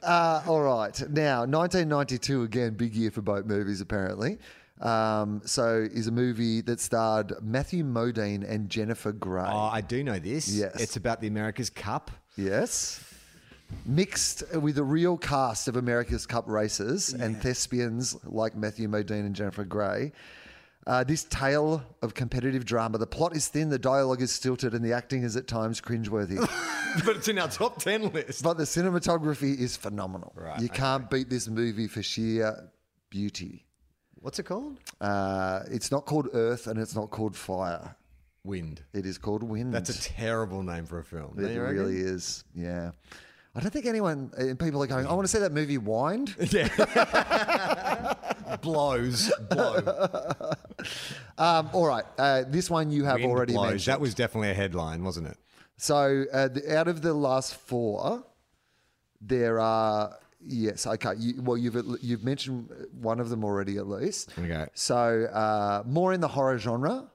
Uh, 0.00 0.40
all 0.46 0.62
right. 0.62 0.96
Now, 1.10 1.40
1992, 1.40 2.44
again, 2.44 2.74
big 2.74 2.94
year 2.94 3.10
for 3.10 3.20
boat 3.20 3.46
movies, 3.46 3.80
apparently. 3.80 4.38
Um, 4.80 5.42
so, 5.44 5.88
is 5.92 6.06
a 6.06 6.12
movie 6.12 6.60
that 6.60 6.78
starred 6.78 7.32
Matthew 7.42 7.82
Modine 7.82 8.48
and 8.48 8.70
Jennifer 8.70 9.10
Grey. 9.10 9.42
Oh, 9.44 9.68
I 9.72 9.80
do 9.80 10.04
know 10.04 10.20
this. 10.20 10.48
Yes. 10.48 10.80
It's 10.80 10.94
about 10.94 11.20
the 11.20 11.26
America's 11.26 11.68
Cup. 11.68 12.12
yes. 12.36 13.04
mixed 13.86 14.44
with 14.54 14.78
a 14.78 14.84
real 14.84 15.16
cast 15.16 15.66
of 15.66 15.74
America's 15.74 16.26
Cup 16.26 16.44
racers 16.46 17.12
and 17.12 17.42
thespians 17.42 18.16
like 18.24 18.54
Matthew 18.54 18.88
Modine 18.88 19.26
and 19.26 19.34
Jennifer 19.34 19.64
Grey. 19.64 20.12
Uh, 20.88 21.04
this 21.04 21.24
tale 21.24 21.84
of 22.00 22.14
competitive 22.14 22.64
drama, 22.64 22.96
the 22.96 23.06
plot 23.06 23.36
is 23.36 23.46
thin, 23.46 23.68
the 23.68 23.78
dialogue 23.78 24.22
is 24.22 24.32
stilted, 24.32 24.72
and 24.72 24.82
the 24.82 24.90
acting 24.90 25.22
is 25.22 25.36
at 25.36 25.46
times 25.46 25.82
cringeworthy. 25.82 26.38
but 27.04 27.16
it's 27.16 27.28
in 27.28 27.38
our 27.38 27.48
top 27.48 27.78
10 27.78 28.10
list. 28.12 28.42
but 28.42 28.56
the 28.56 28.64
cinematography 28.64 29.54
is 29.58 29.76
phenomenal. 29.76 30.32
Right, 30.34 30.58
you 30.58 30.70
can't 30.70 31.10
beat 31.10 31.28
this 31.28 31.46
movie 31.46 31.88
for 31.88 32.02
sheer 32.02 32.70
beauty. 33.10 33.66
What's 34.14 34.38
it 34.38 34.44
called? 34.44 34.78
Uh, 34.98 35.60
it's 35.70 35.92
not 35.92 36.06
called 36.06 36.30
Earth 36.32 36.66
and 36.66 36.80
it's 36.80 36.96
not 36.96 37.10
called 37.10 37.36
Fire. 37.36 37.94
Wind. 38.44 38.82
It 38.94 39.04
is 39.04 39.18
called 39.18 39.42
Wind. 39.42 39.74
That's 39.74 39.90
a 39.90 40.00
terrible 40.00 40.62
name 40.62 40.86
for 40.86 40.98
a 40.98 41.04
film. 41.04 41.34
It 41.38 41.42
don't 41.42 41.58
reckon? 41.58 41.76
really 41.76 41.98
is. 41.98 42.44
Yeah. 42.54 42.92
I 43.54 43.60
don't 43.60 43.70
think 43.70 43.84
anyone, 43.86 44.30
uh, 44.38 44.54
people 44.62 44.82
are 44.82 44.86
going, 44.86 45.06
I 45.06 45.12
want 45.12 45.26
to 45.26 45.30
see 45.30 45.40
that 45.40 45.52
movie 45.52 45.76
Wind. 45.76 46.34
blows. 48.60 49.32
Blow. 49.50 50.52
Um, 51.38 51.70
all 51.72 51.86
right. 51.86 52.04
Uh, 52.18 52.42
this 52.48 52.68
one 52.68 52.90
you 52.90 53.04
have 53.04 53.20
Wind 53.20 53.30
already 53.30 53.52
blows. 53.52 53.70
mentioned. 53.70 53.92
That 53.92 54.00
was 54.00 54.12
definitely 54.12 54.50
a 54.50 54.54
headline, 54.54 55.04
wasn't 55.04 55.28
it? 55.28 55.36
So 55.76 56.24
uh, 56.32 56.48
the, 56.48 56.76
out 56.76 56.88
of 56.88 57.00
the 57.00 57.14
last 57.14 57.54
four, 57.54 58.24
there 59.20 59.60
are 59.60 60.16
yes, 60.44 60.84
okay. 60.86 61.12
You, 61.16 61.40
well, 61.42 61.56
you've 61.56 61.76
you've 62.02 62.24
mentioned 62.24 62.68
one 63.00 63.20
of 63.20 63.30
them 63.30 63.44
already 63.44 63.76
at 63.76 63.86
least. 63.86 64.32
Okay. 64.36 64.66
So 64.74 65.26
uh, 65.32 65.84
more 65.86 66.12
in 66.12 66.20
the 66.20 66.26
horror 66.28 66.58
genre. 66.58 67.08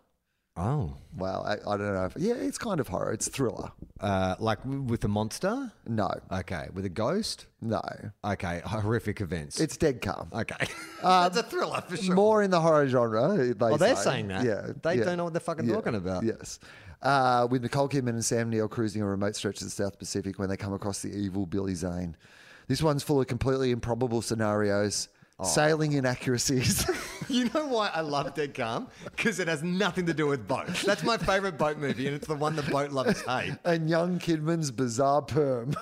Oh. 0.56 0.94
Well, 1.18 1.44
I, 1.46 1.54
I 1.54 1.78
don't 1.78 1.94
know. 1.94 2.06
If, 2.06 2.14
yeah, 2.18 2.34
it's 2.36 2.58
kind 2.60 2.80
of 2.80 2.88
horror. 2.88 3.12
It's 3.12 3.28
thriller. 3.28 3.72
Uh, 4.00 4.36
like 4.40 4.60
w- 4.64 4.82
with 4.84 5.04
a 5.04 5.08
monster? 5.08 5.72
No, 5.88 6.10
Okay. 6.32 6.68
With 6.74 6.86
a 6.86 6.90
ghost? 6.90 7.48
no. 7.62 7.82
Okay. 8.24 8.62
Horrific 8.66 9.20
events. 9.22 9.60
It's 9.60 9.78
dead 9.78 10.02
calm. 10.02 10.30
okay. 10.32 10.68
That's 11.04 11.38
a 11.38 11.44
thriller 11.44 11.82
for 11.82 11.98
sure. 11.98 12.14
More 12.16 12.44
in 12.44 12.52
the 12.52 12.62
horror 12.62 12.88
genre. 12.88 13.36
They 13.54 13.66
Oh, 13.66 13.78
they're 13.78 13.96
say. 13.96 14.04
saying 14.04 14.28
that. 14.28 14.46
Yeah, 14.46 14.68
They 14.84 14.98
yeah, 15.00 15.06
don't 15.06 15.18
know 15.18 15.24
what 15.24 15.34
they're 15.34 15.40
fucking 15.40 15.66
yeah, 15.68 15.74
talking 15.76 15.96
about. 15.96 16.24
Yes. 16.24 16.60
Uh, 17.02 17.48
with 17.50 17.64
Nicole 17.64 17.90
Kidman 17.90 18.10
and 18.10 18.24
Sam 18.24 18.50
Neill 18.50 18.68
cruising 18.68 19.02
a 19.02 19.06
remote 19.06 19.36
stretch 19.36 19.58
of 19.62 19.66
the 19.66 19.72
South 19.72 19.98
Pacific 20.00 20.38
when 20.40 20.50
they 20.50 20.58
come 20.58 20.74
across 20.74 21.02
the 21.02 21.10
evil 21.10 21.46
Billy 21.46 21.74
Zane. 21.76 22.16
This 22.68 22.82
one's 22.82 23.04
full 23.04 23.20
of 23.20 23.28
completely 23.28 23.72
improbable 23.72 24.22
scenarios. 24.22 25.10
Sailing 25.44 25.94
inaccuracies. 25.94 26.86
You 27.30 27.46
know 27.54 27.66
why 27.68 27.90
I 27.94 28.02
love 28.02 28.34
Dead 28.36 28.54
Calm? 28.54 28.90
Because 29.06 29.40
it 29.40 29.48
has 29.48 29.64
nothing 29.64 30.06
to 30.08 30.14
do 30.14 30.28
with 30.28 30.46
boats. 30.46 30.84
That's 30.84 31.04
my 31.04 31.18
favorite 31.18 31.58
boat 31.58 31.78
movie, 31.78 32.06
and 32.06 32.16
it's 32.16 32.28
the 32.28 32.36
one 32.36 32.56
the 32.58 32.64
boat 32.64 32.92
lovers 32.92 33.22
hate. 33.22 33.56
and 33.66 33.90
young 33.90 34.20
Kidman's 34.20 34.72
bizarre 34.72 35.22
perm. 35.22 35.74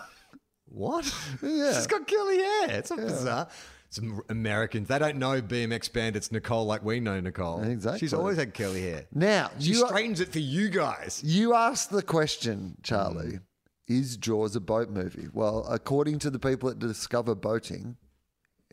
What? 0.68 1.04
Yeah. 1.42 1.74
She's 1.74 1.88
got 1.88 2.08
curly 2.08 2.38
hair. 2.38 2.70
It's 2.70 2.92
not 2.92 3.00
bizarre. 3.00 3.48
Some 3.90 4.22
Americans, 4.30 4.88
they 4.88 5.00
don't 5.00 5.18
know 5.18 5.42
BMX 5.42 5.92
Bandits 5.92 6.32
Nicole 6.32 6.66
like 6.66 6.86
we 6.86 7.00
know 7.00 7.20
Nicole. 7.20 7.64
Exactly. 7.64 8.00
She's 8.00 8.14
always 8.14 8.38
had 8.38 8.54
curly 8.54 8.84
hair. 8.84 9.08
Now, 9.12 9.50
She 9.60 9.72
you, 9.72 9.88
straightens 9.88 10.20
it 10.22 10.30
for 10.32 10.40
you 10.40 10.70
guys. 10.70 11.22
you 11.26 11.56
asked 11.56 11.90
the 11.90 12.04
question, 12.04 12.78
Charlie 12.84 13.40
Mm. 13.40 13.42
is 13.88 14.16
Jaws 14.16 14.56
a 14.56 14.62
boat 14.62 14.90
movie? 14.92 15.28
Well, 15.34 15.66
according 15.68 16.20
to 16.20 16.30
the 16.30 16.40
people 16.40 16.70
at 16.70 16.78
Discover 16.80 17.36
Boating, 17.36 17.98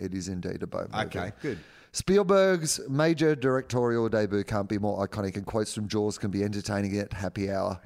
it 0.01 0.15
is 0.15 0.29
indeed 0.29 0.63
a 0.63 0.67
boat 0.67 0.91
movie. 0.93 1.05
Okay, 1.07 1.33
good. 1.43 1.59
Spielberg's 1.93 2.81
major 2.89 3.35
directorial 3.35 4.09
debut 4.09 4.45
can't 4.45 4.69
be 4.69 4.79
more 4.79 5.07
iconic, 5.07 5.37
and 5.37 5.45
quotes 5.47 5.75
from 5.75 5.89
Jaws 5.89 6.19
can 6.19 6.31
be 6.31 6.45
entertaining 6.45 6.97
at 6.99 7.13
happy 7.13 7.51
hour. 7.51 7.81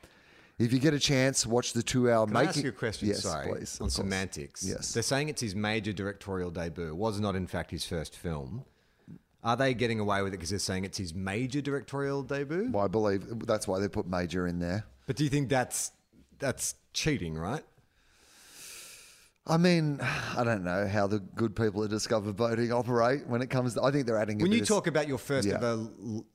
If 0.58 0.72
you 0.72 0.78
get 0.78 0.92
a 0.94 0.98
chance, 0.98 1.46
watch 1.46 1.72
the 1.72 1.82
two-hour 1.82 2.26
Can 2.26 2.34
making. 2.34 2.46
I 2.46 2.50
ask 2.50 2.62
you 2.62 2.68
a 2.68 2.72
question? 2.72 3.08
Yes, 3.08 3.22
Sorry, 3.22 3.48
please. 3.48 3.80
on 3.80 3.90
semantics. 3.90 4.64
Yes. 4.64 4.92
they're 4.92 5.02
saying 5.02 5.28
it's 5.28 5.40
his 5.40 5.54
major 5.54 5.92
directorial 5.92 6.50
debut. 6.50 6.88
It 6.88 6.96
was 6.96 7.18
not, 7.20 7.34
in 7.34 7.46
fact, 7.46 7.70
his 7.70 7.84
first 7.84 8.14
film. 8.16 8.64
Are 9.42 9.56
they 9.56 9.74
getting 9.74 9.98
away 9.98 10.22
with 10.22 10.32
it 10.34 10.36
because 10.36 10.50
they're 10.50 10.58
saying 10.60 10.84
it's 10.84 10.98
his 10.98 11.14
major 11.14 11.60
directorial 11.60 12.22
debut? 12.22 12.68
Well, 12.70 12.84
I 12.84 12.88
believe 12.88 13.46
that's 13.46 13.66
why 13.66 13.80
they 13.80 13.88
put 13.88 14.06
major 14.06 14.46
in 14.46 14.60
there. 14.60 14.84
But 15.06 15.16
do 15.16 15.24
you 15.24 15.30
think 15.30 15.48
that's 15.48 15.90
that's 16.38 16.76
cheating, 16.92 17.34
right? 17.36 17.64
I 19.47 19.57
mean, 19.57 20.01
I 20.36 20.45
don't 20.45 20.64
know 20.64 20.86
how 20.86 21.07
the 21.07 21.18
good 21.18 21.55
people 21.55 21.84
at 21.84 21.90
Discover 21.90 22.32
Boating 22.32 22.72
operate 22.72 23.26
when 23.26 23.43
it 23.43 23.51
comes. 23.51 23.74
to... 23.74 23.82
I 23.82 23.90
think 23.90 24.07
they're 24.07 24.18
adding. 24.18 24.40
A 24.40 24.45
When 24.45 24.53
you 24.53 24.64
talk 24.64 24.86
about 24.86 25.09
your 25.09 25.18
first 25.18 25.47
Yeah. 25.47 25.55
ever 25.55 25.86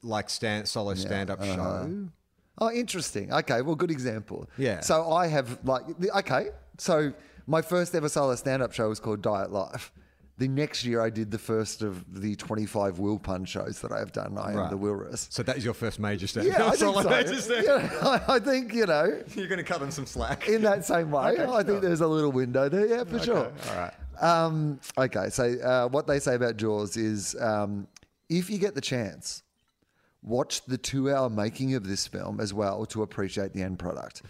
like 0.01 0.29
stand 0.29 0.67
solo 0.67 0.93
stand 0.93 1.29
up 1.29 1.41
uh-huh. 1.41 1.55
show, 1.55 2.09
Oh, 2.59 2.71
interesting. 2.71 3.31
Okay, 3.31 3.61
well, 3.61 3.75
good 3.75 3.91
example. 3.91 4.49
Yeah. 4.57 4.79
So 4.79 5.11
I 5.11 5.27
have 5.27 5.59
like 5.63 5.83
okay. 6.15 6.49
So 6.79 7.13
my 7.45 7.61
first 7.61 7.95
ever 7.95 8.09
solo 8.09 8.35
stand-up 8.35 8.73
show 8.73 8.89
was 8.89 8.99
called 8.99 9.21
Diet 9.21 9.51
Life. 9.51 9.91
The 10.39 10.47
next 10.47 10.85
year, 10.85 11.01
I 11.01 11.09
did 11.09 11.31
the 11.31 11.39
first 11.39 11.81
of 11.81 12.21
the 12.21 12.35
25 12.35 12.99
Will 12.99 13.17
Pun 13.17 13.43
shows 13.45 13.81
that 13.81 13.91
I 13.91 13.97
have 13.97 14.11
done. 14.11 14.37
I 14.37 14.51
am 14.51 14.57
Right. 14.57 14.69
the 14.69 14.77
Wilrus. 14.77 15.27
so 15.31 15.41
that 15.41 15.57
is 15.57 15.65
your 15.65 15.73
first 15.73 15.99
major 15.99 16.27
step. 16.27 16.45
Yeah, 16.45 16.67
I 16.67 16.71
think 16.75 17.39
so. 17.39 17.55
Yeah, 17.59 18.19
I, 18.27 18.37
think 18.39 18.71
you 18.73 18.85
know, 18.85 19.19
You're 19.35 19.47
going 19.47 19.57
to 19.57 19.63
cut 19.63 19.79
them 19.79 19.89
some 19.89 20.05
slack. 20.05 20.47
in 20.47 20.61
that 20.61 20.85
same 20.85 21.09
way, 21.09 21.31
Okay, 21.39 21.45
I 21.51 21.63
think 21.63 21.81
there's 21.81 22.01
a 22.01 22.07
little 22.07 22.31
window 22.31 22.69
there. 22.69 22.85
Yeah, 22.85 23.03
for 23.03 23.17
sure. 23.19 23.51
all 23.69 23.75
right. 23.75 23.93
Um, 24.21 24.79
okay, 24.97 25.29
so 25.29 25.43
uh, 25.59 25.87
what 25.89 26.05
they 26.07 26.19
say 26.19 26.35
about 26.35 26.57
Jaws 26.57 26.97
is 26.97 27.35
um, 27.41 27.87
if 28.29 28.49
you 28.49 28.57
get 28.59 28.75
the 28.75 28.81
chance, 28.81 29.41
watch 30.21 30.63
the 30.65 30.77
two 30.77 31.11
hour 31.11 31.29
making 31.31 31.73
of 31.75 31.87
this 31.87 32.05
film 32.07 32.39
as 32.39 32.53
well 32.53 32.85
to 32.87 33.01
appreciate 33.01 33.53
the 33.53 33.61
end 33.63 33.79
product. 33.79 34.21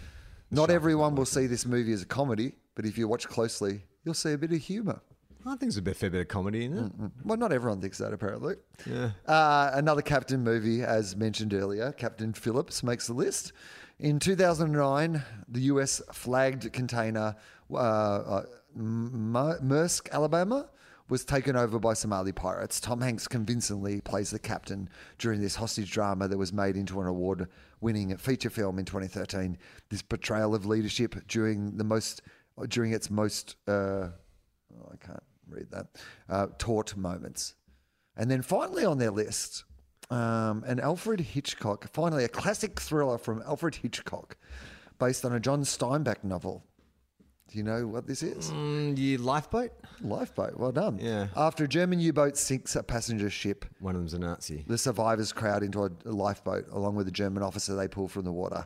Not 0.51 0.70
everyone 0.70 1.16
will 1.16 1.26
see 1.26 1.47
this 1.47 1.66
movie 1.66 1.91
as 1.91 2.01
a 2.01 2.05
comedy, 2.05 2.53
but 2.76 2.86
if 2.86 2.97
you 2.97 3.08
watch 3.10 3.28
closely, 3.28 3.82
you'll 4.05 4.14
see 4.14 4.32
a 4.32 4.38
bit 4.38 4.51
of 4.53 4.60
humour. 4.60 5.01
I 5.47 5.51
think 5.51 5.61
there's 5.61 5.77
a 5.77 5.81
bit, 5.81 5.95
fair 5.95 6.09
bit 6.09 6.21
of 6.21 6.27
comedy 6.27 6.65
in 6.65 6.77
it. 6.77 6.91
Well, 7.23 7.37
not 7.37 7.51
everyone 7.51 7.81
thinks 7.81 7.97
that, 7.99 8.13
apparently. 8.13 8.55
Yeah. 8.85 9.11
Uh, 9.25 9.71
another 9.73 10.01
Captain 10.01 10.43
movie, 10.43 10.83
as 10.83 11.15
mentioned 11.15 11.53
earlier, 11.53 11.91
Captain 11.93 12.33
Phillips 12.33 12.83
makes 12.83 13.07
the 13.07 13.13
list. 13.13 13.53
In 13.99 14.19
2009, 14.19 15.23
the 15.47 15.61
US 15.61 16.01
flagged 16.11 16.71
container 16.73 17.35
uh, 17.71 17.75
uh, 17.75 18.43
M- 18.75 19.33
Maersk, 19.33 20.11
Alabama, 20.11 20.69
was 21.09 21.23
taken 21.23 21.55
over 21.55 21.79
by 21.79 21.93
Somali 21.93 22.31
pirates. 22.31 22.79
Tom 22.79 23.01
Hanks 23.01 23.27
convincingly 23.27 24.01
plays 24.01 24.29
the 24.29 24.39
captain 24.39 24.89
during 25.17 25.41
this 25.41 25.55
hostage 25.55 25.91
drama 25.91 26.27
that 26.27 26.37
was 26.37 26.51
made 26.51 26.75
into 26.75 26.99
an 26.99 27.07
award 27.07 27.47
winning 27.79 28.15
feature 28.17 28.49
film 28.49 28.77
in 28.77 28.85
2013. 28.85 29.57
This 29.89 30.01
portrayal 30.01 30.53
of 30.53 30.65
leadership 30.65 31.15
during 31.27 31.77
the 31.77 31.83
most 31.83 32.21
during 32.69 32.91
its 32.91 33.09
most 33.11 33.55
uh, 33.67 33.71
oh, 33.71 34.91
I 34.91 34.95
can't 35.05 35.23
read 35.49 35.67
that 35.71 35.87
uh, 36.29 36.47
taut 36.57 36.95
moments. 36.95 37.55
And 38.15 38.29
then 38.31 38.41
finally 38.41 38.83
on 38.85 38.97
their 38.97 39.11
list, 39.11 39.63
um, 40.09 40.63
an 40.65 40.79
Alfred 40.79 41.19
Hitchcock, 41.19 41.87
finally 41.93 42.23
a 42.23 42.27
classic 42.29 42.79
thriller 42.79 43.17
from 43.17 43.41
Alfred 43.45 43.75
Hitchcock, 43.75 44.37
based 44.99 45.23
on 45.25 45.33
a 45.33 45.39
John 45.39 45.63
Steinbeck 45.63 46.23
novel. 46.23 46.63
Do 47.49 47.57
you 47.57 47.63
know 47.63 47.87
what 47.87 48.05
this 48.07 48.23
is? 48.23 48.51
Mm, 48.51 49.19
lifeboat? 49.19 49.71
Lifeboat. 50.01 50.57
Well 50.57 50.73
done. 50.73 50.99
Yeah. 51.01 51.27
After 51.35 51.63
a 51.63 51.67
German 51.67 51.99
U-boat 52.01 52.35
sinks 52.35 52.75
a 52.75 52.83
passenger 52.83 53.29
ship, 53.29 53.63
One 53.79 53.95
of 53.95 54.01
them's 54.01 54.13
a 54.13 54.19
Nazi. 54.19 54.65
the 54.67 54.77
survivors 54.77 55.31
crowd 55.31 55.63
into 55.63 55.85
a 55.85 55.89
lifeboat 56.03 56.65
along 56.71 56.95
with 56.95 57.07
a 57.07 57.11
German 57.11 57.43
officer 57.43 57.73
they 57.75 57.87
pull 57.87 58.09
from 58.09 58.25
the 58.25 58.33
water. 58.33 58.65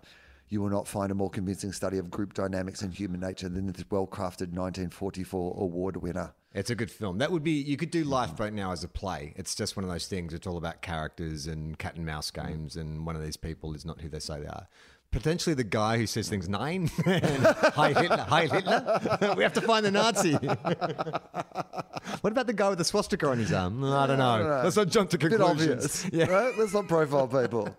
You 0.49 0.61
will 0.61 0.69
not 0.69 0.88
find 0.88 1.11
a 1.11 1.15
more 1.15 1.29
convincing 1.29 1.71
study 1.73 1.97
of 1.99 2.09
group 2.09 2.34
dynamics 2.34 2.82
and 2.82 2.91
human 2.93 3.19
nature 3.19 3.49
than 3.49 3.67
this 3.71 3.86
well-crafted 3.89 4.51
1944 4.51 5.55
award 5.59 5.97
winner. 5.97 6.34
It's 6.54 6.70
a 6.70 6.76
good 6.76 6.91
film. 6.91 7.20
That 7.20 7.32
would 7.32 7.43
be 7.43 7.52
you 7.52 7.78
could 7.78 7.91
do 7.91 8.04
Lifeboat 8.04 8.52
now 8.52 8.72
as 8.74 8.84
a 8.84 8.89
play. 8.89 9.34
It's 9.38 9.56
just 9.56 9.78
one 9.78 9.86
of 9.86 9.89
those 9.89 10.08
things. 10.08 10.34
It's 10.34 10.45
all 10.45 10.58
about 10.58 10.82
characters 10.82 11.47
and 11.47 11.78
cat 11.80 11.95
and 11.95 12.06
mouse 12.06 12.30
games, 12.30 12.76
and 12.76 13.06
one 13.06 13.16
of 13.16 13.24
these 13.24 13.38
people 13.38 13.74
is 13.74 13.86
not 13.86 14.02
who 14.02 14.10
they 14.10 14.20
say 14.20 14.41
they 14.41 14.47
are. 14.47 14.68
Potentially 15.12 15.54
the 15.54 15.64
guy 15.66 15.97
who 15.97 16.08
says 16.08 16.30
things 16.30 16.47
nine. 16.49 16.88
Hi 17.06 17.93
Hitler. 17.93 18.26
Hi 18.30 18.47
Hitler. 18.47 19.34
we 19.38 19.43
have 19.43 19.54
to 19.54 19.62
find 19.62 19.86
the 19.86 19.91
Nazi. 19.91 20.34
what 22.22 22.32
about 22.32 22.47
the 22.47 22.54
guy 22.54 22.70
with 22.70 22.78
the 22.78 22.86
swastika 22.86 23.28
on 23.30 23.38
his 23.38 23.52
arm? 23.52 23.84
I 23.84 24.08
don't 24.08 24.18
know. 24.20 24.62
Let's 24.64 24.76
not 24.76 24.89
jump 24.89 25.10
to 25.12 25.18
bit 25.18 25.32
conclusions. 25.32 26.06
yeah. 26.12 26.26
right? 26.26 26.58
Let's 26.58 26.74
not 26.74 26.88
profile 26.88 27.28
people. 27.28 27.76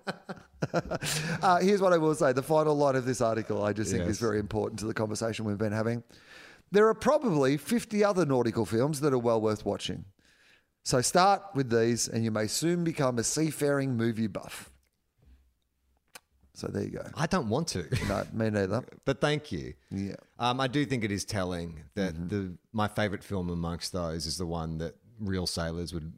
uh, 1.43 1.59
here's 1.61 1.81
what 1.81 1.93
I 1.93 1.99
will 1.99 2.15
say: 2.15 2.33
the 2.33 2.43
final 2.43 2.77
line 2.77 2.97
of 2.97 3.05
this 3.05 3.21
article, 3.21 3.65
I 3.65 3.73
just 3.73 3.91
think, 3.91 4.03
Yes. 4.03 4.13
is 4.13 4.19
very 4.19 4.39
important 4.39 4.79
to 4.81 4.87
the 4.87 4.95
conversation 4.95 5.45
we've 5.45 5.59
been 5.59 5.73
having. 5.73 6.03
There 6.73 6.89
are 6.89 6.95
probably 6.95 7.57
50 7.57 8.03
other 8.03 8.25
nautical 8.27 8.65
films 8.67 9.01
that 9.01 9.13
are 9.13 9.19
well 9.19 9.41
worth 9.41 9.65
watching. 9.65 10.07
So 10.85 11.01
start 11.01 11.43
with 11.55 11.71
these, 11.71 12.09
and 12.09 12.25
you 12.25 12.31
may 12.33 12.49
soon 12.49 12.83
become 12.83 13.19
a 13.19 13.23
seafaring 13.23 13.97
movie 13.97 14.27
buff. 14.27 14.71
So 16.55 16.67
there 16.69 16.83
you 16.83 16.91
go. 16.91 17.05
I 17.15 17.27
don't 17.27 17.49
want 17.49 17.69
to, 17.69 17.87
No, 18.09 18.25
me 18.33 18.51
neither. 18.51 18.83
but 19.05 19.21
thank 19.21 19.53
you. 19.53 19.75
Yeah. 19.91 20.17
Um, 20.39 20.61
I 20.61 20.67
do 20.67 20.85
think 20.85 21.05
it 21.05 21.13
is 21.13 21.25
telling 21.25 21.81
that 21.95 22.29
the 22.29 22.57
my 22.73 22.89
favorite 22.89 23.23
film 23.25 23.49
amongst 23.49 23.93
those 23.93 24.27
is 24.27 24.37
the 24.39 24.47
one 24.47 24.79
that 24.79 24.95
real 25.21 25.47
sailors 25.47 25.95
would 25.95 26.13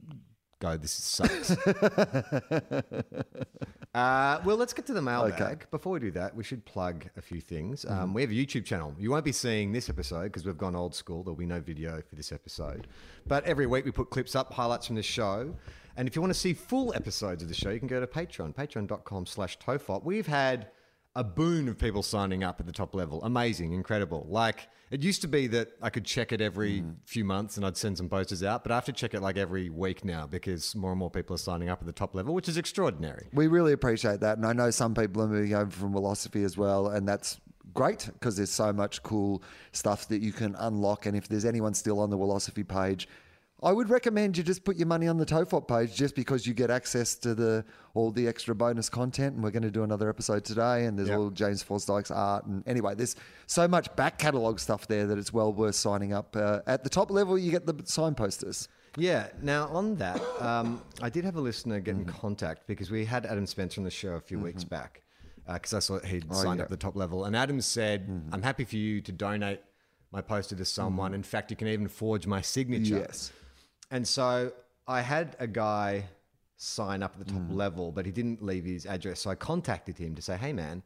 go, 0.61 0.77
"This 0.77 0.93
sucks." 0.93 1.57
Uh, 3.95 4.41
well, 4.45 4.57
let's 4.57 4.73
get 4.73 4.85
to 4.87 4.93
the 4.93 5.01
mailbag. 5.01 5.41
Okay. 5.41 5.65
Before 5.71 5.93
we 5.93 6.01
do 6.01 6.11
that, 6.11 6.35
we 6.35 6.43
should 6.43 6.65
plug 6.65 7.09
a 7.17 7.23
few 7.23 7.41
things. 7.41 7.85
Mm-hmm. 7.85 8.03
Um, 8.03 8.13
we 8.13 8.23
have 8.23 8.31
a 8.31 8.35
YouTube 8.35 8.65
channel. 8.65 8.93
You 8.99 9.13
won't 9.13 9.25
be 9.25 9.31
seeing 9.31 9.71
this 9.71 9.89
episode 9.89 10.25
because 10.25 10.45
we've 10.45 10.59
gone 10.59 10.75
old 10.75 10.97
school. 10.97 11.23
There'll 11.23 11.37
be 11.37 11.47
no 11.47 11.61
video 11.61 12.03
for 12.09 12.17
this 12.17 12.33
episode. 12.33 12.89
But 13.29 13.45
every 13.45 13.67
week 13.67 13.85
we 13.85 13.93
put 13.93 14.11
clips 14.11 14.35
up, 14.35 14.53
highlights 14.53 14.89
from 14.89 14.97
the 14.97 15.03
show. 15.03 15.55
And 15.97 16.09
if 16.09 16.17
you 16.17 16.23
want 16.23 16.35
to 16.35 16.39
see 16.39 16.55
full 16.55 16.93
episodes 16.95 17.45
of 17.45 17.49
the 17.49 17.55
show, 17.55 17.71
you 17.71 17.79
can 17.79 17.87
go 17.87 18.01
to 18.01 18.07
Patreon, 18.09 18.53
patreon.com 18.53 19.27
slash 19.27 19.59
tofop. 19.61 20.03
We've 20.03 20.27
had 20.27 20.71
a 21.17 21.23
boon 21.25 21.69
of 21.69 21.79
people 21.79 22.03
signing 22.03 22.43
up 22.43 22.59
at 22.59 22.67
the 22.67 22.73
top 22.73 22.95
level. 22.95 23.23
Amazing, 23.23 23.73
incredible. 23.73 24.27
Like, 24.29 24.69
it 24.91 25.03
used 25.03 25.23
to 25.23 25.29
be 25.29 25.47
that 25.49 25.69
I 25.81 25.89
could 25.91 26.05
check 26.05 26.33
it 26.33 26.41
every 26.41 26.81
Mm. 26.83 26.97
few 27.05 27.25
months 27.25 27.57
and 27.57 27.65
I'd 27.65 27.77
send 27.77 27.97
some 27.97 28.09
posters 28.09 28.43
out, 28.43 28.65
but 28.65 28.73
I 28.73 28.75
have 28.75 28.85
to 28.87 28.93
check 28.93 29.15
it 29.15 29.21
like 29.21 29.37
every 29.37 29.71
week 29.71 30.05
now 30.05 30.27
because 30.27 30.75
more 30.75 30.91
and 30.91 30.99
more 30.99 31.11
people 31.11 31.35
are 31.35 31.39
signing 31.39 31.69
up 31.69 31.81
at 31.81 31.87
the 31.87 31.93
top 31.93 32.15
level, 32.15 32.35
which 32.35 32.49
is 32.49 32.57
extraordinary. 32.57 33.29
We 33.33 33.47
really 33.47 33.73
appreciate 33.73 34.21
that. 34.21 34.39
And 34.39 34.47
I 34.47 34.53
know 34.53 34.71
some 34.71 34.95
people 34.95 35.23
are 35.23 35.29
moving 35.29 35.55
over 35.55 35.71
from 35.71 35.95
Wilosophy 35.95 36.45
as 36.45 36.57
well. 36.57 36.89
And 36.89 37.07
that's 37.09 37.41
great 37.73 38.09
because 38.13 38.37
there's 38.37 38.51
so 38.51 38.73
much 38.73 39.03
cool 39.03 39.43
stuff 39.73 40.09
that 40.09 40.21
you 40.21 40.33
can 40.33 40.55
unlock. 40.57 41.07
And 41.07 41.17
if 41.17 41.29
there's 41.29 41.45
anyone 41.45 41.75
still 41.75 42.01
on 42.01 42.11
the 42.11 42.19
Wilosophy 42.19 42.67
page, 42.67 43.09
I 43.65 43.73
would 43.73 43.89
recommend 43.91 44.37
you 44.37 44.45
just 44.45 44.63
put 44.63 44.77
your 44.77 44.87
money 44.87 45.09
on 45.09 45.17
the 45.17 45.25
Tofop 45.25 45.67
page 45.67 45.95
just 45.97 46.15
because 46.15 46.47
you 46.47 46.53
get 46.55 46.71
access 46.71 47.15
to 47.17 47.35
the 47.35 47.65
all 47.95 48.11
the 48.11 48.29
extra 48.29 48.55
bonus 48.55 48.89
content. 48.91 49.35
And 49.35 49.43
we're 49.43 49.51
going 49.53 49.63
to 49.63 49.71
do 49.71 49.83
another 49.85 50.09
episode 50.11 50.45
today. 50.45 50.85
And 50.85 50.99
there's 50.99 51.09
Yep. 51.09 51.19
all 51.19 51.31
James 51.31 51.65
Forsdyke's 51.65 52.11
art. 52.11 52.45
And 52.47 52.63
anyway, 52.69 52.95
there's 52.95 53.17
so 53.47 53.67
much 53.67 53.95
back 53.97 54.19
catalogue 54.19 54.61
stuff 54.61 54.87
there 54.87 55.07
that 55.07 55.17
it's 55.19 55.33
well 55.33 55.53
worth 55.53 55.75
signing 55.77 56.13
up. 56.13 56.37
Uh, 56.37 56.61
at 56.67 56.85
the 56.85 56.91
top 56.91 57.11
level, 57.11 57.39
you 57.39 57.51
get 57.51 57.65
the 57.67 57.75
sign 57.85 58.15
posters. 58.15 58.69
Yeah. 58.97 59.29
Now, 59.43 59.69
on 59.69 59.97
that, 59.97 60.21
um, 60.41 60.83
I 61.03 61.09
did 61.09 61.25
have 61.25 61.37
a 61.37 61.41
listener 61.41 61.81
get 61.81 61.97
Mm-hmm. 61.97 62.09
in 62.11 62.15
contact 62.15 62.67
because 62.67 62.91
we 62.91 63.05
had 63.07 63.25
Adam 63.27 63.47
Spencer 63.47 63.81
on 63.81 63.85
the 63.85 63.91
show 63.91 64.11
a 64.15 64.21
few 64.21 64.39
weeks 64.39 64.63
back 64.63 65.03
because 65.53 65.75
I 65.75 65.79
saw 65.81 65.99
he'd 66.01 66.23
signed 66.25 66.33
Oh, 66.33 66.37
yeah. 66.37 66.43
Mm-hmm. 66.43 66.61
up 66.61 66.65
at 66.65 66.71
the 66.71 66.77
top 66.77 66.97
level. 66.97 67.25
And 67.25 67.35
Adam 67.35 67.61
said, 67.61 68.09
I'm 68.31 68.43
happy 68.43 68.65
for 68.65 68.77
you 68.77 69.01
to 69.01 69.11
donate 69.11 69.61
my 70.13 70.21
poster 70.21 70.55
to 70.55 70.65
someone. 70.65 71.13
In 71.15 71.23
fact, 71.23 71.51
you 71.51 71.57
can 71.57 71.67
even 71.69 71.89
forge 71.89 72.27
my 72.27 72.41
signature. 72.41 72.99
Yes. 72.99 73.33
And 73.95 74.07
so 74.07 74.53
I 74.89 75.01
had 75.03 75.37
a 75.39 75.47
guy 75.47 76.07
sign 76.57 77.03
up 77.03 77.13
at 77.19 77.27
the 77.27 77.33
top 77.33 77.43
Mm. 77.43 77.55
level, 77.55 77.93
but 77.93 78.05
he 78.07 78.13
didn't 78.13 78.43
leave 78.43 78.65
his 78.65 78.87
address. 78.87 79.21
So 79.21 79.31
I 79.31 79.35
contacted 79.37 79.97
him 79.99 80.15
to 80.17 80.23
say, 80.23 80.37
hey, 80.37 80.53
man, 80.53 80.83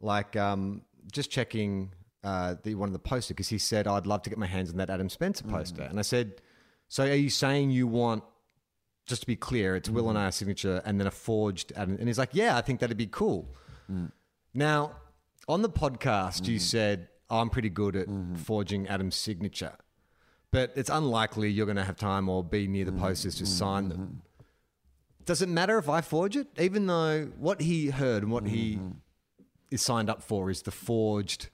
like, 0.00 0.36
um, 0.36 0.82
just 1.12 1.30
checking 1.30 1.92
uh, 2.24 2.54
that 2.60 2.68
you 2.68 2.76
wanted 2.78 2.92
the 2.92 2.98
poster 2.98 3.34
because 3.34 3.48
he 3.48 3.58
said, 3.58 3.86
I'd 3.86 4.06
love 4.06 4.22
to 4.22 4.30
get 4.30 4.38
my 4.38 4.46
hands 4.46 4.70
on 4.70 4.76
that 4.78 4.90
Adam 4.90 5.08
Spencer 5.08 5.44
poster. 5.44 5.82
And 5.82 5.98
I 5.98 6.02
said, 6.02 6.40
so 6.88 7.04
are 7.04 7.14
you 7.14 7.30
saying 7.30 7.70
you 7.70 7.86
want, 7.86 8.24
just 9.06 9.20
to 9.20 9.26
be 9.28 9.36
clear, 9.36 9.76
it's 9.76 9.88
Wil 9.88 10.08
and 10.10 10.18
I 10.18 10.30
signature 10.30 10.82
and 10.84 10.98
then 10.98 11.06
a 11.06 11.10
forged 11.12 11.72
Adam? 11.76 11.96
And 12.00 12.08
he's 12.08 12.18
like, 12.18 12.30
yeah, 12.32 12.56
I 12.56 12.62
think 12.62 12.80
that'd 12.80 12.96
be 12.96 13.06
cool. 13.06 13.54
Now, 14.54 14.96
on 15.46 15.62
the 15.62 15.68
podcast, 15.70 16.48
you 16.48 16.58
said, 16.58 17.08
oh, 17.30 17.38
I'm 17.38 17.50
pretty 17.50 17.70
good 17.70 17.94
at 17.94 18.08
forging 18.38 18.88
Adam's 18.88 19.14
signature, 19.14 19.74
but 20.56 20.72
it's 20.74 20.88
unlikely 20.88 21.50
you're 21.50 21.66
going 21.66 21.76
to 21.76 21.84
have 21.84 21.98
time 21.98 22.30
or 22.30 22.42
be 22.42 22.66
near 22.66 22.86
the 22.86 22.90
mm-hmm. 22.90 23.02
posters 23.02 23.34
to 23.34 23.44
sign 23.44 23.90
them. 23.90 23.98
Mm-hmm. 23.98 24.44
Does 25.26 25.42
it 25.42 25.50
matter 25.50 25.76
if 25.76 25.86
I 25.90 26.00
forge 26.00 26.34
it? 26.34 26.46
Even 26.58 26.86
though 26.86 27.30
what 27.36 27.60
he 27.60 27.90
heard 27.90 28.22
and 28.22 28.32
what 28.32 28.46
he 28.46 28.76
mm-hmm. 28.76 28.92
is 29.70 29.82
signed 29.82 30.08
up 30.08 30.22
for 30.22 30.48
is 30.48 30.62
the 30.62 30.70
forged 30.70 31.50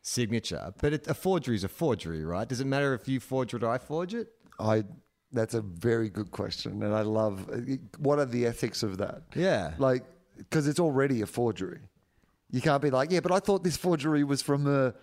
signature, 0.00 0.72
but 0.80 0.94
it, 0.94 1.06
a 1.06 1.12
forgery 1.12 1.56
is 1.56 1.64
a 1.64 1.68
forgery, 1.68 2.24
right? 2.24 2.48
Does 2.48 2.62
it 2.62 2.66
matter 2.66 2.94
if 2.94 3.06
you 3.06 3.20
forge 3.20 3.52
it 3.52 3.62
or 3.62 3.68
I 3.68 3.76
forge 3.76 4.14
it? 4.14 4.28
I 4.58 4.84
that's 5.30 5.52
a 5.52 5.60
very 5.60 6.08
good 6.08 6.30
question, 6.30 6.82
and 6.82 6.94
I 6.94 7.02
love. 7.02 7.50
What 7.98 8.18
are 8.18 8.24
the 8.24 8.46
ethics 8.46 8.82
of 8.82 8.96
that? 8.96 9.24
Yeah. 9.34 9.74
like 9.76 10.04
because 10.38 10.66
it's 10.66 10.80
already 10.80 11.20
a 11.20 11.26
forgery. 11.26 11.80
You 12.50 12.62
can't 12.62 12.80
be 12.80 12.88
like, 12.88 13.10
yeah, 13.10 13.20
but 13.20 13.30
I 13.30 13.40
thought 13.40 13.62
this 13.62 13.76
forgery 13.76 14.24
was 14.24 14.40
from 14.40 14.66
a 14.66 14.94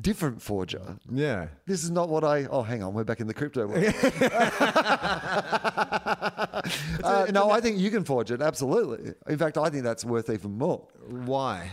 different 0.00 0.40
forger. 0.42 0.96
Yeah. 1.10 1.48
This 1.66 1.84
is 1.84 1.90
not 1.90 2.08
what 2.08 2.24
I. 2.24 2.44
Oh, 2.46 2.62
hang 2.62 2.82
on, 2.82 2.94
we're 2.94 3.04
back 3.04 3.20
in 3.20 3.26
the 3.26 3.34
crypto 3.34 3.66
world. 3.66 3.84
uh, 7.04 7.26
no, 7.32 7.50
I 7.50 7.60
think 7.60 7.78
you 7.78 7.90
can 7.90 8.04
forge 8.04 8.30
it. 8.30 8.40
Absolutely. 8.42 9.12
In 9.28 9.38
fact, 9.38 9.58
I 9.58 9.68
think 9.70 9.84
that's 9.84 10.04
worth 10.04 10.30
even 10.30 10.58
more 10.58 10.86
Why? 11.08 11.70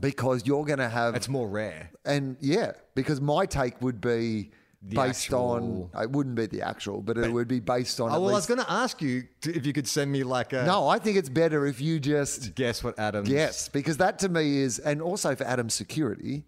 because 0.00 0.46
you're 0.46 0.64
going 0.64 0.78
to 0.78 0.88
have 0.88 1.14
It's 1.14 1.28
more 1.28 1.48
rare. 1.48 1.90
and 2.04 2.36
yeah, 2.40 2.72
because 2.94 3.20
my 3.20 3.46
take 3.46 3.80
would 3.80 4.00
be 4.00 4.50
The 4.82 4.96
based 4.96 5.26
actual- 5.26 5.90
on. 5.94 6.02
It 6.02 6.10
wouldn't 6.10 6.34
be 6.34 6.46
the 6.46 6.62
actual, 6.62 7.00
but 7.00 7.16
it 7.16 7.32
would 7.32 7.48
be 7.48 7.60
based 7.60 8.00
on. 8.00 8.10
Oh, 8.10 8.20
well, 8.20 8.30
I 8.30 8.34
was 8.34 8.46
going 8.46 8.60
to 8.60 8.70
ask 8.70 9.00
you 9.00 9.24
to, 9.42 9.54
if 9.56 9.64
you 9.64 9.72
could 9.72 9.88
send 9.88 10.12
me 10.12 10.22
like 10.22 10.52
a 10.52 10.64
no, 10.64 10.88
I 10.88 10.98
think 10.98 11.16
it's 11.16 11.28
better 11.30 11.66
if 11.66 11.80
you 11.80 11.98
just 11.98 12.54
guess 12.54 12.84
what 12.84 12.98
Adam's. 12.98 13.28
Yes, 13.30 13.68
because 13.68 13.96
that 13.98 14.18
to 14.20 14.28
me 14.28 14.58
is, 14.58 14.78
and 14.78 15.00
also 15.00 15.34
for 15.34 15.44
Adam's 15.44 15.74
security, 15.74 16.44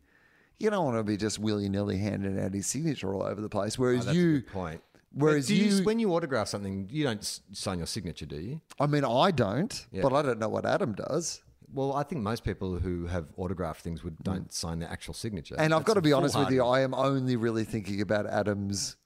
you 0.58 0.70
don't 0.70 0.84
want 0.84 0.96
to 0.96 1.04
be 1.04 1.16
just 1.16 1.38
willy 1.38 1.68
nilly 1.68 1.98
handing 1.98 2.38
out 2.40 2.52
his 2.52 2.66
signature 2.66 3.14
all 3.14 3.22
over 3.22 3.40
the 3.40 3.48
place. 3.48 3.78
Whereas 3.78 4.02
Oh, 4.02 4.04
that's 4.06 4.16
a 4.16 4.20
you, 4.20 4.32
good 4.40 4.46
point. 4.52 4.82
whereas 5.12 5.50
you, 5.50 5.64
you, 5.64 5.84
when 5.84 5.98
you 5.98 6.12
autograph 6.14 6.48
something, 6.48 6.88
you 6.90 7.04
don't 7.04 7.22
sign 7.52 7.78
your 7.78 7.86
signature, 7.86 8.26
do 8.26 8.36
you? 8.40 8.60
I 8.80 8.86
mean, 8.86 9.04
I 9.04 9.30
don't, 9.30 9.86
Yeah. 9.92 10.02
but 10.02 10.12
I 10.12 10.22
don't 10.22 10.38
know 10.38 10.48
what 10.48 10.66
Adam 10.66 10.94
does. 10.94 11.42
Well, 11.72 11.92
I 11.92 12.02
think 12.02 12.22
most 12.22 12.44
people 12.44 12.78
who 12.78 13.06
have 13.06 13.26
autographed 13.36 13.82
things 13.82 14.02
would 14.02 14.18
don't 14.22 14.48
mm. 14.48 14.52
sign 14.52 14.78
their 14.78 14.88
actual 14.90 15.12
signature. 15.14 15.54
And 15.58 15.74
I've 15.74 15.84
got 15.84 15.94
to 15.94 16.00
be 16.00 16.12
honest 16.14 16.36
with 16.38 16.50
you, 16.50 16.64
I 16.64 16.80
am 16.80 16.94
only 16.94 17.36
really 17.36 17.64
thinking 17.64 18.00
about 18.00 18.26
Adam's. 18.26 18.96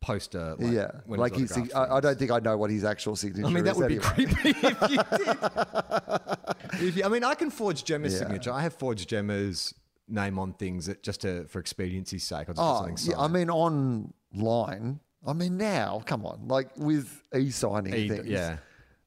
poster. 0.00 0.56
Like, 0.58 0.72
yeah, 0.72 0.90
when 1.06 1.20
like 1.20 1.34
he's 1.36 1.52
sig- 1.52 1.72
I, 1.74 1.96
I 1.96 2.00
don't 2.00 2.18
think 2.18 2.30
I 2.30 2.38
know 2.38 2.56
what 2.56 2.70
his 2.70 2.82
actual 2.84 3.14
signature 3.16 3.46
I 3.46 3.50
mean, 3.50 3.64
that 3.64 3.76
would 3.76 3.88
be 3.88 3.98
creepy 3.98 4.50
if 4.50 4.90
you 4.90 4.96
did. 5.18 6.88
If 6.88 6.96
you- 6.96 7.04
I 7.04 7.08
mean, 7.08 7.24
I 7.24 7.34
can 7.34 7.50
forge 7.50 7.84
Gemma's 7.84 8.12
Yeah. 8.14 8.20
signature. 8.20 8.52
I 8.52 8.62
have 8.62 8.74
forged 8.74 9.08
Gemma's 9.08 9.74
name 10.12 10.38
on 10.38 10.52
things 10.52 10.86
that 10.86 11.02
just 11.02 11.22
to, 11.22 11.44
for 11.46 11.58
expediency's 11.58 12.24
sake. 12.24 12.48
I'll 12.48 12.54
just 12.54 12.60
Oh, 12.60 12.86
something 12.86 13.10
yeah, 13.10 13.18
I 13.20 13.28
mean, 13.28 13.48
online. 13.50 15.00
I 15.26 15.32
mean, 15.32 15.56
now, 15.56 16.02
come 16.04 16.26
on, 16.26 16.48
like 16.48 16.68
with 16.76 17.22
e-signing 17.36 17.94
E- 17.94 18.08
things. 18.08 18.26
yeah. 18.28 18.58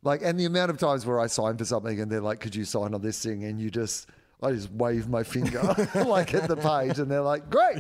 Like, 0.04 0.22
and 0.24 0.40
the 0.40 0.46
amount 0.46 0.70
of 0.72 0.78
times 0.78 1.06
where 1.06 1.20
I 1.20 1.28
sign 1.28 1.58
for 1.58 1.66
something 1.66 2.00
and 2.00 2.12
they're 2.12 2.22
like, 2.22 2.40
"Could 2.40 2.56
you 2.56 2.64
sign 2.64 2.94
on 2.94 3.02
this 3.02 3.22
thing?" 3.24 3.44
and 3.44 3.60
you 3.60 3.72
just, 3.72 4.08
I 4.42 4.52
just 4.52 4.70
wave 4.72 5.08
my 5.10 5.24
finger 5.24 5.62
like 5.96 6.34
at 6.36 6.48
the 6.48 6.56
page, 6.56 7.00
and 7.00 7.10
they're 7.10 7.22
like, 7.22 7.50
"Great." 7.50 7.80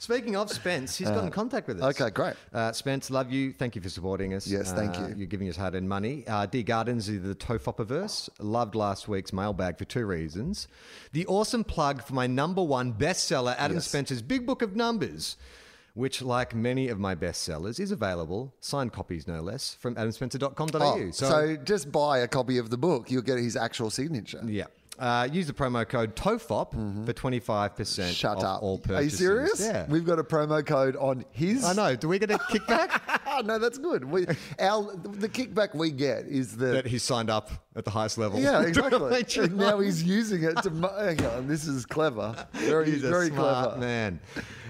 Speaking 0.00 0.36
of 0.36 0.48
Spence, 0.50 0.96
he's 0.96 1.08
got 1.08 1.24
in 1.24 1.30
contact 1.30 1.66
with 1.66 1.78
us. 1.82 1.82
Uh, 2.00 2.04
okay, 2.04 2.10
great. 2.14 2.34
Uh, 2.54 2.70
Spence, 2.72 3.10
love 3.10 3.32
you. 3.32 3.52
Thank 3.52 3.74
you 3.74 3.82
for 3.82 3.88
supporting 3.88 4.32
us. 4.32 4.46
Yes, 4.46 4.72
thank 4.72 4.96
Uh, 4.96 5.08
you. 5.08 5.14
You're 5.16 5.26
giving 5.26 5.48
us 5.48 5.56
hard 5.56 5.74
earned 5.74 5.88
money. 5.88 6.24
Uh, 6.26 6.46
Dear 6.46 6.62
Gardens, 6.62 7.08
is 7.08 7.22
the 7.22 7.34
Tofopiverse. 7.34 8.28
Loved 8.38 8.76
last 8.76 9.08
week's 9.08 9.32
mailbag 9.32 9.76
for 9.76 9.84
two 9.84 10.06
reasons. 10.06 10.68
The 11.12 11.26
awesome 11.26 11.64
plug 11.64 12.04
for 12.04 12.14
my 12.14 12.28
number 12.28 12.62
one 12.62 12.92
bestseller, 12.94 13.56
Adam 13.58 13.78
Yes. 13.78 13.88
Spencer's 13.88 14.22
Big 14.22 14.46
Book 14.46 14.62
of 14.62 14.76
Numbers, 14.76 15.36
which, 15.94 16.22
like 16.22 16.54
many 16.54 16.86
of 16.88 17.00
my 17.00 17.16
bestsellers, 17.16 17.80
is 17.80 17.90
available, 17.90 18.54
signed 18.60 18.92
copies 18.92 19.26
no 19.26 19.40
less, 19.42 19.74
from 19.74 19.96
adamspencer.com.au. 19.96 20.78
Oh, 20.80 21.10
so, 21.10 21.56
just 21.56 21.90
buy 21.90 22.18
a 22.18 22.28
copy 22.28 22.58
of 22.58 22.70
the 22.70 22.78
book, 22.78 23.10
you'll 23.10 23.22
get 23.22 23.38
his 23.38 23.56
actual 23.56 23.90
signature. 23.90 24.42
yeah. 24.46 24.66
Uh, 24.98 25.28
use 25.30 25.46
the 25.46 25.52
promo 25.52 25.88
code 25.88 26.16
TOFOP 26.16 27.06
for 27.06 27.12
25% 27.12 27.38
Mm-hmm. 27.78 28.10
Shut 28.10 28.38
off 28.38 28.44
up. 28.44 28.62
all 28.62 28.80
Are 28.90 29.02
you 29.02 29.10
serious? 29.10 29.60
Yeah. 29.60 29.86
We've 29.88 30.04
got 30.04 30.18
a 30.18 30.24
promo 30.24 30.64
code 30.66 30.96
on 30.96 31.24
his. 31.30 31.64
I 31.64 31.72
know. 31.72 31.94
Do 31.96 32.08
we 32.08 32.18
get 32.18 32.30
a 32.32 32.38
kickback? 32.38 33.44
no, 33.44 33.58
that's 33.58 33.78
good. 33.78 34.04
We, 34.04 34.26
our 34.58 34.96
the 34.96 35.28
kickback 35.28 35.74
we 35.74 35.90
get 35.92 36.26
is 36.26 36.56
the 36.56 36.66
that 36.66 36.86
he 36.86 36.98
signed 36.98 37.30
up 37.30 37.50
at 37.76 37.84
the 37.84 37.90
highest 37.90 38.18
level. 38.18 38.40
Yeah, 38.40 38.62
exactly. 38.66 39.24
and 39.44 39.56
now 39.56 39.78
he's 39.78 40.02
using 40.02 40.42
it 40.42 40.56
to. 40.62 40.70
Hang 40.70 41.24
on, 41.26 41.46
this 41.46 41.66
is 41.66 41.86
clever. 41.86 42.34
Very, 42.54 42.90
He's 42.90 43.04
a 43.04 43.08
very 43.08 43.28
smart 43.28 43.64
clever. 43.68 43.80
man. 43.80 44.20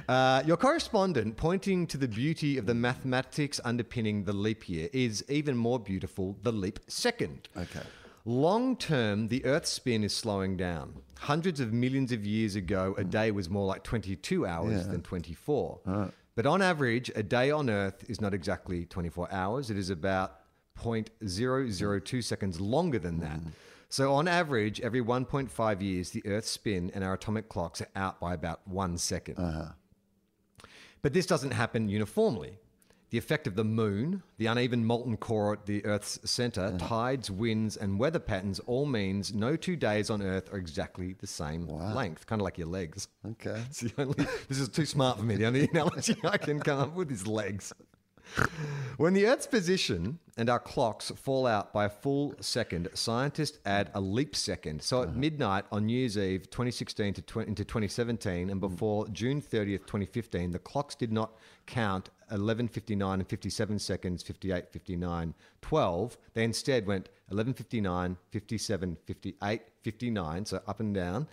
Uh, 0.09 0.43
your 0.47 0.57
correspondent 0.57 1.37
pointing 1.37 1.87
to 1.87 1.99
the 1.99 2.09
beauty 2.09 2.57
of 2.57 2.65
the 2.67 2.75
mathematics 2.75 3.61
underpinning 3.65 4.25
the 4.25 4.33
leap 4.33 4.67
year 4.69 4.89
is 4.93 5.23
even 5.29 5.57
more 5.57 5.79
beautiful 5.79 6.37
the 6.43 6.53
leap 6.53 6.81
second. 6.89 7.49
Okay. 7.57 7.81
Long 8.29 8.77
term, 8.77 9.29
the 9.29 9.43
Earth's 9.47 9.71
spin 9.71 10.05
is 10.05 10.15
slowing 10.15 10.59
down. 10.59 11.01
Hundreds 11.21 11.61
of 11.61 11.73
millions 11.73 12.13
of 12.13 12.27
years 12.27 12.57
ago, 12.57 12.95
a 12.99 13.03
hmm. 13.03 13.09
day 13.09 13.31
was 13.31 13.49
more 13.49 13.65
like 13.65 13.83
22 13.85 14.45
hours 14.45 14.85
Yeah. 14.85 14.93
than 14.93 15.01
24. 15.01 16.13
But 16.35 16.45
on 16.45 16.61
average, 16.61 17.11
a 17.17 17.23
day 17.23 17.51
on 17.51 17.71
Earth 17.71 18.05
is 18.07 18.21
not 18.21 18.35
exactly 18.35 18.85
24 18.85 19.33
hours. 19.33 19.71
It 19.71 19.79
is 19.79 19.89
about 19.89 20.41
0.002 20.77 22.23
seconds 22.23 22.61
longer 22.61 22.99
than 22.99 23.19
that. 23.21 23.39
Hmm. 23.39 23.49
So, 23.89 24.13
on 24.13 24.29
average, 24.29 24.79
every 24.83 25.01
1.5 25.01 25.81
years, 25.81 26.11
the 26.11 26.23
Earth's 26.27 26.51
spin 26.51 26.91
and 26.95 27.03
our 27.03 27.15
atomic 27.15 27.49
clocks 27.49 27.81
are 27.81 27.89
out 27.97 28.21
by 28.21 28.35
about 28.35 28.61
one 28.69 28.99
second. 28.99 29.39
Uh-huh. 29.39 29.73
But 31.01 31.15
this 31.15 31.25
doesn't 31.25 31.53
happen 31.53 31.89
uniformly. 31.89 32.59
The 33.11 33.19
effect 33.19 33.47
of 33.47 33.55
the 33.55 33.65
moon, 33.65 34.23
the 34.37 34.47
uneven 34.47 34.85
molten 34.85 35.17
core 35.17 35.55
at 35.55 35.67
the 35.67 35.85
Earth's 35.85 36.19
center, 36.25 36.73
mm. 36.73 36.89
tides, 36.89 37.31
winds, 37.31 37.77
and 37.77 37.99
weather 37.99 38.19
patterns 38.19 38.59
all 38.61 38.85
means 38.85 39.33
no 39.33 39.57
two 39.57 39.77
days 39.77 40.11
on 40.11 40.21
Earth 40.21 40.53
are 40.53 40.59
exactly 40.59 41.15
the 41.15 41.27
same 41.27 41.67
length, 41.67 42.27
kind 42.27 42.41
of 42.41 42.45
like 42.45 42.59
your 42.59 42.69
legs. 42.69 43.09
Okay. 43.27 43.63
It's 43.71 43.81
the 43.81 43.93
only, 43.99 44.27
this 44.49 44.59
is 44.59 44.69
too 44.69 44.85
smart 44.85 45.19
for 45.19 45.25
me. 45.25 45.37
The 45.37 45.47
only 45.47 45.69
analogy 45.73 46.17
I 46.23 46.37
can 46.37 46.61
come 46.61 46.81
up 46.81 46.95
with 46.95 47.11
is 47.11 47.27
legs. 47.27 47.73
When 48.97 49.15
the 49.15 49.27
Earth's 49.27 49.47
position 49.47 50.19
and 50.37 50.51
our 50.51 50.59
clocks 50.59 51.11
fall 51.11 51.47
out 51.47 51.73
by 51.73 51.85
a 51.85 51.89
full 51.89 52.35
second, 52.41 52.89
scientists 52.95 53.59
add 53.65 53.91
a 53.95 54.01
leap 54.01 54.35
second. 54.35 54.83
So 54.83 55.03
at 55.03 55.15
midnight 55.15 55.65
on 55.71 55.87
New 55.87 55.99
Year's 55.99 56.19
Eve 56.19 56.51
2016 56.51 57.15
to 57.15 57.23
20, 57.23 57.49
into 57.49 57.65
2017 57.65 58.51
and 58.51 58.61
before 58.61 59.07
June 59.09 59.41
30th, 59.41 59.87
2015, 59.87 60.51
the 60.51 60.59
clocks 60.59 60.95
did 60.97 61.13
not 61.13 61.37
count 61.67 62.11
11:59 62.33 63.15
and 63.15 63.29
57 63.29 63.79
seconds, 63.79 64.23
58, 64.23 64.69
59, 64.69 65.35
12. 65.63 66.19
They 66.35 66.45
instead 66.45 66.87
went 66.87 67.09
11:59, 67.31 68.17
57, 68.31 68.97
58, 69.07 69.63
59. 69.83 70.45
So 70.45 70.61
up 70.67 70.81
and 70.81 70.95
down. 70.95 71.29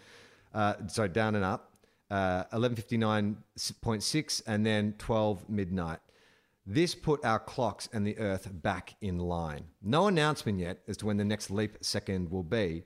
Uh, 0.53 0.75
so 0.87 1.07
down 1.07 1.35
and 1.35 1.43
up. 1.43 1.71
Uh, 2.11 2.43
11:59.6 2.53 4.41
and 4.45 4.65
then 4.65 4.93
12 4.99 5.49
midnight. 5.49 5.99
This 6.65 6.95
put 6.95 7.23
our 7.23 7.39
clocks 7.39 7.87
and 7.93 8.05
the 8.05 8.17
Earth 8.17 8.49
back 8.51 8.95
in 9.01 9.19
line. 9.19 9.65
No 9.83 10.07
announcement 10.07 10.59
yet 10.59 10.79
as 10.87 10.97
to 10.97 11.05
when 11.05 11.17
the 11.17 11.25
next 11.25 11.51
leap 11.51 11.77
second 11.81 12.31
will 12.31 12.43
be, 12.43 12.83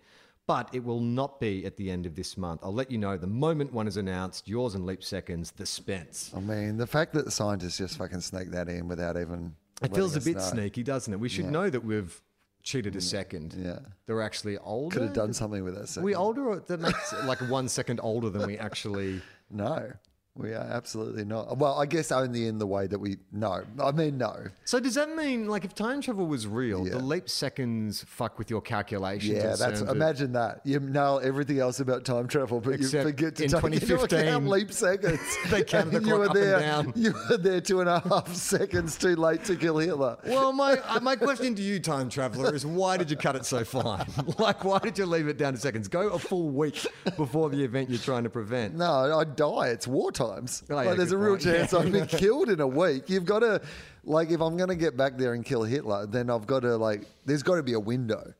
but 0.48 0.68
it 0.74 0.84
will 0.84 1.00
not 1.00 1.40
be 1.40 1.66
at 1.66 1.78
the 1.78 1.90
end 1.90 2.06
of 2.06 2.16
this 2.16 2.36
month. 2.36 2.60
I'll 2.64 2.74
let 2.74 2.92
you 2.92 2.98
know 2.98 3.16
the 3.18 3.28
moment 3.28 3.72
one 3.72 3.88
is 3.88 3.96
announced. 3.96 4.50
Yours 4.50 4.76
and 4.76 4.86
leap 4.86 5.04
seconds, 5.04 5.52
the 5.52 5.66
Spence. 5.66 6.32
I 6.36 6.40
mean, 6.42 6.76
the 6.76 6.88
fact 6.88 7.14
that 7.14 7.24
the 7.24 7.32
scientists 7.32 7.78
just 7.78 7.98
fucking 7.98 8.22
sneak 8.22 8.52
that 8.52 8.68
in 8.68 8.88
without 8.88 9.16
even. 9.16 9.56
It 9.82 9.96
feels 9.96 10.16
a 10.16 10.22
bit 10.22 10.36
know. 10.36 10.42
sneaky, 10.42 10.84
doesn't 10.84 11.14
it? 11.14 11.20
We 11.20 11.30
should 11.30 11.46
know 11.46 11.70
that 11.70 11.86
we've 11.86 12.22
cheated 12.64 12.96
a 12.96 13.00
mm. 13.00 13.04
second. 13.04 13.56
Yeah. 13.58 13.80
They're 14.08 14.22
actually 14.22 14.58
older. 14.58 14.94
Could 14.94 15.04
have 15.04 15.14
done 15.14 15.34
something 15.34 15.64
with 15.64 15.76
that. 15.76 15.98
Are 15.98 16.04
we 16.04 16.16
older 16.16 16.50
or 16.50 16.60
that 16.60 16.80
makes 16.80 17.14
like 17.24 17.40
one 17.50 17.70
second 17.70 18.00
older 18.04 18.30
than 18.30 18.46
we 18.46 18.58
actually. 18.58 19.22
No, 19.52 19.92
we 20.36 20.54
are 20.54 20.62
absolutely 20.72 21.26
not. 21.26 21.58
Well, 21.58 21.78
I 21.78 21.86
guess 21.86 22.12
only 22.12 22.48
in 22.48 22.60
the 22.60 22.66
way 22.68 22.88
that 22.88 22.98
we 23.00 23.18
no. 23.32 23.64
I 23.82 23.92
mean, 23.92 24.18
no. 24.18 24.46
So 24.64 24.80
does 24.80 24.96
that 24.96 25.14
mean, 25.16 25.48
like, 25.48 25.66
if 25.66 25.76
time 25.76 26.02
travel 26.02 26.28
was 26.28 26.48
real, 26.48 26.88
Yeah. 26.88 26.94
the 26.94 27.00
leap 27.00 27.30
seconds 27.30 28.06
fuck 28.08 28.38
with 28.40 28.50
your 28.50 28.62
calculations? 28.62 29.36
Yeah, 29.44 29.56
that's 29.56 29.82
imagine 29.82 30.32
that. 30.34 30.62
You 30.64 30.80
nail 30.80 31.20
everything 31.22 31.60
else 31.60 31.82
about 31.82 32.06
time 32.06 32.28
travel, 32.28 32.62
but 32.62 32.76
Except 32.76 32.94
you 32.94 33.12
forget 33.12 33.36
to 33.38 33.44
in 33.44 33.50
take 33.50 33.64
into 33.82 34.02
account 34.02 34.48
leap 34.48 34.72
seconds. 34.72 35.20
they 35.50 35.64
counted 35.64 36.04
the 36.04 36.08
you 36.08 36.16
were 36.18 36.26
up 36.30 36.36
and 36.36 36.44
there, 36.44 36.60
down. 36.60 36.94
You 37.00 37.14
were 37.30 37.38
there 37.38 37.60
two 37.60 37.82
and 37.82 37.90
a 37.90 38.00
half 38.00 38.34
seconds 38.34 38.98
too 38.98 39.16
late 39.16 39.44
to 39.46 39.56
kill 39.58 39.78
Hitler. 39.80 40.18
Well, 40.26 40.54
my 40.54 40.74
uh, 40.78 41.00
my 41.02 41.16
question 41.18 41.54
to 41.56 41.62
you, 41.62 41.80
time 41.82 42.08
traveler, 42.08 42.54
is 42.56 42.66
why 42.66 42.96
did 42.96 43.12
you 43.12 43.18
cut 43.18 43.36
it 43.36 43.46
so 43.46 43.66
fine? 43.66 44.06
like, 44.38 44.64
why 44.64 44.80
did 44.80 44.98
you 44.98 45.06
leave 45.06 45.28
it 45.28 45.38
down 45.38 45.54
to 45.54 45.60
seconds? 45.60 45.88
Go 45.90 46.10
a 46.10 46.20
full 46.20 46.50
week 46.50 46.86
before 47.18 47.50
the 47.50 47.62
event 47.62 47.90
you're 47.90 48.00
trying 48.00 48.24
to 48.24 48.30
prevent. 48.30 48.76
No, 48.76 49.20
I'd 49.20 49.36
die. 49.36 49.70
It's 49.70 49.88
war 49.88 50.12
times. 50.28 50.64
Oh, 50.70 50.74
yeah, 50.80 50.90
like, 50.90 50.98
there's 50.98 51.12
a 51.12 51.18
real 51.18 51.34
point. 51.34 51.44
chance 51.44 51.72
Yeah. 51.74 51.80
I'd 51.80 51.94
be 51.94 52.06
killed 52.06 52.50
in 52.50 52.60
a 52.60 52.68
week. 52.68 53.10
You've 53.10 53.26
got 53.26 53.40
to, 53.40 53.62
like, 54.04 54.30
if 54.32 54.42
I'm 54.42 54.58
going 54.58 54.70
to 54.70 54.76
get 54.76 54.98
back 54.98 55.18
there 55.18 55.34
and 55.34 55.44
kill 55.46 55.64
Hitler, 55.64 56.06
then 56.06 56.30
I've 56.30 56.46
got 56.48 56.62
to, 56.62 56.76
like, 56.78 57.04
there's 57.26 57.44
got 57.44 57.56
to 57.56 57.64
be 57.64 57.74
a 57.74 57.80
window. 57.80 58.34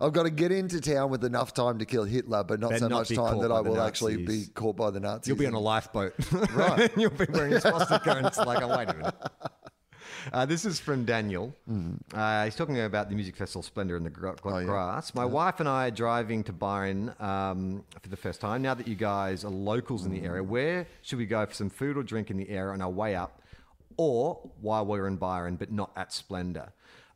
I've 0.00 0.12
got 0.12 0.24
to 0.24 0.30
get 0.30 0.52
into 0.52 0.80
town 0.80 1.10
with 1.10 1.24
enough 1.24 1.54
time 1.54 1.78
to 1.78 1.86
kill 1.86 2.04
Hitler, 2.04 2.44
but 2.44 2.60
not 2.60 2.70
But 2.72 2.80
so 2.80 2.88
not 2.88 2.98
much 2.98 3.14
time 3.14 3.40
that 3.40 3.50
I 3.50 3.62
the 3.62 3.70
will 3.70 3.80
actually 3.80 4.24
be 4.26 4.44
caught 4.54 4.76
by 4.76 4.90
the 4.90 5.00
Nazis. 5.00 5.28
You'll 5.28 5.38
be 5.38 5.46
on 5.46 5.54
a 5.54 5.58
lifeboat, 5.58 6.12
Right. 6.52 6.90
You'll 6.96 7.10
be 7.10 7.24
wearing 7.32 7.54
a 7.54 7.60
swastika, 7.60 8.16
and 8.16 8.26
it's 8.26 8.36
like, 8.38 8.62
oh 8.62 8.76
wait 8.76 8.90
a 8.90 8.94
minute. 8.94 9.14
Uh, 10.32 10.46
this 10.46 10.64
is 10.64 10.78
from 10.80 11.04
Daniel. 11.04 11.54
Uh, 12.14 12.44
he's 12.44 12.54
talking 12.56 12.80
about 12.80 13.08
the 13.08 13.14
music 13.14 13.36
festival 13.36 13.62
Splendour 13.62 13.96
in 13.96 14.04
the 14.04 14.10
Gra- 14.10 14.34
Gra- 14.40 14.52
Mm. 14.52 14.56
Oh, 14.56 14.58
yeah. 14.60 14.66
Grass. 14.66 15.14
My 15.14 15.24
wife 15.24 15.60
and 15.60 15.68
I 15.68 15.86
are 15.88 15.90
driving 15.90 16.42
to 16.44 16.52
Byron 16.52 17.14
um, 17.20 17.84
for 18.02 18.08
the 18.08 18.16
first 18.16 18.40
time. 18.40 18.62
Now 18.62 18.74
that 18.74 18.86
you 18.88 18.94
guys 18.94 19.44
are 19.44 19.50
locals 19.50 20.04
in 20.06 20.12
the 20.12 20.22
area, 20.22 20.42
Mm. 20.42 20.48
where 20.48 20.86
should 21.02 21.18
we 21.18 21.26
go 21.26 21.44
for 21.46 21.54
some 21.54 21.70
food 21.70 21.96
or 21.96 22.02
drink 22.02 22.30
in 22.30 22.36
the 22.36 22.48
area 22.48 22.72
on 22.72 22.80
our 22.82 22.90
way 22.90 23.14
up, 23.14 23.42
or 23.96 24.38
while 24.60 24.84
we're 24.86 25.06
in 25.08 25.16
Byron 25.16 25.56
but 25.56 25.70
not 25.70 25.90
at 25.96 26.12
Splendour? 26.12 26.72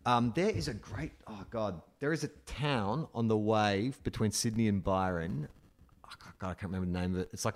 Um, 0.07 0.33
there 0.35 0.51
is 0.51 0.67
a 0.69 0.75
great, 0.75 1.13
oh 1.27 1.45
God, 1.51 1.81
there 2.01 2.13
is 2.13 2.25
a 2.25 2.29
town 2.47 3.07
on 3.15 3.29
the 3.29 3.37
wave 3.37 4.03
between 4.03 4.31
Sydney 4.31 4.67
and 4.69 4.83
Byron. 4.83 5.49
Oh, 6.05 6.09
God, 6.39 6.51
I 6.51 6.55
can't 6.55 6.73
remember 6.73 6.87
the 6.91 6.99
name 7.07 7.15
of 7.17 7.21
it. 7.23 7.29
It's 7.35 7.45
like 7.45 7.55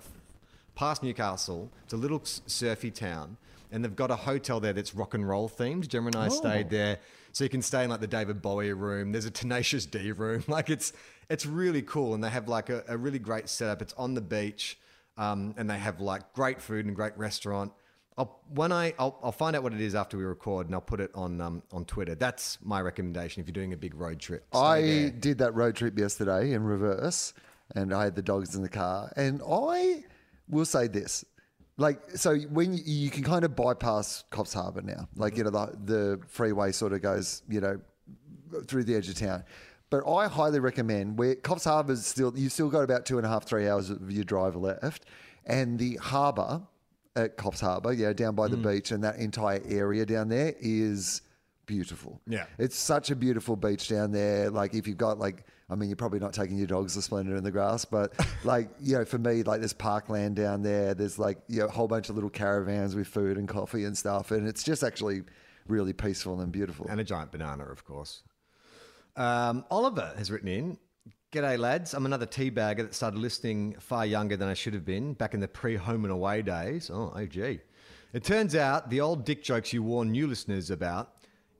past 0.75 1.01
Newcastle. 1.01 1.71
It's 1.85 1.93
a 1.93 1.97
little 1.97 2.21
surfy 2.23 2.91
town, 2.91 3.37
and 3.71 3.83
they've 3.83 3.95
got 3.95 4.11
a 4.11 4.15
hotel 4.15 4.59
there 4.59 4.73
that's 4.73 4.95
rock 4.95 5.13
and 5.13 5.27
roll 5.27 5.49
themed. 5.49 5.87
Gemma 5.87 6.07
and 6.07 6.15
I 6.15 6.27
stayed 6.29 6.69
there, 6.69 6.99
so 7.31 7.43
you 7.43 7.49
can 7.49 7.61
stay 7.61 7.83
in 7.83 7.89
like 7.89 8.01
the 8.01 8.07
David 8.07 8.41
Bowie 8.41 8.73
room. 8.73 9.11
There's 9.11 9.25
a 9.25 9.31
Tenacious 9.31 9.85
D 9.85 10.11
room. 10.11 10.43
Like 10.55 10.69
it's 10.69 10.93
it's 11.29 11.45
really 11.45 11.81
cool, 11.81 12.13
and 12.13 12.23
they 12.23 12.29
have 12.29 12.47
like 12.47 12.69
a, 12.69 12.83
a 12.87 12.97
really 12.97 13.19
great 13.19 13.49
setup. 13.49 13.81
It's 13.81 13.93
on 13.93 14.13
the 14.13 14.21
beach, 14.21 14.77
um, 15.17 15.53
and 15.57 15.69
they 15.69 15.77
have 15.77 15.99
like 15.99 16.33
great 16.33 16.61
food 16.61 16.85
and 16.85 16.95
great 16.95 17.17
restaurant. 17.17 17.71
I'll, 18.17 18.39
when 18.53 18.71
I 18.71 18.93
I'll, 18.97 19.19
I'll 19.21 19.31
find 19.31 19.55
out 19.55 19.63
what 19.63 19.73
it 19.73 19.81
is 19.81 19.95
after 19.95 20.17
we 20.17 20.23
record, 20.23 20.67
and 20.67 20.75
I'll 20.75 20.81
put 20.81 21.01
it 21.01 21.11
on 21.13 21.41
um, 21.41 21.63
on 21.71 21.85
Twitter. 21.85 22.15
That's 22.15 22.57
my 22.63 22.81
recommendation 22.81 23.41
if 23.41 23.47
you're 23.47 23.53
doing 23.53 23.73
a 23.73 23.77
big 23.77 23.95
road 23.95 24.19
trip. 24.19 24.45
I 24.53 24.81
there. 24.81 25.09
did 25.09 25.37
that 25.39 25.53
road 25.53 25.75
trip 25.75 25.97
yesterday 25.99 26.53
in 26.53 26.63
reverse, 26.63 27.33
and 27.75 27.93
I 27.93 28.05
had 28.05 28.15
the 28.15 28.21
dogs 28.21 28.55
in 28.55 28.61
the 28.61 28.69
car. 28.69 29.11
And 29.17 29.41
I 29.47 30.05
will 30.47 30.65
say 30.65 30.87
this: 30.87 31.25
like, 31.77 31.99
so 32.11 32.37
when 32.37 32.73
you, 32.73 32.83
you 32.85 33.09
can 33.09 33.23
kind 33.23 33.43
of 33.43 33.55
bypass 33.55 34.23
Coffs 34.31 34.53
Harbour 34.53 34.81
now, 34.81 35.07
like 35.15 35.37
you 35.37 35.43
know 35.43 35.49
the 35.49 35.77
the 35.83 36.21
freeway 36.27 36.71
sort 36.71 36.93
of 36.93 37.01
goes, 37.01 37.43
you 37.49 37.61
know, 37.61 37.79
through 38.67 38.83
the 38.83 38.95
edge 38.95 39.09
of 39.09 39.15
town. 39.15 39.43
But 39.89 40.09
I 40.09 40.27
highly 40.27 40.59
recommend 40.59 41.17
where 41.17 41.35
Coffs 41.35 41.65
Harbour's 41.65 42.05
still 42.05 42.33
you 42.37 42.49
still 42.49 42.69
got 42.69 42.81
about 42.81 43.05
two 43.05 43.17
and 43.17 43.25
a 43.25 43.29
half 43.29 43.45
three 43.45 43.67
hours 43.67 43.89
of 43.89 44.11
your 44.11 44.23
drive 44.23 44.55
left, 44.55 45.05
and 45.45 45.77
the 45.77 45.95
harbour 45.97 46.61
at 47.15 47.37
Coffs 47.37 47.61
Harbour, 47.61 47.93
yeah, 47.93 48.13
down 48.13 48.35
by 48.35 48.47
the 48.47 48.57
mm. 48.57 48.73
beach, 48.73 48.91
and 48.91 49.03
that 49.03 49.17
entire 49.17 49.61
area 49.67 50.05
down 50.05 50.27
there 50.27 50.53
is 50.59 51.21
beautiful. 51.65 52.21
Yeah. 52.27 52.45
It's 52.57 52.77
such 52.77 53.11
a 53.11 53.15
beautiful 53.15 53.55
beach 53.55 53.87
down 53.87 54.11
there. 54.11 54.49
Like 54.49 54.73
if 54.73 54.87
you've 54.87 54.97
got 54.97 55.19
like, 55.19 55.45
I 55.69 55.75
mean, 55.75 55.89
you're 55.89 55.95
probably 55.95 56.19
not 56.19 56.33
taking 56.33 56.57
your 56.57 56.67
dogs 56.67 56.93
to 56.93 57.01
Splendour 57.01 57.35
in 57.35 57.43
the 57.43 57.51
grass, 57.51 57.85
but 57.85 58.13
like, 58.43 58.69
you 58.79 58.97
know, 58.97 59.05
for 59.05 59.17
me, 59.17 59.43
like 59.43 59.61
there's 59.61 59.73
parkland 59.73 60.35
down 60.35 60.61
there. 60.61 60.93
There's 60.93 61.17
like, 61.17 61.39
you 61.47 61.59
know, 61.59 61.65
a 61.65 61.71
whole 61.71 61.87
bunch 61.87 62.09
of 62.09 62.15
little 62.15 62.29
caravans 62.29 62.95
with 62.95 63.07
food 63.07 63.37
and 63.37 63.47
coffee 63.47 63.83
and 63.83 63.97
stuff. 63.97 64.31
And 64.31 64.47
it's 64.47 64.63
just 64.63 64.83
actually 64.83 65.23
really 65.67 65.93
peaceful 65.93 66.39
and 66.41 66.51
beautiful. 66.51 66.85
And 66.87 66.99
a 66.99 67.03
giant 67.03 67.31
banana, 67.31 67.65
of 67.65 67.83
course. 67.83 68.21
Um, 69.15 69.65
Oliver 69.71 70.13
has 70.17 70.29
written 70.29 70.49
in 70.49 70.77
G'day, 71.31 71.59
lads. 71.59 71.93
I'm 71.93 72.05
another 72.05 72.25
teabagger 72.25 72.77
that 72.77 72.93
started 72.93 73.19
listening 73.19 73.75
far 73.79 74.05
younger 74.05 74.37
than 74.37 74.47
I 74.47 74.53
should 74.53 74.73
have 74.73 74.85
been 74.85 75.13
back 75.13 75.33
in 75.33 75.41
the 75.41 75.47
pre 75.49 75.75
home 75.75 76.05
and 76.05 76.13
away 76.13 76.41
days. 76.41 76.89
Oh, 76.89 77.11
oh, 77.13 77.25
gee. 77.25 77.59
It 78.13 78.23
turns 78.23 78.55
out 78.55 78.89
the 78.89 79.01
old 79.01 79.25
dick 79.25 79.43
jokes 79.43 79.73
you 79.73 79.83
warn 79.83 80.11
new 80.11 80.27
listeners 80.27 80.71
about 80.71 81.11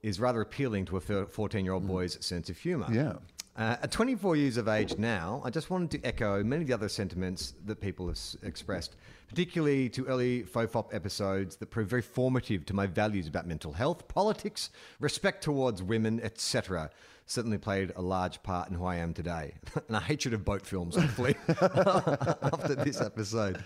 is 0.01 0.19
rather 0.19 0.39
appealing 0.39 0.85
to 0.85 0.97
a 0.97 1.25
14 1.25 1.65
year 1.65 1.73
old 1.73 1.85
boy's 1.85 2.23
sense 2.25 2.49
of 2.49 2.57
humour. 2.57 2.87
Yeah. 2.89 3.15
Uh, 3.57 3.77
at 3.81 3.89
24 3.89 4.35
years 4.35 4.57
of 4.57 4.67
age 4.67 4.97
now, 4.97 5.41
I 5.45 5.49
just 5.49 5.69
wanted 5.69 5.89
to 5.91 6.05
echo 6.05 6.43
many 6.43 6.63
of 6.63 6.67
the 6.67 6.73
other 6.73 6.89
sentiments 6.89 7.53
that 7.65 7.79
people 7.79 8.07
have 8.07 8.17
s- 8.17 8.35
expressed, 8.43 8.97
particularly 9.29 9.87
to 9.89 10.05
early 10.07 10.43
FOFOP 10.43 10.93
episodes 10.93 11.55
that 11.57 11.67
proved 11.67 11.89
very 11.89 12.01
formative 12.01 12.65
to 12.65 12.73
my 12.73 12.85
values 12.85 13.27
about 13.27 13.47
mental 13.47 13.71
health, 13.71 14.09
politics, 14.09 14.71
respect 14.99 15.41
towards 15.41 15.81
women, 15.81 16.19
etc. 16.21 16.89
Certainly 17.27 17.59
played 17.59 17.93
a 17.95 18.01
large 18.01 18.43
part 18.43 18.67
in 18.69 18.75
who 18.75 18.83
I 18.83 18.97
am 18.97 19.13
today. 19.13 19.53
and 19.87 19.95
a 19.95 20.01
hatred 20.01 20.33
of 20.33 20.43
boat 20.43 20.65
films, 20.65 20.97
hopefully, 20.97 21.37
after 21.47 22.75
this 22.75 22.99
episode. 22.99 23.63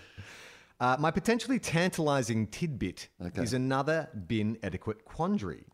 Uh, 0.78 0.96
my 1.00 1.10
potentially 1.10 1.58
tantalizing 1.58 2.46
tidbit 2.46 3.08
Okay. 3.26 3.42
is 3.42 3.54
another 3.54 4.08
bin 4.28 4.56
etiquette 4.62 5.04
quandary. 5.04 5.64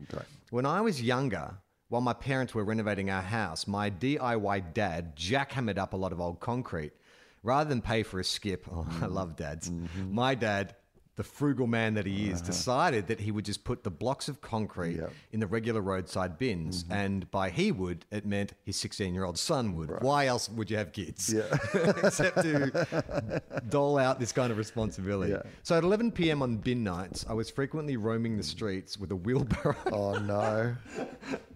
When 0.50 0.64
I 0.64 0.80
was 0.80 1.00
younger, 1.02 1.54
while 1.88 2.02
my 2.02 2.12
parents 2.12 2.54
were 2.54 2.64
renovating 2.64 3.10
our 3.10 3.22
house, 3.22 3.66
my 3.66 3.90
DIY 3.90 4.74
dad 4.74 5.16
jackhammered 5.16 5.78
up 5.78 5.92
a 5.92 5.96
lot 5.96 6.12
of 6.12 6.20
old 6.20 6.40
concrete. 6.40 6.92
Rather 7.42 7.68
than 7.68 7.80
pay 7.80 8.02
for 8.02 8.18
a 8.18 8.24
skip, 8.24 8.66
oh, 8.72 8.86
I 8.88 8.92
mm-hmm. 8.92 9.14
love 9.14 9.36
dads, 9.36 9.70
mm-hmm. 9.70 10.12
my 10.12 10.34
dad, 10.34 10.74
the 11.16 11.24
frugal 11.24 11.66
man 11.66 11.94
that 11.94 12.04
he 12.04 12.28
is, 12.28 12.40
uh-huh. 12.40 12.46
decided 12.46 13.06
that 13.08 13.20
he 13.20 13.30
would 13.30 13.44
just 13.44 13.64
put 13.64 13.82
the 13.82 13.90
blocks 13.90 14.28
of 14.28 14.40
concrete 14.42 14.96
Yep. 14.96 15.12
in 15.32 15.40
the 15.40 15.46
regular 15.46 15.80
roadside 15.80 16.38
bins. 16.38 16.84
Mm-hmm. 16.84 16.92
And 16.92 17.30
by 17.30 17.48
he 17.50 17.72
would, 17.72 18.04
it 18.10 18.26
meant 18.26 18.52
his 18.64 18.76
16 18.76 19.14
year 19.14 19.24
old 19.24 19.38
son 19.38 19.74
would. 19.76 19.90
Why 20.02 20.26
else 20.26 20.48
would 20.50 20.70
you 20.70 20.76
have 20.76 20.92
kids? 20.92 21.32
Yeah. 21.32 21.42
Except 22.04 22.42
to 22.42 23.42
dole 23.70 23.98
out 23.98 24.20
this 24.20 24.30
kind 24.32 24.52
of 24.52 24.58
responsibility. 24.58 25.32
Yeah. 25.32 25.42
So 25.62 25.76
at 25.76 25.84
11 25.84 26.12
p.m. 26.12 26.42
on 26.42 26.58
bin 26.58 26.84
nights, 26.84 27.24
I 27.28 27.32
was 27.32 27.48
frequently 27.48 27.96
roaming 27.96 28.36
the 28.36 28.42
mm. 28.42 28.46
streets 28.46 28.98
with 28.98 29.10
a 29.10 29.16
wheelbarrow 29.16 29.76
Oh, 29.92 30.18
no. 30.18 30.76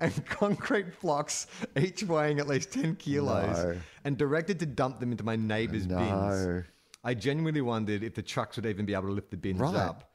and 0.01 0.27
concrete 0.27 0.99
blocks, 1.03 1.47
each 1.79 2.03
weighing 2.03 2.41
at 2.41 2.49
least 2.49 2.73
10 2.73 2.97
kilos, 2.97 3.59
No. 3.59 3.77
and 4.05 4.17
directed 4.17 4.59
to 4.61 4.67
dump 4.67 5.01
them 5.01 5.11
into 5.13 5.25
my 5.25 5.37
neighbour's 5.37 5.87
No. 5.87 5.99
bins. 5.99 6.67
I 7.03 7.15
genuinely 7.15 7.61
wondered 7.63 8.03
if 8.03 8.15
the 8.15 8.23
trucks 8.23 8.57
would 8.57 8.67
even 8.67 8.87
be 8.87 8.95
able 8.95 9.09
to 9.09 9.13
lift 9.13 9.31
the 9.31 9.37
bins 9.37 9.61
Right. 9.61 9.75
up. 9.75 10.07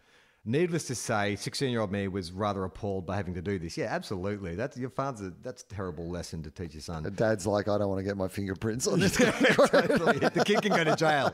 Needless 0.48 0.86
to 0.88 0.96
say, 0.96 1.36
16 1.36 1.72
year 1.72 1.82
old 1.82 1.92
me 1.92 2.08
was 2.08 2.32
rather 2.32 2.64
appalled 2.66 3.08
by 3.08 3.16
having 3.16 3.34
to 3.34 3.42
do 3.42 3.58
this. 3.58 3.76
Yeah, 3.78 3.88
absolutely. 3.88 4.54
That's 4.56 4.78
your 4.78 4.92
father's, 4.92 5.32
that's 5.42 5.64
a 5.64 5.68
terrible 5.74 6.08
lesson 6.08 6.44
to 6.44 6.52
teach 6.52 6.76
your 6.76 6.82
son. 6.84 7.12
Dad's 7.16 7.48
like, 7.48 7.68
I 7.68 7.80
don't 7.80 7.90
want 7.90 7.98
to 7.98 8.04
get 8.04 8.16
my 8.16 8.28
fingerprints 8.28 8.86
on 8.86 9.00
this. 9.02 9.16
totally. 9.16 10.20
The 10.20 10.44
kid 10.46 10.62
can 10.62 10.76
go 10.76 10.84
to 10.84 10.96
jail. 10.96 11.34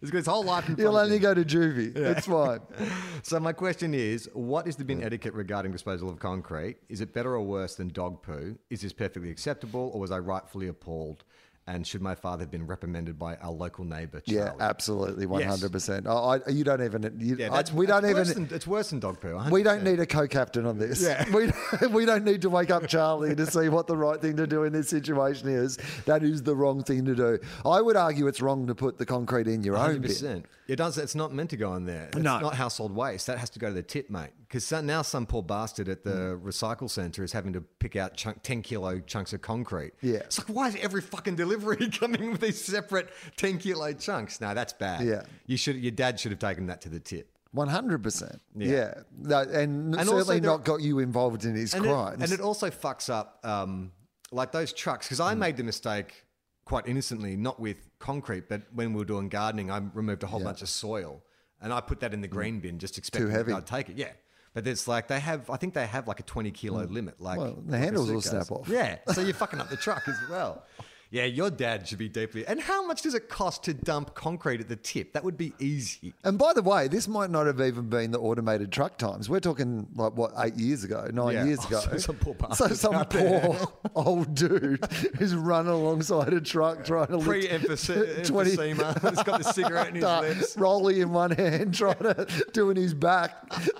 He's 0.00 0.10
got 0.10 0.16
his 0.18 0.26
whole 0.26 0.44
life 0.44 0.66
in 0.66 0.76
front 0.76 0.80
He'll 0.80 0.96
of 0.96 1.04
only 1.04 1.18
go 1.18 1.34
to 1.34 1.44
juvie. 1.44 1.94
It's 1.94 2.26
fine. 2.26 2.60
So 3.22 3.40
my 3.40 3.52
question 3.52 3.92
is, 3.92 4.30
what 4.34 4.68
is 4.68 4.76
the 4.76 4.84
bin 4.84 5.02
etiquette 5.02 5.34
regarding 5.34 5.72
disposal 5.72 6.08
of 6.08 6.20
concrete? 6.20 6.76
Is 6.88 7.00
it 7.00 7.12
better 7.12 7.34
or 7.34 7.42
worse 7.42 7.74
than 7.74 7.88
dog 7.88 8.22
poo? 8.22 8.56
Is 8.70 8.82
this 8.82 8.92
perfectly 8.92 9.30
acceptable, 9.30 9.90
or 9.92 9.98
was 10.00 10.12
I 10.12 10.20
rightfully 10.20 10.68
appalled? 10.68 11.24
And 11.68 11.84
should 11.84 12.00
my 12.00 12.14
father 12.14 12.44
have 12.44 12.50
been 12.52 12.64
reprimanded 12.64 13.18
by 13.18 13.34
our 13.36 13.50
local 13.50 13.84
neighbour, 13.84 14.22
Yeah, 14.24 14.52
absolutely, 14.60 15.26
one 15.26 15.42
hundred 15.42 15.72
percent. 15.72 16.06
You 16.06 16.62
don't 16.62 16.80
even. 16.80 17.16
You, 17.18 17.36
Yeah, 17.36 17.52
I- 17.52 17.56
that's, 17.56 17.72
we 17.72 17.86
don't 17.86 18.08
even. 18.08 18.24
Than, 18.24 18.48
it's 18.52 18.68
worse 18.68 18.90
than 18.90 19.00
dog 19.00 19.20
poo. 19.20 19.30
100%. 19.34 19.50
we 19.50 19.64
don't 19.64 19.82
need 19.82 19.98
a 19.98 20.06
co-captain 20.06 20.64
on 20.64 20.78
this. 20.78 21.02
Yeah. 21.02 21.24
We, 21.32 21.50
we 21.88 22.06
don't 22.06 22.24
need 22.24 22.42
to 22.42 22.50
wake 22.50 22.70
up 22.70 22.86
Charlie 22.86 23.34
to 23.34 23.46
see 23.46 23.68
what 23.68 23.88
the 23.88 23.96
right 23.96 24.20
thing 24.20 24.36
to 24.36 24.46
do 24.46 24.62
in 24.62 24.72
this 24.72 24.88
situation 24.88 25.48
is. 25.48 25.76
That 26.04 26.22
is 26.22 26.44
the 26.44 26.54
wrong 26.54 26.84
thing 26.84 27.04
to 27.06 27.16
do. 27.16 27.38
I 27.64 27.80
would 27.80 27.96
argue 27.96 28.28
it's 28.28 28.40
wrong 28.40 28.68
to 28.68 28.74
put 28.76 28.98
the 28.98 29.04
concrete 29.06 29.48
in 29.48 29.64
your 29.64 29.74
own 29.74 29.80
Hundred 29.82 30.02
bin. 30.02 30.10
percent. 30.10 30.46
It 30.68 30.76
does. 30.76 30.98
It's 30.98 31.14
not 31.14 31.32
meant 31.32 31.50
to 31.50 31.56
go 31.56 31.74
in 31.74 31.84
there. 31.86 32.06
It's 32.08 32.16
No. 32.16 32.40
not 32.40 32.54
household 32.56 32.92
waste. 32.94 33.26
That 33.28 33.38
has 33.38 33.50
to 33.50 33.58
go 33.58 33.68
to 33.68 33.74
the 33.74 33.82
tip, 33.82 34.10
mate. 34.10 34.30
Because 34.48 34.70
now 34.82 35.02
some 35.02 35.26
poor 35.26 35.42
bastard 35.42 35.88
at 35.88 36.02
the 36.04 36.10
Mm. 36.10 36.42
recycle 36.42 36.90
centre 36.90 37.22
is 37.22 37.32
having 37.32 37.52
to 37.52 37.60
pick 37.60 37.94
out 37.96 38.14
chunk, 38.14 38.42
ten 38.42 38.62
kilo 38.62 38.98
chunks 39.00 39.32
of 39.32 39.42
concrete. 39.42 39.92
Yeah. 40.02 40.16
It's 40.18 40.38
like 40.38 40.48
why 40.48 40.68
is 40.68 40.76
every 40.76 41.02
fucking 41.02 41.36
delivery 41.36 41.88
coming 42.00 42.32
with 42.32 42.40
these 42.40 42.62
separate 42.64 43.08
ten 43.36 43.58
kilo 43.58 43.92
chunks? 43.92 44.40
No, 44.40 44.54
that's 44.54 44.72
bad. 44.72 45.06
Yeah. 45.06 45.22
You 45.46 45.56
should. 45.56 45.76
Your 45.76 45.92
dad 45.92 46.18
should 46.18 46.32
have 46.32 46.40
taken 46.40 46.66
that 46.66 46.80
to 46.82 46.88
the 46.88 47.00
tip. 47.00 47.30
One 47.52 47.68
hundred 47.68 48.02
percent. 48.02 48.40
Yeah. 48.54 48.94
No, 49.16 49.40
and, 49.40 49.94
And 49.94 50.08
certainly 50.08 50.40
not 50.40 50.64
got 50.64 50.80
you 50.82 50.98
involved 50.98 51.44
in 51.44 51.54
his 51.54 51.72
And 51.74 51.84
it, 51.84 51.88
crimes. 51.88 52.22
and 52.22 52.32
it 52.32 52.40
also 52.40 52.70
fucks 52.70 53.08
up 53.08 53.38
um, 53.44 53.92
like 54.32 54.52
those 54.52 54.72
trucks 54.72 55.06
because 55.06 55.20
I 55.20 55.34
Mm. 55.34 55.38
made 55.38 55.56
the 55.56 55.62
mistake 55.64 56.24
quite 56.66 56.86
innocently, 56.86 57.36
not 57.36 57.58
with 57.58 57.88
concrete, 57.98 58.48
but 58.48 58.62
when 58.74 58.92
we 58.92 58.98
were 58.98 59.04
doing 59.04 59.28
gardening, 59.30 59.70
I 59.70 59.80
removed 59.94 60.22
a 60.24 60.26
whole 60.26 60.40
bunch 60.42 60.60
of 60.62 60.68
soil 60.68 61.22
and 61.62 61.72
I 61.72 61.80
put 61.80 62.00
that 62.00 62.12
in 62.12 62.20
the 62.20 62.28
green 62.28 62.60
bin, 62.60 62.78
just 62.78 62.98
expecting 62.98 63.28
Mm. 63.30 63.32
heavy. 63.32 63.52
I'd 63.52 63.66
take 63.66 63.88
it. 63.88 63.96
Yeah. 63.96 64.10
But 64.52 64.66
it's 64.66 64.88
like 64.88 65.06
they 65.08 65.20
have, 65.20 65.48
I 65.48 65.56
think 65.58 65.74
they 65.74 65.86
have 65.86 66.08
like 66.08 66.18
a 66.20 66.24
20 66.24 66.50
kilo 66.50 66.84
limit. 66.84 67.20
Like 67.20 67.38
Mm. 67.38 67.42
Well, 67.42 67.62
the 67.66 67.78
handles 67.78 68.10
will 68.10 68.20
snap 68.20 68.50
off. 68.50 68.68
Yeah. 68.68 68.98
So 69.12 69.20
you're 69.22 69.32
fucking 69.34 69.60
up 69.60 69.70
the 69.70 69.76
truck 69.76 70.06
as 70.08 70.16
well. 70.28 70.64
Yeah, 71.16 71.24
your 71.24 71.50
dad 71.50 71.88
should 71.88 71.98
be 71.98 72.08
deeply. 72.10 72.46
And 72.46 72.60
how 72.60 72.86
much 72.86 73.00
does 73.02 73.14
it 73.14 73.28
cost 73.30 73.64
to 73.64 73.72
dump 73.74 74.14
concrete 74.14 74.60
at 74.60 74.68
the 74.68 74.76
tip? 74.76 75.14
That 75.14 75.24
would 75.24 75.38
be 75.38 75.54
easy. 75.58 76.12
And 76.24 76.36
by 76.38 76.52
the 76.52 76.62
way, 76.62 76.88
this 76.88 77.08
might 77.08 77.30
not 77.30 77.46
have 77.46 77.60
even 77.60 77.88
been 77.88 78.10
the 78.10 78.18
automated 78.18 78.70
truck 78.70 78.98
times. 78.98 79.30
We're 79.30 79.40
talking 79.40 79.88
like 79.94 80.12
what 80.14 80.32
eight 80.38 80.56
years 80.56 80.84
ago, 80.84 81.08
nine 81.12 81.32
Yeah. 81.34 81.44
years 81.44 81.64
ago. 81.66 81.80
so 81.80 81.96
some 81.96 82.16
poor 82.16 82.36
So 82.54 82.68
some 82.68 83.04
poor 83.06 83.56
old 83.94 84.34
dude 84.34 84.84
who's 85.18 85.34
running 85.34 85.72
alongside 85.72 86.32
a 86.34 86.40
truck 86.40 86.84
trying 86.84 87.06
to 87.08 87.18
Pre 87.18 87.48
emphysema. 87.48 89.00
He's 89.10 89.22
got 89.22 89.42
the 89.42 89.52
cigarette 89.52 89.88
in 89.88 89.94
his 89.96 90.04
lips. 90.04 90.56
rolling 90.58 90.98
in 91.00 91.12
one 91.12 91.30
hand, 91.30 91.74
trying 91.74 91.96
to 91.96 92.26
doing 92.52 92.76
his 92.76 92.92
back. 92.94 93.32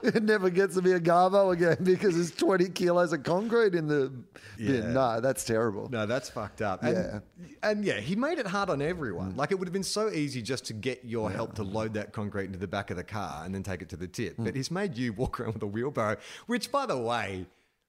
It 0.03 0.23
never 0.23 0.49
gets 0.51 0.75
to 0.77 0.83
be 0.83 0.93
a 0.93 1.01
garbo 1.01 1.53
again 1.53 1.79
because 1.83 2.15
there's 2.15 2.31
20 2.33 2.71
kilos 2.71 3.13
of 3.13 3.23
concrete 3.25 3.75
in 3.75 3.87
the 3.89 4.11
Yeah. 4.59 4.71
bin. 4.81 4.95
No, 4.95 5.21
that's 5.21 5.45
terrible. 5.45 5.89
No, 5.91 6.07
that's 6.07 6.31
fucked 6.31 6.63
up. 6.63 6.83
And, 6.83 6.97
Yeah. 6.97 7.19
And 7.63 7.85
yeah, 7.85 8.01
he 8.01 8.17
made 8.17 8.39
it 8.39 8.47
hard 8.47 8.71
on 8.71 8.81
everyone. 8.81 9.33
Mm. 9.33 9.37
Like 9.37 9.53
it 9.53 9.59
would 9.59 9.69
have 9.69 9.73
been 9.73 9.83
so 9.83 10.11
easy 10.11 10.43
just 10.43 10.65
to 10.67 10.73
get 10.73 11.05
your 11.05 11.31
help 11.31 11.55
to 11.57 11.63
load 11.63 11.95
that 11.95 12.13
concrete 12.13 12.47
into 12.47 12.59
the 12.59 12.67
back 12.67 12.91
of 12.91 12.97
the 12.97 13.05
car 13.05 13.43
and 13.45 13.55
then 13.55 13.63
take 13.63 13.83
it 13.83 13.89
to 13.91 13.97
the 13.97 14.07
tip. 14.07 14.37
But 14.39 14.55
mm. 14.55 14.57
he's 14.57 14.71
made 14.71 14.97
you 14.97 15.13
walk 15.17 15.41
around 15.41 15.55
with 15.55 15.63
a 15.63 15.67
wheelbarrow, 15.67 16.17
which, 16.47 16.73
by 16.73 16.87
the 16.87 16.97
way, 16.97 17.47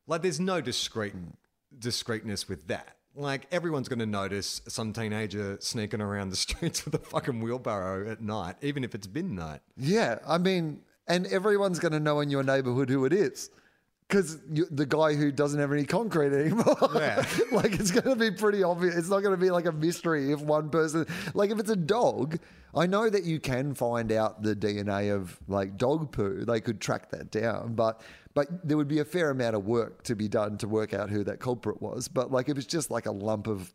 like 0.07 0.21
there's 0.21 0.39
no 0.39 0.61
discreet 0.61 1.15
mm. 1.15 1.33
discreetness 1.77 2.47
with 2.47 2.67
that. 2.67 2.95
Like 3.15 3.47
everyone's 3.51 3.89
going 3.89 3.99
to 3.99 4.05
notice 4.05 4.61
some 4.67 4.93
teenager 4.93 5.57
sneaking 5.59 6.01
around 6.01 6.29
the 6.29 6.35
streets 6.47 6.85
with 6.85 6.93
a 6.93 6.99
fucking 6.99 7.41
wheelbarrow 7.41 8.09
at 8.09 8.21
night, 8.21 8.55
even 8.61 8.83
if 8.83 8.93
it's 8.93 9.07
bin 9.07 9.35
night. 9.35 9.61
Yeah, 9.75 10.19
I 10.27 10.37
mean, 10.37 10.81
and 11.07 11.25
everyone's 11.27 11.79
going 11.79 11.93
to 11.93 11.99
know 11.99 12.19
in 12.19 12.29
your 12.29 12.43
neighborhood 12.43 12.89
who 12.89 13.05
it 13.05 13.13
is. 13.13 13.49
Because 14.07 14.39
the 14.47 14.85
guy 14.85 15.15
who 15.15 15.33
doesn't 15.33 15.59
have 15.59 15.73
any 15.73 15.83
concrete 15.83 16.31
anymore, 16.33 16.77
Yeah. 16.95 17.25
like 17.51 17.73
it's 17.77 17.91
going 17.91 18.07
to 18.07 18.15
be 18.15 18.31
pretty 18.31 18.63
obvious. 18.63 18.95
It's 18.95 19.09
not 19.09 19.19
going 19.19 19.33
to 19.35 19.41
be 19.41 19.49
like 19.51 19.65
a 19.65 19.71
mystery 19.73 20.31
if 20.31 20.39
one 20.39 20.69
person, 20.69 21.05
like 21.33 21.49
if 21.51 21.59
it's 21.59 21.69
a 21.69 21.75
dog, 21.75 22.39
I 22.73 22.85
know 22.85 23.09
that 23.09 23.25
you 23.25 23.41
can 23.41 23.73
find 23.73 24.13
out 24.13 24.43
the 24.43 24.55
DNA 24.55 25.13
of 25.13 25.37
like 25.49 25.77
dog 25.77 26.13
poo. 26.13 26.45
They 26.45 26.61
could 26.61 26.79
track 26.79 27.09
that 27.11 27.31
down, 27.31 27.73
but 27.75 28.01
but 28.33 28.47
there 28.65 28.77
would 28.77 28.87
be 28.87 28.99
a 28.99 29.05
fair 29.05 29.31
amount 29.31 29.55
of 29.57 29.65
work 29.65 30.03
to 30.03 30.15
be 30.15 30.27
done 30.29 30.57
to 30.59 30.67
work 30.69 30.93
out 30.93 31.09
who 31.09 31.23
that 31.25 31.39
culprit 31.41 31.81
was. 31.81 32.07
But 32.07 32.31
like 32.31 32.47
if 32.47 32.57
it's 32.57 32.67
just 32.67 32.89
like 32.91 33.07
a 33.07 33.11
lump 33.11 33.47
of 33.47 33.73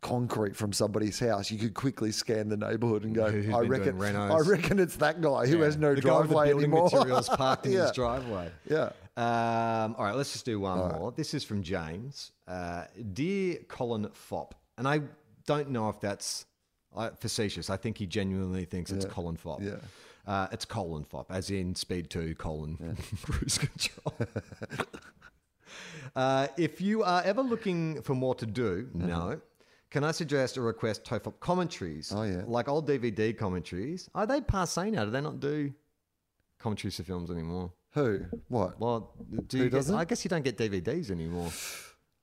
concrete 0.00 0.56
from 0.56 0.72
somebody's 0.72 1.18
house, 1.18 1.50
you 1.50 1.58
could 1.58 1.74
quickly 1.74 2.12
scan 2.12 2.48
the 2.48 2.56
neighborhood 2.56 3.04
and 3.04 3.14
go, 3.14 3.30
who's 3.30 3.52
I 3.52 3.60
reckon, 3.60 4.00
I 4.00 4.38
reckon 4.38 4.78
it's 4.78 4.96
that 4.96 5.20
guy 5.20 5.46
who 5.46 5.60
has 5.60 5.76
no 5.76 5.94
the 5.94 6.00
guy 6.00 6.18
with 6.20 6.28
the 6.28 6.34
driveway 6.34 6.48
building 6.50 6.64
anymore. 6.72 6.88
materials 6.90 7.28
parked 7.28 7.66
in 7.66 7.72
Yeah. 7.72 7.82
his 7.82 7.92
driveway. 7.92 8.50
Yeah. 8.70 8.90
Um, 9.16 9.94
all 9.96 10.04
right, 10.04 10.14
let's 10.14 10.32
just 10.32 10.44
do 10.44 10.60
one 10.60 10.78
more. 10.78 11.12
This 11.12 11.32
is 11.32 11.42
from 11.42 11.62
James. 11.62 12.32
Uh, 12.46 12.84
Dear 13.14 13.58
Colin 13.68 14.08
Fopp, 14.08 14.52
and 14.76 14.86
I 14.86 15.00
don't 15.46 15.70
know 15.70 15.88
if 15.88 16.00
that's 16.00 16.44
uh, 16.94 17.10
facetious. 17.18 17.70
I 17.70 17.76
think 17.76 17.96
he 17.96 18.06
genuinely 18.06 18.66
thinks 18.66 18.90
it's 18.90 19.06
Colin 19.06 19.36
Fopp. 19.36 19.62
Yeah. 19.62 19.76
Uh, 20.26 20.48
it's 20.50 20.64
Colin 20.64 21.04
Fopp, 21.04 21.26
as 21.30 21.50
in 21.50 21.74
Speed 21.74 22.10
2, 22.10 22.34
colon, 22.34 22.96
cruise 23.22 23.58
control. 23.58 24.14
uh, 26.16 26.48
if 26.56 26.80
you 26.80 27.04
are 27.04 27.22
ever 27.22 27.42
looking 27.42 28.02
for 28.02 28.14
more 28.14 28.34
to 28.34 28.46
do, 28.46 28.88
no. 28.92 29.40
Can 29.90 30.02
I 30.02 30.10
suggest 30.10 30.58
or 30.58 30.62
request 30.62 31.04
Tofop 31.04 31.38
commentaries? 31.38 32.12
Oh, 32.14 32.24
yeah. 32.24 32.42
Like 32.44 32.68
old 32.68 32.88
DVD 32.88 33.36
commentaries. 33.36 34.10
Are 34.16 34.26
they 34.26 34.40
passe 34.40 34.90
now? 34.90 35.04
Do 35.04 35.12
they 35.12 35.20
not 35.20 35.38
do 35.38 35.72
commentaries 36.58 36.96
for 36.96 37.04
films 37.04 37.30
anymore? 37.30 37.70
Who? 37.96 38.20
What? 38.48 38.78
Well, 38.78 39.14
do 39.48 39.56
Who 39.56 39.64
you 39.64 39.70
get, 39.70 39.76
doesn't? 39.78 39.94
I 39.94 40.04
guess 40.04 40.22
you 40.24 40.28
don't 40.28 40.44
get 40.44 40.58
DVDs 40.58 41.10
anymore. 41.10 41.50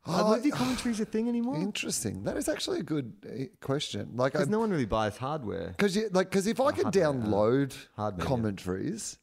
Oh, 0.05 0.31
Are 0.33 0.35
movie 0.35 0.51
commentaries 0.51 0.99
a 0.99 1.05
thing 1.05 1.27
anymore? 1.27 1.55
Interesting. 1.55 2.23
That 2.25 2.37
is 2.37 2.47
actually 2.47 2.79
a 2.81 2.83
good 2.83 3.13
uh, 3.25 3.43
question. 3.65 4.11
Like, 4.15 4.33
Because 4.33 4.49
no 4.49 4.59
one 4.59 4.69
really 4.69 4.85
buys 4.85 5.17
hardware. 5.17 5.69
because 5.69 5.97
like, 6.11 6.29
because 6.29 6.45
if 6.45 6.59
I 6.61 6.71
could 6.73 6.83
hardware, 6.83 7.05
uh, 7.07 7.11
download 7.13 7.75
hardware, 7.95 8.23
yeah. 8.23 8.29
commentaries, 8.29 9.17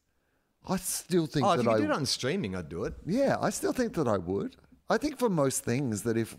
I 0.67 0.77
still 0.77 1.25
think 1.25 1.45
that. 1.45 1.49
Oh, 1.49 1.51
if 1.53 1.57
that 1.59 1.63
you 1.63 1.69
could 1.69 1.83
I. 1.83 1.85
do 1.87 1.91
it 1.91 1.95
on 1.95 2.05
streaming, 2.05 2.55
I'd 2.55 2.67
do 2.69 2.83
it. 2.83 2.95
yeah, 3.05 3.37
I 3.39 3.49
still 3.49 3.73
think 3.73 3.93
that 3.93 4.07
I 4.07 4.17
would. 4.17 4.57
I 4.89 4.97
think 4.97 5.17
for 5.19 5.29
most 5.29 5.63
things 5.63 6.01
that 6.03 6.17
if 6.17 6.37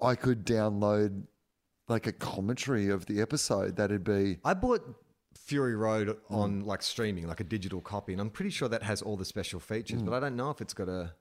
I 0.00 0.14
could 0.14 0.46
download 0.46 1.24
like 1.88 2.06
a 2.06 2.12
commentary 2.12 2.88
of 2.88 3.06
the 3.06 3.20
episode, 3.20 3.76
that'd 3.76 4.04
be. 4.04 4.38
I 4.44 4.54
bought 4.54 4.82
Fury 5.48 5.74
Road 5.74 6.08
mm. 6.08 6.16
on 6.30 6.66
like 6.66 6.82
streaming, 6.82 7.26
like 7.26 7.40
a 7.40 7.44
digital 7.44 7.80
copy, 7.80 8.12
and 8.12 8.20
I'm 8.20 8.28
pretty 8.28 8.50
sure 8.50 8.68
that 8.68 8.82
has 8.82 9.00
all 9.00 9.16
the 9.16 9.24
special 9.24 9.60
features, 9.60 10.02
but 10.02 10.12
mm. 10.12 10.16
I 10.16 10.20
don't 10.20 10.36
know 10.36 10.50
if 10.50 10.60
it's 10.60 10.74
got 10.74 10.88
a 10.88 11.12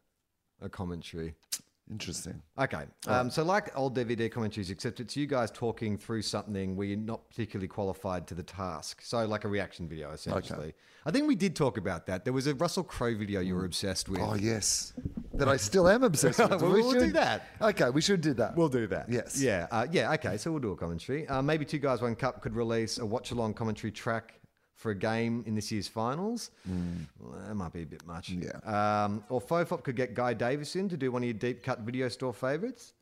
a 0.61 0.69
commentary. 0.69 1.33
Interesting. 1.89 2.41
Okay. 2.59 2.83
Um, 3.07 3.29
so, 3.29 3.43
like 3.43 3.71
old 3.77 3.95
DVD 3.95 4.29
commentaries, 4.29 4.69
except 4.69 4.99
it's 4.99 5.15
you 5.15 5.25
guys 5.25 5.49
talking 5.49 5.97
through 5.97 6.23
something 6.23 6.75
where 6.75 6.85
you're 6.85 6.97
not 6.97 7.29
particularly 7.29 7.69
qualified 7.69 8.27
to 8.27 8.35
the 8.35 8.43
task. 8.43 9.01
So, 9.01 9.25
like 9.25 9.45
a 9.45 9.47
reaction 9.47 9.87
video, 9.87 10.11
essentially. 10.11 10.59
Okay. 10.59 10.73
I 11.05 11.11
think 11.11 11.29
we 11.29 11.35
did 11.35 11.55
talk 11.55 11.77
about 11.77 12.05
that. 12.07 12.25
There 12.25 12.33
was 12.33 12.47
a 12.47 12.55
Russell 12.55 12.83
Crowe 12.83 13.15
video 13.15 13.39
you 13.39 13.55
were 13.55 13.61
mm. 13.61 13.67
obsessed 13.67 14.09
with. 14.09 14.19
Oh 14.19 14.35
yes, 14.35 14.91
that 15.37 15.47
I 15.47 15.57
still 15.57 15.87
am 15.87 16.03
obsessed 16.03 16.39
with. 16.39 16.61
Well, 16.61 16.71
we 16.73 16.81
we'll 16.81 16.91
do 16.93 17.11
that. 17.13 17.47
Okay, 17.61 17.89
we 17.89 18.01
should 18.01 18.21
do 18.21 18.33
that. 18.35 18.55
We'll 18.55 18.69
do 18.69 18.87
that. 18.87 19.09
Yes. 19.09 19.41
Yeah. 19.41 19.67
Uh, 19.71 19.87
yeah. 19.91 20.13
Okay. 20.13 20.37
So 20.37 20.51
we'll 20.51 20.59
do 20.61 20.71
a 20.71 20.75
commentary. 20.77 21.27
Uh, 21.27 21.41
maybe 21.41 21.65
two 21.65 21.79
guys, 21.79 22.01
one 22.01 22.15
cup 22.15 22.41
could 22.41 22.55
release 22.55 22.97
a 22.97 23.05
watch 23.05 23.31
along 23.31 23.53
commentary 23.53 23.91
track 23.91 24.33
for 24.75 24.91
a 24.91 24.95
game 24.95 25.43
in 25.47 25.55
this 25.55 25.71
year's 25.71 25.87
finals. 25.87 26.51
Well, 27.19 27.39
that 27.47 27.55
might 27.55 27.73
be 27.73 27.81
a 27.81 27.85
bit 27.85 28.05
much. 28.05 28.29
Hmm. 28.31 28.43
Yeah. 28.43 29.03
Um, 29.05 29.23
or 29.29 29.41
Fofop 29.41 29.83
could 29.83 29.95
get 29.95 30.13
Guy 30.13 30.33
Davis 30.33 30.75
in 30.75 30.87
to 30.89 30.97
do 30.97 31.11
one 31.11 31.23
of 31.23 31.27
your 31.27 31.33
deep 31.33 31.63
cut 31.63 31.79
video 31.79 32.09
store 32.09 32.33
favorites. 32.33 32.93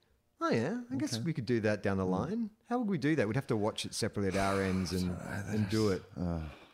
Oh 0.42 0.50
yeah, 0.50 0.78
I 0.92 0.96
guess 0.98 1.18
we 1.20 1.32
could 1.32 1.46
do 1.46 1.62
that 1.62 1.82
down 1.82 1.94
Hmm. 1.96 2.00
the 2.00 2.06
line. 2.06 2.50
How 2.70 2.78
would 2.80 2.90
we 2.90 2.98
do 2.98 3.16
that? 3.16 3.28
We'd 3.28 3.36
have 3.38 3.48
to 3.48 3.56
watch 3.58 3.86
it 3.86 3.94
separately 3.94 4.38
at 4.38 4.38
our 4.38 4.62
ends 4.62 4.92
and, 4.92 5.16
and 5.50 5.70
do 5.70 5.90
it. 5.90 6.04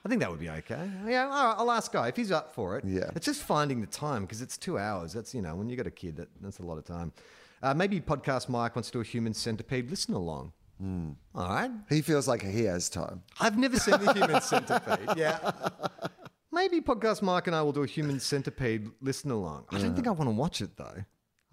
I 0.04 0.10
think 0.10 0.20
that 0.22 0.32
would 0.32 0.40
be 0.40 0.50
okay. 0.50 0.90
Yeah, 1.08 1.26
all 1.26 1.48
right, 1.48 1.56
I'll 1.58 1.72
ask 1.72 1.92
Guy 1.92 2.08
if 2.08 2.16
he's 2.16 2.32
up 2.32 2.54
for 2.56 2.78
it. 2.78 2.84
Yeah. 2.86 3.12
It's 3.16 3.26
just 3.26 3.44
finding 3.44 3.82
the 3.82 3.88
time 3.88 4.24
because 4.24 4.42
it's 4.42 4.58
two 4.58 4.80
hours. 4.80 5.14
That's, 5.14 5.34
you 5.36 5.42
know, 5.42 5.56
when 5.56 5.70
you 5.70 5.78
got 5.78 5.86
a 5.88 5.92
kid, 5.92 6.18
that, 6.18 6.30
that's 6.42 6.58
a 6.60 6.64
lot 6.64 6.78
of 6.80 6.86
time. 6.86 7.12
Uh, 7.62 7.74
maybe 7.76 8.02
Podcast 8.02 8.50
Mike 8.50 8.76
wants 8.76 8.90
to 8.90 8.94
do 8.98 9.02
a 9.02 9.04
human 9.04 9.34
centipede 9.34 9.90
listen 9.92 10.16
along. 10.16 10.54
Hmm. 10.80 11.12
All 11.36 11.48
right. 11.48 11.70
he 11.90 12.02
feels 12.02 12.28
like 12.28 12.42
he 12.42 12.64
has 12.64 12.90
time. 12.90 13.22
I've 13.40 13.60
never 13.60 13.78
seen 13.78 14.00
the 14.04 14.12
human 14.14 14.42
centipede. 14.52 15.16
Yeah. 15.16 15.52
Maybe 16.52 16.82
Podcast 16.82 17.22
Mike 17.22 17.46
and 17.46 17.56
I 17.56 17.62
will 17.62 17.72
do 17.72 17.84
a 17.84 17.88
human 17.88 18.20
centipede 18.20 18.90
listen 19.02 19.30
along. 19.30 19.66
I 19.70 19.78
don't 19.80 19.94
think 19.94 20.08
I 20.08 20.12
want 20.12 20.30
to 20.30 20.36
watch 20.36 20.62
it 20.62 20.76
though. 20.76 21.04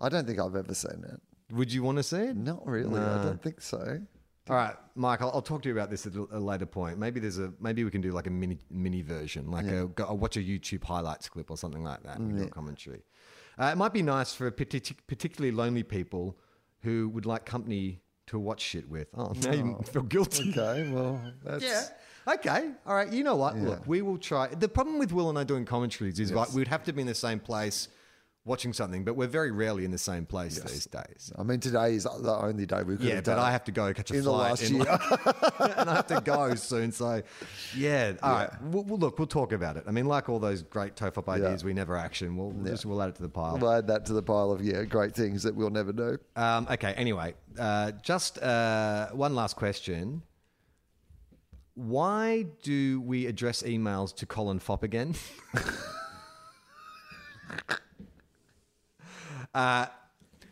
I 0.00 0.08
don't 0.08 0.26
think 0.26 0.40
I've 0.40 0.56
ever 0.56 0.72
seen 0.74 1.04
it. 1.06 1.20
Would 1.54 1.70
you 1.72 1.82
want 1.82 1.98
to 1.98 2.02
see 2.02 2.16
it? 2.16 2.36
Not 2.36 2.66
really. 2.66 2.98
I 2.98 3.22
don't 3.22 3.42
think 3.42 3.60
so. 3.60 4.00
All 4.48 4.56
right, 4.56 4.74
Mike. 4.94 5.20
I'll, 5.22 5.30
I'll 5.32 5.42
talk 5.42 5.62
to 5.62 5.68
you 5.68 5.74
about 5.74 5.90
this 5.90 6.06
at 6.06 6.14
a 6.14 6.26
a 6.32 6.38
later 6.38 6.66
point. 6.66 6.98
Maybe 6.98 7.20
there's 7.20 7.38
a 7.38 7.52
maybe 7.60 7.84
we 7.84 7.90
can 7.90 8.00
do 8.00 8.12
like 8.12 8.26
a 8.26 8.30
mini 8.30 8.58
mini 8.70 9.02
version, 9.02 9.50
like 9.50 9.66
a 9.66 9.86
go, 9.86 10.04
I'll 10.04 10.18
watch 10.18 10.36
a 10.36 10.40
YouTube 10.40 10.84
highlights 10.84 11.28
clip 11.28 11.50
or 11.50 11.56
something 11.56 11.84
like 11.84 12.02
that. 12.04 12.18
commentary. 12.50 13.02
Uh, 13.58 13.70
it 13.72 13.76
might 13.76 13.92
be 13.92 14.02
nice 14.02 14.32
for 14.34 14.50
partic- 14.50 14.96
particularly 15.08 15.50
lonely 15.54 15.82
people 15.82 16.38
who 16.82 17.08
would 17.08 17.26
like 17.26 17.44
company 17.44 18.00
to 18.28 18.38
watch 18.38 18.60
shit 18.60 18.88
with. 18.88 19.08
Oh, 19.16 19.32
now 19.42 19.52
you 19.52 19.78
feel 19.92 20.02
guilty. 20.02 20.50
Okay, 20.56 20.90
well, 20.92 21.20
that's 21.44 21.64
Yeah. 21.64 21.82
Okay, 22.34 22.70
all 22.86 22.94
right. 22.94 23.10
You 23.12 23.24
know 23.24 23.36
what? 23.36 23.56
Look, 23.56 23.86
we 23.86 24.02
will 24.02 24.18
try. 24.18 24.48
The 24.48 24.68
problem 24.68 24.98
with 24.98 25.12
Wil 25.12 25.30
and 25.30 25.38
I 25.38 25.44
doing 25.44 25.64
commentaries 25.64 26.20
is 26.20 26.30
like 26.32 26.52
we'd 26.52 26.68
have 26.68 26.84
to 26.84 26.92
be 26.92 27.00
in 27.00 27.06
the 27.06 27.14
same 27.14 27.40
place 27.40 27.88
watching 28.44 28.72
something, 28.72 29.04
but 29.04 29.14
we're 29.14 29.26
very 29.26 29.50
rarely 29.50 29.84
in 29.84 29.90
the 29.90 29.98
same 29.98 30.24
place 30.24 30.58
these 30.58 30.86
days. 30.86 31.32
I 31.38 31.42
mean, 31.42 31.60
today 31.60 31.94
is 31.94 32.04
the 32.04 32.32
only 32.32 32.66
day 32.66 32.82
we 32.82 32.96
could 32.96 33.04
Yeah, 33.04 33.16
have 33.16 33.24
but 33.24 33.38
I 33.38 33.52
have 33.52 33.64
to 33.64 33.72
go 33.72 33.92
catch 33.92 34.10
a 34.10 34.14
in 34.14 34.24
the 34.24 34.30
flight 34.30 34.50
last 34.50 34.62
in 34.70 34.76
year. 34.76 34.86
and 35.76 35.90
I 35.90 35.94
have 35.94 36.06
to 36.08 36.20
go 36.20 36.54
soon. 36.54 36.90
So, 36.90 37.22
yeah. 37.76 38.14
All 38.22 38.32
right. 38.32 38.62
We'll, 38.62 38.84
we'll 38.84 38.98
look. 38.98 39.18
We'll 39.18 39.26
talk 39.26 39.52
about 39.52 39.76
it. 39.76 39.84
I 39.86 39.90
mean, 39.90 40.06
like 40.06 40.28
all 40.28 40.38
those 40.38 40.62
great 40.62 40.96
Tofop 40.96 41.28
ideas 41.28 41.62
we 41.62 41.74
never 41.74 41.96
action. 41.96 42.36
We'll 42.36 42.52
just 42.64 42.86
we'll 42.86 43.02
add 43.02 43.10
it 43.10 43.16
to 43.16 43.22
the 43.22 43.28
pile. 43.28 43.58
We'll 43.58 43.72
add 43.72 43.86
that 43.88 44.06
to 44.06 44.14
the 44.14 44.22
pile 44.22 44.50
of 44.50 44.64
yeah, 44.64 44.84
great 44.84 45.14
things 45.14 45.42
that 45.42 45.54
we'll 45.54 45.70
never 45.70 45.92
do. 45.92 46.18
Um, 46.34 46.66
okay. 46.70 46.94
Anyway, 46.94 47.34
uh, 47.58 47.92
just 48.02 48.38
uh, 48.42 49.08
one 49.10 49.34
last 49.34 49.56
question. 49.56 50.22
Why 51.74 52.46
do 52.62 53.00
we 53.00 53.26
address 53.26 53.62
emails 53.62 54.14
to 54.16 54.26
Colin 54.26 54.58
Fopp 54.58 54.82
again? 54.82 55.14
uh, 59.54 59.86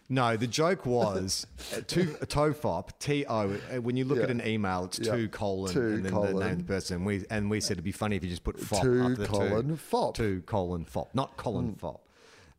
no, 0.09 0.37
the 0.37 0.47
joke 0.47 0.87
was 0.87 1.47
uh, 1.77 1.81
to 1.89 2.05
TOFOP, 2.05 2.91
T 3.01 3.25
O. 3.27 3.51
uh, 3.53 3.81
When 3.81 3.97
you 3.97 4.05
look 4.05 4.19
Yeah. 4.19 4.25
at 4.25 4.31
an 4.31 4.47
email, 4.47 4.85
it's 4.85 4.99
Yeah. 5.01 5.17
two 5.17 5.29
colon 5.29 5.73
To 5.75 5.81
and 5.81 6.05
then 6.05 6.15
the 6.15 6.33
name 6.33 6.43
of 6.43 6.59
the 6.59 6.65
person. 6.65 7.05
We 7.05 7.25
and 7.29 7.51
we 7.51 7.61
said 7.61 7.73
it'd 7.73 7.85
be 7.85 7.91
funny 7.93 8.15
if 8.17 8.23
you 8.23 8.31
just 8.31 8.45
put 8.45 8.57
FOP 8.61 8.83
To 8.83 9.03
after 9.03 9.15
the 9.17 9.27
colon 9.27 9.69
two. 9.71 9.77
Fop. 9.77 10.15
To 10.17 10.43
colon 10.47 10.85
FOP, 10.85 11.09
not 11.15 11.37
Colin 11.37 11.75
Fop. 11.75 12.03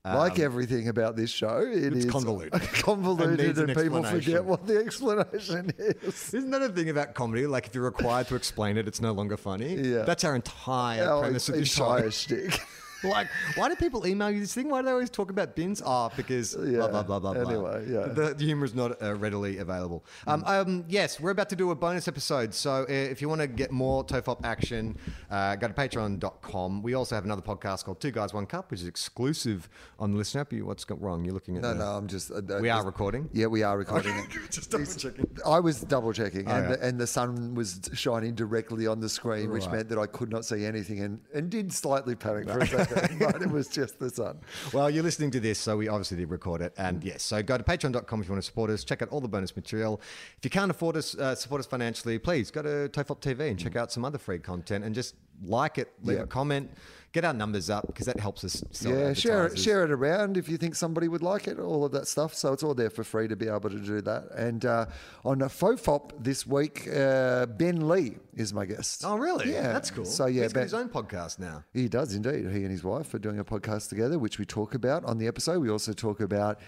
like 0.05 0.39
everything 0.39 0.87
about 0.89 1.15
this 1.17 1.29
show, 1.29 1.59
it 1.59 1.87
Um, 1.87 1.93
it's 1.97 2.05
is 2.05 2.11
convoluted. 2.11 2.53
And 2.61 2.63
convoluted, 2.83 3.57
and, 3.59 3.69
an 3.71 3.75
people 3.81 4.03
forget 4.03 4.43
what 4.43 4.65
the 4.67 4.77
explanation 4.77 5.71
is. 5.77 6.33
Isn't 6.33 6.51
that 6.51 6.61
a 6.61 6.69
thing 6.69 6.89
about 6.89 7.13
comedy? 7.13 7.45
Like 7.47 7.67
if 7.67 7.75
you're 7.75 7.83
required 7.85 8.27
to 8.27 8.35
explain 8.35 8.77
it, 8.77 8.87
it's 8.89 8.99
no 9.01 9.11
longer 9.13 9.35
funny. 9.37 9.75
Yeah. 9.75 10.03
That's 10.03 10.23
our 10.25 10.35
entire 10.35 11.03
Our 11.09 11.21
premise 11.23 11.47
of 11.49 11.55
the 11.55 11.61
entire 11.61 12.03
show. 12.03 12.09
shtick. 12.09 12.59
like, 13.03 13.27
why 13.55 13.69
do 13.69 13.75
people 13.75 14.05
email 14.07 14.29
you 14.31 14.39
this 14.39 14.53
thing? 14.53 14.69
Why 14.69 14.81
do 14.81 14.85
they 14.85 14.91
always 14.91 15.09
talk 15.09 15.29
about 15.29 15.55
bins? 15.55 15.81
Oh, 15.85 16.09
because 16.15 16.55
blah 16.55 16.65
Yeah. 16.65 16.87
blah 16.87 17.03
blah 17.03 17.19
blah 17.19 17.33
blah. 17.33 17.41
Anyway, 17.49 17.85
yeah. 17.89 18.07
The, 18.07 18.33
the 18.33 18.43
humor 18.45 18.65
is 18.65 18.73
not 18.75 19.01
uh, 19.01 19.15
readily 19.15 19.57
available. 19.59 20.03
Um, 20.25 20.43
um, 20.45 20.85
yes, 20.87 21.19
we're 21.19 21.31
about 21.31 21.49
to 21.49 21.55
do 21.55 21.71
a 21.71 21.75
bonus 21.75 22.07
episode. 22.07 22.53
So 22.53 22.83
uh, 22.83 22.85
if 22.91 23.21
you 23.21 23.29
want 23.29 23.41
to 23.41 23.47
get 23.47 23.71
more 23.71 24.03
Tofop 24.05 24.43
action, 24.43 24.97
uh, 25.29 25.55
go 25.55 25.67
to 25.67 25.73
patreon.com. 25.73 26.81
We 26.83 26.93
also 26.93 27.15
have 27.15 27.25
another 27.25 27.41
podcast 27.41 27.85
called 27.85 27.99
Two 27.99 28.11
Guys 28.11 28.33
One 28.33 28.45
Cup, 28.45 28.71
which 28.71 28.81
is 28.81 28.87
exclusive 28.87 29.69
on 29.99 30.11
the 30.11 30.17
listener 30.17 30.37
what's 30.61 30.85
got 30.85 31.01
wrong? 31.01 31.25
You're 31.25 31.33
looking 31.33 31.57
at 31.57 31.63
No, 31.63 31.69
the- 31.73 31.79
no, 31.79 31.85
I'm 31.97 32.07
just. 32.07 32.31
Uh, 32.31 32.41
We 32.61 32.69
are 32.69 32.85
recording. 32.85 33.29
Yeah, 33.33 33.47
we 33.47 33.63
are 33.63 33.77
recording. 33.77 34.13
Just 34.51 34.69
double 34.71 34.85
checking. 34.85 35.27
I 35.45 35.59
was 35.59 35.81
double 35.81 36.13
checking, 36.13 36.41
and, 36.47 36.49
Oh, 36.49 36.69
yeah. 36.69 36.75
the, 36.75 36.85
and 36.85 36.99
the 36.99 37.07
sun 37.07 37.53
was 37.55 37.81
shining 37.93 38.33
directly 38.35 38.87
on 38.87 38.99
the 38.99 39.09
screen, 39.09 39.49
which 39.51 39.67
meant 39.69 39.89
that 39.89 39.97
I 39.97 40.05
could 40.05 40.29
not 40.29 40.45
see 40.45 40.65
anything, 40.65 40.99
and, 41.01 41.19
and 41.33 41.49
did 41.49 41.73
slightly 41.73 42.15
panic 42.15 42.49
for 42.49 42.59
a 42.59 42.67
second, 42.67 42.86
but 43.19 43.41
it 43.41 43.51
was 43.51 43.67
just 43.67 43.99
the 43.99 44.09
sun. 44.09 44.39
Well, 44.73 44.89
you're 44.89 45.03
listening 45.03 45.31
to 45.31 45.39
this, 45.39 45.59
so 45.59 45.77
we 45.77 45.87
obviously 45.87 46.17
did 46.17 46.29
record 46.29 46.61
it. 46.61 46.73
And 46.77 47.03
yes, 47.03 47.23
so 47.23 47.41
go 47.43 47.57
to 47.57 47.63
patreon.com 47.63 48.21
if 48.21 48.27
you 48.27 48.31
want 48.31 48.43
to 48.43 48.45
support 48.45 48.69
us. 48.69 48.83
Check 48.83 49.01
out 49.01 49.09
all 49.09 49.21
the 49.21 49.27
bonus 49.27 49.55
material. 49.55 50.01
If 50.37 50.43
you 50.45 50.49
can't 50.49 50.71
afford 50.71 50.97
us, 50.97 51.15
uh, 51.15 51.35
support 51.35 51.59
us 51.59 51.65
financially, 51.65 52.19
please 52.19 52.51
go 52.51 52.61
to 52.61 52.89
Tofop 52.89 53.21
TV 53.21 53.49
and 53.49 53.59
check 53.59 53.75
out 53.75 53.91
some 53.91 54.05
other 54.05 54.17
free 54.17 54.39
content 54.39 54.83
and 54.83 54.93
just 54.93 55.15
like 55.43 55.77
it, 55.77 55.93
leave. 56.03 56.17
Yeah. 56.17 56.23
a 56.23 56.27
comment, 56.27 56.71
get 57.13 57.25
our 57.25 57.33
numbers 57.33 57.69
up 57.69 57.87
because 57.87 58.05
that 58.05 58.19
helps 58.19 58.43
us 58.43 58.63
sell 58.71 58.93
yeah, 58.93 59.13
share 59.13 59.47
it, 59.47 59.57
share 59.57 59.83
it 59.83 59.91
around 59.91 60.37
if 60.37 60.49
you 60.49 60.57
think 60.57 60.75
somebody 60.75 61.07
would 61.07 61.23
like 61.23 61.47
it, 61.47 61.59
all 61.59 61.85
of 61.85 61.91
that 61.93 62.07
stuff. 62.07 62.33
So 62.33 62.53
it's 62.53 62.63
all 62.63 62.73
there 62.73 62.89
for 62.89 63.03
free 63.03 63.27
to 63.27 63.35
be 63.35 63.47
able 63.47 63.69
to 63.69 63.79
do 63.79 64.01
that. 64.01 64.29
And 64.35 64.65
uh, 64.65 64.85
on 65.23 65.39
FOFOP 65.39 66.11
this 66.19 66.45
week, 66.45 66.87
uh, 66.93 67.45
Ben 67.45 67.87
Lee 67.87 68.17
is 68.35 68.53
my 68.53 68.65
guest. 68.65 69.03
Oh, 69.05 69.17
really? 69.17 69.51
Yeah, 69.51 69.73
That's 69.73 69.89
cool. 69.89 70.05
So 70.05 70.25
yeah, 70.25 70.43
He's 70.43 70.53
got 70.53 70.59
Ben, 70.59 70.63
his 70.63 70.73
own 70.73 70.89
podcast 70.89 71.39
now. 71.39 71.63
He 71.73 71.87
does 71.87 72.13
indeed. 72.13 72.49
He 72.51 72.63
and 72.63 72.71
his 72.71 72.83
wife 72.83 73.13
are 73.13 73.19
doing 73.19 73.39
a 73.39 73.45
podcast 73.45 73.89
together, 73.89 74.19
which 74.19 74.37
we 74.37 74.45
talk 74.45 74.75
about 74.75 75.03
on 75.05 75.17
the 75.17 75.27
episode. 75.27 75.59
We 75.59 75.69
also 75.69 75.93
talk 75.93 76.19
about 76.19 76.59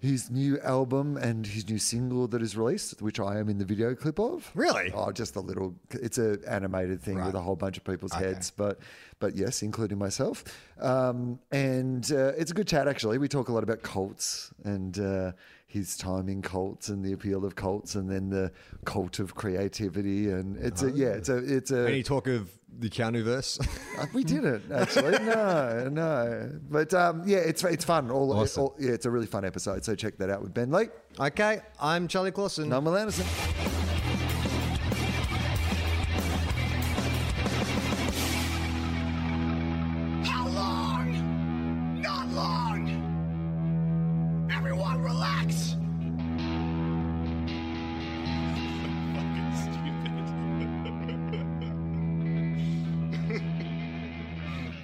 his 0.00 0.30
new 0.30 0.58
album 0.60 1.18
and 1.18 1.46
his 1.46 1.68
new 1.68 1.78
single 1.78 2.26
that 2.28 2.40
is 2.40 2.56
released, 2.56 3.02
which 3.02 3.20
I 3.20 3.38
am 3.38 3.48
in 3.50 3.58
the 3.58 3.66
video 3.66 3.94
clip 3.94 4.18
of. 4.18 4.50
Really? 4.54 4.90
Oh, 4.94 5.12
just 5.12 5.36
a 5.36 5.40
little. 5.40 5.74
It's 5.90 6.16
an 6.16 6.42
animated 6.48 7.02
thing 7.02 7.22
with 7.22 7.34
a 7.34 7.40
whole 7.40 7.56
bunch 7.56 7.76
of 7.76 7.84
people's 7.84 8.14
heads, 8.14 8.50
but 8.50 8.78
but 9.18 9.36
yes, 9.36 9.62
including 9.62 9.98
myself. 9.98 10.42
Um, 10.80 11.38
and 11.52 12.10
uh, 12.10 12.32
it's 12.38 12.50
a 12.50 12.54
good 12.54 12.66
chat 12.66 12.88
actually. 12.88 13.18
We 13.18 13.28
talk 13.28 13.48
a 13.48 13.52
lot 13.52 13.62
about 13.62 13.82
cults 13.82 14.50
and. 14.64 14.98
Uh, 14.98 15.32
his 15.70 15.96
time 15.96 16.28
in 16.28 16.42
cults 16.42 16.88
and 16.88 17.04
the 17.04 17.12
appeal 17.12 17.44
of 17.44 17.54
cults, 17.54 17.94
and 17.94 18.10
then 18.10 18.28
the 18.28 18.50
cult 18.84 19.18
of 19.20 19.34
creativity, 19.36 20.28
and 20.30 20.56
it's 20.56 20.82
a 20.82 20.90
yeah, 20.90 21.08
it's 21.08 21.28
a 21.28 21.36
it's 21.38 21.70
a 21.70 21.86
Any 21.88 22.02
talk 22.02 22.26
of 22.26 22.50
the 22.78 22.88
Keanu 22.90 23.22
verse? 23.22 23.58
uh, 23.98 24.06
We 24.12 24.24
didn't 24.24 24.64
actually. 24.72 25.16
No, 25.24 25.88
no. 25.90 26.50
But 26.70 26.92
um, 26.94 27.22
yeah, 27.24 27.38
it's 27.38 27.62
it's 27.64 27.84
fun. 27.84 28.10
All, 28.10 28.32
Awesome. 28.32 28.62
all- 28.64 28.76
yeah, 28.80 28.90
it's 28.90 29.06
a 29.06 29.10
really 29.10 29.26
fun 29.26 29.44
episode. 29.44 29.84
So 29.84 29.94
check 29.94 30.18
that 30.18 30.28
out 30.30 30.42
with 30.42 30.52
Ben 30.52 30.70
Lee. 30.72 30.88
okay, 31.18 31.60
I'm 31.80 32.08
Charlie 32.08 32.32
Clausen. 32.32 32.64
And 32.64 32.74
I'm 32.74 32.84
Wil 32.84 32.96
Anderson. 32.96 33.79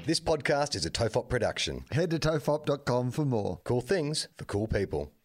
This 0.07 0.21
podcast 0.21 0.77
is 0.77 0.87
a 0.87 0.91
Tofop 0.91 1.29
production. 1.29 1.85
Head 1.91 2.11
to 2.11 2.21
tofop.com 2.21 3.11
for 3.11 3.25
more. 3.25 3.59
Cool 3.65 3.81
things 3.81 4.29
for 4.39 4.45
cool 4.45 4.69
people. 4.69 5.16